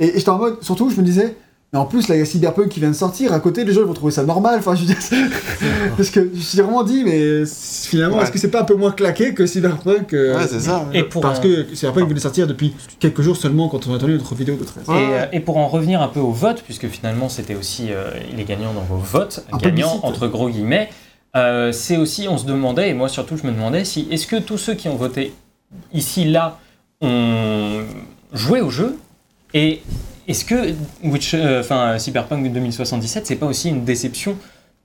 [0.02, 1.38] Et, et j'étais en mode, surtout, je me disais,
[1.74, 3.74] mais en plus, là, il y a Cyberpunk qui vient de sortir, à côté, les
[3.74, 4.56] gens ils vont trouver ça normal.
[4.60, 4.98] Enfin, je veux dire,
[5.98, 8.24] parce que je me suis vraiment dit, mais finalement, Ouais.
[8.24, 10.86] est-ce que c'est pas un peu moins claqué que Cyberpunk euh, Ouais, c'est ça.
[10.94, 14.14] Et pour Parce que Cyberpunk venait sortir depuis quelques jours seulement quand on a entendu
[14.14, 14.84] notre vidéo de 13.
[14.88, 18.12] Et, euh, et pour en revenir un peu au vote, puisque finalement c'était aussi euh,
[18.36, 20.90] les gagnants dans vos votes, Un gagnants entre gros guillemets,
[21.36, 24.38] euh, c'est aussi, on se demandait, et moi surtout je me demandais, si est-ce que
[24.38, 25.34] tous ceux qui ont voté
[25.94, 26.60] ici, là,
[27.02, 27.82] ont
[28.34, 28.98] joué au jeu,
[29.54, 29.82] et
[30.28, 30.74] est-ce que
[31.04, 34.38] Witch, euh, Cyberpunk 2077, c'est pas aussi une déception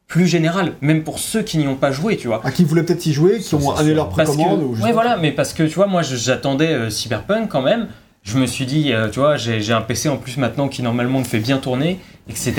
[0.06, 2.40] plus générale, même pour ceux qui n'y ont pas joué, tu vois?
[2.44, 4.76] À qui voulaient peut-être y jouer, qui Ça, ont annulé leur parce que, précommande ou
[4.82, 7.88] ouais, voilà, mais parce que tu vois, moi j'attendais euh, Cyberpunk quand même.
[8.22, 11.18] Je me suis dit, euh, tu vois, j'ai un PC en plus maintenant qui normalement
[11.20, 11.98] me fait bien tourner,
[12.28, 12.52] etc.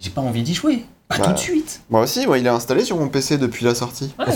[0.00, 0.84] J'ai pas envie d'y jouer.
[1.08, 1.82] Pas Bah, tout de suite.
[1.90, 4.12] Moi aussi, il est installé sur mon PC depuis la sortie.
[4.18, 4.32] Ouais, Ah,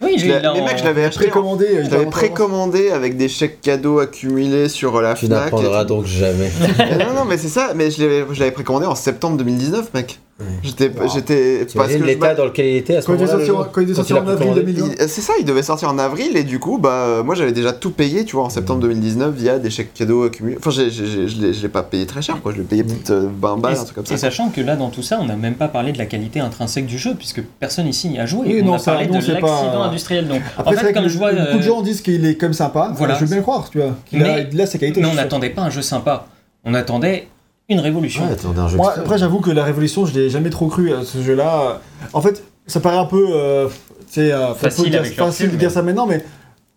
[0.00, 1.24] tu Oui, Je mais mec, je l'avais acheté.
[1.24, 1.66] Précommandé.
[1.66, 5.40] euh, Je l'avais précommandé avec des chèques cadeaux accumulés sur la Tu Fnac.
[5.40, 6.50] et n'apprendras donc jamais.
[6.78, 7.72] Mais non, non, mais c'est ça.
[7.74, 10.20] Mais je l'avais, je l'avais précommandé en septembre 2019, mec.
[10.62, 11.08] J'étais, Wow.
[11.14, 13.70] j'étais parce que je- l'état dans lequel il était à ce Quand il est moment-là.
[13.72, 14.92] quand il est sorti en avril commander 2020.
[15.00, 17.72] il- c'est ça, il devait sortir en avril et du coup, bah, moi j'avais déjà
[17.72, 20.56] tout payé, tu vois, en septembre 2019 via des chèques cadeaux accumulés.
[20.58, 22.52] Enfin, j'ai, j'ai- j'ai- je l'ai, je l'ai pas payé très cher, quoi.
[22.52, 24.16] Je l'ai payé peut-être euh, 20 balles, Et, un truc comme et ça.
[24.18, 26.84] sachant que là, dans tout ça, on n'a même pas parlé de la qualité intrinsèque
[26.84, 28.46] du jeu, puisque personne ici n'y a joué.
[28.46, 30.28] Oui, on non, a ça, parlé non, de c'est l'accident pas- industriel.
[30.28, 31.32] Donc, Après, en c'est fait, comme je vois.
[31.32, 32.92] beaucoup de euh, gens disent qu'il est comme sympa.
[32.94, 33.14] Voilà.
[33.14, 33.94] Je veux bien le croire, tu vois.
[34.12, 35.00] a ses qualités.
[35.00, 36.26] mais on n'attendait pas un jeu sympa.
[36.66, 37.28] On attendait
[37.68, 38.24] une révolution.
[38.24, 40.68] Ouais, attendez, un jeu Moi, de après, j'avoue que la Révolution, je l'ai jamais trop
[40.68, 41.80] cru à ce jeu-là.
[42.12, 43.26] En fait, ça paraît un peu.
[43.32, 43.68] Euh,
[44.08, 46.24] c'est euh, Facile dire- facile de dire mais- ça maintenant, mais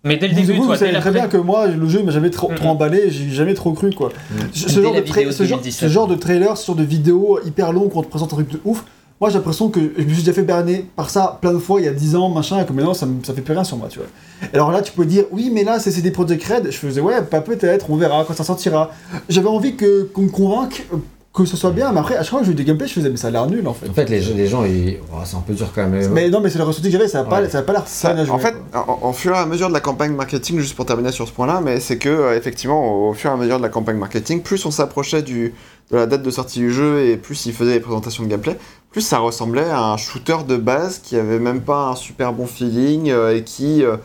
[0.03, 2.01] Mais dès le vous, début, vous, toi, vous savez très bien que moi, le jeu
[2.01, 2.55] m'a jamais trop, Mhm.
[2.55, 4.11] trop emballé, j'ai jamais trop cru quoi.
[4.53, 5.89] Ce, ce genre de tra- vidéo ce, genre, 2017.
[5.89, 8.49] ce genre de trailer, ce genre de vidéo hyper long qu'on te présente un truc
[8.51, 8.83] de ouf,
[9.19, 11.81] moi j'ai l'impression que je me suis déjà fait berner par ça plein de fois
[11.81, 13.63] il y a 10 ans, machin, et que maintenant ça, me- ça fait plus rien
[13.63, 14.07] sur moi, tu vois.
[14.53, 17.21] Alors là, tu peux dire, oui, mais là c'est des Project Red, je faisais, ouais,
[17.21, 18.91] pas peut-être, on verra quand ça sortira.
[19.27, 20.97] J'avais envie que- qu'on me convainque euh,
[21.31, 22.93] que ce soit bien, mais après, à chaque fois que j'ai eu des gameplays, je
[22.93, 23.87] faisais, mais ça a l'air nul en fait.
[23.87, 24.97] En fait, les, les gens, ils...
[25.13, 26.09] oh, c'est un peu dur quand même.
[26.11, 27.49] Mais non, mais c'est le ressenti que j'avais, ça a pas, Ouais.
[27.49, 29.45] ça a pas l'air Ça, fun à jouer, en fait, en, en fur et à
[29.45, 32.35] mesure de la campagne marketing, juste pour terminer sur ce point-là, mais c'est que euh,
[32.37, 35.53] effectivement, au, au fur et à mesure de la campagne marketing, plus on s'approchait du
[35.91, 38.55] de la date de sortie du jeu et plus il faisait les présentations de gameplay,
[38.91, 42.47] plus ça ressemblait à un shooter de base qui avait même pas un super bon
[42.47, 43.97] feeling euh, et qui euh,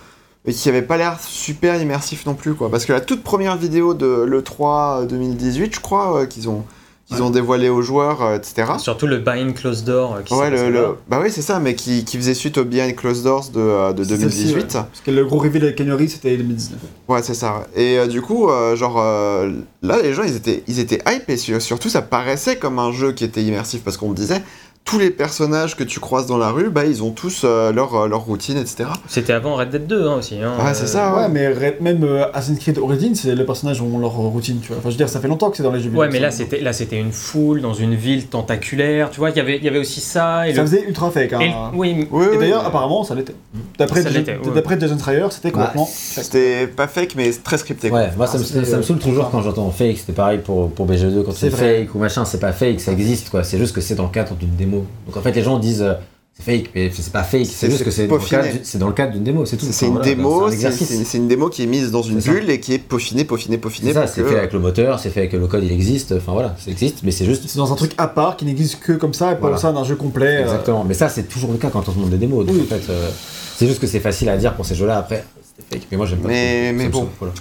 [0.47, 2.71] et qui avait pas l'air super immersif non plus quoi.
[2.71, 6.65] Parce que la toute première vidéo de l'E3 2018, je crois, euh, qu'ils ont
[7.07, 8.73] qu'ils ont dévoilé aux joueurs, euh, etc.
[8.79, 12.03] Surtout le Buy-in Closed Door euh, qui Ouais, le, bah oui, c'est ça, mais qui,
[12.07, 14.57] qui faisait suite au Behind Closed Doors de, euh, de C'est celle-ci, 2018.
[14.63, 14.69] ouais.
[14.73, 16.79] Parce que le gros reveal avec Canary, c'était 2019.
[17.09, 17.67] Ouais, c'est ça.
[17.77, 19.51] Et euh, du coup, euh, genre, euh,
[19.83, 22.91] là, les gens, ils étaient, ils étaient hype et sur- surtout, ça paraissait comme un
[22.91, 24.43] jeu qui était immersif parce qu'on me disait,
[24.85, 27.95] tous les personnages que tu croises dans la rue, bah, ils ont tous euh, leur,
[27.95, 28.85] euh, leur routine, etc.
[29.09, 30.37] C'était avant Red Dead 2 hein, aussi.
[30.43, 31.15] hein, Ouais, c'est ça.
[31.15, 31.29] Ouais, ouais.
[31.31, 34.77] mais Red- même euh, Assassin's Creed Origins, c'est les personnages ont leur routine, tu vois.
[34.77, 36.01] Enfin, je veux dire, ça fait longtemps que c'est dans les jeux vidéo.
[36.03, 39.11] Ouais, mais là c'était là c'était une foule dans une ville tentaculaire.
[39.11, 41.11] Tu vois, il y avait il y avait aussi ça et Ça le- faisait ultra
[41.11, 41.33] fake.
[41.33, 41.41] Hein.
[41.41, 43.35] et le- oui, Oui, Et d'ailleurs, mais apparemment, ça l'était.
[43.79, 44.55] D'après Ça Jason- l'était, ouais.
[44.55, 45.89] d'après Jason Schreier, c'était Bah, complètement.
[45.91, 47.89] C'était pas fake, mais très scripté.
[47.89, 48.01] quoi.
[48.01, 50.41] Ouais, moi ça, me, Ah, ça me euh, saoule toujours quand j'entends fake, c'était pareil
[50.45, 53.57] pour, pour BG2 quand C'est fake ou machin, c'est pas fake, ça existe quoi, c'est
[53.57, 54.74] juste que c'est dans le cadre d'une démo.
[55.07, 55.95] Donc en fait les gens disent euh,
[56.37, 58.79] c'est fake, mais c'est pas fake, C'est- juste que c'est dans, le cadre du- c'est
[58.79, 59.67] dans le cadre d'une démo, c'est tout.
[59.71, 62.51] C'est Enfin, une voilà, démo, c'est un une démo qui est mise dans une bulle
[62.51, 63.93] et qui est peaufinée, peaufinée, peaufinée.
[63.93, 66.11] C'est ça, c'est que- fait avec le moteur, c'est fait avec le code, il existe,
[66.17, 67.45] enfin voilà, ça existe, mais c'est juste.
[67.47, 69.57] C'est dans un truc à part qui n'existe que comme ça et pas Voilà.
[69.59, 70.39] au sein d'un jeu complet.
[70.39, 72.45] euh, Exactement, mais ça c'est toujours le cas quand on se montre des démos.
[72.45, 72.63] Donc Oui.
[72.63, 73.11] en fait, euh,
[73.57, 75.25] c'est juste que c'est facile à dire pour ces jeux-là après,
[75.57, 76.27] c'était fake, mais moi j'aime pas.
[76.29, 77.09] Mais- trop, mais bon.
[77.21, 77.33] voilà.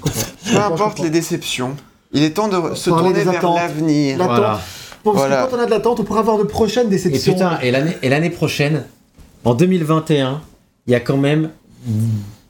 [0.67, 1.71] Peu importe les déceptions,
[2.15, 4.17] Il est temps de se tourner vers l'avenir.
[4.17, 4.61] Voilà.
[5.03, 5.43] Parce Voilà.
[5.45, 7.33] que quand on a de l'attente, on pourra avoir de prochaines Et déceptions.
[7.33, 8.83] putain, et l'année, et l'année prochaine,
[9.43, 10.41] en 2021,
[10.88, 11.49] il y a quand même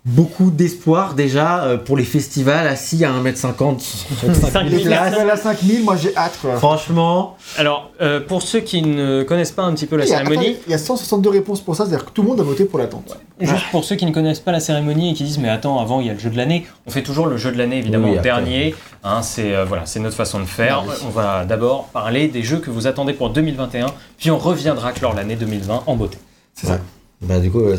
[0.06, 5.04] beaucoup d'espoir déjà euh, pour les festivals assis à 1m50 sur 5000 Les places.
[5.04, 6.58] festivals à 5000, moi j'ai hâte quoi.
[6.58, 10.14] Franchement, Alors, euh, pour ceux qui ne connaissent pas un petit peu la Il y
[10.14, 12.40] a- cérémonie, attends, il y a 162 réponses pour ça, c'est-à-dire que tout le monde
[12.42, 13.18] a voté pour l'attente.
[13.40, 16.02] juste pour ceux qui ne connaissent pas la cérémonie et qui disent mais attends, avant
[16.02, 18.10] il y a le jeu de l'année, on fait toujours le jeu de l'année évidemment
[18.12, 18.76] Oui, dernier.
[19.06, 20.84] Hein, c'est euh, voilà, c'est notre façon de faire.
[21.08, 23.86] On va d'abord parler des jeux que vous attendez pour 2021,
[24.18, 26.18] puis on reviendra clore l'année 2020 en beauté.
[26.56, 26.80] C'est ça.
[27.22, 27.78] bah du coup, euh,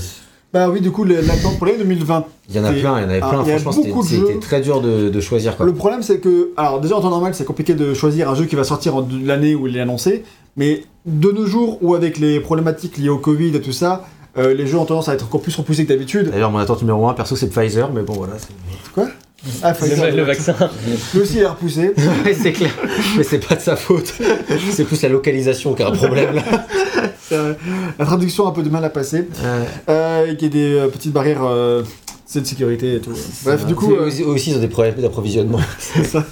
[0.55, 2.25] Bah oui, du coup, l'attente pour l'année 2020.
[2.49, 3.43] il y en a plein, il y en avait Ah, plein.
[3.45, 4.39] il y a Franchement, c'était, beaucoup de c'était jeux.
[4.41, 5.67] très dur de, de choisir quoi.
[5.67, 8.45] Le problème, c'est que, alors déjà en temps normal, c'est compliqué de choisir un jeu
[8.45, 10.23] qui va sortir l'année où il est annoncé,
[10.57, 14.05] mais de nos jours, où avec les problématiques liées au Covid et tout ça,
[14.39, 16.31] euh, les jeux ont tendance à être encore plus repoussés que d'habitude.
[16.31, 18.35] D'ailleurs, mon attente numéro 1, perso, c'est Pfizer, mais bon, voilà.
[18.95, 19.09] Quoi?
[19.63, 20.55] Ah, faut dire, Le, le vaccin.
[21.15, 21.93] Lui aussi, il est repoussé.
[22.41, 22.71] C'est clair.
[23.19, 24.15] Mais c'est pas de sa faute.
[24.71, 26.43] C'est plus la localisation qui a un problème là.
[27.33, 27.55] Euh,
[27.99, 29.29] la traduction a un peu de mal à passer.
[29.89, 31.83] Euh, et qu'il y ait des euh, petites barrières euh,
[32.35, 33.13] de sécurité et tout.
[33.45, 35.61] Bref, du coup, euh, aussi, aussi, ils ont des problèmes d'approvisionnement.
[35.79, 36.25] c'est ça.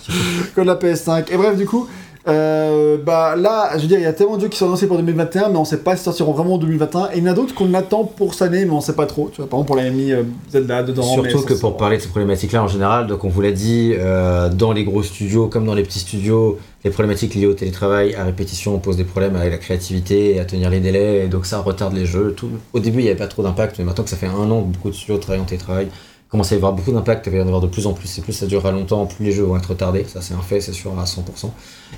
[0.54, 1.32] Comme la PS5.
[1.32, 1.86] Et bref, du coup,
[2.28, 4.86] euh, bah là, je veux dire, il y a tellement de jeux qui sont annoncés
[4.86, 7.10] pour 2021, mais on sait pas s'ils sortiront vraiment en 2021.
[7.12, 9.06] Et il y en a d'autres qu'on attend pour cette année, mais on sait pas
[9.06, 9.28] trop.
[9.32, 11.02] Tu vois, par exemple, pour la mis euh, Zelda dedans.
[11.02, 14.48] Surtout que pour parler de ces problématiques-là en général, donc on vous l'a dit, euh,
[14.48, 18.24] dans les gros studios comme dans les petits studios, les problématiques liées au télétravail à
[18.24, 21.58] répétition posent des problèmes avec la créativité et à tenir les délais, et donc ça
[21.58, 22.34] retarde les jeux.
[22.36, 22.50] Tout.
[22.72, 24.62] Au début, il n'y avait pas trop d'impact, mais maintenant que ça fait un an
[24.62, 27.32] que beaucoup de studios travaillent en télétravail, il commence à y avoir beaucoup d'impact, il
[27.32, 29.32] va y en avoir de plus en plus, et plus ça durera longtemps, plus les
[29.32, 31.50] jeux vont être retardés, ça c'est un fait, c'est sûr à 100%.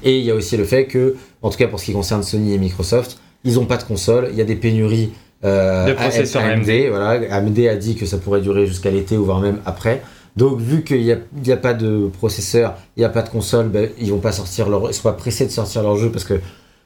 [0.02, 2.24] Et il y a aussi le fait que, en tout cas pour ce qui concerne
[2.24, 5.12] Sony et Microsoft, ils n'ont pas de console, il y a des pénuries
[5.44, 9.24] euh, De processeurs AMD, voilà, AMD a dit que ça pourrait durer jusqu'à l'été ou
[9.24, 10.02] voire même après.
[10.34, 11.04] Donc vu qu'il
[11.44, 14.32] n'y a pas de processeur, il n'y a pas de console, ben, ils vont pas
[14.32, 16.40] sortir leur, ils sont pas pressés de sortir leur jeu parce que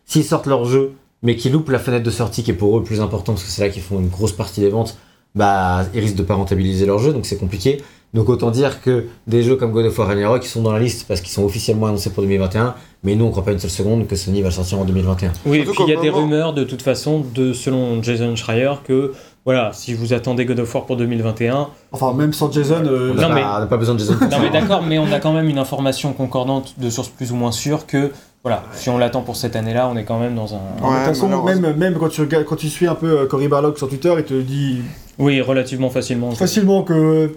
[0.04, 2.80] s'ils sortent leur jeu, mais qu'ils loupent la fenêtre de sortie qui est pour eux
[2.80, 4.98] le plus important parce que c'est là qu'ils font une grosse partie des ventes,
[5.34, 7.82] bah ils risquent de pas rentabiliser leur jeu, donc c'est compliqué.
[8.14, 10.78] Donc autant dire que des jeux comme God of War Ragnarok qui sont dans la
[10.78, 12.74] liste parce qu'ils sont officiellement annoncés pour 2021,
[13.04, 15.32] mais nous on croit pas une seule seconde que Sony va le sortir en 2021.
[15.44, 18.72] Oui, et puis il y a des rumeurs de toute façon, de, selon Jason Schreier,
[18.82, 19.12] que
[19.44, 22.82] voilà, si vous attendez God of War pour 2021, Enfin, même sans Jason.
[22.86, 24.14] euh, On n'a pas, mais- on n'a pas besoin de Jason.
[24.30, 27.36] Non mais d'accord, mais on a quand même une information concordante de sources plus ou
[27.36, 28.10] moins sûres que
[28.44, 30.88] voilà, si on l'attend pour cette année-là, on est quand même dans un de toute
[30.90, 33.76] Ouais, façon, même, même quand, tu regardes, quand tu suis un peu euh, Cory Barlog
[33.76, 34.82] sur Twitter, il te dit
[35.18, 36.30] oui relativement facilement.
[36.32, 37.32] facilement que.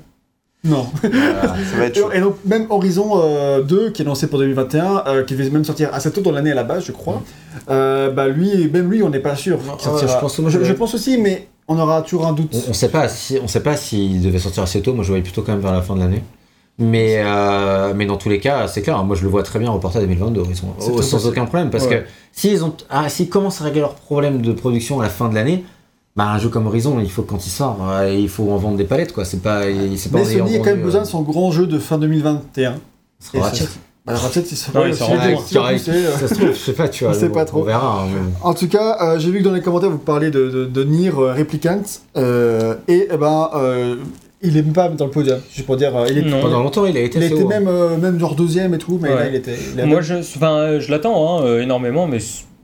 [0.64, 0.86] Non.
[1.02, 1.42] Voilà.
[1.72, 2.12] Ça va être chaud.
[2.14, 5.66] Et donc, même Horizon euh, 2, qui est lancé pour 2021, euh, qui devait même
[5.66, 7.24] sortir assez tôt dans l'année à la base, je crois,
[7.72, 9.58] euh, bah lui, même lui, on n'est pas sûr.
[9.58, 10.14] Ouais, sortira.
[10.16, 12.54] je pense que moi, je, je- je pense aussi, mais on aura toujours un doute.
[12.68, 14.94] On, on sait pas si on sait pas s'il devait sortir assez tôt.
[14.94, 16.24] Moi, je voyais plutôt quand même vers la fin de l'année.
[16.82, 19.04] Mais euh, mais dans tous les cas, c'est clair.
[19.04, 20.44] Moi, je le vois très bien reporté à 2022.
[20.50, 22.02] Ils sont oh, sans aucun problème parce Ouais.
[22.04, 25.30] que s'ils ont ah, s'ils commencent à régler leurs problèmes de production à la fin
[25.30, 25.64] de l'année.
[26.18, 28.58] Bah, un jeu comme Horizon, il faut que quand il sort, euh, il faut en
[28.58, 29.24] vendre des palettes, quoi.
[29.24, 31.68] C'est pas, il- c'est pas Mais Sony a quand même besoin de son grand jeu
[31.68, 32.76] de fin 2021.
[33.20, 33.66] ce sera Et Ratchet.
[34.06, 35.86] Bah, Ratchet, il sera Non, il sera si.
[36.20, 37.14] Ça se trouve, je sais pas, tu vois.
[37.14, 37.60] On sait bon, pas trop.
[37.62, 38.02] On verra.
[38.02, 40.50] hein, mais- En tout cas, euh, j'ai vu que dans les commentaires, vous parlez de,
[40.50, 41.80] de, de Nier euh, Replicant.
[42.18, 43.96] euh, et eh ben, euh,
[44.44, 45.40] il est même pas dans le podium.
[45.54, 46.42] Juste pour dire, euh, il, est- Non.
[46.42, 47.50] Pendant longtemps, il a été il était haut, hein.
[47.60, 49.16] même, euh, même genre deuxième et tout, mais Ouais.
[49.16, 49.56] là, il était.
[49.78, 52.20] il Moi je, enfin, euh, je l'attends hein, énormément, mais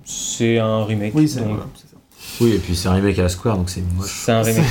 [0.05, 1.13] c'est un remake.
[1.15, 2.43] Oui, c'est donc c'est.
[2.43, 4.23] Oui, et puis c'est un remake à la Square, donc c'est moche.
[4.25, 4.65] c'est un remake.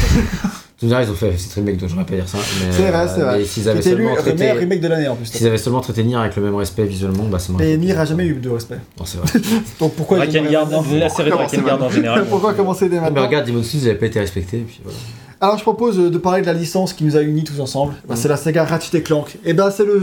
[0.78, 2.36] Tu me diras, ils ont fait ce remake, donc j'aurais pas dire ça.
[2.36, 3.38] Mais, C'est vrai, c'est vrai.
[3.38, 4.36] Mais s'ils avaient seulement le traité.
[4.38, 5.24] meilleur remake de l'année en plus.
[5.24, 8.04] S'ils avaient seulement traité Nier avec le même respect visuellement, bah Et fait Nier a
[8.04, 8.76] jamais eu de respect.
[8.98, 9.40] Non, c'est vrai.
[9.80, 12.26] Donc pourquoi ils Drakengard, la série c'est Drakengard en général.
[12.30, 14.60] Pourquoi commencer dès Ah, mais maintenant regarde, Demon's Souls, il avait pas été respecté, et
[14.60, 14.98] puis voilà.
[15.40, 17.94] Alors je propose euh, de parler de la licence qui nous a unis tous ensemble.
[18.08, 18.16] Bah, Mm.
[18.16, 19.38] C'est la saga Ratchet Clank.
[19.44, 19.98] Et ben c'est le,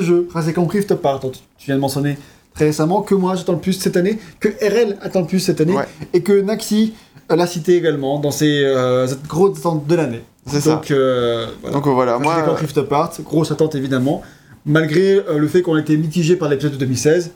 [0.00, 2.18] jeu Ratchet Clank Rift Apart dont tu viens de mentionner
[2.54, 5.60] très récemment, que moi j'attends le plus cette année, que RL attend le plus cette
[5.60, 5.86] année, Ouais.
[6.12, 6.94] et que Naxi
[7.30, 10.22] euh, l'a cité également dans ses euh, grosses attentes de l'année.
[10.46, 10.74] C'est ça.
[10.76, 11.76] Donc, euh, voilà.
[11.76, 12.42] Donc voilà, Ratchet moi.
[12.42, 14.22] Clank Rift Apart, grosse attente évidemment,
[14.66, 17.32] malgré euh, le fait qu'on a été mitigé par l'épisode de 2016.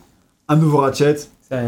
[0.48, 1.16] Un nouveau Ratchet,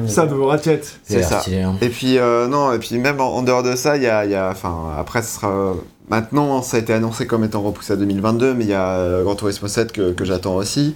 [0.09, 0.81] ça nouveau Ratchet.
[1.05, 1.41] C'est ça.
[1.81, 4.25] Et puis euh, non, et puis même en, en dehors de ça, il y a,
[4.25, 4.55] y a-
[4.99, 5.75] après ce sera
[6.09, 9.23] maintenant ça a été annoncé comme étant repoussé à 2022, mais il y a euh,
[9.25, 10.95] Gran Turismo 7 que, que j'attends aussi,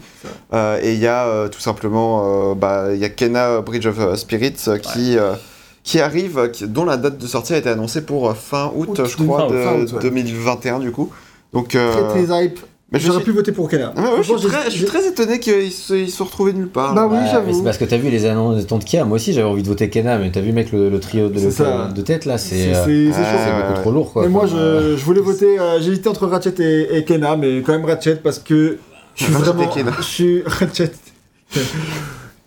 [0.53, 3.87] Euh, et il y a euh, tout simplement, euh, bah il y a Kena Bridge
[3.87, 5.35] of Spirits euh, qui euh,
[5.83, 9.01] qui arrive, qui- dont la date de sortie a été annoncée pour fin août, Août,
[9.07, 10.03] je crois, fin août, de fin août, ouais.
[10.03, 11.11] 2021 du coup.
[11.53, 12.61] Donc euh, Très très hype.
[12.93, 13.69] Mais je J'aurais suis, pu voter pour.
[13.73, 16.69] Ah ouais, ouais, je, suis très, je suis très étonné qu'ils se, ils retrouvés nulle
[16.69, 16.93] part.
[16.95, 17.53] Bah oui, Bah, j'avoue.
[17.57, 19.05] c'est parce que t'as vu les annonces de Tante Kia.
[19.05, 21.95] Moi aussi, j'avais envie de voter Kena, mais t'as vu, mec, le, le trio de,
[21.95, 24.23] de tête là, c'est C'est euh, c'est beaucoup trop lourd quoi.
[24.23, 25.59] Mais moi, je, je voulais voter.
[25.61, 28.79] euh, J'ai hésité entre Ratchet et, et Kena, mais quand même Ratchet parce que
[29.15, 29.93] je suis Ratchet vraiment.
[29.99, 30.91] Je suis Ratchet.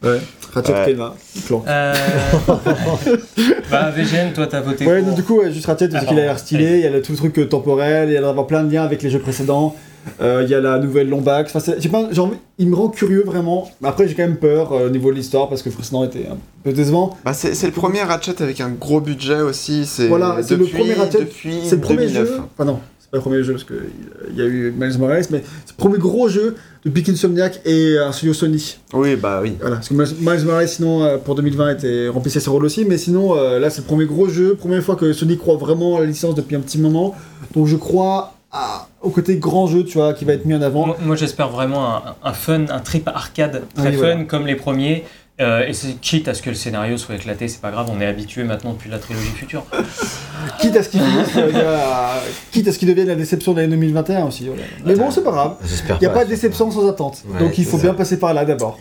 [0.03, 0.19] Ouais.
[0.53, 0.85] Ratchet Ouais.
[0.93, 1.13] Kena,
[1.47, 1.63] clan.
[1.67, 1.93] Euh...
[3.71, 5.07] bah, VGN, toi, t'as voté Ouais, pour...
[5.07, 6.89] donc du coup, ouais, juste Ratchet parce Ah, qu'il a l'air stylé, il y a
[6.89, 9.19] le, tout le truc temporel, il y a d'avoir plein de liens avec les jeux
[9.19, 9.75] précédents,
[10.21, 12.09] euh, il y a la nouvelle Lombax, enfin, j'ai pas,
[12.57, 15.49] il me rend curieux vraiment, après j'ai quand même peur euh, au niveau de l'histoire
[15.49, 17.17] parce que précédent était un peu décevant.
[17.25, 19.85] Bah, c'est le premier Ratchet avec un gros budget aussi.
[19.85, 22.27] C'est Voilà, c'est le premier Ratchet, depuis C'est le premier 2009.
[22.27, 23.75] jeu, enfin non, c'est pas le premier jeu parce qu'il
[24.31, 27.97] il y a eu Miles Morales, mais c'est le premier gros jeu depuis qu'Insomniac et
[27.97, 28.77] un studio Sony.
[28.93, 29.53] Oui, bah oui.
[29.61, 32.97] Voilà, parce que Miles Morales, sinon, euh, pour 2020, était, remplissait ce rôle aussi, mais
[32.97, 36.01] sinon, euh, là, c'est le premier gros jeu, première fois que Sony croit vraiment à
[36.01, 37.15] la licence depuis un petit moment,
[37.55, 40.61] donc je crois à- au côté grand jeu, tu vois, qui va être mis en
[40.61, 40.87] avant.
[40.87, 44.23] Moi, moi, j'espère vraiment un, un fun, un trip arcade très Oui, fun voilà.
[44.23, 45.03] comme les premiers.
[45.41, 47.99] Euh, et c'est quitte à ce que le scénario soit éclaté, c'est pas grave, on
[47.99, 49.65] est habitué maintenant depuis la trilogie future.
[50.59, 51.77] Quitte à ce qu'il euh,
[52.51, 54.45] quitte à ce qu'il devienne la déception de l'année 2021 aussi.
[54.45, 54.61] voilà.
[54.85, 55.55] Mais bon, c'est pas grave.
[55.89, 57.23] Il n'y a pas de déception sans attente.
[57.27, 57.83] Ouais, donc il faut ça.
[57.83, 58.77] bien passer par là d'abord.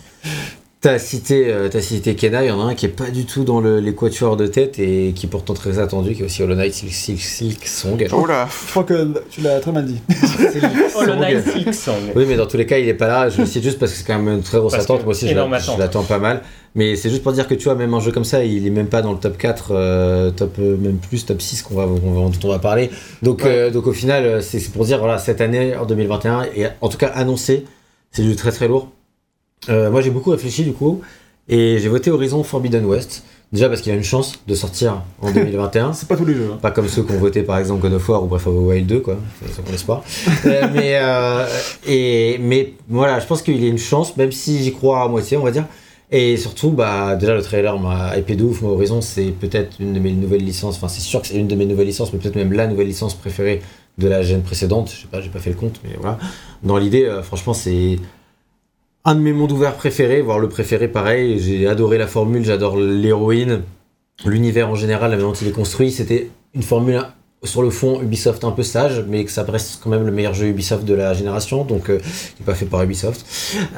[0.83, 3.25] T'as cité, euh, t'as cité Kena, il y en a un qui est pas du
[3.25, 6.25] tout dans le- les quatuors de tête et qui est pourtant très attendu, qui est
[6.25, 8.05] aussi Hollow Knight Silk, Silk, Silk Song.
[8.13, 8.49] Oh là.
[8.67, 9.99] Je crois que tu l'as très mal dit.
[10.97, 11.95] Hollow Knight Silk Song.
[12.17, 13.29] Oui, mais dans tous les cas, il est pas là.
[13.29, 15.05] Je le cite juste parce que c'est quand même une très grosse Parce attente.
[15.05, 16.43] Moi aussi, je l'attends pas mal.
[16.75, 18.71] Mais c'est juste pour dire que tu vois, même un jeu comme ça, il est
[18.71, 21.85] même pas dans le top 4, euh, top euh, même plus, top 6 qu'on va,
[21.87, 21.95] on
[22.25, 22.91] va- dont on va parler.
[23.23, 23.51] Donc, Ouais.
[23.51, 26.89] euh, donc au final, c'est c'est pour dire, voilà, cette année, en 2021, et en
[26.89, 27.67] tout cas annoncé,
[28.11, 28.89] c'est du très très lourd.
[29.69, 31.01] Euh, moi, j'ai beaucoup réfléchi du coup,
[31.49, 33.23] et j'ai voté Horizon Forbidden West.
[33.53, 35.93] Déjà parce qu'il a une chance de sortir en 2021.
[35.93, 36.49] C'est pas tous les jeux.
[36.55, 36.59] hein.
[36.63, 38.59] Pas comme ceux qui ont voté par exemple God of War ou Breath of the
[38.59, 39.17] Wild 2, quoi.
[39.55, 40.03] C'est mon espoir.
[40.47, 41.47] Euh, mais, euh,
[41.87, 45.09] et, mais voilà, je pense qu'il y a une chance, même si j'y crois à
[45.09, 45.67] moitié, on va dire.
[46.11, 48.63] Et surtout, bah, déjà le trailer m'a hypé de ouf.
[48.63, 50.77] Moi, Horizon, c'est peut-être une de mes nouvelles licences.
[50.77, 52.87] Enfin, c'est sûr que c'est une de mes nouvelles licences, mais peut-être même la nouvelle
[52.87, 53.61] licence préférée
[53.99, 54.91] de la gêne précédente.
[54.95, 56.19] Je sais pas, j'ai pas fait le compte, mais voilà.
[56.63, 57.97] Dans l'idée, euh, franchement, c'est
[59.05, 61.39] un de mes mondes ouverts préférés, voire le préféré pareil.
[61.41, 63.63] J'ai adoré la formule, j'adore l'héroïne,
[64.25, 65.91] l'univers en général, la manière dont il est construit.
[65.91, 67.03] C'était une formule
[67.45, 70.33] sur le fond Ubisoft un peu sage, mais que ça reste quand même le meilleur
[70.33, 72.05] jeu Ubisoft de la génération, donc euh, qui
[72.39, 73.27] n'est pas fait par Ubisoft.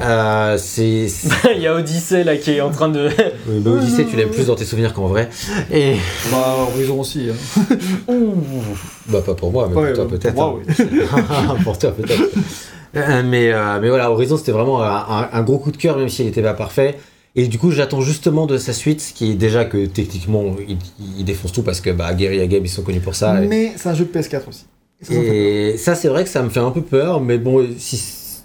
[0.02, 3.08] Euh, c'est c'est- Il y a Odyssey là qui est en train de.
[3.48, 5.30] oui, bah, Odyssey, tu l'aimes plus dans tes souvenirs qu'en vrai.
[5.72, 5.94] Et
[6.30, 7.28] Bah, Horizon aussi.
[7.30, 8.12] hein.
[9.08, 10.34] bah pas pour moi, mais Ouais, pour toi peut-être.
[10.34, 10.60] pour moi,
[11.48, 11.56] hein.
[11.64, 12.22] pour toi peut-être.
[12.96, 16.26] Euh, mais, euh, mais voilà, Horizon c'était vraiment un, gros coup de cœur, même s'il
[16.26, 16.96] n'était pas parfait.
[17.36, 20.78] Et du coup, j'attends justement de sa suite, qui est déjà que techniquement il,
[21.18, 23.42] il défonce tout parce que bah, Guerrilla Games ils sont connus pour ça.
[23.42, 24.66] et- Mais c'est un jeu de PS4 aussi.
[25.10, 28.00] Et ça, c'est vrai que ça me fait un peu peur, mais bon, si,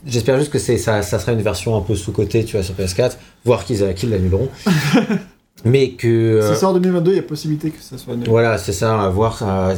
[0.06, 3.12] j'espère juste que ça, ça sera une version un peu sous-côté, tu vois, sur PS4,
[3.46, 4.50] voir qu'ils, qu'ils l'annuleront.
[5.66, 6.08] mais que.
[6.08, 8.28] euh, Si ça sort en 2022, il y a possibilité que ça soit nul.
[8.28, 9.74] voilà, c'est ça, à voir, à,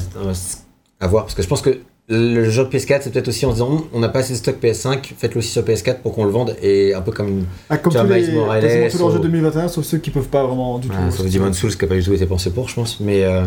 [0.99, 3.55] à voir, parce que je pense que le jeu PS4, c'est peut-être aussi en se
[3.55, 6.31] disant, on n'a pas assez de stock PS5, faites-le aussi sur PS4 pour qu'on le
[6.31, 7.45] vende, et un peu comme.
[7.69, 10.27] Ah, comme tous les, Morales, quasiment tous leurs ou- jeux 2021, sauf ceux qui peuvent
[10.27, 10.93] pas vraiment du tout.
[10.93, 12.99] Voilà, sauf Demon's Souls qui n'a pas du tout été pensé pour, je pense.
[12.99, 13.43] Mais euh,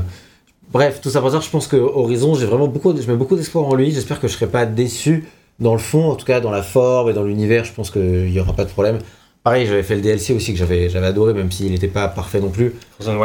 [0.73, 3.37] bref, tout ça pour dire, je pense que Horizon, j'ai vraiment beaucoup, je mets beaucoup
[3.37, 3.91] d'espoir en lui.
[3.91, 5.25] J'espère que je serai pas déçu
[5.61, 7.65] dans le fond, en tout cas dans la forme et dans l'univers.
[7.65, 8.99] Je pense qu'il y aura pas de problème.
[9.45, 12.41] Pareil, j'avais fait le DLC aussi que j'avais, j'avais adoré, même s'il n'était pas parfait
[12.41, 12.73] non plus.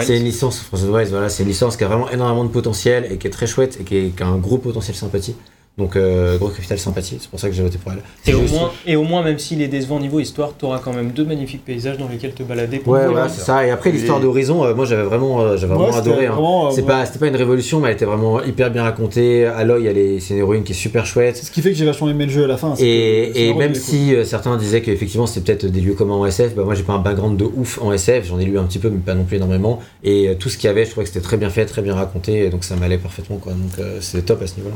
[0.06, 3.10] C'est une licence, Frozen Wilds, voilà, c'est une licence qui a vraiment énormément de potentiel
[3.10, 5.36] et qui est très chouette et qui, est- qui a un gros potentiel sympathie.
[5.80, 8.00] Donc, euh, gros capital sympathie, c'est pour ça que j'ai voté pour elle.
[8.28, 10.94] Et au, moins, et au moins, même s'il est décevant niveau histoire, tu auras quand
[10.94, 12.80] même deux magnifiques paysages dans lesquels te balader.
[12.80, 13.12] pour Ouais, voir.
[13.14, 13.66] voilà, c'est ça.
[13.66, 16.26] Et après, l'histoire d'Horizon, euh, moi j'avais vraiment, euh, j'avais Ouais, vraiment adoré.
[16.28, 16.32] hein.
[16.34, 16.88] vraiment, euh, C'est ouais.
[16.88, 19.46] pas, c'était pas une révolution, mais elle était vraiment hyper bien racontée.
[19.46, 21.38] Aloy, c'est une héroïne qui est super chouette.
[21.38, 22.76] C'est ce qui fait que j'ai vachement aimé le jeu à la fin.
[22.76, 26.16] c'est que Et, et même si euh, certains disaient qu'effectivement c'était peut-être des lieux communs
[26.16, 28.60] en SF, bah moi j'ai pas un background de ouf en SF, j'en ai lu
[28.60, 29.80] un petit peu mais pas non plus énormément.
[30.04, 31.82] Et euh, tout ce qu'il y avait, je trouvais que c'était très bien fait, très
[31.82, 33.54] bien raconté, et donc ça m'allait parfaitement quoi.
[33.54, 34.76] Donc euh, c'était top à ce niveau-là.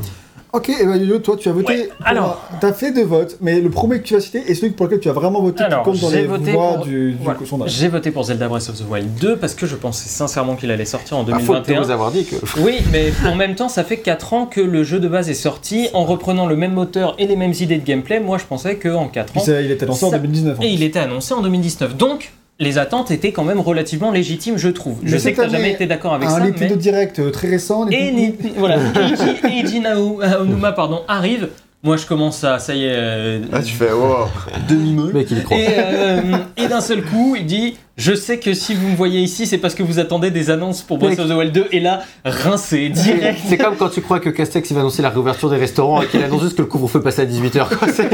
[0.54, 1.72] Ok, et bah Yo-Yo, toi tu as voté.
[1.72, 2.42] Ouais, pour alors.
[2.52, 4.86] un- T'as fait deux votes, mais le premier que tu as cité est celui pour
[4.86, 7.12] lequel tu as vraiment voté Alors, qui compte dans j'ai les voté voix pour- du,
[7.12, 7.40] du Voilà.
[7.44, 7.70] sondage.
[7.72, 10.70] J'ai voté pour Zelda Breath of the Wild 2 parce que je pensais sincèrement qu'il
[10.70, 11.82] allait sortir en Ah, faut 2021.
[11.82, 12.36] vous avoir dit que.
[12.60, 15.34] Oui, mais en même temps, ça fait 4 ans que le jeu de base est
[15.34, 18.20] sorti en reprenant le même moteur et les mêmes idées de gameplay.
[18.20, 19.44] Moi, je pensais qu'en 4 Puis ans.
[19.44, 20.60] ça, il était lancé en Ça- 2019.
[20.60, 21.96] en Et il était annoncé en 2019.
[21.96, 24.98] Donc, les attentes étaient quand même relativement légitimes, je trouve.
[25.04, 26.50] Je Mais sais que tu jamais été d'accord avec un ça, mais...
[26.50, 27.88] Nintendo Direct euh, très récent.
[27.88, 28.76] Et, Nintendo- Ni- voilà,
[29.50, 29.82] Eiji,
[30.22, 31.48] Aonuma pardon, arrive.
[31.84, 34.26] Moi, je commence à, ça y est, euh, Là, tu fais, wow,
[34.68, 35.12] demi-meule.
[35.12, 35.56] Mec, il y croit.
[35.58, 36.20] et, euh,
[36.56, 39.58] et d'un seul coup, il dit Je sais que si vous me voyez ici, c'est
[39.58, 41.66] parce que vous attendez des annonces pour Breath of the Wild 2.
[41.72, 43.38] Et là, rincé, direct.
[43.46, 46.06] C'est comme quand tu crois que Castex il va annoncer la réouverture des restaurants et
[46.06, 47.66] qu'il annonce juste que le couvre-feu passe à 18h.
[47.92, 48.08] C'est,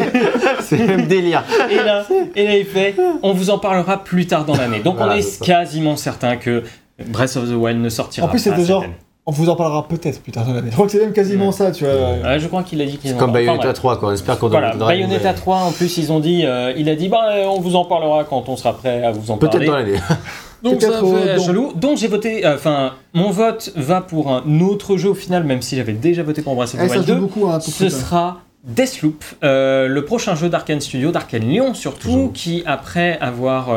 [0.63, 1.45] c'est le même délire.
[1.71, 4.81] Et là, et là, il fait On vous en parlera plus tard dans l'année.
[4.81, 6.65] Donc, Voilà, on c'est est quasiment certain que
[7.09, 8.51] Breath of the Wild ne sortira En plus, pas.
[8.51, 8.95] c'était cette genre- année.
[9.27, 10.69] On vous en parlera peut-être plus tard dans l'année.
[10.71, 11.93] Je crois que c'est même quasiment ça, tu vois.
[11.95, 13.75] Ouais, je crois qu'il a dit qu'ils en Comme Bayonetta bref.
[13.77, 14.09] 3, quoi.
[14.09, 15.35] On espère qu'on Voilà, Bayonetta nouvelles.
[15.37, 17.85] 3, en plus, ils ont dit, euh, il a dit, bah, euh, on vous en
[17.85, 19.67] parlera quand on sera prêt à vous en Peut-être parler.
[19.67, 19.99] dans l'année.
[20.63, 21.73] Donc ça Peut-être, fait donc- chelou.
[21.75, 25.63] Donc j'ai voté, euh, enfin, mon vote va pour un autre jeu au final, même
[25.63, 27.21] si j'avais déjà voté pour Breath of Eh, the Wild joue 2.
[27.21, 32.09] beaucoup, hein, pour Ce sera Deathloop, euh, le prochain jeu d'Arkane Studio, d'Arkane Lyon surtout,
[32.09, 32.33] Toujours.
[32.35, 33.69] qui après avoir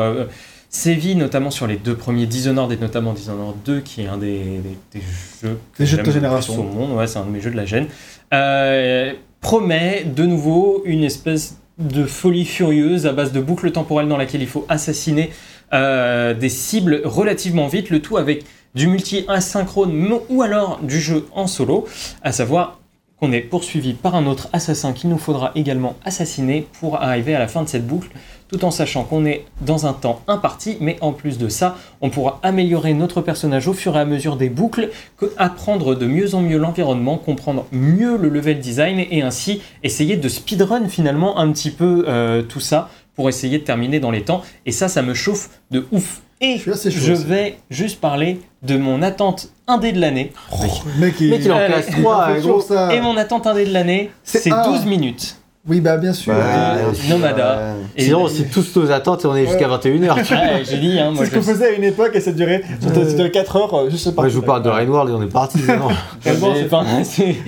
[0.74, 4.18] euh, sévi notamment sur les deux premiers Dishonored et notamment Dishonored 2, qui est un
[4.18, 5.00] des, des- des
[5.42, 6.58] jeux que Des jeux de génération.
[6.60, 7.86] au monde, ouais, c'est un de mes jeux de la gêne,
[8.32, 14.16] euh, promet de nouveau une espèce de folie furieuse à base de boucles temporelles dans
[14.16, 15.30] laquelle il faut assassiner
[15.72, 18.44] euh, des cibles relativement vite, le tout avec
[18.74, 21.86] du multi asynchrone ou alors du jeu en solo,
[22.22, 22.78] à savoir
[23.20, 27.38] qu'on est poursuivi par un autre assassin qu'il nous faudra également assassiner pour arriver à
[27.38, 28.08] la fin de cette boucle,
[28.48, 32.10] tout en sachant qu'on est dans un temps imparti, mais en plus de ça, on
[32.10, 36.34] pourra améliorer notre personnage au fur et à mesure des boucles, que- apprendre de mieux
[36.34, 41.50] en mieux l'environnement, comprendre mieux le level design et ainsi essayer de speedrun finalement un
[41.52, 44.42] petit peu euh, tout ça pour essayer de terminer dans les temps.
[44.66, 46.20] Et ça, ça me chauffe de ouf.
[46.40, 47.24] Et Je suis assez chaud je aussi.
[47.24, 50.32] vais juste parler de mon attente indé de l'année.
[50.50, 51.72] Le mec, il, Mec, il est en Allez.
[51.72, 52.92] classe il 3, fait toujours ça.
[52.92, 54.68] Et mon attente indé de l'année, C'est c'est un.
[54.70, 55.38] 12 minutes.
[55.66, 56.34] Oui, bah bien sûr.
[56.34, 57.74] Bah, Ouais, Nomada.
[57.96, 60.14] Et- Sinon, c'est tous nos attentes et on est jusqu'à 21h.
[60.30, 61.52] Ouais, j'ai dit, hein, C'est ce qu'on je...
[61.52, 64.22] faisait à une époque et ça durait, ça durait 4 heures, euh, je sais pas.
[64.22, 65.58] Moi, je vous parle de Rainworld et on est parti.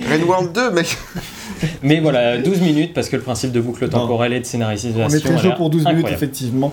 [0.09, 0.97] Rainworld 2, mec.
[1.83, 4.99] Mais voilà, 12 minutes parce que le principe de boucle temporelle et de scénarisation.
[5.05, 6.71] On est très chaud pour 12 minutes, effectivement.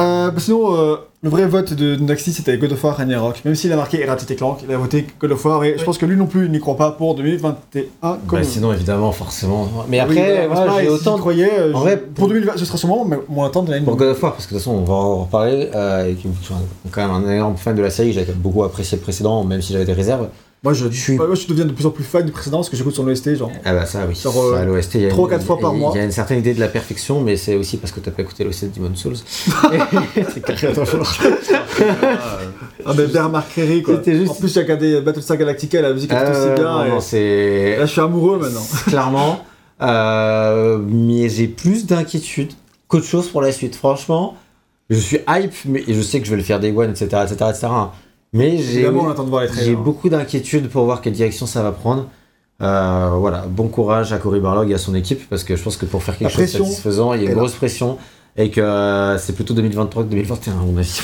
[0.00, 3.42] Euh, bah sinon, euh, le vrai vote de Naxi, c'était God of War Ragnarok.
[3.44, 5.98] Même s'il a marqué Ratchet Clank, il a voté God of War et je pense
[5.98, 7.82] que lui non plus il n'y croit pas pour 2021.
[8.26, 9.68] Comme Bah, sinon, évidemment, forcément.
[9.88, 11.50] Mais Oui, après, bah, moi, j'ai si autant j'y croyais.
[11.58, 13.84] euh, En je- vrai, pour 2020, ce sera sûrement mais mon attente de l'année.
[13.84, 16.16] Pour God of War, parce que de toute façon, on va en reparler, euh, et
[16.90, 19.72] quand même un énorme fan de la série, j'avais beaucoup apprécié le précédent, même si
[19.72, 20.28] j'avais des réserves.
[20.64, 22.68] Moi, je, Je suis- moi, je deviens de plus en plus fan du précédent parce
[22.68, 23.50] que j'écoute son OST, genre.
[23.64, 24.14] Ah bah ça, oui.
[24.14, 25.90] Genre, euh, l'OST, il y a trois, une- quatre fois par mois.
[25.92, 28.12] Il y a une certaine idée de la perfection, mais c'est aussi parce que t'as
[28.12, 29.16] pas écouté l'OST de Demon Souls.
[30.32, 31.12] c'est carrément fort.
[32.86, 33.96] Ah, ben Bernard Créry, quoi.
[33.96, 36.64] C'était juste- En plus, j'ai regardé Battlestar Galactica, la musique est Ah, aussi bien.
[36.78, 37.76] non, et- non, c'est...
[37.78, 38.64] Là, je suis amoureux maintenant.
[38.86, 39.44] clairement.
[39.80, 42.52] Euh, mais j'ai plus d'inquiétude
[42.86, 43.74] qu'autre chose pour la suite.
[43.74, 44.36] Franchement,
[44.90, 47.34] je suis hype, mais je sais que je vais le faire day one, etc., etc.,
[47.50, 47.66] etc.
[48.32, 52.06] Mais j'ai beaucoup d'inquiétude pour voir quelle direction ça va prendre.
[52.62, 55.76] Euh, voilà, bon courage à Cory Barlog et à son équipe parce que je pense
[55.76, 57.38] que pour faire quelque La chose de satisfaisant, il y a une là.
[57.40, 57.98] grosse pression
[58.36, 61.00] et que euh, c'est plutôt 2023 que 2021 à mon avis.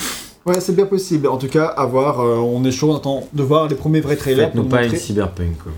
[0.47, 1.27] Ouais, c'est bien possible.
[1.27, 2.21] En tout cas, à voir.
[2.21, 4.47] euh, on est chaud, on attend de voir les premiers vrais trailers.
[4.47, 4.95] Faites-nous pas montrer.
[4.97, 5.59] une cyberpunk.
[5.63, 5.73] quoi.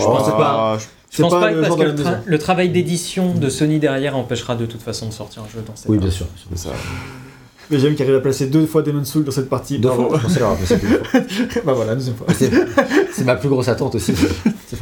[0.00, 0.78] Je pense Oh, pas.
[1.10, 2.04] je- pense pas, pas, le parce que le, maison.
[2.10, 5.62] tra- le travail d'édition de Sony derrière empêchera de toute façon de sortir un jeu
[5.66, 6.08] dans cette Oui, époque.
[6.08, 6.26] bien sûr.
[6.56, 6.70] ça.
[7.72, 9.78] Mais j'aime qu'il arrive à placer deux fois Demon's Soul dans cette partie.
[9.78, 10.08] Deux Bravo.
[10.10, 11.20] fois, je pensais l'avoir passé deux fois.
[11.64, 12.26] bah voilà, deuxième fois.
[12.36, 12.50] C'est
[13.12, 14.12] c'est ma plus grosse attente aussi.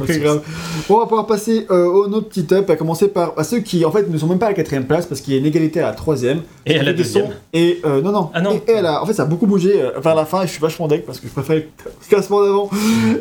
[0.07, 0.41] C'est grave.
[0.89, 3.83] On va pouvoir passer euh, au notre petit top, à commencer par à ceux qui
[3.85, 5.45] en fait ne sont même pas à la quatrième place parce qu'il y a une
[5.45, 6.41] égalité à la troisième.
[6.65, 7.25] Et à la Des deuxième.
[7.27, 8.29] sons- Et euh, non, non.
[8.33, 8.59] Ah non.
[8.67, 10.47] Et, et à la- en fait, ça a beaucoup bougé euh, vers la fin et
[10.47, 11.63] je suis vachement deck parce que je préfère le
[12.09, 12.69] classement d'avant.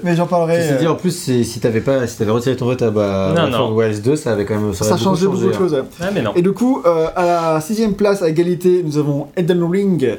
[0.05, 0.63] Mais j'en parlerai.
[0.63, 2.91] Ceci euh, dit, en plus, c'est- si t'avais pas, si t'avais retiré ton vote à
[2.91, 3.75] bah, Non, non.
[3.75, 5.59] Wild 2, ça avait quand même, ça, ça changé beaucoup de hein.
[5.59, 5.73] choses.
[5.75, 5.83] ouais.
[6.01, 6.33] Ah, mais non.
[6.35, 9.27] Et du coup, euh, à la sixième place, à égalité, nous avons
[9.61, 10.19] Elden Ring.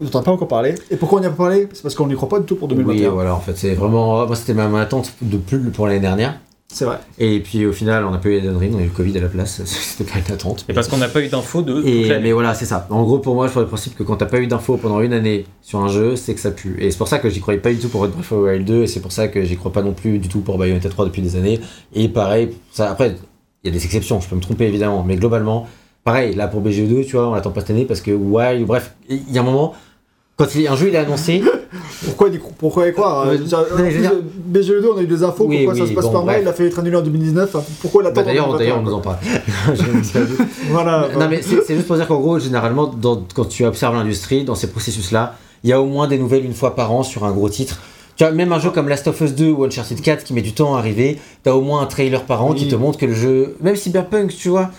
[0.00, 0.74] dont on n'a pas encore parlé.
[0.90, 1.68] Et pourquoi on n'y a pas parlé?
[1.72, 3.10] C'est parce qu'on n'y croit pas du tout pour Oui, 2021.
[3.10, 4.26] voilà, en fait, c'est vraiment.
[4.26, 6.38] Moi, c'était ma, attente de plus pour l'année dernière.
[6.72, 6.98] C'est vrai.
[7.18, 9.18] Et puis au final, on n'a pas eu Elden Ring, on a eu le Covid
[9.18, 9.60] à la place.
[9.64, 10.64] C'était pas une attente.
[10.68, 12.86] Et parce qu'on n'a pas eu d'infos de Et, mais voilà, c'est ça.
[12.90, 15.00] En gros, pour moi, je pars du principe que quand t'as pas eu d'infos pendant
[15.00, 16.76] une année sur un jeu, c'est que ça pue.
[16.78, 18.64] Et c'est pour ça que j'y croyais pas du tout pour Breath of the Wild
[18.64, 20.88] 2, et c'est pour ça que j'y crois pas non plus du tout pour Bayonetta
[20.88, 21.58] 3 depuis des années.
[21.92, 23.16] Et pareil, ça, après,
[23.64, 25.66] il y a des exceptions, je peux me tromper évidemment, mais globalement,
[26.04, 28.94] pareil, là pour BGE2, tu vois, on l'attend pas cette année parce que, ouais, bref,
[29.08, 29.74] il y a un moment,
[30.36, 31.42] quand il- un jeu il est annoncé,
[32.04, 33.62] Pourquoi, pourquoi y croire veux dire-
[34.50, 36.48] BGE2, on a eu des infos, Oui, pourquoi ça se passe bon, par mail, il
[36.48, 37.54] a fait être annulé en 2019.
[37.54, 40.38] hein, Pourquoi bah, l'attendre d'ailleurs, en d'ailleurs, on nous 2021, en parle.
[40.70, 41.08] Voilà.
[41.18, 44.54] non mais c'est juste pour dire qu'en gros généralement dans- quand tu observes l'industrie dans
[44.54, 47.24] ces processus là il y a au moins des nouvelles une fois par an sur
[47.24, 47.78] un gros titre
[48.16, 50.42] tu vois même un jeu comme Last of Us 2 ou Uncharted 4 qui met
[50.42, 53.06] du temps à arriver t'as au moins un trailer par an qui te montre que
[53.06, 54.70] le jeu même Cyberpunk tu vois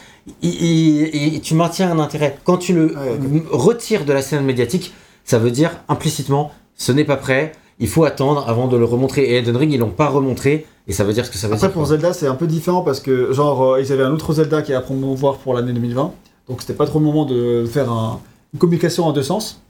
[0.42, 4.44] il- il- il- tu maintiens un intérêt quand tu le Ouais, retires de la scène
[4.46, 4.94] médiatique
[5.26, 9.24] ça veut dire implicitement ce n'est pas prêt il faut attendre avant de le remontrer
[9.24, 11.54] et Elden Ring ils l'ont pas remontré et ça veut dire ce que ça veut
[11.56, 14.12] Après, dire pour Zelda, c'est un peu différent parce que, genre, euh, ils avaient un
[14.12, 16.12] autre Zelda qui est à promouvoir pour l'année 2020.
[16.50, 18.20] Donc, c'était pas trop le moment de faire un-
[18.54, 19.62] une communication en deux sens.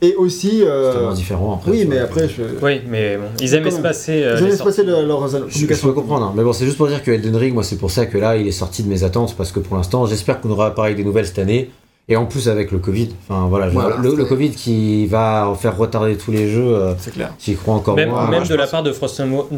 [0.00, 0.58] Et aussi.
[0.60, 2.04] c'est euh, tellement différent après oui, mais vois.
[2.04, 2.42] après, je.
[2.62, 4.22] Oui, mais bon, ils aiment espacer.
[4.24, 4.84] euh, Ils passer sorties.
[4.84, 6.32] le- leurs Je, je peux comprendre, hein.
[6.36, 8.36] mais bon, c'est juste pour dire que Elden Ring, moi, c'est pour ça que là,
[8.36, 11.04] il est sorti de mes attentes, parce que pour l'instant, j'espère qu'on aura pareil des
[11.04, 11.70] nouvelles cette année,
[12.08, 16.32] Et en plus avec le Covid, enfin voilà, le, Covid qui va faire retarder tous
[16.32, 17.32] les jeux, euh, C'est clair.
[17.38, 18.28] j'y crois encore Même, moins.
[18.28, 19.08] même de la part de From,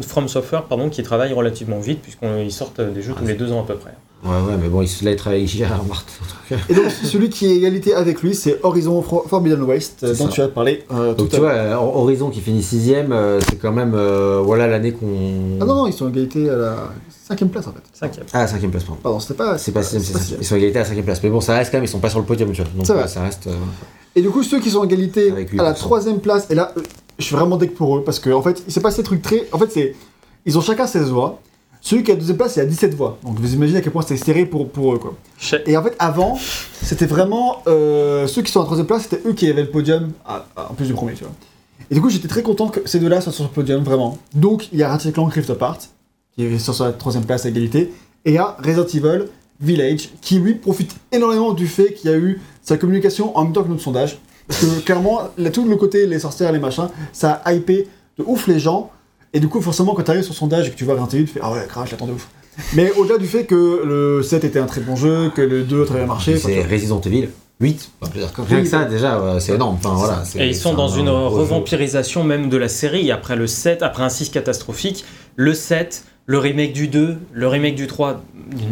[0.03, 3.61] From Software, pardon, qui travaille relativement vite, puisqu'ils sortent des jeux tous les deux ans
[3.63, 3.93] à peu près.
[4.25, 6.11] Ouais, ouais, mais bon, il, avec Gérard Martin.
[6.69, 10.31] Et donc, celui qui est égalité avec lui, c'est Horizon Forbidden West, euh, dont ça.
[10.31, 11.81] tu as parlé euh, Donc tout tu à l'heure.
[11.83, 15.59] vois, euh, Horizon qui finit sixième, euh, c'est quand même, euh, voilà l'année qu'on...
[15.61, 16.75] Ah non, non, ils sont égalité à la
[17.27, 17.81] cinquième place en fait.
[17.93, 18.25] Cinquième.
[18.33, 18.99] Ah, cinquième place, pardon.
[19.03, 19.57] Pardon, c'était pas.
[19.57, 20.21] C'est pas sixième, c'est pas cinquième.
[20.21, 20.41] sixième.
[20.41, 21.23] Ils sont égalité à la cinquième place.
[21.23, 22.71] Mais bon, ça reste quand même, ils sont pas sur le podium, tu vois.
[22.75, 23.03] Donc C'est vrai.
[23.03, 23.47] ouais, ça reste...
[23.47, 23.55] euh,
[24.15, 25.75] Et du coup, ceux qui sont en égalité Avec à la 8%.
[25.77, 26.81] troisième place, et là, euh,
[27.19, 29.21] je suis vraiment deck pour eux, parce qu'en en fait, il s'est passé des trucs
[29.21, 29.47] très.
[29.51, 29.95] En fait, c'est.
[30.47, 31.39] Ils ont chacun 16 voix.
[31.87, 33.19] Celui qui est à deuxième place, il a 17 voix.
[33.23, 35.13] Donc vous imaginez à quel point c'était serré pour, pour eux, quoi.
[35.67, 36.35] Et en fait, avant,
[36.81, 37.61] c'était vraiment.
[37.67, 40.71] euh, ceux qui sont à troisième place, c'était eux qui avaient le podium, à- à-
[40.71, 41.33] en plus du premier, tu vois.
[41.91, 44.17] Et du coup, j'étais très content que ces deux-là soient sur le podium, vraiment.
[44.33, 45.77] Donc, il y a Ratchet Clank Rift Apart,
[46.35, 47.93] qui est sur sa troisième place à égalité,
[48.25, 49.25] et il y a Resident Evil
[49.61, 53.53] Village, qui lui profite énormément du fait qu'il y a eu sa communication en même
[53.53, 54.17] temps que notre sondage.
[54.47, 58.23] Parce que clairement, là, tout le côté les sorcières, les machins, ça a hypé de
[58.25, 58.89] ouf les gens.
[59.35, 61.09] Et du coup, forcément, quand tu arrives sur le sondage et que tu vois Resident
[61.09, 62.27] Evil, tu fais Ah ouais, crash, j'attends de ouf.
[62.73, 65.83] Mais au-delà du fait que le 7 était un très bon jeu, que le 2
[65.83, 66.63] a très bien marché, C'est.
[66.63, 67.27] Resident Evil
[67.59, 67.89] 8.
[68.01, 69.75] Enfin, je veux dire, rien que ça, déjà, ouais, c'est énorme.
[69.75, 73.11] Enfin, voilà, c'est- Et ils sont dans un une revampirisation même de la série.
[73.11, 75.03] Après le 7, après un 6 catastrophique,
[75.35, 78.21] le 7, le remake du 2, le remake du 3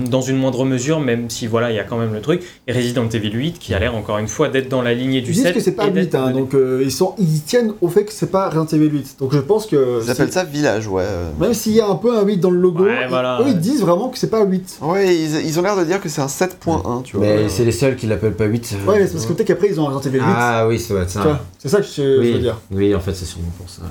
[0.09, 2.41] dans une moindre mesure, même si voilà, il y a quand même le truc.
[2.67, 5.32] Et Resident Evil 8 qui a l'air encore une fois d'être dans la lignée du
[5.32, 5.53] Ils disent 7.
[5.56, 8.06] que c'est pas et d'être 8, hein, donc euh, ils, sont, ils tiennent au fait
[8.06, 9.15] que c'est pas Resident Evil 8.
[9.19, 10.01] Donc je pense que.
[10.03, 11.06] Ils appellent ça village, ouais.
[11.40, 13.45] Même s'il y a un peu un 8 dans le logo, Ouais, ils- voilà, eux
[13.45, 13.51] ouais.
[13.51, 14.77] ils disent vraiment que c'est pas 8.
[14.82, 17.25] Ouais, ils, ils ont l'air de dire que c'est un 7.1, tu vois.
[17.25, 18.75] Mais c'est les seuls qui l'appellent pas 8.
[18.88, 20.23] Ouais, mais c'est parce que peut-être qu'après ils ont Resident Evil 8.
[20.27, 21.41] Ah oui, Tu ça.
[21.59, 22.33] c'est ça que je, je oui.
[22.33, 22.57] veux dire.
[22.72, 23.82] oui, en fait, c'est sûrement pour ça.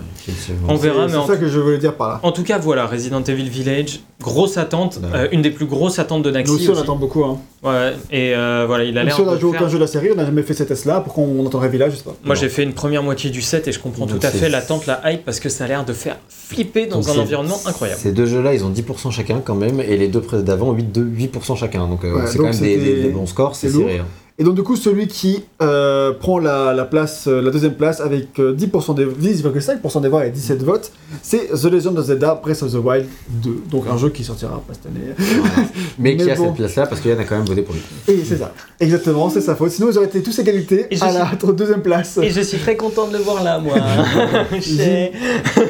[0.68, 2.20] On verra, C'est mais c'est ça que je voulais dire par là.
[2.22, 5.08] En tout cas, voilà, Resident Evil Village, grosse attente, Ouais.
[5.18, 6.50] euh, une des plus grosses attentes de Naxi.
[6.52, 7.24] Nous aussi on attend beaucoup.
[7.24, 7.38] Hein.
[7.62, 9.76] Ouais, et euh, voilà, il a l'air si on de a joué faire- aucun jeu
[9.78, 11.00] de la série, on n'a jamais fait ces tests-là.
[11.00, 12.14] Pourquoi on entendrait Village, je sais pas.
[12.24, 14.48] Moi, j'ai fait une première moitié du set et je comprends Donc tout à fait
[14.48, 17.60] l'attente, la hype, parce que ça a l'air de faire flipper dans Donc un environnement
[17.66, 18.00] incroyable.
[18.02, 21.02] Ces deux jeux-là, ils ont 10% chacun quand même, et les deux d'avant, 8%, de-
[21.04, 21.86] 8% chacun.
[21.86, 23.98] Donc euh, Ouais, c'est quand même des, c'était- des- des bons scores, c'est serré.
[23.98, 24.06] hein.
[24.38, 28.00] Et donc du coup, celui qui euh, prend la, la place, euh, la deuxième place
[28.00, 30.90] avec euh, 10% des 10,5% des voix et 17 votes,
[31.22, 33.50] c'est The Legend of Zelda Breath of the Wild 2.
[33.70, 35.12] Donc un jeu qui sortira pas cette année.
[35.18, 35.68] Voilà.
[35.98, 37.74] Mais, Mais qui a cette place-là parce qu'il y en a quand même voté pour
[37.74, 37.82] lui.
[38.08, 38.52] Et c'est ça.
[38.80, 39.70] Exactement, c'est sa faute.
[39.70, 42.18] Sinon, ils auraient été tous égalité Et je à la deuxième place.
[42.22, 43.74] Et je suis très content de le voir là, moi.
[44.60, 45.12] J'ai-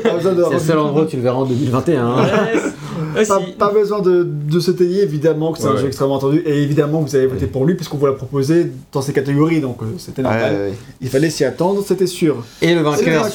[0.04, 2.06] Pas besoin de, C'est le seul endroit où tu le verras en 2021.
[2.06, 2.26] hein.
[3.14, 5.88] Ouais, pas, pas besoin de, de se tailler, évidemment que c'est Ouais, un jeu ouais.
[5.88, 8.51] extrêmement attendu, et évidemment que vous avez voté pour lui, puisqu'on vous l'a proposé
[8.92, 10.52] dans ces catégories, donc euh, c'était normal.
[10.52, 10.72] ouais, ouais.
[11.00, 12.44] Il fallait s'y attendre, c'était sûr.
[12.60, 13.28] Et le vainqueur,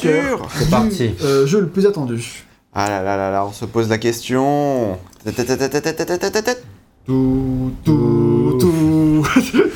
[0.58, 1.12] c'est parti.
[1.24, 2.44] euh, jeu le plus attendu.
[2.74, 4.98] Ah là là là là, on se pose la question.
[7.06, 9.24] Tout, tout, tout.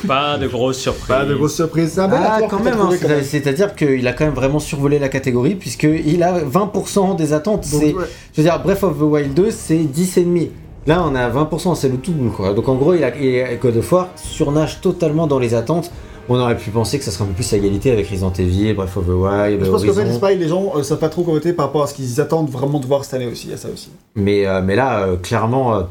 [0.06, 1.06] Pas de grosses surprises.
[1.08, 1.92] Pas de grosse surprise.
[1.94, 3.22] C'est un bel Ah, quand même, hein, quand même.
[3.22, 7.70] c'est- c'est-à-dire qu'il a quand même vraiment survolé la catégorie, puisqu'il a 20% des attentes.
[7.70, 7.92] Donc, ouais.
[8.34, 10.50] Je veux dire, Breath of the Wild 2, c'est 10,5.
[10.86, 12.52] Là, on a 20%, c'est le tout, quoi.
[12.54, 15.90] Donc en gros, il a, il a- God of War surnage totalement dans les attentes.
[16.28, 18.74] On aurait pu penser que ça serait un peu plus à égalité avec Resident Evil,
[18.74, 21.22] Breath of the Wild, Je pense qu'en fait, pareil, les gens ne savent pas trop
[21.22, 23.48] comment voter par rapport à ce qu'ils attendent vraiment de voir cette année aussi.
[23.48, 23.90] Il y a ça aussi.
[24.14, 25.82] Mais, euh, mais là, euh, clairement, euh,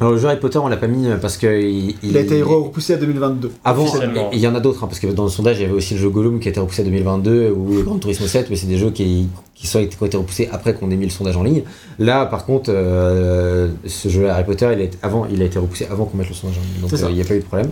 [0.00, 2.20] alors, le jeu Harry Potter, on l'a pas mis euh, parce que il, Il a
[2.20, 3.50] été repoussé à 2022.
[3.64, 3.86] Avant,
[4.32, 5.94] il y en a d'autres, hein, parce que dans le sondage, il y avait aussi
[5.94, 8.66] le jeu Gollum qui a été repoussé à 2022 ou Gran Turismo 7, mais c'est
[8.66, 11.36] des jeux qui, qui, sont, qui ont été repoussés après qu'on ait mis le sondage
[11.36, 11.62] en ligne.
[11.98, 15.58] Là, par contre, euh, ce jeu Harry Potter, il a été, avant, il a été
[15.58, 17.40] repoussé avant qu'on mette le sondage en ligne, donc euh, il n'y a pas eu
[17.40, 17.70] de problème.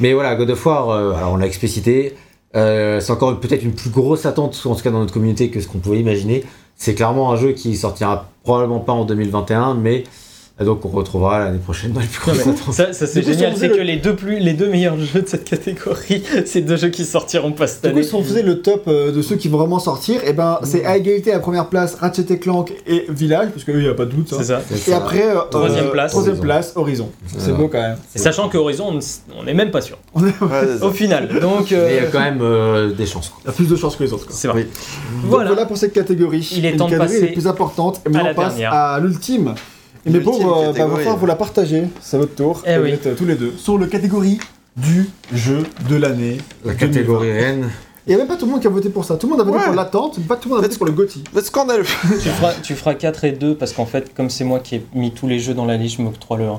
[0.00, 2.14] mais voilà, God of War, euh, alors on l'a explicité,
[2.56, 5.60] euh, c'est encore peut-être une plus grosse attente, en tout cas dans notre communauté, que
[5.60, 6.44] ce qu'on pouvait imaginer.
[6.76, 10.04] C'est clairement un jeu qui sortira probablement pas en 2021, mais
[10.60, 12.72] euh, donc on retrouvera l'année prochaine dans les plus grosses attentes.
[12.74, 14.98] ça, ça, c'est Du coup, génial, si c'est que les deux, plus, les deux meilleurs
[14.98, 18.06] jeux de cette catégorie, c'est deux jeux qui sortiront pas cette Du coup, année.
[18.06, 20.84] si on faisait le top euh, de ceux qui vont vraiment sortir, et ben c'est
[20.84, 23.94] à égalité à la première place Ratchet et Clank et Village, parce qu'il n'y a
[23.94, 24.32] pas de doute.
[24.32, 24.36] hein.
[24.38, 24.60] C'est ça.
[24.72, 24.96] Et ça.
[24.98, 26.10] après, euh, Troisième euh, place.
[26.12, 26.44] Troisième Horizon.
[26.46, 27.10] place, Horizon.
[27.38, 27.96] C'est beau quand même.
[28.14, 29.00] Et sachant que Horizon, on ne-
[29.40, 29.98] on n'est même pas sûr.
[30.14, 30.82] On est- Ouais.
[30.82, 31.28] Au final.
[31.40, 33.32] Donc, Mais il y a quand même euh, des chances.
[33.44, 34.26] Il y a plus de chances que les autres.
[34.30, 34.66] c'est vrai.
[35.24, 35.50] Voilà.
[35.50, 36.48] voilà pour cette catégorie.
[36.56, 38.00] Il est temps de passer les plus importantes.
[38.06, 39.54] Et maintenant, la on passe à l'ultime.
[40.06, 41.84] Et pauvres, euh, bah, va falloir vous la partager.
[42.00, 42.62] C'est à votre tour.
[42.66, 42.90] Eh Vous oui.
[42.92, 44.38] êtes, euh, tous les deux sur le catégorie
[44.76, 46.38] du jeu de l'année.
[46.64, 46.78] La 2020.
[46.86, 47.70] catégorie reine.
[48.10, 49.14] Il n'y a même pas tout le monde qui a voté pour ça.
[49.14, 49.64] Tout le monde a voté Ouais.
[49.66, 51.22] pour l'attente, mais pas tout le monde a voté pour le GOTY.
[51.32, 51.82] Le scandale.
[52.20, 54.86] Tu feras, tu feras 4 et 2 parce qu'en fait, comme c'est moi qui ai
[54.94, 56.58] mis tous les jeux dans la liste, je m'octroie le 1.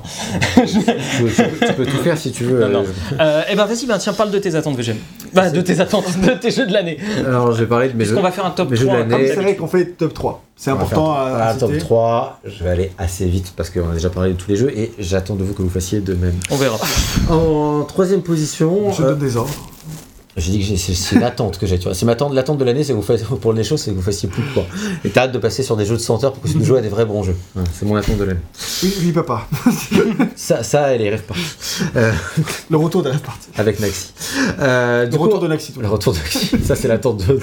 [0.66, 2.60] tu, tu- tu peux tout faire si tu veux.
[2.60, 2.84] Non, non.
[3.12, 4.96] euh, Euh, et ben vas-y, ben, tiens, parle de tes attentes, VGM.
[5.34, 6.96] Bah, de tes attentes, de tes jeux de l'année.
[7.26, 8.12] Alors, je vais parler de mes jeux.
[8.12, 8.98] Puisqu'on va faire un top mes jeux de 3.
[9.00, 9.10] l'année.
[9.10, 10.42] comme Comme c'est vrai qu'on fait top 3.
[10.56, 11.80] C'est important faire à, un à top citer.
[11.84, 12.40] 3.
[12.46, 14.92] Je vais aller assez vite parce qu'on a déjà parlé de tous les jeux et
[14.98, 16.34] j'attends de vous que vous fassiez de même.
[16.50, 16.78] On verra.
[17.30, 19.52] En troisième position, Je euh, donne des ordres.
[20.36, 21.94] J'ai dit que c'est l'attente que j'ai, tu vois.
[21.94, 23.96] C'est ma l'attente de l'année, c'est que vous fassiez, pour le nez chaud, c'est que
[23.96, 24.64] vous fassiez plus de quoi.
[25.04, 26.80] Et t'as hâte de passer sur des jeux de senteur pour que tu joues à
[26.80, 27.36] des vrais bons jeux.
[27.54, 28.40] Ouais, c'est mon attente de l'année.
[28.82, 29.46] Oui, oui, papa.
[30.36, 31.42] Ça, ça, elle est rêve partie.
[31.96, 32.12] Euh,
[32.70, 33.48] Le retour de la partie.
[33.56, 34.12] avec Naxi.
[34.58, 35.72] Euh, Le coup, retour de Naxi.
[35.72, 36.18] tout Le retour de
[36.64, 37.38] Ça, c'est l'attente de.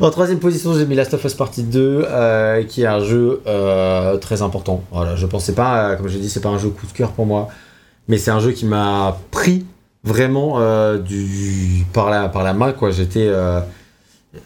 [0.00, 3.42] en troisième position, j'ai mis Last of Us Partie 2, euh, qui est un jeu
[3.46, 4.84] euh, très important.
[4.92, 7.10] Voilà, je pensais pas, euh, comme j'ai dit, c'est pas un jeu coup de cœur
[7.10, 7.48] pour moi,
[8.06, 9.64] mais c'est un jeu qui m'a pris
[10.08, 12.90] vraiment euh, du par la par la main quoi.
[12.90, 13.60] J'étais euh,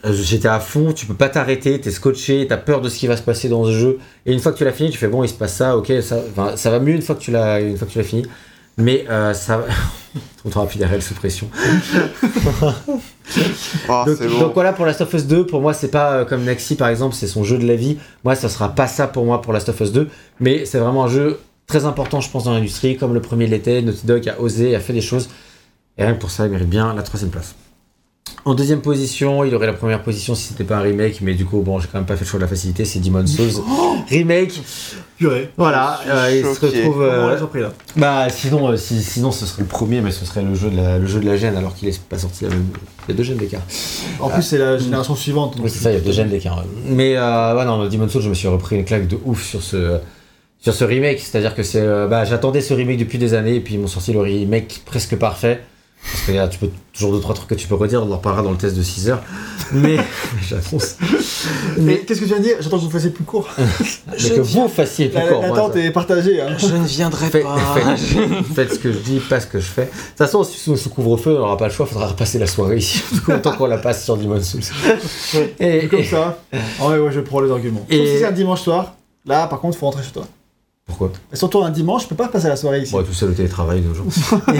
[0.05, 0.93] j'étais à fond.
[0.93, 1.79] Tu peux pas t'arrêter.
[1.79, 2.45] T'es scotché.
[2.47, 3.99] T'as peur de ce qui va se passer dans ce jeu.
[4.25, 5.77] Et une fois que tu l'as fini, tu fais bon, il se passe ça.
[5.77, 6.17] Ok, ça,
[6.55, 8.23] ça va mieux une fois que tu l'as fini.
[8.77, 9.63] Mais euh, ça.
[10.45, 11.47] On te rapide RL sous pression.
[12.61, 12.71] Oh,
[14.05, 14.39] Donc, c'est bon.
[14.39, 16.87] donc voilà pour Last of Us 2, pour moi c'est pas euh, comme Naxi par
[16.89, 17.97] exemple, c'est son jeu de la vie.
[18.23, 20.09] Moi ça sera pas ça pour moi pour Last of Us 2,
[20.39, 23.81] mais c'est vraiment un jeu très important je pense dans l'industrie, comme le premier l'était,
[23.81, 25.29] Naughty Dog a osé, a fait des choses,
[25.97, 27.55] et rien que pour ça il mérite bien la troisième place.
[28.45, 31.45] En deuxième position, il aurait la première position si c'était pas un remake, mais du
[31.45, 33.63] coup bon j'ai quand même pas fait le choix de la facilité, c'est Demon's Souls.
[34.09, 34.61] remake,
[35.17, 35.49] Purée.
[35.55, 37.03] voilà, euh, il se retrouve...
[37.03, 40.55] Euh, là bah sinon, euh, si- sinon ce serait le premier, mais ce serait le
[40.55, 42.65] jeu de la, le jeu de la gêne alors qu'il est pas sorti la même...
[43.07, 43.61] Il y a deux gènes d'écart.
[44.19, 45.55] En plus, c'est la génération suivante.
[45.55, 46.63] donc Oui, c'est ça, il y a deux gènes d'écart.
[46.85, 49.61] Mais euh, ouais, non, Demon's Souls, je me suis repris une claque de ouf sur
[49.63, 49.99] ce,
[50.59, 51.19] sur ce remake.
[51.19, 53.87] C'est-à-dire que c'est, euh, bah, j'attendais ce remake depuis des années et puis ils m'ont
[53.87, 55.61] sorti le remake presque parfait.
[56.11, 58.11] Parce qu'il y a tu peux, toujours deux, trois trucs que tu peux redire, on
[58.11, 59.21] en reparlera dans le test de 6 heures.
[59.71, 59.97] Mais
[60.47, 60.97] j'annonce.
[61.77, 62.57] Mais Mais, qu'est-ce que tu viens de dire?
[62.59, 63.47] J'attends que vous fassiez plus court.
[63.57, 65.41] mais que vous fassiez plus La- court.
[65.41, 66.41] L'attente est partagée.
[66.41, 66.55] Hein.
[66.57, 67.57] Je ne viendrai pas.
[67.75, 69.85] faites- faites ce que je dis, pas ce que je fais.
[69.85, 72.37] De toute façon, si sous, sous couvre-feu, on n'aura pas le choix, il faudra repasser
[72.37, 73.01] la soirée ici.
[73.27, 74.61] Autant qu'on la passe sur Demon's Souls.
[75.59, 76.37] Et, Comme et- ça.
[76.79, 77.85] Ah ouais, ouais, je prends les arguments.
[77.89, 78.95] Et- Sauf si c'est un dimanche soir.
[79.25, 80.25] Là, par contre, faut rentrer chez toi.
[80.85, 82.91] Pourquoi Et surtout un dimanche, je peux pas passer la soirée ici.
[82.91, 84.05] Bon, tout ça, le télétravail de nos jours.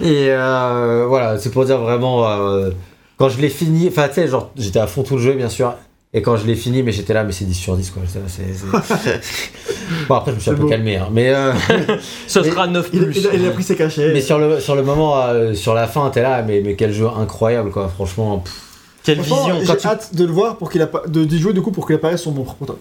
[0.00, 2.70] et euh, voilà, c'est pour dire vraiment, euh,
[3.16, 5.48] quand je l'ai fini, enfin, tu sais, genre, j'étais à fond tout le jeu, bien
[5.48, 5.74] sûr.
[6.16, 8.02] Et quand je l'ai fini, mais j'étais là, mais c'est 10 sur 10, quoi.
[8.06, 8.60] C'est-
[10.08, 10.68] bon, après, je me suis un peu beau.
[10.68, 11.08] calmé, hein.
[11.10, 11.52] Mais, euh,
[12.28, 13.16] Ce Mais- sera 9 Il, plus.
[13.18, 14.12] il a, il a pris ses cachets.
[14.12, 16.92] mais sur, le, sur le moment, euh, sur la fin, t'es là, mais, mais quel
[16.92, 17.88] jeu incroyable, quoi.
[17.88, 18.54] Franchement, pff.
[19.02, 19.74] Quelle Franchement, vision.
[19.74, 21.86] J'ai tu- hâte de le voir pour qu'il appa- de d'y jouer du coup pour
[21.86, 22.80] qu'il apparaisse sur mon propre top.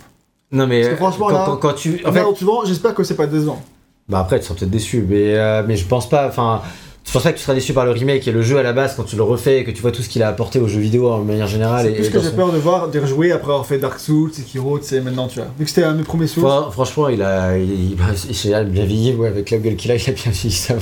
[0.53, 2.01] Non, mais Parce que franchement, quand, là- quand- quand tu.
[2.06, 2.23] En fait,
[2.67, 3.61] j'espère que c'est pas décevant.
[4.07, 6.27] Bah après, tu seras peut-être déçu, mais, euh, mais je pense pas.
[6.27, 6.61] Enfin,
[7.06, 8.72] je pense pas que tu seras déçu par le remake et le jeu à la
[8.73, 10.67] base quand tu le refais et que tu vois tout ce qu'il a apporté aux
[10.67, 11.85] jeux vidéo en manière générale.
[11.88, 13.99] C'est plus et que j'ai son- peur de voir, de rejouer après avoir fait Dark
[13.99, 15.48] Souls, Sekiro, tu sais, maintenant, tu vois.
[15.57, 16.43] Vu que c'était un de mes premiers Souls.
[16.43, 18.06] Fran- Franchement, il a, il, il, bah,
[18.45, 20.75] il a bien vieilli, ouais, avec la gueule qu'il a, il a bien vieilli, ça
[20.75, 20.82] va.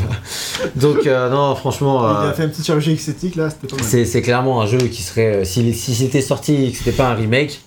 [0.76, 3.76] Donc, euh, non, franchement, Il euh, a fait une petite chirurgie esthétique là, c'était pas
[3.82, 3.86] mal.
[3.90, 5.36] c'est c'est clairement un jeu qui serait.
[5.42, 7.62] euh, S'il si c'était sorti que c'était pas un remake.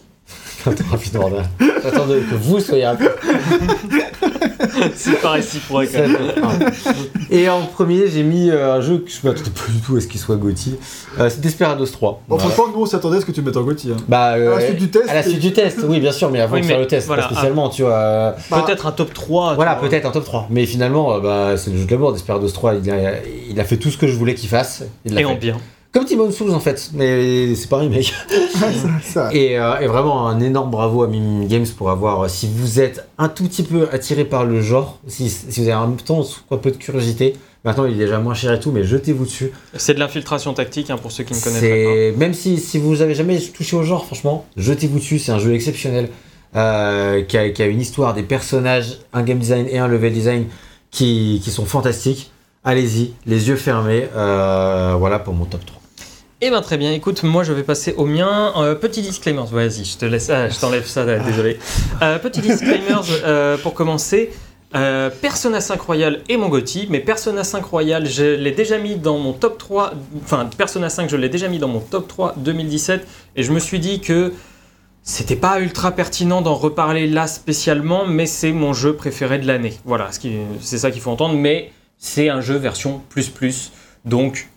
[1.83, 3.11] J'attends que vous soyez rapide.
[4.95, 5.89] C'est pas réciproque.
[7.31, 10.01] Et en premier, j'ai mis euh, un jeu que je m'attendais pas du tout à
[10.01, 10.79] ce qu'il soit Gauthier.
[11.19, 12.23] Euh, c'est Desperados 3.
[12.29, 12.51] Bon, Voilà.
[12.51, 13.93] franchement, nous on s'attendait à ce que tu mettes en Gauthier.
[13.93, 14.03] Hein.
[14.09, 16.31] Bah, euh, À la suite du test, À la suite du test, oui, bien sûr,
[16.31, 17.93] mais avant Oui, de faire le test, voilà, pas spécialement, tu vois.
[17.93, 19.55] euh, Bah, Peut-être un top 3.
[19.55, 19.89] voilà, vois.
[19.89, 20.47] peut-être un top 3.
[20.51, 22.75] Mais finalement, euh, bah, c'est le jeu de l'amour Desperados 3.
[22.83, 22.97] Il a,
[23.51, 24.83] il a fait tout ce que je voulais qu'il fasse.
[25.05, 25.31] Il l'a Et fait.
[25.31, 25.57] en bien.
[25.95, 26.91] Comme Timon Souls, en fait.
[26.93, 28.13] Mais c'est pas un remake.
[29.05, 29.33] ça.
[29.33, 32.29] Et, euh, et vraiment, un énorme bravo à Mimim Games pour avoir.
[32.29, 35.73] Si vous êtes un tout petit peu attiré par le genre, si, si vous avez
[35.73, 38.83] un temps, un peu de curiosité, maintenant il est déjà moins cher et tout, mais
[38.83, 39.53] jetez-vous dessus.
[39.77, 42.19] C'est de l'infiltration tactique hein, pour ceux qui ne connaissent pas.
[42.19, 45.21] Même si, si vous avez jamais touché au genre, franchement, jetez-vous dessus.
[45.21, 46.09] C'est un jeu exceptionnel
[46.57, 50.13] euh, qui, a, qui a une histoire, des personnages, un game design et un level
[50.13, 50.47] design
[50.91, 52.33] qui, qui sont fantastiques.
[52.65, 54.09] Allez-y, les yeux fermés.
[54.17, 55.81] euh, voilà pour mon top 3.
[56.47, 58.53] Eh ben très bien, écoute, moi je vais passer au mien.
[58.59, 61.59] Euh, petit disclaimer, vas-y, je te laisse, ah, je t'enlève ça, désolé.
[62.03, 64.31] Euh, petit disclaimer euh, pour commencer.
[65.23, 69.17] Persona 5 Royal et mon Gotti, mais Persona 5 Royal, je l'ai déjà mis dans
[69.17, 73.07] mon top 3, enfin Persona 5, je l'ai déjà mis dans mon top 3 2017,
[73.37, 74.35] et je me suis dit que
[75.03, 79.79] c'était pas ultra pertinent d'en reparler là spécialement, mais c'est mon jeu préféré de l'année.
[79.87, 80.11] Voilà,
[80.61, 83.73] c'est ça qu'il faut entendre, mais c'est un jeu version plus plus,
[84.05, 84.49] donc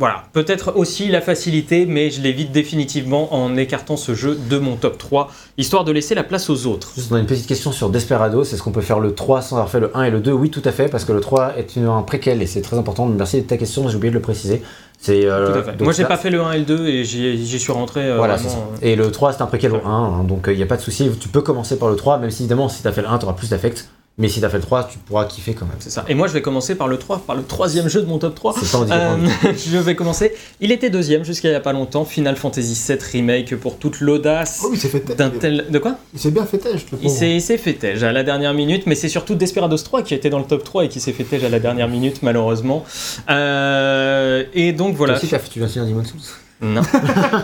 [0.00, 4.74] voilà, peut-être aussi la facilité, mais je l'évite définitivement en écartant ce jeu de mon
[4.74, 6.90] top 3, histoire de laisser la place aux autres.
[6.96, 8.42] Juste on a une petite question sur Desperados.
[8.42, 10.50] Est-ce qu'on peut faire le 3 sans avoir fait le 1 et le 2 Oui,
[10.50, 13.06] tout à fait, parce que le 3 est une- un préquel et c'est très important.
[13.06, 14.62] Merci de ta question, j'ai oublié de le préciser.
[15.08, 15.82] Euh, Tout à fait.
[15.82, 18.36] Moi, j'ai pas fait le 1 et le 2 et j'y suis rentré euh, Voilà,
[18.36, 18.86] vraiment, ça.
[18.86, 20.82] Et le 3, c'est un préquel au 1, hein, donc il n'y a pas de
[20.82, 21.10] souci.
[21.20, 23.18] Tu peux commencer par le 3, même si évidemment, si tu as fait le 1,
[23.18, 23.88] tu auras plus d'affect.
[24.20, 25.76] Mais si t'as fait le 3, tu pourras kiffer quand même.
[25.78, 26.04] C'est ça.
[26.06, 28.34] Et moi, je vais commencer par le 3, par le troisième jeu de mon top
[28.34, 28.54] 3.
[28.60, 29.18] C'est pas handicapant.
[29.46, 30.34] Euh, je vais commencer.
[30.60, 32.04] Il était deuxième jusqu'à il y a pas longtemps.
[32.04, 35.66] Final Fantasy VII Remake pour toute l'audace Oh, il s'est fait d'un tel.
[35.70, 37.18] De quoi Il s'est bien fait têche, le Il pauvre.
[37.18, 40.14] s'est il s'est fait tège à la dernière minute, mais c'est surtout Desperados 3 qui
[40.14, 42.84] était dans le top 3 et qui s'est fait tège à la dernière minute, malheureusement.
[43.30, 45.14] Euh, et donc voilà.
[45.14, 46.20] Aussi, tu viens de finir Demon's Souls
[46.60, 46.82] Non.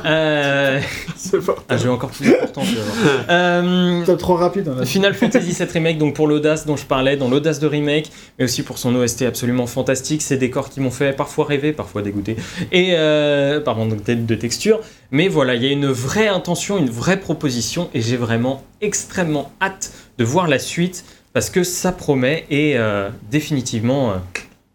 [0.05, 0.81] Euh,
[1.17, 1.57] C'est pas.
[1.69, 2.63] un jeu encore plus important.
[3.29, 7.17] Euh, T'es trop rapide, a Final Fantasy VII Remake, donc pour l'audace dont je parlais,
[7.17, 10.91] dans l'audace de remake, mais aussi pour son OST absolument fantastique, ces décors qui m'ont
[10.91, 12.37] fait parfois rêver, parfois dégoûter,
[12.73, 14.81] et euh, par manque de, de texture.
[15.11, 19.51] Mais voilà, il y a une vraie intention, une vraie proposition, et j'ai vraiment extrêmement
[19.61, 24.15] hâte de voir la suite parce que ça promet et euh, définitivement, euh,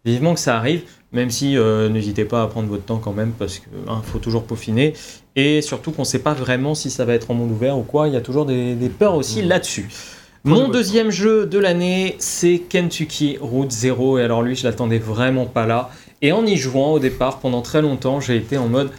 [0.04, 0.82] vivement que ça arrive.
[1.12, 3.68] Même si euh, n'hésitez pas à prendre votre temps quand même parce qu'il
[4.04, 4.94] faut toujours peaufiner
[5.36, 7.82] et surtout qu'on ne sait pas vraiment si ça va être en monde ouvert ou
[7.82, 8.08] quoi.
[8.08, 9.88] Il y a toujours des, des peurs aussi là-dessus.
[10.44, 14.18] Mon deuxième jeu de l'année, c'est Kentucky Route Zero.
[14.18, 15.90] Et alors lui, je l'attendais vraiment pas là.
[16.20, 18.90] Et en y jouant au départ, pendant très longtemps, j'ai été en mode...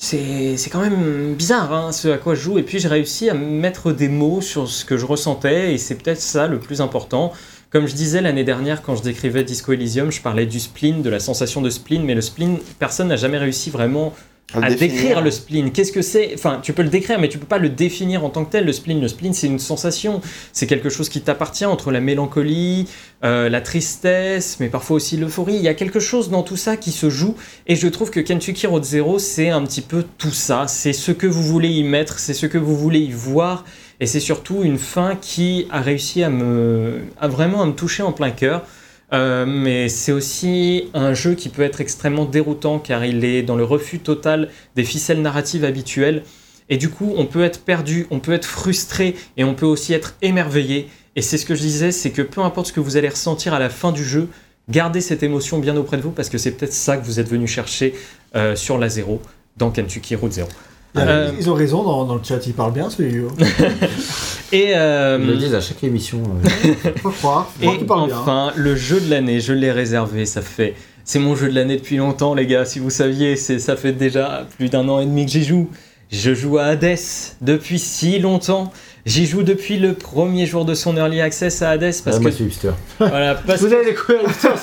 [0.00, 2.58] C'est c'est quand même bizarre hein, ce à quoi je joue.
[2.58, 5.74] Et puis j'ai réussi à mettre des mots sur ce que je ressentais.
[5.74, 7.32] Et c'est peut-être ça le plus important.
[7.70, 11.10] Comme je disais l'année dernière quand je décrivais Disco Elysium, je parlais du spleen, de
[11.10, 12.02] la sensation de spleen.
[12.02, 14.14] Mais le spleen, personne n'a jamais réussi vraiment
[14.54, 15.70] À décrire le spleen.
[15.70, 16.30] Qu'est-ce que c'est?
[16.32, 18.64] Enfin, tu peux le décrire, mais tu peux pas le définir en tant que tel.
[18.64, 20.22] Le spleen, le spleen, c'est une sensation.
[20.54, 22.88] C'est quelque chose qui t'appartient entre la mélancolie,
[23.22, 25.56] euh, la tristesse, mais parfois aussi l'euphorie.
[25.56, 27.34] Il y a quelque chose dans tout ça qui se joue.
[27.66, 30.64] Et je trouve que Kentucky Road Zero, c'est un petit peu tout ça.
[30.68, 33.66] C'est ce que vous voulez y mettre, c'est ce que vous voulez y voir.
[34.00, 38.02] Et c'est surtout une fin qui a réussi à me, à vraiment à me toucher
[38.02, 38.64] en plein cœur.
[39.12, 43.56] Euh, mais c'est aussi un jeu qui peut être extrêmement déroutant car il est dans
[43.56, 46.22] le refus total des ficelles narratives habituelles.
[46.68, 49.94] Et du coup, on peut être perdu, on peut être frustré et on peut aussi
[49.94, 50.88] être émerveillé.
[51.16, 53.54] Et c'est ce que je disais, c'est que peu importe ce que vous allez ressentir
[53.54, 54.28] à la fin du jeu,
[54.68, 57.28] gardez cette émotion bien auprès de vous parce que c'est peut-être ça que vous êtes
[57.28, 57.94] venu chercher
[58.36, 59.22] euh, sur la zéro
[59.56, 60.48] dans Kentucky Route Zero.
[60.96, 63.28] Euh, Ils ont raison dans, dans le chat, ils parlent bien celui-là.
[64.52, 66.22] Et, euh, Ils le disent à chaque émission.
[66.44, 66.90] euh.
[67.02, 67.50] Faut croire.
[67.60, 68.18] Faut Et croire parlent bien.
[68.18, 70.74] enfin, le jeu de l'année, je l'ai réservé, ça fait...
[71.04, 73.92] C'est mon jeu de l'année depuis longtemps, les gars, si vous saviez, c'est ça fait
[73.92, 75.70] déjà plus d'un an et demi que j'y joue.
[76.10, 76.96] Je joue à Hades
[77.40, 78.72] depuis si longtemps.
[79.08, 82.22] J'y joue depuis le premier jour de son early access à Hades parce Ah, que
[82.22, 82.72] moi, hipster.
[82.98, 84.58] voilà parce, Vous avez découvert l'histoire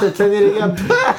[0.00, 0.72] cette année, les gars.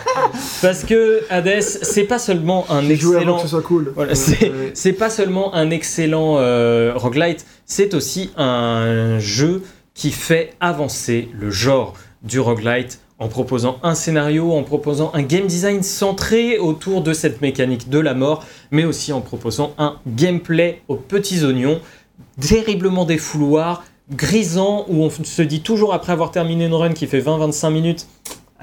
[0.61, 3.91] parce que Hades c'est pas seulement un J'ai joué avant excellent que ce soit cool.
[3.93, 11.27] voilà, c'est pas seulement un excellent euh, roguelite, c'est aussi un jeu qui fait avancer
[11.38, 11.93] le genre
[12.24, 17.41] du roguelite en proposant un scénario, en proposant un game design centré autour de cette
[17.41, 21.82] mécanique de la mort, mais aussi en proposant un gameplay aux petits oignons,
[22.40, 27.22] terriblement défouloir, grisant, où on se dit toujours après avoir terminé une run qui fait
[27.22, 28.08] 20-25 minutes,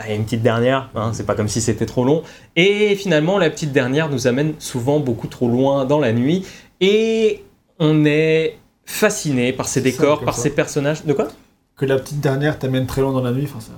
[0.00, 2.22] Allez, une petite dernière, hein, c'est pas comme si c'était trop long.
[2.54, 6.46] Et finalement, la petite dernière nous amène souvent beaucoup trop loin dans la nuit.
[6.80, 7.42] Et
[7.80, 11.04] on est fasciné par ces décors, par ces personnages.
[11.04, 11.26] De quoi?
[11.76, 13.72] Que la petite dernière t'amène très loin dans la nuit, enfin ça.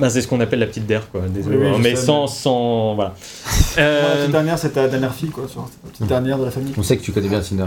[0.00, 1.20] Ben, C'est ce qu'on appelle la petite der, quoi.
[1.28, 2.94] Désolé, Oui, oui, hein, mais sais, sans, mais- sans.
[2.94, 3.14] Voilà.
[3.76, 5.44] La Euh, petite dernière, c'est ta dernière fille, quoi.
[5.54, 6.72] La petite dernière de la famille.
[6.78, 7.64] On sait que tu connais bien Tinder.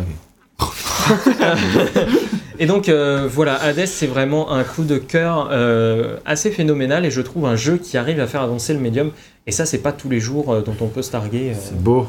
[2.59, 7.11] Et donc euh, voilà, Hades c'est vraiment un coup de cœur euh, assez phénoménal et
[7.11, 9.11] je trouve un jeu qui arrive à faire avancer le médium.
[9.47, 11.81] Et ça c'est pas tous les jours euh, dont on peut se targuer euh, C'est
[11.81, 12.05] beau.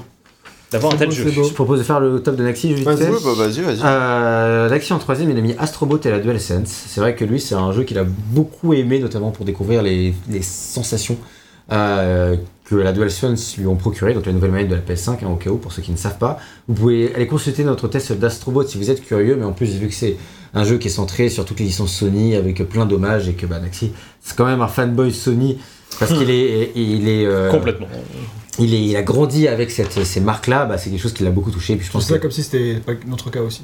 [0.71, 1.31] d'avoir un tel beau, jeu.
[1.31, 3.07] Je propose de faire le top de Naxi juste Vas-y.
[3.11, 3.81] bah vas-y, vas-y.
[3.83, 6.69] Euh, Naxi en troisième, il a mis Astrobot et la DualSense.
[6.87, 10.13] C'est vrai que lui, c'est un jeu qu'il a beaucoup aimé, notamment pour découvrir les,
[10.29, 11.17] les sensations
[11.73, 12.37] euh,
[12.73, 15.37] que la DualSense lui ont procuré, donc la nouvelle manette de la PS5, hein, au
[15.37, 16.39] cas où, pour ceux qui ne savent pas.
[16.69, 19.89] Vous pouvez aller consulter notre test d'Astrobot si vous êtes curieux, mais en plus, vu
[19.89, 20.17] que c'est
[20.55, 23.45] un jeu qui est centré sur toutes les licences Sony, avec plein d'hommages, et que
[23.45, 25.59] bah, Naxi, c'est quand même un fanboy Sony,
[25.99, 26.73] parce qu'il est...
[26.75, 27.89] Il est euh, Complètement.
[28.59, 31.31] il, est, il a grandi avec cette, ces marques-là, bah, c'est quelque chose qui l'a
[31.31, 31.77] beaucoup touché.
[31.77, 33.63] Puis je pense pense ça que comme si c'était pas notre cas aussi.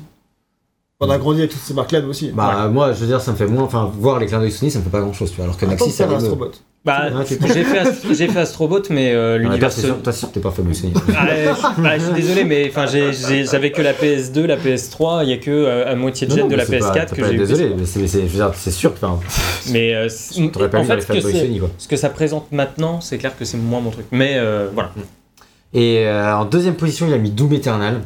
[1.00, 2.30] On a grandi avec toutes ces marques-là, nous aussi.
[2.32, 3.62] Bah, moi, je veux dire, ça me fait moins.
[3.62, 5.44] Enfin, voir les clins d'œil Sony, ça me fait pas grand chose, tu vois.
[5.44, 6.50] Alors que Naxi, ça un me.
[6.88, 10.28] Bah, Ah, j'ai fait, Ast- fait Astrobot, mais euh, Ah, l'univers sûr, toi, c'est sûr
[10.30, 10.72] que t'es pas fameux.
[11.14, 12.72] Ah, euh, je, bah, je suis désolé, mais
[13.44, 16.46] j'avais que la PS2, la PS3, il n'y a que euh, à moitié de non,
[16.46, 17.36] de la mais c'est pas- PS4 t'as que j'ai eu.
[17.36, 19.04] Désolé, mais c'est, sûr que.
[19.04, 19.20] Enfin,
[19.70, 20.08] Mais euh,
[20.70, 21.68] pas en fait, que, Sony, quoi.
[21.76, 24.06] ce que ça présente maintenant, c'est clair que c'est moins mon truc.
[24.10, 24.90] Mais euh, voilà.
[25.74, 28.00] Et euh, en deuxième position, il a mis Doom Eternal.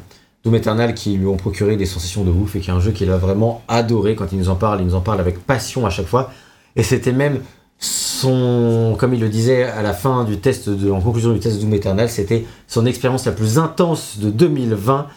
[0.44, 2.90] Doom Eternal qui lui ont procuré des sensations de ouf et qui est un jeu
[2.90, 4.80] qu'il a vraiment adoré quand il nous en parle.
[4.80, 6.32] Il nous en parle avec passion à chaque fois.
[6.74, 7.38] Et c'était même
[7.82, 11.60] son, comme il le disait à la fin du test, de, en conclusion du test
[11.60, 15.08] Doom Eternal, c'était son expérience la plus intense de 2020.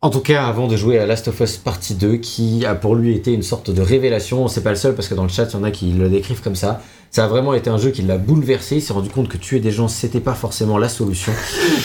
[0.00, 2.94] En tout cas, avant de jouer à Last of Us Partie 2, qui a pour
[2.94, 5.46] lui été une sorte de révélation, c'est pas le seul parce que dans le chat,
[5.46, 6.82] il y en a qui le décrivent comme ça.
[7.10, 8.76] Ça a vraiment été un jeu qui l'a bouleversé.
[8.76, 11.32] Il s'est rendu compte que tuer des gens, c'était pas forcément la solution.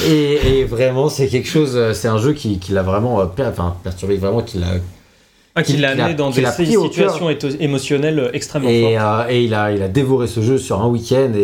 [0.07, 3.25] Et, vraiment, c'est quelque chose, c'est un jeu qui, qui l'a vraiment euh,
[3.83, 4.73] perturbé, vraiment, qui l'a
[5.56, 8.95] Ah, qui Qu'il l'a a- amené dans des situations émotionnelles extrêmement Et, fortes.
[8.99, 11.40] euh, et il, a, il a dévoré ce jeu sur un week-end et,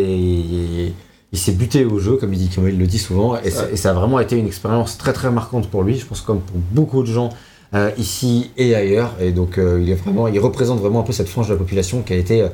[0.87, 0.93] et
[1.31, 3.37] il s'est buté au jeu, comme il, dit, comme il le dit souvent.
[3.43, 6.05] Et, ça, et ça a vraiment été une expérience très très marquante pour lui, je
[6.05, 7.29] pense comme pour beaucoup de gens
[7.75, 9.13] euh, ici et ailleurs.
[9.21, 11.59] Et donc euh, il, est vraiment, il représente vraiment un peu cette frange de la
[11.59, 12.47] population qui a été euh,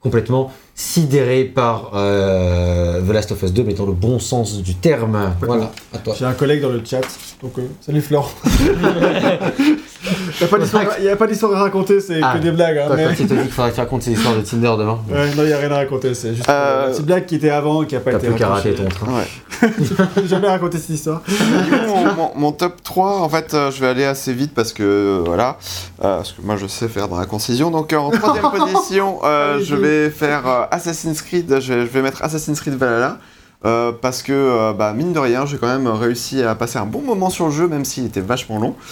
[0.00, 4.74] complètement sidérée par euh, The Last of Us 2, mais dans le bon sens du
[4.76, 5.34] terme.
[5.42, 6.14] Voilà, à toi.
[6.18, 7.02] J'ai un collègue dans le chat,
[7.42, 8.30] donc euh, salut Florent.
[10.40, 12.34] Il n'y a pas d'histoire- y a pas d'histoire à raconter, c'est Ah.
[12.36, 12.78] que des blagues.
[12.78, 14.72] Hein, mais- quand il te dit qu'il faudrait que tu racontes ces histoires de Tinder
[14.78, 17.06] demain, Ouais, non, il n'y a rien à raconter, c'est juste Euh, euh, une petite
[17.06, 18.88] blague qui était avant et qui n'a pas t'as été plus qu'à rater racontée.
[18.98, 19.18] ton train.
[19.18, 19.26] Ouais.
[20.26, 21.22] Jamais raconté cette histoire.
[21.26, 24.52] Du coup, mon, mon- mon top 3, en fait, euh, je vais aller assez vite
[24.54, 25.56] parce que, euh, voilà,
[26.04, 27.70] euh, parce que moi je sais faire de la concision.
[27.70, 31.90] Donc, euh, en troisième position, euh, je vais faire euh, Assassin's Creed, je vais, je
[31.90, 33.18] vais mettre Assassin's Creed Valhalla.
[33.64, 36.86] Euh, parce que, euh, bah, mine de rien, j'ai quand même réussi à passer un
[36.86, 38.74] bon moment sur le jeu, même s'il était vachement long.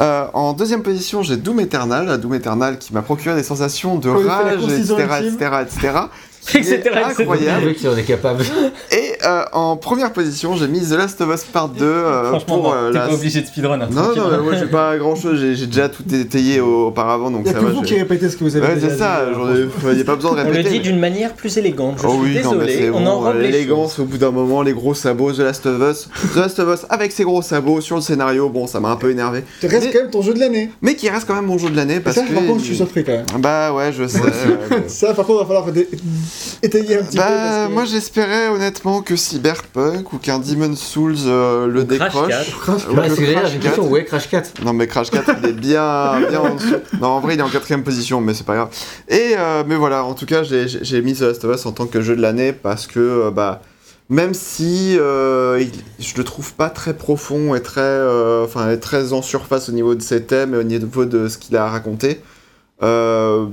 [0.00, 4.08] Euh, en deuxième position, j'ai Doom Eternal, Doom Eternal qui m'a procuré des sensations de
[4.08, 5.98] rage, etc., etc.,
[6.54, 7.74] Etc., incroyable.
[7.74, 8.42] Qui on est capable.
[8.92, 12.54] Et euh, en première position, j'ai mis The Last of Us Part 2 euh, Franchement,
[12.54, 13.06] pour non, euh, t'es la...
[13.08, 13.80] pas obligé de speedrun.
[13.80, 16.86] hein, Non, non, mais moi j'ai pas grand chose, j'ai j'ai déjà tout étayé au-
[16.88, 17.70] auparavant donc Il n'y a ça que va.
[17.72, 19.34] vous j'ai- qui répétez ce que vous avez Ouais, déjà c'est ça, dit.
[19.34, 20.68] j'en ai- y a pas besoin de On le répéter.
[20.70, 21.98] dit mais- d'une manière plus élégante.
[22.02, 23.40] Je Oh suis oui, non, mais on bon, choses.
[23.42, 26.08] l'élégance au bout d'un moment, les gros sabots, The Last of Us.
[26.32, 28.96] The Last of Us avec ses gros sabots sur le scénario, bon, ça m'a un
[28.96, 29.44] peu énervé.
[29.60, 30.70] Tu restes Mais- quand même ton jeu de l'année.
[30.82, 32.32] Mais qui reste quand même mon jeu de l'année ça, que.
[32.32, 33.26] par contre, je suis surpris quand même.
[33.38, 34.18] Bah ouais, je sais.
[34.86, 35.88] Ça, par contre, il va falloir dé-
[36.62, 37.22] étayer un petit peu.
[37.22, 42.12] Bah, parce que- moi j'espérais honnêtement que Cyberpunk ou qu'un Demon Souls euh, le Crash
[42.12, 42.28] décroche.
[42.28, 42.90] 4.
[42.90, 43.60] Ou Bah, que c'est Crash 4.
[43.60, 43.88] question.
[43.90, 44.50] Ouais, Crash 4.
[44.64, 46.74] Non mais Crash 4 il est bien, bien en dessous.
[47.00, 48.68] Non en vrai il est en quatrième position mais c'est pas grave.
[49.08, 51.86] Et euh, mais voilà en tout cas j'ai- mis The Last of Us en tant
[51.86, 53.62] que jeu de l'année parce que euh, bah
[54.10, 58.80] même si euh, il- je le trouve pas très profond et très euh, enfin et
[58.80, 61.68] très en surface au niveau de ses thèmes et au niveau de ce qu'il a
[61.68, 62.20] raconté.
[62.82, 63.46] euh,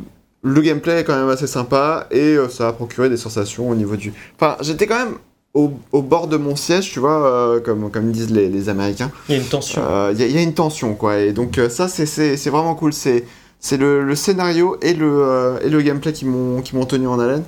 [0.48, 3.76] le gameplay est quand même assez sympa et euh, ça a procuré des sensations au
[3.76, 4.14] niveau du.
[4.40, 5.16] Enfin, j'étais quand même
[5.56, 9.10] au, au bord de mon siège, tu vois, euh, comme, comme disent les, les Américains.
[9.28, 9.82] Il y a une tension.
[10.12, 11.18] Il y, a- y a une tension, quoi.
[11.18, 12.94] Et donc, euh, ça, c'est- c'est c'est vraiment cool.
[12.94, 13.26] C'est
[13.60, 17.08] c'est le, le scénario et le, euh, et le gameplay qui m'ont qui m'ont tenu
[17.08, 17.44] en haleine.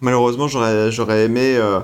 [0.00, 1.78] Malheureusement, j'aurais j'aurais aimé euh,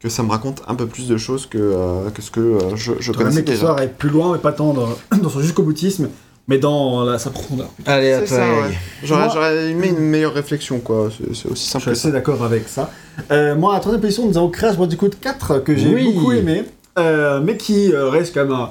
[0.00, 2.58] que ça me raconte un peu plus de choses que, euh, que ce que euh,
[2.76, 3.60] je, je J'aurais connaissais aimé que déjà.
[3.62, 4.88] l'histoire aille plus loin, mais pas tant dans,
[5.22, 6.08] dans son jusqu'au boutisme,
[6.48, 7.68] mais dans la- sa profondeur.
[7.86, 8.36] Allez, à toi.
[8.38, 8.74] ouais.
[9.02, 11.08] J'aurais Moi- j'aurais aimé une meilleure réflexion, quoi.
[11.16, 12.08] C'est c'est aussi Je simple suis que ça.
[12.08, 12.90] assez d'accord avec ça.
[13.30, 16.12] Euh, moi, à la troisième position, nous avons Crash Bandicoot 4, que j'ai Oui.
[16.12, 16.64] beaucoup aimé,
[16.98, 18.70] euh, mais qui euh, reste quand même un...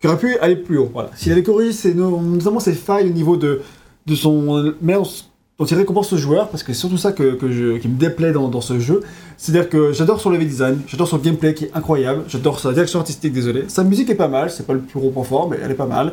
[0.00, 0.90] qui aurait pu aller plus haut.
[0.92, 1.10] Voilà.
[1.16, 3.62] S'il avait corrigé ses- no- notamment ses failles au niveau de,
[4.06, 4.74] de son...
[4.82, 5.04] Mais on
[5.56, 7.96] dont il récompense ce joueur, parce que c'est surtout ça que, que je, qui me
[7.96, 9.02] déplaît dans, dans ce jeu.
[9.36, 12.98] C'est-à-dire que j'adore son level design, j'adore son gameplay qui est incroyable, j'adore sa direction
[12.98, 13.66] artistique, désolé.
[13.68, 15.74] Sa musique est pas mal, c'est pas le plus gros point fort, mais elle est
[15.76, 16.12] pas mal.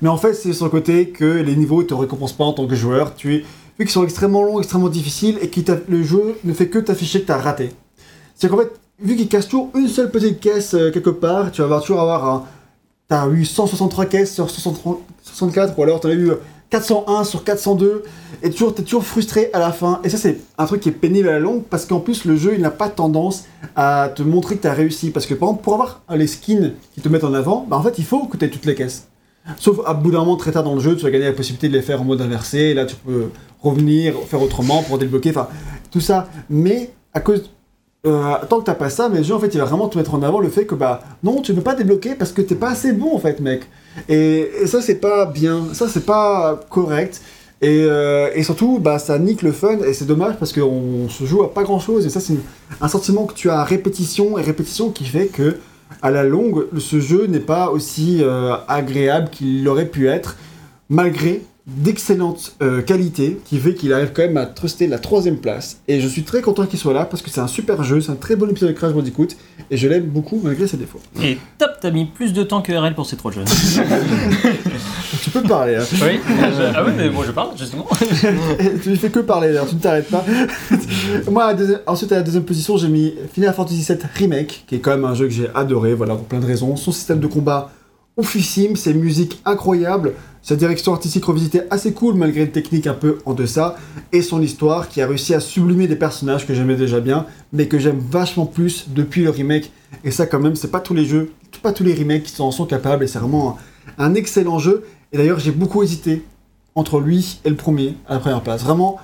[0.00, 2.66] Mais en fait, c'est sur le côté que les niveaux te récompensent pas en tant
[2.66, 3.14] que joueur.
[3.14, 6.68] Tu es, vu qu'ils sont extrêmement longs, extrêmement difficiles, et que le jeu ne fait
[6.68, 7.70] que t'afficher que t'as raté.
[8.34, 11.62] C'est qu'en fait, vu qu'il cache toujours une seule petite caisse euh, quelque part, tu
[11.62, 12.44] vas toujours avoir un.
[13.08, 16.30] T'as eu 163 caisses sur 63 64, ou alors t'en as eu
[16.70, 18.02] 401 sur 402,
[18.42, 20.00] et toujours, t'es toujours frustré à la fin.
[20.04, 22.34] Et ça, c'est un truc qui est pénible à la longue, parce qu'en plus, le
[22.34, 23.44] jeu, il n'a pas tendance
[23.76, 25.10] à te montrer que t'as réussi.
[25.10, 27.82] Parce que par exemple, pour avoir les skins qui te mettent en avant, bah en
[27.82, 29.06] fait, il faut que t'aies toutes les caisses.
[29.58, 31.68] Sauf à bout d'un moment très tard dans le jeu, tu vas gagner la possibilité
[31.68, 33.30] de les faire en mode inversé, là tu peux
[33.60, 35.48] revenir, faire autrement pour débloquer, enfin
[35.90, 36.28] tout ça.
[36.48, 37.50] Mais à cause.
[38.06, 39.96] euh, tant que t'as pas ça, mais le jeu en fait il va vraiment te
[39.98, 42.54] mettre en avant le fait que bah non, tu peux pas débloquer parce que t'es
[42.56, 43.62] pas assez bon en fait, mec.
[44.08, 47.20] Et, ça c'est pas bien, ça c'est pas correct.
[47.60, 51.24] Et, euh, et surtout, bah, ça nique le fun et c'est dommage parce qu'on se
[51.24, 52.04] joue à pas grand chose.
[52.04, 52.34] Et ça, c'est
[52.80, 55.58] un sentiment que tu as à répétition et répétition qui fait que
[56.02, 60.36] à la longue, ce jeu n'est pas aussi euh, agréable qu'il aurait pu être,
[60.88, 65.78] malgré d'excellentes euh, qualités, qui fait qu'il arrive quand même à truster la troisième place.
[65.86, 68.10] Et je suis très content qu'il soit là, parce que c'est un super jeu, c'est
[68.10, 69.28] un très bon épisode de Crash Bandicoot,
[69.70, 71.00] et je l'aime beaucoup malgré ses défauts.
[71.22, 73.44] Et top, t'as mis plus de temps que RL pour ces trois jeux.
[75.22, 75.84] Tu peux parler, hein.
[75.92, 77.86] oui je- Ah oui, mais moi je parle justement.
[78.82, 80.24] Tu ne fais que parler, d'ailleurs, tu ne t'arrêtes pas.
[81.30, 81.54] Moi,
[81.86, 85.04] ensuite, à la deuxième position, j'ai mis Final Fantasy VII Remake, qui est quand même
[85.04, 86.74] un jeu que j'ai adoré, voilà, pour plein de raisons.
[86.76, 87.70] Son système de combat
[88.16, 93.18] oufissime, ses musiques incroyables, sa direction artistique revisitée assez cool, malgré une technique un peu
[93.26, 93.76] en deçà,
[94.12, 97.68] et son histoire qui a réussi à sublimer des personnages que j'aimais déjà bien, mais
[97.68, 99.70] que j'aime vachement plus depuis le remake.
[100.04, 101.30] Et ça, quand même, c'est pas tous les jeux,
[101.62, 103.56] pas tous les remakes qui en sont capables, et c'est vraiment
[103.98, 104.84] un excellent jeu.
[105.12, 106.24] Et d'ailleurs, j'ai beaucoup hésité
[106.74, 108.62] entre lui et le premier à la première place.
[108.62, 108.98] Vraiment,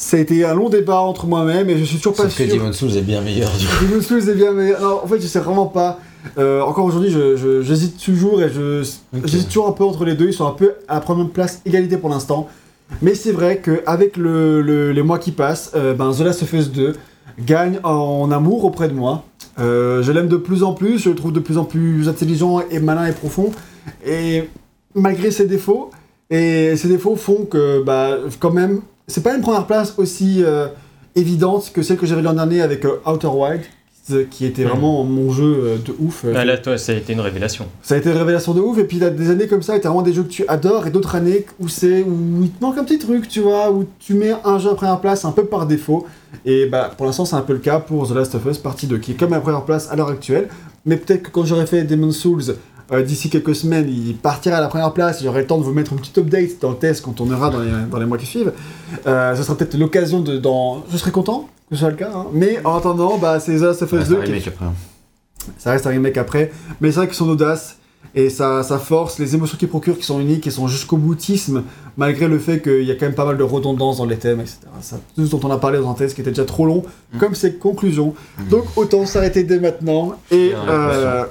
[0.00, 2.44] ça a été un long débat entre moi-même et je suis toujours pas Sauf que
[2.48, 2.54] sûr.
[2.56, 3.84] Demon's Souls est bien meilleur du coup.
[3.84, 5.98] Demon's Souls est bien, non, en fait, je sais vraiment pas.
[6.38, 7.10] Euh, encore aujourd'hui,
[7.62, 8.82] j'hésite toujours et je
[9.16, 9.22] Ok.
[9.26, 10.26] j'hésite toujours un peu entre les deux.
[10.28, 12.48] Ils sont un peu à la première place, égalité pour l'instant.
[13.02, 16.52] Mais c'est vrai qu'avec le, le- les mois qui passent, euh, ben, The Last of
[16.52, 16.94] Us 2
[17.44, 19.24] gagne en amour auprès de moi.
[19.58, 22.60] Euh, je l'aime de plus en plus, je le trouve de plus en plus intelligent
[22.70, 23.50] et malin et profond.
[24.06, 24.48] Et
[24.94, 25.90] malgré ses défauts,
[26.30, 30.68] et ces défauts font que, bah, quand même, c'est pas une première place aussi euh,
[31.16, 33.62] évidente que celle que j'avais l'an dernier avec euh, Outer Wild,
[34.30, 36.24] qui était vraiment mon jeu euh, de ouf.
[36.24, 37.66] Euh, Ah, là, toi, ça a été une révélation.
[37.82, 40.00] ça a été une révélation de ouf, et puis des années comme ça, t'as vraiment
[40.02, 42.84] des jeux que tu adores, et d'autres années où c'est où il te manque un
[42.84, 45.66] petit truc, tu vois, où tu mets un jeu en première place un peu par
[45.66, 46.06] défaut.
[46.46, 48.86] Et bah pour l'instant c'est un peu le cas pour The Last of Us partie
[48.86, 50.48] 2, qui est comme à première place à l'heure actuelle.
[50.86, 52.54] Mais peut-être que quand j'aurai fait Demon's Souls
[52.92, 55.72] euh, d'ici quelques semaines, il partira à la première place, j'aurai le temps de vous
[55.72, 58.16] mettre une petite update dans le test quand on aura dans les, dans les mois
[58.18, 58.52] qui suivent.
[59.06, 60.38] Euh, ce sera peut-être l'occasion de.
[60.38, 60.82] Dans...
[60.90, 62.26] Je serai content que ce soit le cas, hein.
[62.32, 64.48] mais en attendant, bah, c'est The Last of Us c'est 2 un qui est remake
[64.48, 64.66] après.
[65.58, 66.50] ça reste un remake après,
[66.80, 67.76] mais c'est vrai que son audace
[68.14, 71.64] et sa, sa force, les émotions qu'il procure qui sont uniques et son jusqu'au boutisme,
[71.98, 74.40] malgré le fait qu'il y a quand même pas mal de redondance dans les thèmes,
[74.40, 74.60] etc.
[74.80, 76.84] Ça, tout ce dont on a parlé dans un test qui était déjà trop long,
[77.12, 77.18] Mm.
[77.18, 78.14] comme ses conclusions.
[78.50, 81.24] Donc autant s'arrêter dès maintenant et, euh,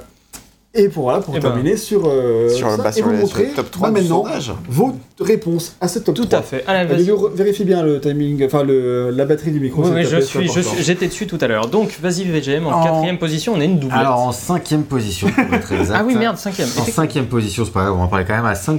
[0.78, 3.16] et pour, voilà, pour Eh ben, terminer sur, euh, Sur, ça, bah, et vous les,
[3.16, 4.52] sur montrer les top 3 bah, du maintenant sondage.
[4.68, 6.38] vos réponses à ce top Tout 3.
[6.38, 6.64] à fait.
[6.66, 9.82] Allez, Allez, vérifie bien le timing, enfin le, la batterie du micro.
[9.84, 10.48] Oui, je suis,
[10.80, 11.66] j'étais dessus tout à l'heure.
[11.66, 13.98] Donc, vas-y, VGM, en En- quatrième position, on est une doublette.
[13.98, 15.96] Alors en cinquième position, pour être exact.
[16.00, 16.68] ah oui, merde, cinquième.
[16.78, 18.78] En cinquième position, c'est pas grave, on va en parler quand même à 5%.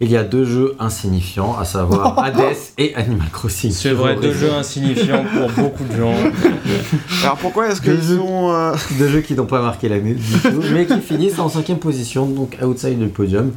[0.00, 2.40] Il y a deux jeux insignifiants, à savoir Hades
[2.78, 3.70] et Animal Crossing.
[3.70, 6.14] C'est vrai, deux jeux insignifiants pour beaucoup de gens.
[7.22, 8.16] Alors pourquoi est-ce Deux jeux.
[8.18, 8.50] sont.
[8.52, 11.78] euh, Deux jeux qui n'ont pas marqué l'année du tout, mais qui finissent en cinquième
[11.78, 13.52] position, donc outside du podium.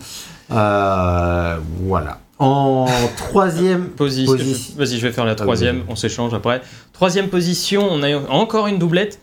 [0.52, 2.20] Euh, voilà.
[2.40, 2.86] En
[3.18, 4.34] troisième Position.
[4.78, 6.62] Vas-y, je vais faire la Ah, troisième, on s'échange après.
[6.94, 9.20] Troisième position, on a encore une doublette.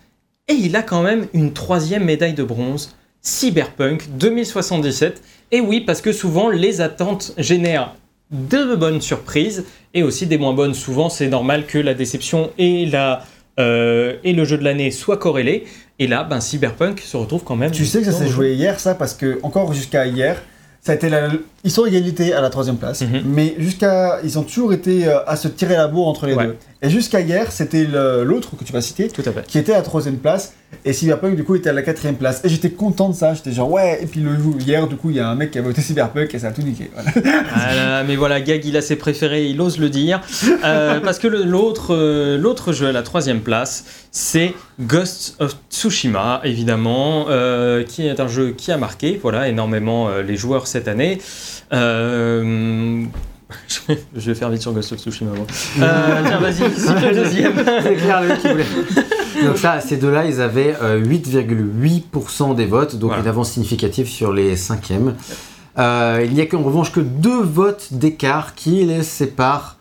[0.49, 5.21] Et il a quand même une troisième médaille de bronze, Cyberpunk 2077.
[5.51, 7.95] Et oui, parce que souvent, les attentes génèrent
[8.31, 10.75] de bonnes surprises et aussi des moins bonnes.
[10.75, 13.25] Souvent, c'est normal que la déception et, la,
[13.59, 15.65] euh, et le jeu de l'année soient corrélés.
[15.99, 17.71] Et là, ben, Cyberpunk se retrouve quand même.
[17.71, 20.43] Tu sais que ça s'est joué hier, ça, parce que encore jusqu'à hier,
[20.83, 21.29] ça a été la...
[21.63, 23.23] ils sont égalité à la troisième place, Mhm.
[23.25, 26.47] mais jusqu'à, ils ont toujours été euh, à se tirer la bourre entre les Ouais.
[26.49, 26.57] deux.
[26.83, 29.47] Et jusqu'à hier, c'était l'autre que tu vas citer Tout à fait.
[29.47, 30.53] qui était à la troisième place,
[30.85, 32.43] et Cyberpunk du coup était à la quatrième place.
[32.45, 34.01] Et j'étais content de ça, j'étais genre ouais.
[34.03, 34.23] Et puis
[34.59, 36.53] hier, du coup, il y a un mec qui a voté Cyberpunk et ça a
[36.53, 36.91] tout niqué.
[36.95, 37.11] Voilà.
[37.55, 40.21] Voilà, mais voilà, Gag, il a ses préférés, il ose le dire.
[40.65, 47.27] Euh, parce que euh, l'autre jeu à la troisième place, c'est Ghost of Tsushima, évidemment,
[47.29, 51.19] euh, qui est un jeu qui a marqué voilà, énormément les joueurs cette année.
[54.17, 55.31] je vais faire vite sur Ghost of Tsushima.
[55.33, 55.47] moi.
[55.81, 57.53] Euh, tiens, vas-y, siffle le deuxième.
[57.83, 59.45] C'est clair, le qui voulait.
[59.47, 63.23] Donc ça, ces deux-là, ils avaient euh, 8,8% des votes, donc Voilà.
[63.23, 65.15] une avance significative sur les cinquièmes.
[65.79, 69.77] Euh, il n'y a qu'en revanche que deux votes d'écart qui les séparent.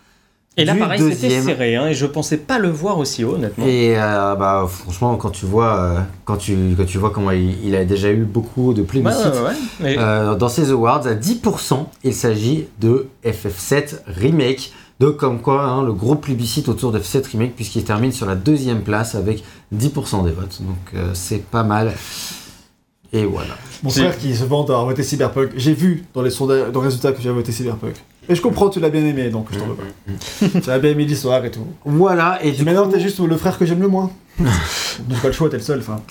[0.56, 3.66] Et là, pareil, c'était serré, hein, et je pensais pas le voir aussi haut, honnêtement.
[3.66, 7.56] Et euh, bah, franchement, quand tu vois, euh, quand tu, quand tu vois comment il,
[7.66, 9.56] il a déjà eu beaucoup de plébiscites ouais, ouais.
[9.80, 14.74] Mais- euh, dans ces awards, à 10%, il s'agit de FF7 Remake.
[15.00, 18.36] Donc comme quoi, hein, le gros plébiscite autour de FF7 Remake, puisqu'il termine sur la
[18.36, 19.44] deuxième place avec
[19.76, 20.62] 10% des votes.
[20.62, 21.94] Donc euh, c'est pas mal.
[23.12, 23.56] Et voilà.
[23.82, 26.88] Mon frère qui se vante d'avoir voté Cyberpunk, j'ai vu dans les sondages, dans les
[26.88, 27.96] résultats que as voté Cyberpunk.
[28.30, 30.60] Et je comprends, tu l'as bien aimé, donc je t'en veux pas.
[30.62, 31.68] tu as bien aimé l'histoire et tout.
[31.86, 34.12] Voilà, et Et du maintenant, coup- t'es juste le frère que j'aime le moins.
[34.40, 35.80] Donc pas le choix, t'es le seul.
[35.80, 36.02] Enfin,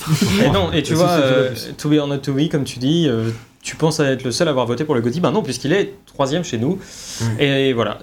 [0.44, 2.78] Et non, et tu Et vois, euh, to be or not to be, comme tu
[2.78, 3.30] dis, euh,
[3.62, 5.20] tu penses à être le seul à avoir voté pour le Gotti.
[5.20, 6.78] Ben non, puisqu'il est troisième chez nous.
[7.40, 7.98] Et voilà.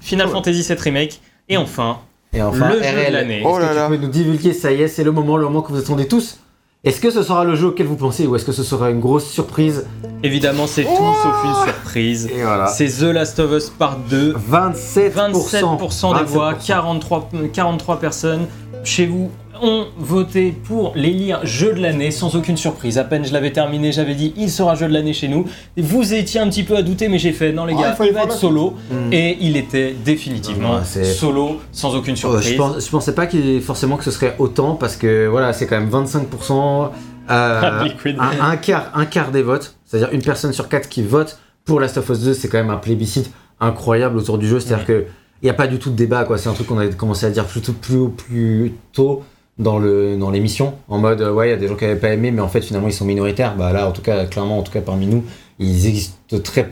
[0.00, 0.32] Final Ouais.
[0.32, 1.20] Fantasy VII Remake.
[1.48, 1.98] Et enfin,
[2.32, 3.42] et enfin, le jeu de RL, l'année.
[3.44, 3.88] Oh que là tu là.
[3.88, 6.38] peux nous divulguer, ça y est, c'est le moment, le moment que vous attendez tous.
[6.82, 9.00] Est-ce que ce sera le jeu auquel vous pensez ou est-ce que ce sera une
[9.00, 9.86] grosse surprise
[10.22, 12.30] évidemment, c'est tout sauf une surprise.
[12.34, 12.68] Et voilà.
[12.68, 14.32] C'est The Last of Us Part 2.
[14.32, 16.66] 27%, 27% des voix, 27%.
[16.66, 18.46] 43, 43 personnes
[18.82, 19.30] chez vous
[19.62, 22.98] ont voté pour l'élire jeu de l'année sans aucune surprise.
[22.98, 25.46] À peine je l'avais terminé, j'avais dit il sera jeu de l'année chez nous.
[25.76, 28.06] Vous étiez un petit peu à douter, mais j'ai fait non les Ah, gars, il
[28.06, 28.74] il va être solo.
[28.90, 29.12] Mm.
[29.12, 32.48] Et il était définitivement Ouais, solo sans aucune Oh, surprise.
[32.52, 35.66] je, pense, je pensais pas qu'il forcément que ce serait autant parce que voilà, c'est
[35.66, 36.90] quand même 25%,
[37.30, 37.60] euh,
[38.18, 41.80] un, un quart, un quart des votes, c'est-à-dire une personne sur quatre qui vote pour
[41.80, 43.30] Last of Us 2, c'est quand même un plébiscite
[43.60, 45.04] incroyable autour du jeu, c'est-à-dire que
[45.42, 46.36] il n'y a pas du tout de débat, quoi.
[46.36, 49.22] C'est un truc qu'on a commencé à dire plutôt plus, plus tôt
[49.60, 51.94] dans le dans l'émission en mode euh, ouais il y a des gens qui avaient
[51.96, 54.58] pas aimé mais en fait finalement ils sont minoritaires bah là en tout cas clairement
[54.58, 55.22] en tout cas parmi nous
[55.60, 56.70] ils existent très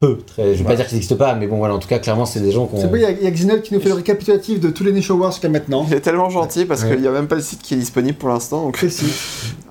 [0.00, 1.98] peu très je vais pas dire qu'ils existent pas mais bon voilà en tout cas
[1.98, 4.60] clairement c'est des gens bon, il y a, a Xenol qui nous fait le récapitulatif
[4.60, 5.84] de tous les Niche Awards jusqu'à maintenant.
[5.88, 6.90] Il est tellement gentil parce Ouais.
[6.92, 8.64] qu'il n'y a même pas le site qui est disponible pour l'instant.
[8.64, 8.78] Donc...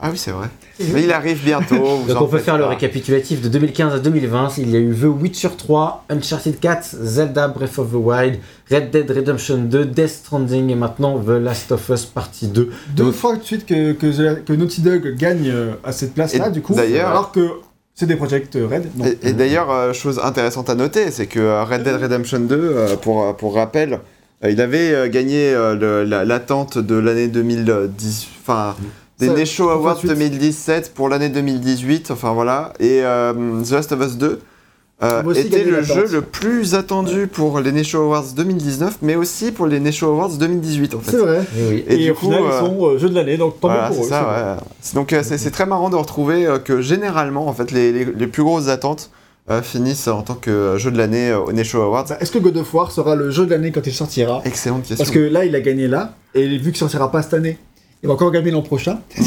[0.01, 0.47] Ah oui, c'est vrai.
[0.93, 1.75] Mais il arrive bientôt.
[1.75, 4.49] vous Donc en on peut faire le récapitulatif de 2015 à 2020.
[4.57, 8.37] Il y a eu The Witcher 3, Uncharted 4, Zelda Breath of the Wild,
[8.71, 12.69] Red Dead Redemption 2, Death Stranding et maintenant The Last of Us Partie 2.
[12.95, 16.13] Deux Donc- fois de suite que, que, The- que Naughty Dog gagne euh, à cette
[16.13, 16.73] place-là, du coup.
[16.73, 17.47] d'ailleurs- Alors que
[17.95, 18.87] c'est des Project Red.
[18.95, 19.05] Non.
[19.05, 22.55] Et, et d'ailleurs, euh, chose intéressante à noter, c'est que euh, Red Dead Redemption 2,
[22.55, 23.99] euh, pour, euh, pour rappel,
[24.45, 28.75] euh, il avait euh, gagné euh, le- la- l'attente de l'année 2010, enfin
[29.19, 30.07] des Ça, Nesho Awards 28.
[30.09, 33.33] 2017 pour l'année 2018, enfin voilà, et euh,
[33.63, 34.39] The Last of Us 2
[35.01, 39.65] euh, était le jeu le plus attendu pour les Nesho Awards 2019, mais aussi pour
[39.67, 41.11] les Nesho Awards 2018 en fait.
[41.11, 41.41] C'est vrai.
[41.55, 41.83] Oui.
[41.87, 43.69] Et Et, du au coup, final, euh, ils sont euh, jeux de l'année, donc tant
[43.69, 44.09] mieux Voilà, pour c'est eux.
[44.09, 45.01] ça, c'est ouais.
[45.01, 48.27] Donc euh, c'est très marrant de retrouver euh, que généralement, en fait, les, les- les
[48.27, 49.09] plus grosses attentes
[49.49, 52.05] euh, finissent en tant que euh, jeu de l'année euh, au Nesho Awards.
[52.09, 54.41] Bah, Est-ce que God of War sera le jeu de l'année quand il sortira?
[54.45, 54.97] Excellente question.
[54.97, 57.57] Parce que là, il a gagné là, et vu qu'il sortira pas cette année,
[58.01, 58.99] il va encore gagner l'an prochain.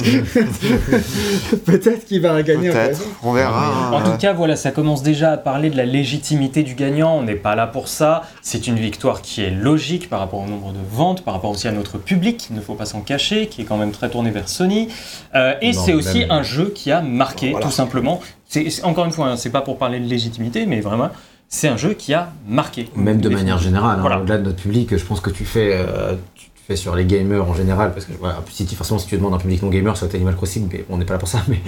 [1.66, 3.90] Peut-être qu'il va gagner en Peut-être, on verra.
[3.92, 4.02] En hein.
[4.02, 7.16] tout cas, voilà, ça commence déjà à parler de la légitimité du gagnant.
[7.18, 8.22] On n'est pas là pour ça.
[8.40, 11.68] C'est une victoire qui est logique par rapport au nombre de ventes, par rapport aussi
[11.68, 14.30] à notre public, il ne faut pas s'en cacher, qui est quand même très tourné
[14.30, 14.88] vers Sony.
[15.34, 17.66] Euh, et c'est aussi même- un jeu qui a marqué, Voilà.
[17.66, 18.20] tout simplement.
[18.48, 21.10] C'est encore une fois, hein, c'est pas pour parler de légitimité, mais vraiment,
[21.48, 22.88] c'est un jeu qui a marqué.
[22.96, 24.18] Même de manière générale, hein, Voilà.
[24.20, 27.48] au-delà de notre public, je pense que tu fais, euh, tu fais sur les gamers
[27.48, 29.96] en général, parce que voilà, si forcément si tu demandes à un public non gamer,
[29.96, 31.42] ça va être Animal Crossing, mais on n'est pas là pour ça.
[31.48, 31.60] Mais,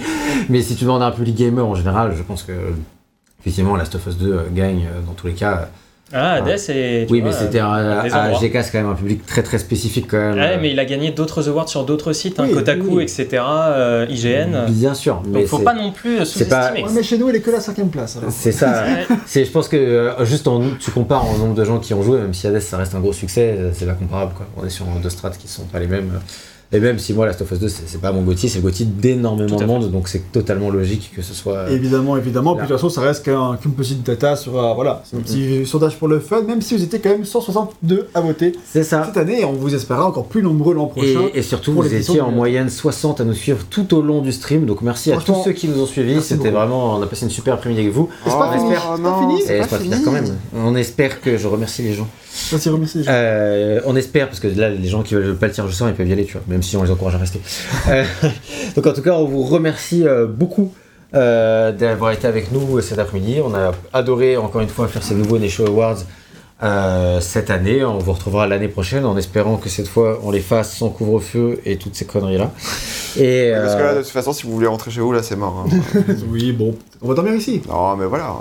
[0.49, 2.53] mais si tu demandes à un public gamer en général, je pense que
[3.41, 5.69] effectivement Last of Us 2 euh, gagne euh, dans tous les cas.
[6.13, 7.07] Ah, Hades, c'est.
[7.09, 8.03] oui, vois, mais c'était à.
[8.39, 10.35] GK, c'est quand même un public très très spécifique quand même.
[10.35, 13.03] Ouais, mais il a gagné d'autres awards sur d'autres sites, hein, Oui, Kotaku, oui.
[13.03, 14.67] etc., euh, IGN.
[14.69, 16.87] Bien sûr, mais Donc faut pas non plus c'est pas- sous-estimer.
[16.87, 18.19] Ouais, mais chez nous, il est que la cinquième place.
[18.29, 18.83] c'est ça.
[19.25, 22.03] C'est, je pense que euh, juste en tu compares en nombre de gens qui ont
[22.03, 24.45] joué, même si Hades ça reste un gros succès, euh, c'est pas comparable quoi.
[24.57, 26.11] On est sur deux strates qui sont pas les mêmes.
[26.71, 28.85] Et même si moi Last of Us 2 c'est, pas mon Gotti, c'est le Gotti
[28.85, 31.69] d'énormément de monde, donc c'est totalement logique que ce soit.
[31.71, 32.55] Évidemment, évidemment.
[32.55, 34.57] Puis de toute façon, ça reste qu'un- qu'une petite data sur.
[34.57, 37.23] euh, voilà, c'est un petit sondage pour le fun, même si vous étiez quand même
[37.25, 39.03] 162 à voter C'est ça.
[39.05, 41.21] cette année, et on vous espérera encore plus nombreux l'an prochain.
[41.33, 42.31] Et, et surtout, vous étiez en 2020.
[42.35, 44.65] moyenne 60 à nous suivre tout au long du stream.
[44.65, 46.21] Donc merci à tous ceux qui nous ont suivis.
[46.21, 48.09] C'était vraiment, on a passé une super après-midi avec vous.
[48.25, 49.41] C'est pas Oh, oh pas fini.
[49.45, 49.95] c'est pas fini.
[50.03, 50.35] quand même.
[50.55, 52.07] On espère que je remercie les gens.
[52.51, 53.11] Merci, remercie les gens.
[53.13, 55.87] Euh, on espère, parce que là, les gens qui veulent pas le tirage au sort,
[55.87, 57.41] ils peuvent y aller, tu vois, même si on les encourage à rester.
[57.89, 58.05] Euh,
[58.77, 60.73] donc, en tout cas, on vous remercie euh, beaucoup
[61.13, 63.41] euh, d'avoir été avec nous cet après-midi.
[63.43, 65.97] On a adoré, encore une fois, faire ces nouveaux Nesho Awards
[66.63, 67.83] euh, cette année.
[67.83, 71.59] On vous retrouvera l'année prochaine en espérant que cette fois, on les fasse sans couvre-feu
[71.65, 72.51] et toutes ces conneries-là.
[73.17, 75.35] Et Parce que là, de toute façon, si vous voulez rentrer chez vous, là, c'est
[75.35, 75.65] mort.
[75.67, 76.03] hein.
[76.31, 77.61] Oui, bon, on va dormir ici.
[77.67, 78.33] non, mais voilà.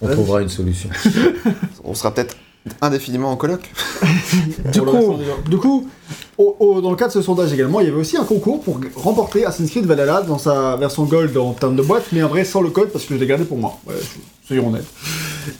[0.00, 0.90] on trouvera une solution.
[1.84, 2.36] On sera peut-être
[2.82, 3.60] indéfiniment en coloc.
[4.72, 5.12] Du coup,
[5.48, 5.88] du coup
[6.36, 8.60] au- au- dans le cadre de ce sondage également, il y avait aussi un concours
[8.62, 12.28] pour remporter Assassin's Creed Valhalla dans sa version gold en termes de boîte, mais en
[12.28, 13.78] vrai sans le code parce que je l'ai gardé pour moi.
[13.84, 14.00] Voilà,
[14.46, 14.86] soyons honnêtes.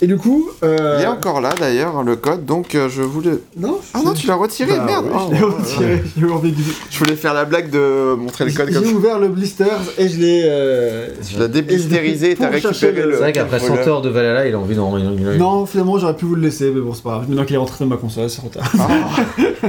[0.03, 3.33] Et du coup, euh, Il est encore là, d'ailleurs, le code, donc euh, je voulais...
[3.59, 5.59] non, Ah non, tu l'as retiré, Bah merde oui, Oh, je l'ai ouais, ouais.
[5.61, 6.03] retiré.
[6.17, 6.57] J'ai de-
[6.91, 8.91] Je voulais faire la blague de montrer le code J'ai comme ça.
[8.93, 10.43] ouvert le blisters et je l'ai.
[10.47, 13.13] euh, Tu l'as déblisterisé et t'as récupéré le-.
[13.13, 14.97] C'est vrai qu'après 100 heures de Valhalla, il a envie d'en.
[14.99, 17.29] Non, finalement, j'aurais pu vous le laisser, mais bon, c'est pas grave.
[17.29, 18.71] Maintenant qu'il est rentré dans ma console, c'est trop tard.
[18.79, 18.89] Ah,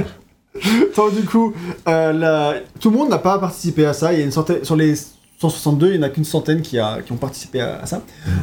[0.96, 1.52] Donc, du coup,
[1.88, 4.12] euh, la- tout le monde n'a pas participé à ça.
[4.12, 4.94] Il y a une centaine, sur les
[5.40, 8.02] 162, il n'y en a qu'une centaine qui, a, qui ont participé à, à ça.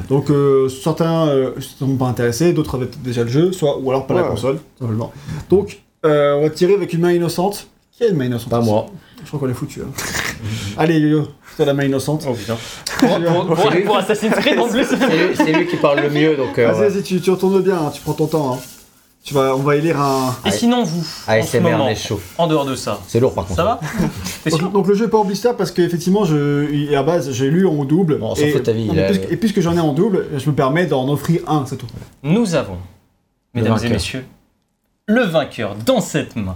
[0.09, 3.77] Donc, euh, certains euh, ne sont pas intéressés, d'autres avaient peut-être déjà le jeu, soit,
[3.80, 5.11] ou alors pas la console, simplement.
[5.50, 7.67] Donc, euh, on va tirer avec une main innocente.
[7.92, 8.50] Qui a une main innocente?
[8.50, 8.88] Pas moi.
[9.24, 9.82] Je crois qu'on est foutu.
[9.82, 9.92] hein.
[10.77, 12.26] Allez, Yo-Yo, c'est la main innocente.
[12.30, 12.56] Oh putain.
[13.00, 14.85] Pour, pour- pour- pour Assassin's Creed en plus.
[14.85, 14.95] C'est
[15.27, 16.58] lui, c'est lui qui parle le mieux, donc.
[16.58, 16.90] euh, Vas-y, ouais.
[16.90, 18.53] vas-y, tu, tu retournes bien, hein, tu prends ton temps.
[18.56, 18.59] hein.
[19.27, 20.33] Tu vas, on va élire un.
[20.45, 21.03] Et sinon, vous, en
[21.43, 22.22] ce ASMR moment, chaud.
[22.38, 23.57] en dehors de ça, C'est lourd par contre.
[23.57, 23.80] ça va
[24.45, 27.30] T'es sûr Donc, donc le jeu est pas en blister parce qu'effectivement, je, à base,
[27.33, 28.19] j'ai lu en double.
[28.19, 29.81] Bon, on s'en et, fout de ta vie, non, mais puisque, et puisque j'en ai
[29.81, 31.88] en double, je me permets d'en offrir un, c'est tout.
[32.23, 32.77] Nous avons,
[33.53, 33.91] mesdames et vainqueur.
[33.91, 34.25] messieurs,
[35.07, 36.56] le vainqueur dans cette main.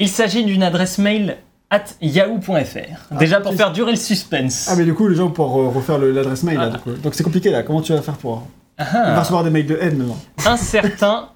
[0.00, 1.36] Il s'agit d'une adresse mail
[1.70, 3.14] at yahoo.fr.
[3.16, 4.66] Déjà pour faire durer le suspense.
[4.68, 6.64] Ah, mais du coup, les gens pourront refaire le- l'adresse mail là.
[6.66, 6.70] Ah.
[6.78, 7.62] Donc, euh, donc c'est compliqué là.
[7.62, 8.44] Comment tu vas faire pour.
[8.76, 10.18] Ah, Il va recevoir des mails de haine maintenant.
[10.46, 11.28] un certain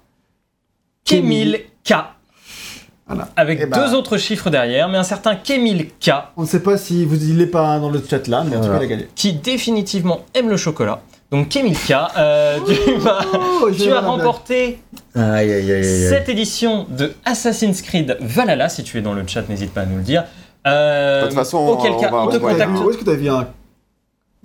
[1.05, 1.93] Kémil K.
[3.07, 3.27] Voilà.
[3.35, 6.61] Avec Eh ben- deux autres chiffres derrière, mais un certain Kémil K On ne sait
[6.61, 8.83] pas si vous il est pas dans le chat là, mais en tout cas, il
[8.83, 9.07] a gagné.
[9.15, 13.99] qui définitivement aime le chocolat, Donc Kemilka, euh, tu, vas- Oh, j'ai tu mal as
[13.99, 14.17] à la blague.
[14.19, 14.79] remporté
[15.15, 15.83] Aïe, aïe, aïe, aïe.
[15.85, 16.09] aïe.
[16.09, 18.69] cette édition de Assassin's Creed Valhalla.
[18.69, 20.23] Si tu es dans le chat, n'hésite pas à nous le dire.
[20.67, 22.99] Euh, De toute façon, auquel on cas, va- on te on va- Où est-ce contacte.
[22.99, 23.47] que t'as vu un?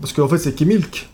[0.01, 1.09] Parce qu'en fait, c'est Kemilk.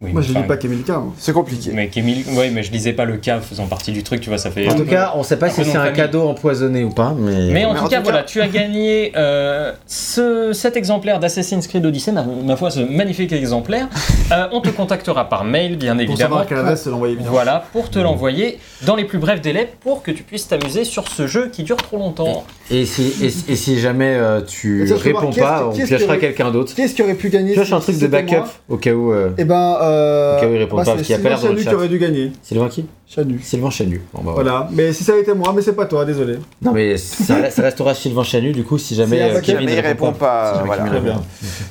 [0.00, 1.02] Oui, Moi, je lis pas Kemilka.
[1.18, 1.72] C'est compliqué.
[1.74, 4.38] Mais Kémil, ouais, mais je lisais pas le cas faisant partie du truc, tu vois,
[4.38, 4.68] ça fait.
[4.70, 7.50] En tout cas, on sait pas si c'est un cadeau empoisonné ou pas, mais.
[7.50, 11.18] Mais en Mais tout en cas, tout voilà, tu as gagné euh, ce, cet exemplaire
[11.18, 13.88] d'Assassin's Creed Odyssey, ma, ma foi, ce magnifique exemplaire.
[14.30, 16.18] Euh, on te contactera par mail, bien Pour évidemment.
[16.20, 17.26] savoir quelle adresse l'envoyer bien.
[17.28, 21.08] Voilà, pour te l'envoyer dans les plus brefs délais pour que tu puisses t'amuser sur
[21.08, 22.44] ce jeu qui dure trop longtemps.
[22.70, 26.52] Et si, et, si- et si jamais euh, tu réponds pas, on piochera que- quelqu'un
[26.52, 26.72] d'autre.
[26.76, 29.10] Qu'est-ce qui aurait pu gagner Pioche un truc de backup au cas où.
[29.12, 29.76] euh, Eh ben.
[29.88, 30.36] Euh...
[30.36, 31.74] Au cas où il répond pas, c'est parce qu'il y a pas l'air Chanu qui
[31.74, 32.32] aurait dû gagner.
[32.42, 32.86] Sylvain qui?
[33.06, 33.40] Chanu.
[33.42, 34.02] Sylvain Chanu.
[34.12, 34.68] Bon, bah, Voilà.
[34.72, 36.38] Mais si ça a été moi, mais c'est pas toi, désolé.
[36.62, 39.40] Non mais ça, ça restera Sylvain Chanu du coup si jamais euh.
[39.40, 40.84] Kevin ne répond pas, Si jamais voilà.
[40.84, 41.22] Très bien.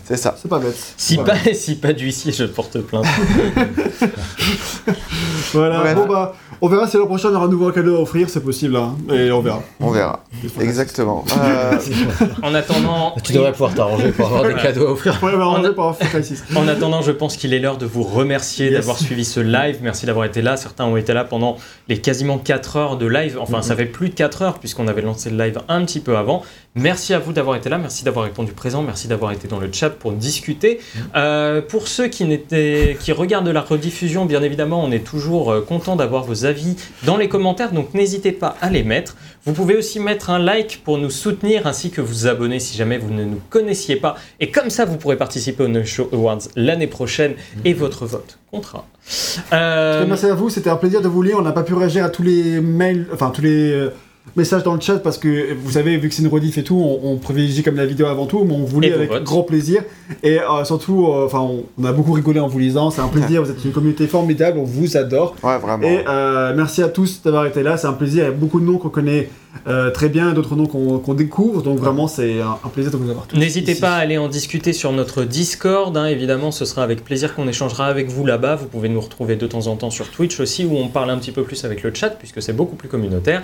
[0.05, 0.35] C'est ça.
[0.41, 0.75] C'est pas bête.
[0.97, 1.33] Si Voilà.
[1.35, 3.05] pas, si pas d'huissier, je porte plainte.
[5.53, 5.93] Voilà.
[5.93, 8.43] Bon bah, on verra si l'an prochain on aura un nouveau cadeau à offrir, c'est
[8.43, 8.75] possible.
[8.75, 8.95] Hein.
[9.13, 9.61] Et on verra.
[9.79, 10.23] On verra.
[10.59, 11.23] Exactement.
[11.37, 11.77] Euh,
[12.43, 15.17] En attendant, Tu devrais pouvoir t'arranger pour avoir des cadeaux à offrir.
[15.23, 16.57] Ouais, bah, a-.
[16.59, 18.73] En attendant, je pense qu'il est l'heure de vous remercier Yes.
[18.79, 19.77] d'avoir suivi ce live.
[19.81, 20.57] Merci d'avoir été là.
[20.57, 23.37] Certains ont été là pendant les quasiment 4 heures de live.
[23.39, 26.17] Enfin, ça fait plus de 4 heures puisqu'on avait lancé le live un petit peu
[26.17, 26.43] avant.
[26.77, 27.79] Merci à vous d'avoir été là.
[27.79, 28.83] Merci d'avoir répondu présent.
[28.83, 30.79] Merci d'avoir été dans le chat pour discuter.
[31.15, 32.23] Euh, pour ceux qui,
[33.11, 37.29] regardent la rediffusion, bien évidemment, on est toujours euh, content d'avoir vos avis dans les
[37.29, 37.71] commentaires.
[37.71, 39.15] Donc, n'hésitez pas à les mettre.
[39.45, 42.99] Vous pouvez aussi mettre un like pour nous soutenir ainsi que vous abonner si jamais
[42.99, 44.15] vous ne nous connaissiez pas.
[44.39, 47.33] Et comme ça, vous pourrez participer aux No Show Awards l'année prochaine
[47.65, 48.85] et votre vote comptera.
[49.51, 51.37] Euh, Merci à vous, c'était un plaisir de vous lire.
[51.39, 53.89] On n'a pas pu réagir à tous les mails, enfin tous les
[54.35, 56.75] messages dans le chat parce que vous savez, vu que c'est une rediff et tout,
[56.75, 59.23] on, on privilégie comme la vidéo avant tout, mais on vous lit avec votes.
[59.23, 59.83] grand plaisir.
[60.23, 62.91] Et euh, surtout, euh, enfin, on, on a beaucoup rigolé en vous lisant.
[62.91, 63.43] C'est un plaisir.
[63.43, 64.59] vous êtes une communauté formidable.
[64.59, 65.35] On vous adore.
[65.43, 65.87] ouais, vraiment.
[65.87, 67.77] Et euh, merci à tous d'avoir été là.
[67.77, 68.23] C'est un plaisir.
[68.23, 69.29] Il y a beaucoup de noms qu'on connaît
[69.67, 71.61] euh, très bien, d'autres noms qu'on découvre.
[71.61, 73.37] Donc vraiment, c'est un, un plaisir de vous avoir tous.
[73.37, 77.35] N'hésitez pas à aller en discuter sur notre Discord, hein, évidemment ce sera avec plaisir
[77.35, 78.55] qu'on échangera avec vous là-bas.
[78.55, 81.17] Vous pouvez nous retrouver de temps en temps sur Twitch aussi où on parle un
[81.17, 83.41] petit peu plus avec le chat puisque c'est beaucoup plus communautaire.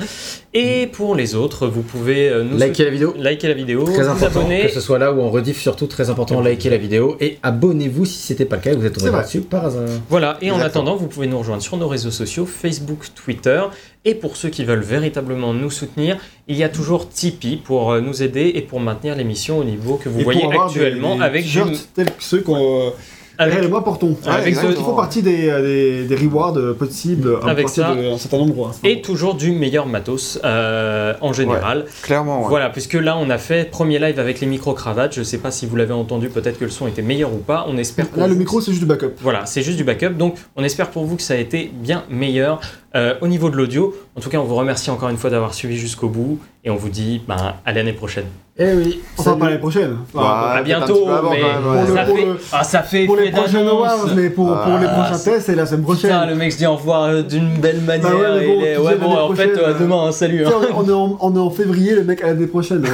[0.53, 3.13] Et pour les autres, vous pouvez euh, nous Likez la vidéo.
[3.17, 4.61] liker la vidéo, Très vous important abonner.
[4.67, 8.05] que ce soit là où on rediff surtout très important likez la vidéo et abonnez-vous
[8.05, 9.83] si c'était pas le cas et vous êtes tombé là-dessus par hasard.
[10.09, 13.61] Voilà, et en attendant, vous pouvez nous rejoindre sur nos réseaux sociaux, Facebook, Twitter.
[14.05, 16.17] Et pour ceux qui veulent véritablement nous soutenir,
[16.49, 19.95] il y a toujours Tipeee pour euh, nous aider et pour maintenir l'émission au niveau
[19.95, 22.91] que vous Et voyez actuellement des, des avec, du- t-shirts tels que ceux qu'on.
[23.37, 23.69] avec- Avec...
[23.69, 24.15] moi portons.
[24.25, 24.55] avec.
[24.55, 27.95] Qui font partie des, euh, des, des rewards euh, possibles à Avec ça.
[27.95, 28.71] d'un certain nombre.
[28.83, 31.85] et toujours du meilleur matos euh, en général.
[32.01, 32.49] Clairement, ouais.
[32.49, 35.15] Voilà, puisque là on a fait premier live avec les micro-cravates.
[35.15, 37.65] Je sais pas si vous l'avez entendu, peut-être que le son était meilleur ou pas.
[37.69, 39.13] On espère Là, le vous- micro, c'est juste du backup.
[39.21, 40.09] Voilà, c'est juste du backup.
[40.17, 42.59] Donc, on espère pour vous que ça a été bien meilleur
[42.95, 43.95] euh, au niveau de l'audio.
[44.15, 46.75] En tout cas, on vous remercie encore une fois d'avoir suivi jusqu'au bout et on
[46.75, 48.25] vous dit ben, à l'année prochaine.
[48.55, 48.99] Eh oui.
[49.17, 49.97] Enfin, pas l'année prochaine.
[50.13, 50.59] Enfin, Ouais.
[50.59, 51.87] à bientôt, avant, mais ouais.
[51.87, 52.25] Le- ça, fait...
[52.25, 53.71] le- Ah, ça fait pour les prochaines d'annonce.
[53.89, 56.11] awards, mais pour, pour les Ah, prochains tests, c'est la semaine prochaine.
[56.11, 58.11] Putain, le mec se dit au revoir euh, d'une belle manière.
[58.11, 60.03] Bah ouais, mais bon, il est- tu ouais, bon, en fait, prochaine, euh, euh, demain,
[60.07, 60.45] hein, salut.
[60.45, 60.51] Hein.
[60.75, 62.85] on, on est en, on est en février, le mec à l'année prochaine.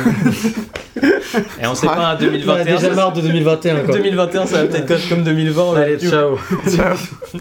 [1.62, 2.64] Et on sait pas, hein, On 2021.
[2.78, 3.94] déjà marre de 2021 quoi.
[3.96, 5.62] 2021, ça va peut-être être comme 2020.
[5.62, 6.38] on a Allez, ciao.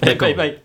[0.03, 0.59] Allez, bye bye.